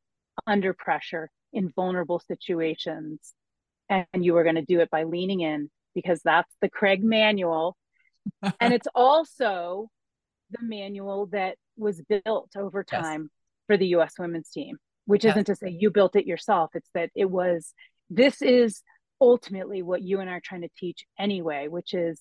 under 0.46 0.72
pressure 0.72 1.30
in 1.52 1.70
vulnerable 1.70 2.20
situations. 2.20 3.34
And 3.88 4.24
you 4.24 4.36
are 4.36 4.44
going 4.44 4.54
to 4.54 4.62
do 4.62 4.80
it 4.80 4.90
by 4.90 5.02
leaning 5.02 5.40
in 5.40 5.70
because 5.94 6.20
that's 6.22 6.54
the 6.60 6.68
Craig 6.68 7.02
manual 7.02 7.76
and 8.60 8.72
it's 8.72 8.88
also 8.94 9.88
the 10.50 10.64
manual 10.64 11.26
that 11.26 11.56
was 11.76 12.02
built 12.02 12.50
over 12.56 12.84
time 12.84 13.22
yes. 13.22 13.30
for 13.66 13.76
the 13.76 13.88
US 13.88 14.14
women's 14.18 14.50
team, 14.50 14.76
which 15.06 15.24
yes. 15.24 15.34
isn't 15.34 15.46
to 15.46 15.56
say 15.56 15.68
you 15.70 15.90
built 15.90 16.16
it 16.16 16.26
yourself. 16.26 16.70
It's 16.74 16.90
that 16.94 17.10
it 17.14 17.30
was, 17.30 17.72
this 18.08 18.42
is 18.42 18.82
ultimately 19.20 19.82
what 19.82 20.02
you 20.02 20.20
and 20.20 20.28
I 20.28 20.34
are 20.34 20.40
trying 20.42 20.62
to 20.62 20.70
teach 20.76 21.04
anyway, 21.18 21.68
which 21.68 21.94
is 21.94 22.20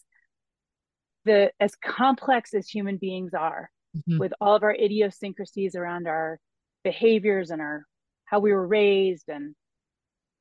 the 1.26 1.52
as 1.60 1.76
complex 1.76 2.54
as 2.54 2.70
human 2.70 2.98
beings 2.98 3.34
are 3.34 3.70
mm-hmm. 4.00 4.20
with 4.20 4.34
all 4.42 4.56
of 4.56 4.64
our 4.64 4.74
idiosyncrasies 4.74 5.76
around 5.76 6.08
our 6.08 6.40
behaviors 6.84 7.50
and 7.52 7.62
our 7.62 7.86
how 8.26 8.40
we 8.40 8.54
were 8.54 8.68
raised 8.68 9.28
and 9.28 9.56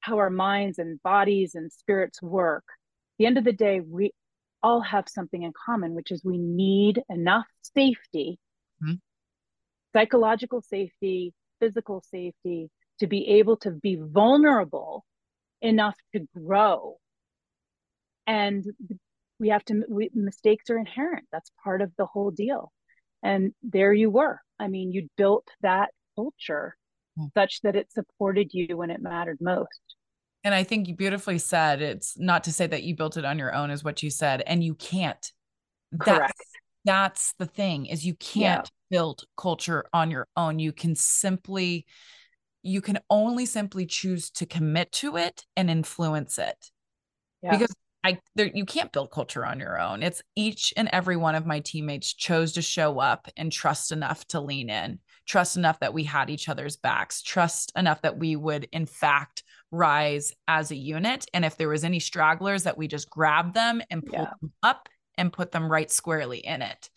how 0.01 0.19
our 0.19 0.31
minds 0.31 0.79
and 0.79 1.03
bodies 1.03 1.55
and 1.55 1.73
spirits 1.73 2.21
work. 2.23 2.65
At 2.69 3.19
the 3.19 3.27
end 3.27 3.39
of 3.39 3.45
the 3.45 3.53
day, 3.53 3.81
we 3.81 4.13
all 4.63 4.81
have 4.81 5.09
something 5.09 5.43
in 5.43 5.53
common, 5.65 5.95
which 5.95 6.11
is 6.11 6.25
we 6.25 6.39
need 6.39 7.03
enough 7.09 7.47
safety, 7.63 8.39
mm-hmm. 8.83 8.95
psychological 9.95 10.63
safety, 10.63 11.33
physical 11.61 12.03
safety, 12.11 12.71
to 13.01 13.07
be 13.07 13.27
able 13.29 13.57
to 13.59 13.71
be 13.71 13.97
vulnerable 13.97 15.05
enough 15.61 15.97
to 16.15 16.27
grow. 16.37 16.97
And 18.27 18.65
we 19.41 19.49
have 19.51 19.65
to, 19.67 19.85
we, 19.89 20.11
mistakes 20.15 20.69
are 20.71 20.79
inherent. 20.79 21.27
That's 21.33 21.51
part 21.63 21.81
of 21.81 21.93
the 21.97 22.07
whole 22.07 22.31
deal. 22.31 22.73
And 23.23 23.53
there 23.63 23.93
you 23.93 24.11
were. 24.11 24.41
I 24.59 24.69
mean, 24.69 24.93
you 24.93 25.09
built 25.17 25.49
that 25.63 25.91
culture 26.17 26.77
mm. 27.19 27.29
such 27.35 27.61
that 27.63 27.77
it 27.77 27.93
supported 27.93 28.51
you 28.53 28.77
when 28.77 28.91
it 28.91 29.01
mattered 29.01 29.39
most. 29.41 29.81
And 30.45 30.55
I 30.55 30.63
think 30.63 30.87
you 30.87 30.95
beautifully 30.95 31.39
said 31.39 31.83
it's 31.83 32.19
not 32.19 32.45
to 32.45 32.53
say 32.53 32.67
that 32.69 32.85
you 32.85 32.95
built 32.95 33.17
it 33.17 33.25
on 33.25 33.39
your 33.39 33.55
own, 33.55 33.71
is 33.71 33.83
what 33.83 34.03
you 34.03 34.11
said, 34.11 34.43
and 34.47 34.63
you 34.63 34.75
can't. 34.75 35.33
Correct. 35.99 36.33
That's, 36.37 36.41
that's 36.85 37.35
the 37.39 37.47
thing 37.47 37.87
is 37.87 38.07
you 38.07 38.15
can't 38.15 38.71
yeah. 38.91 38.99
build 38.99 39.25
culture 39.37 39.87
on 39.93 40.11
your 40.11 40.29
own. 40.37 40.59
You 40.59 40.73
can 40.73 40.95
simply, 40.95 41.87
you 42.63 42.81
can 42.81 43.01
only 43.11 43.47
simply 43.47 43.85
choose 43.85 44.31
to 44.31 44.47
commit 44.47 44.93
to 44.93 45.17
it 45.17 45.45
and 45.57 45.69
influence 45.69 46.39
it. 46.39 46.71
Yeah. 47.43 47.51
Because 47.51 47.75
I 48.05 48.19
there 48.37 48.51
you 48.53 48.65
can't 48.65 48.93
build 48.93 49.11
culture 49.11 49.45
on 49.45 49.59
your 49.59 49.81
own. 49.81 50.03
It's 50.03 50.23
each 50.37 50.73
and 50.77 50.89
every 50.93 51.17
one 51.17 51.35
of 51.35 51.47
my 51.47 51.61
teammates 51.61 52.15
chose 52.15 52.53
to 52.53 52.63
show 52.63 53.01
up 53.01 53.29
and 53.37 53.51
trust 53.51 53.93
enough 53.93 54.27
to 54.29 54.41
lean 54.41 54.71
in, 54.71 55.01
trust 55.27 55.57
enough 55.57 55.81
that 55.81 55.95
we 55.95 56.05
had 56.05 56.31
each 56.31 56.49
other's 56.49 56.77
backs, 56.77 57.23
trust 57.23 57.73
enough 57.77 58.03
that 58.03 58.19
we 58.19 58.37
would 58.37 58.69
in 58.73 58.87
fact 58.87 59.43
rise 59.71 60.33
as 60.47 60.71
a 60.71 60.77
unit. 60.77 61.27
And 61.35 61.45
if 61.45 61.57
there 61.57 61.69
was 61.69 61.85
any 61.85 62.01
stragglers 62.01 62.63
that 62.65 62.79
we 62.79 62.89
just 62.89 63.11
grab 63.11 63.53
them 63.53 63.83
and 63.91 64.05
pull 64.05 64.21
yeah. 64.21 64.33
them 64.41 64.53
up 64.63 64.89
and 65.17 65.33
put 65.33 65.51
them 65.51 65.71
right 65.71 65.91
squarely 65.91 66.39
in 66.39 66.63
it. 66.63 66.89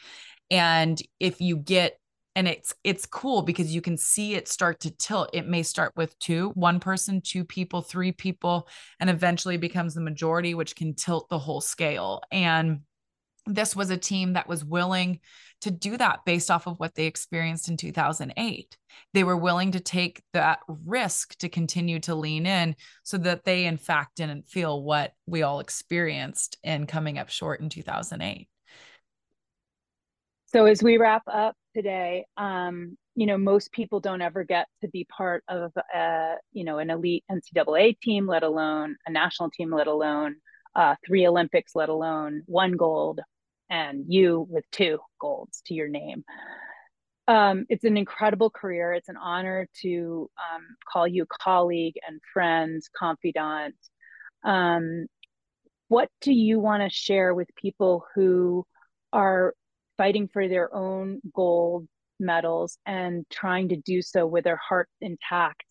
And 0.52 1.02
if 1.20 1.42
you 1.42 1.58
get 1.58 1.98
and 2.36 2.48
it's 2.48 2.74
it's 2.84 3.06
cool 3.06 3.42
because 3.42 3.74
you 3.74 3.82
can 3.82 3.98
see 3.98 4.36
it 4.36 4.48
start 4.48 4.80
to 4.82 4.92
tilt. 4.92 5.30
It 5.34 5.48
may 5.48 5.64
start 5.64 5.94
with 5.96 6.18
two 6.20 6.50
one 6.56 6.80
person 6.80 7.22
two 7.22 7.44
people 7.44 7.82
three 7.82 8.12
people 8.12 8.68
and 9.00 9.10
eventually 9.10 9.58
becomes 9.58 9.94
the 9.94 10.02
majority 10.02 10.54
which 10.54 10.76
can 10.76 10.94
tilt 10.94 11.28
the 11.30 11.40
whole 11.40 11.62
scale. 11.62 12.22
And 12.32 12.82
this 13.46 13.76
was 13.76 13.90
a 13.90 13.98
team 13.98 14.34
that 14.34 14.48
was 14.48 14.64
willing 14.64 15.20
to 15.62 15.72
do 15.72 15.98
that 15.98 16.26
based 16.26 16.50
off 16.50 16.68
of 16.68 16.80
what 16.80 16.96
they 16.96 17.06
experienced 17.06 17.70
in 17.70 17.78
2008 17.78 18.78
they 19.14 19.24
were 19.24 19.38
willing 19.38 19.72
to 19.72 19.80
take 19.80 20.22
that 20.34 20.60
risk 20.86 21.36
to 21.38 21.50
continue 21.50 22.00
to 22.00 22.14
lean 22.14 22.46
in 22.46 22.76
so 23.04 23.18
that 23.18 23.44
they 23.44 23.66
in 23.66 23.78
fact 23.78 24.16
didn't 24.16 24.48
feel 24.48 24.84
what 24.84 25.14
we 25.26 25.42
all 25.42 25.60
experienced 25.60 26.58
in 26.64 26.86
coming 26.86 27.18
up 27.18 27.30
short 27.30 27.62
in 27.62 27.70
2008 27.70 28.48
so 30.46 30.66
as 30.66 30.84
we 30.84 30.98
wrap 30.98 31.24
up 31.28 31.56
today, 31.74 32.26
um, 32.38 32.98
you 33.16 33.26
know, 33.26 33.38
most 33.38 33.72
people 33.72 34.00
don't 34.00 34.22
ever 34.22 34.44
get 34.44 34.68
to 34.82 34.88
be 34.88 35.06
part 35.06 35.44
of, 35.48 35.72
a, 35.76 35.98
uh, 35.98 36.36
you 36.54 36.64
know, 36.64 36.78
an 36.78 36.90
elite 36.90 37.24
NCAA 37.30 38.00
team, 38.00 38.28
let 38.28 38.44
alone 38.44 38.96
a 39.06 39.12
national 39.12 39.52
team, 39.52 39.72
let 39.72 39.88
alone 39.88 40.36
uh, 40.76 40.96
three 41.06 41.28
Olympics, 41.28 41.76
let 41.76 41.90
alone 41.90 42.44
one 42.46 42.74
gold, 42.74 43.20
and 43.70 44.06
you 44.08 44.46
with 44.50 44.66
two 44.72 45.00
golds 45.20 45.62
to 45.66 45.74
your 45.74 45.88
name. 45.88 46.24
Um, 47.28 47.66
it's 47.70 47.84
an 47.84 47.98
incredible 47.98 48.50
career. 48.50 48.94
It's 48.94 49.10
an 49.10 49.18
honor 49.18 49.68
to 49.82 50.30
um, 50.38 50.64
call 50.92 51.08
you 51.08 51.26
colleague 51.42 51.96
and 52.08 52.20
friend, 52.34 52.82
confidant. 52.98 53.76
Um, 54.44 55.08
what 55.88 56.10
do 56.22 56.34
you 56.34 56.60
want 56.60 56.84
to 56.84 56.90
share 56.90 57.34
with 57.34 57.48
people 57.56 58.06
who 58.16 58.66
are 59.14 59.54
fighting 60.02 60.28
for 60.28 60.48
their 60.48 60.74
own 60.74 61.22
gold 61.32 61.88
medals 62.20 62.80
and 62.88 63.24
trying 63.30 63.70
to 63.70 63.76
do 63.76 64.02
so 64.02 64.26
with 64.26 64.44
their 64.44 64.58
heart 64.58 64.90
intact 65.00 65.64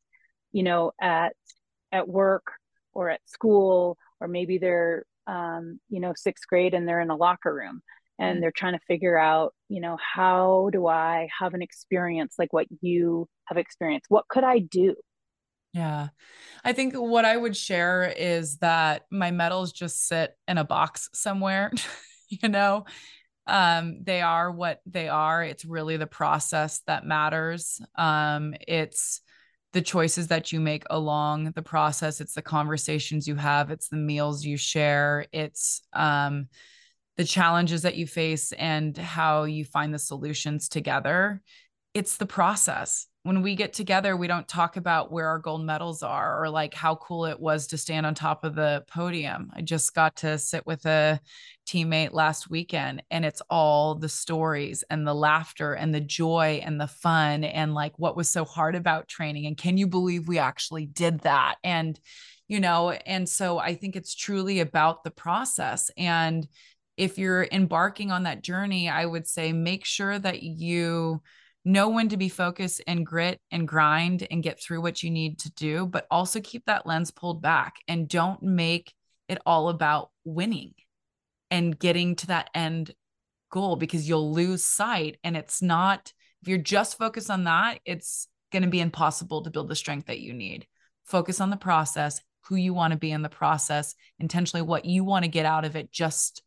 you 0.53 0.63
know 0.63 0.93
at 1.01 1.33
at 1.91 2.07
work 2.07 2.47
or 2.93 3.11
at 3.11 3.21
school 3.27 3.99
or 4.21 4.29
maybe 4.29 4.57
they're 4.57 5.05
um, 5.27 5.81
you 5.89 5.99
know 5.99 6.13
sixth 6.15 6.47
grade 6.47 6.75
and 6.75 6.87
they're 6.87 7.01
in 7.01 7.11
a 7.11 7.17
locker 7.17 7.53
room 7.53 7.81
and 8.21 8.35
mm-hmm. 8.35 8.41
they're 8.43 8.53
trying 8.53 8.75
to 8.75 8.85
figure 8.87 9.19
out 9.19 9.53
you 9.69 9.81
know 9.81 9.97
how 10.15 10.71
do 10.73 10.87
i 10.87 11.29
have 11.37 11.53
an 11.53 11.63
experience 11.63 12.37
like 12.39 12.53
what 12.53 12.69
you 12.81 13.27
have 13.47 13.59
experienced 13.59 14.07
what 14.11 14.29
could 14.29 14.45
i 14.45 14.61
do 14.61 14.95
yeah. 15.73 16.09
I 16.65 16.73
think 16.73 16.95
what 16.95 17.25
I 17.25 17.37
would 17.37 17.57
share 17.57 18.13
is 18.19 18.57
that 18.57 19.03
my 19.09 19.31
medals 19.31 19.71
just 19.71 20.09
sit 20.09 20.35
in 20.49 20.59
a 20.59 20.65
box 20.65 21.09
somewhere, 21.15 21.71
you 22.29 22.49
know, 22.49 22.87
um, 23.47 24.03
they 24.03 24.21
are 24.21 24.51
what 24.51 24.81
they 24.87 25.09
are. 25.09 25.43
It's 25.43 25.65
really 25.65 25.97
the 25.97 26.07
process 26.07 26.81
that 26.87 27.05
matters. 27.07 27.81
Um, 27.97 28.55
it's 28.67 29.21
the 29.73 29.83
choices 29.83 30.29
that 30.29 30.53
you 30.53 30.61
make 30.61 30.85
along 30.91 31.53
the 31.53 31.63
process. 31.63 32.21
It's 32.21 32.35
the 32.35 32.43
conversations 32.43 33.29
you 33.29 33.37
have. 33.37 33.71
It's 33.71 33.89
the 33.89 33.97
meals 33.97 34.45
you 34.45 34.57
share. 34.57 35.27
It's 35.33 35.83
um, 35.93 36.49
the 37.17 37.25
challenges 37.25 37.83
that 37.83 37.97
you 37.97 38.07
face 38.07 38.53
and 38.53 38.97
how 38.97 39.45
you 39.45 39.65
find 39.65 39.95
the 39.95 39.99
solutions 39.99 40.69
together. 40.69 41.41
It's 41.95 42.17
the 42.17 42.27
process 42.27 43.07
when 43.23 43.43
we 43.43 43.55
get 43.55 43.75
together, 43.75 44.17
we 44.17 44.29
don't 44.29 44.49
talk 44.49 44.79
about 44.79 45.13
where 45.13 45.29
our 45.29 45.39
gold 45.39 45.63
medals 45.63 46.03
are 46.03 46.43
or 46.43 46.49
like 46.49 46.73
how 46.73 46.95
cool 46.95 47.27
it 47.27 47.39
was 47.39 47.67
to 47.67 47.77
stand 47.77 48.07
on 48.07 48.15
top 48.15 48.45
of 48.45 48.55
the 48.55 48.83
podium. 48.89 49.51
I 49.55 49.61
just 49.61 49.95
got 49.95 50.17
to 50.17 50.39
sit 50.39 50.67
with 50.67 50.87
a 50.87 51.21
teammate 51.69 52.15
last 52.15 52.49
weekend 52.49 53.03
and 53.11 53.27
it's 53.27 53.43
all 53.51 53.95
the 53.95 54.09
stories 54.09 54.85
and 54.89 55.07
the 55.07 55.15
laughter 55.15 55.75
and 55.75 55.95
the 55.95 56.01
joy 56.01 56.63
and 56.65 56.81
the 56.81 56.87
fun 56.87 57.45
and 57.45 57.75
like 57.75 57.93
what 57.99 58.17
was 58.17 58.31
so 58.31 58.47
hard 58.47 58.75
about 58.75 59.07
training. 59.07 59.45
And 59.45 59.57
can 59.57 59.77
you 59.77 59.87
believe 59.87 60.27
we 60.27 60.39
actually 60.39 60.87
did 60.87 61.21
that? 61.21 61.57
And, 61.63 62.01
you 62.49 62.59
know, 62.59 62.91
and 62.91 63.29
so 63.29 63.59
I 63.59 63.75
think 63.75 63.97
it's 63.97 64.15
truly 64.15 64.61
about 64.61 65.05
the 65.05 65.11
process. 65.11 65.91
And 65.99 66.49
if 66.97 67.19
you're 67.19 67.47
embarking 67.53 68.11
on 68.11 68.23
that 68.23 68.43
journey, 68.43 68.89
I 68.89 69.05
would 69.05 69.27
say 69.27 69.53
make 69.53 69.85
sure 69.85 70.19
that 70.19 70.43
you 70.43 71.21
know 71.65 71.89
when 71.91 72.09
to 72.09 72.17
be 72.17 72.29
focused 72.29 72.83
and 72.87 73.05
grit 73.05 73.41
and 73.51 73.69
grind 73.69 74.27
and 74.31 74.43
get 74.43 74.63
through 74.63 74.81
what 74.81 75.03
you 75.03 75.11
need 75.11 75.39
to 75.41 75.53
do, 75.53 75.87
but 75.87 76.07
also 76.11 76.41
keep 76.41 76.65
that 76.67 76.87
lens 76.87 77.11
pulled 77.11 77.43
back 77.43 77.77
and 77.87 78.09
don't 78.09 78.43
make 78.43 78.93
it 79.29 79.39
all 79.45 79.69
about 79.69 80.11
winning 80.25 80.75
and 81.51 81.79
getting 81.79 82.17
to 82.17 82.29
that 82.29 82.51
end 82.55 82.93
goal 83.51 83.77
because 83.77 84.09
you'll 84.09 84.33
lose 84.33 84.65
sight. 84.65 85.19
And 85.23 85.37
it's 85.37 85.61
not, 85.61 86.13
if 86.43 86.49
you're 86.49 86.59
just 86.59 86.97
focused 86.97 87.31
on 87.31 87.45
that, 87.45 87.81
it's 87.85 88.29
going 88.53 88.63
to 88.63 88.69
be 88.69 88.81
impossible 88.81 89.43
to 89.43 89.51
build 89.51 89.69
the 89.69 89.77
strength 89.77 90.07
that 90.07 90.21
you 90.21 90.33
need. 90.33 90.67
Focus 91.05 91.41
on 91.41 91.51
the 91.51 91.57
process, 91.57 92.21
who 92.47 92.57
you 92.57 92.73
want 92.73 92.93
to 92.93 92.99
be 92.99 93.13
in 93.13 93.23
the 93.23 93.29
process, 93.29 93.95
intentionally 94.19 94.63
what 94.63 94.85
you 94.85 95.05
want 95.05 95.25
to 95.25 95.31
get 95.31 95.47
out 95.47 95.65
of 95.65 95.77
it, 95.77 95.93
just 95.93 96.43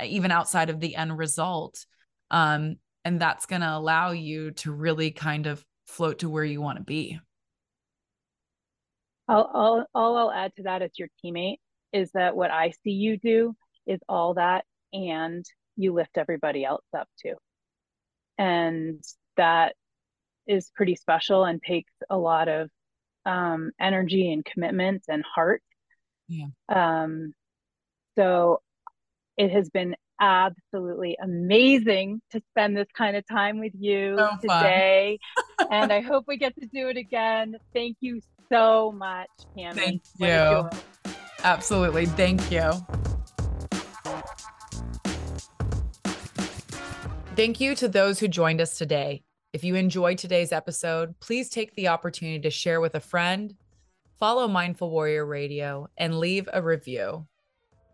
uh, 0.00 0.04
even 0.04 0.30
outside 0.30 0.70
of 0.70 0.80
the 0.80 0.96
end 0.96 1.16
result. 1.16 1.84
Um, 2.30 2.76
and 3.04 3.20
that's 3.20 3.46
going 3.46 3.62
to 3.62 3.70
allow 3.70 4.12
you 4.12 4.50
to 4.52 4.72
really 4.72 5.10
kind 5.10 5.46
of 5.46 5.64
float 5.86 6.20
to 6.20 6.28
where 6.28 6.44
you 6.44 6.60
want 6.60 6.78
to 6.78 6.84
be 6.84 7.20
I'll, 9.28 9.50
I'll, 9.54 9.86
all 9.94 10.16
I'll 10.16 10.32
add 10.32 10.54
to 10.56 10.64
that 10.64 10.82
as 10.82 10.90
your 10.98 11.08
teammate 11.24 11.58
is 11.92 12.10
that 12.12 12.36
what 12.36 12.50
I 12.50 12.72
see 12.82 12.90
you 12.90 13.16
do 13.16 13.54
is 13.86 14.00
all 14.08 14.34
that 14.34 14.64
and 14.92 15.44
you 15.76 15.92
lift 15.92 16.16
everybody 16.16 16.64
else 16.64 16.84
up 16.96 17.08
too. 17.22 17.34
And 18.38 19.02
that 19.36 19.74
is 20.46 20.70
pretty 20.74 20.96
special 20.96 21.44
and 21.44 21.62
takes 21.62 21.92
a 22.10 22.18
lot 22.18 22.48
of 22.48 22.68
um, 23.24 23.70
energy 23.80 24.32
and 24.32 24.44
commitment 24.44 25.04
and 25.08 25.24
heart. 25.34 25.62
Yeah. 26.28 26.46
Um, 26.68 27.32
so 28.16 28.60
it 29.36 29.50
has 29.50 29.70
been 29.70 29.96
absolutely 30.24 31.16
amazing 31.22 32.20
to 32.30 32.40
spend 32.50 32.76
this 32.76 32.88
kind 32.96 33.16
of 33.16 33.24
time 33.28 33.60
with 33.60 33.72
you 33.78 34.16
so 34.16 34.30
today. 34.40 35.18
and 35.70 35.92
I 35.92 36.00
hope 36.00 36.24
we 36.26 36.38
get 36.38 36.54
to 36.56 36.66
do 36.66 36.88
it 36.88 36.96
again. 36.96 37.56
Thank 37.74 37.98
you 38.00 38.20
so 38.50 38.92
much, 38.92 39.28
Kami. 39.54 39.74
Thank 39.74 40.02
you. 40.18 40.68
Absolutely. 41.42 42.06
Thank 42.06 42.50
you. 42.50 42.72
Thank 47.36 47.60
you 47.60 47.74
to 47.74 47.88
those 47.88 48.18
who 48.18 48.28
joined 48.28 48.60
us 48.60 48.78
today. 48.78 49.24
If 49.52 49.62
you 49.62 49.74
enjoyed 49.74 50.18
today's 50.18 50.52
episode, 50.52 51.18
please 51.20 51.50
take 51.50 51.74
the 51.74 51.88
opportunity 51.88 52.40
to 52.40 52.50
share 52.50 52.80
with 52.80 52.94
a 52.94 53.00
friend, 53.00 53.54
follow 54.18 54.48
Mindful 54.48 54.90
Warrior 54.90 55.26
Radio, 55.26 55.88
and 55.98 56.18
leave 56.18 56.48
a 56.52 56.62
review. 56.62 57.26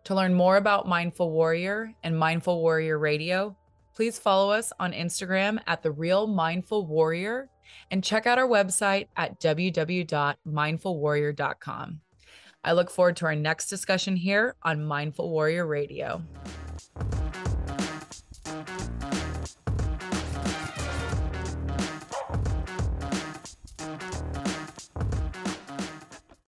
To 0.05 0.15
learn 0.15 0.33
more 0.33 0.57
about 0.57 0.87
Mindful 0.87 1.29
Warrior 1.31 1.93
and 2.03 2.17
Mindful 2.17 2.59
Warrior 2.61 2.97
Radio, 2.97 3.55
please 3.93 4.17
follow 4.17 4.49
us 4.51 4.73
on 4.79 4.93
Instagram 4.93 5.59
at 5.67 5.83
The 5.83 5.91
Real 5.91 6.25
Mindful 6.25 6.87
Warrior 6.87 7.49
and 7.91 8.03
check 8.03 8.25
out 8.25 8.39
our 8.39 8.47
website 8.47 9.09
at 9.15 9.39
www.mindfulwarrior.com. 9.39 12.01
I 12.63 12.73
look 12.73 12.91
forward 12.91 13.15
to 13.17 13.25
our 13.25 13.35
next 13.35 13.67
discussion 13.67 14.15
here 14.15 14.55
on 14.63 14.85
Mindful 14.85 15.29
Warrior 15.29 15.65
Radio. 15.65 16.21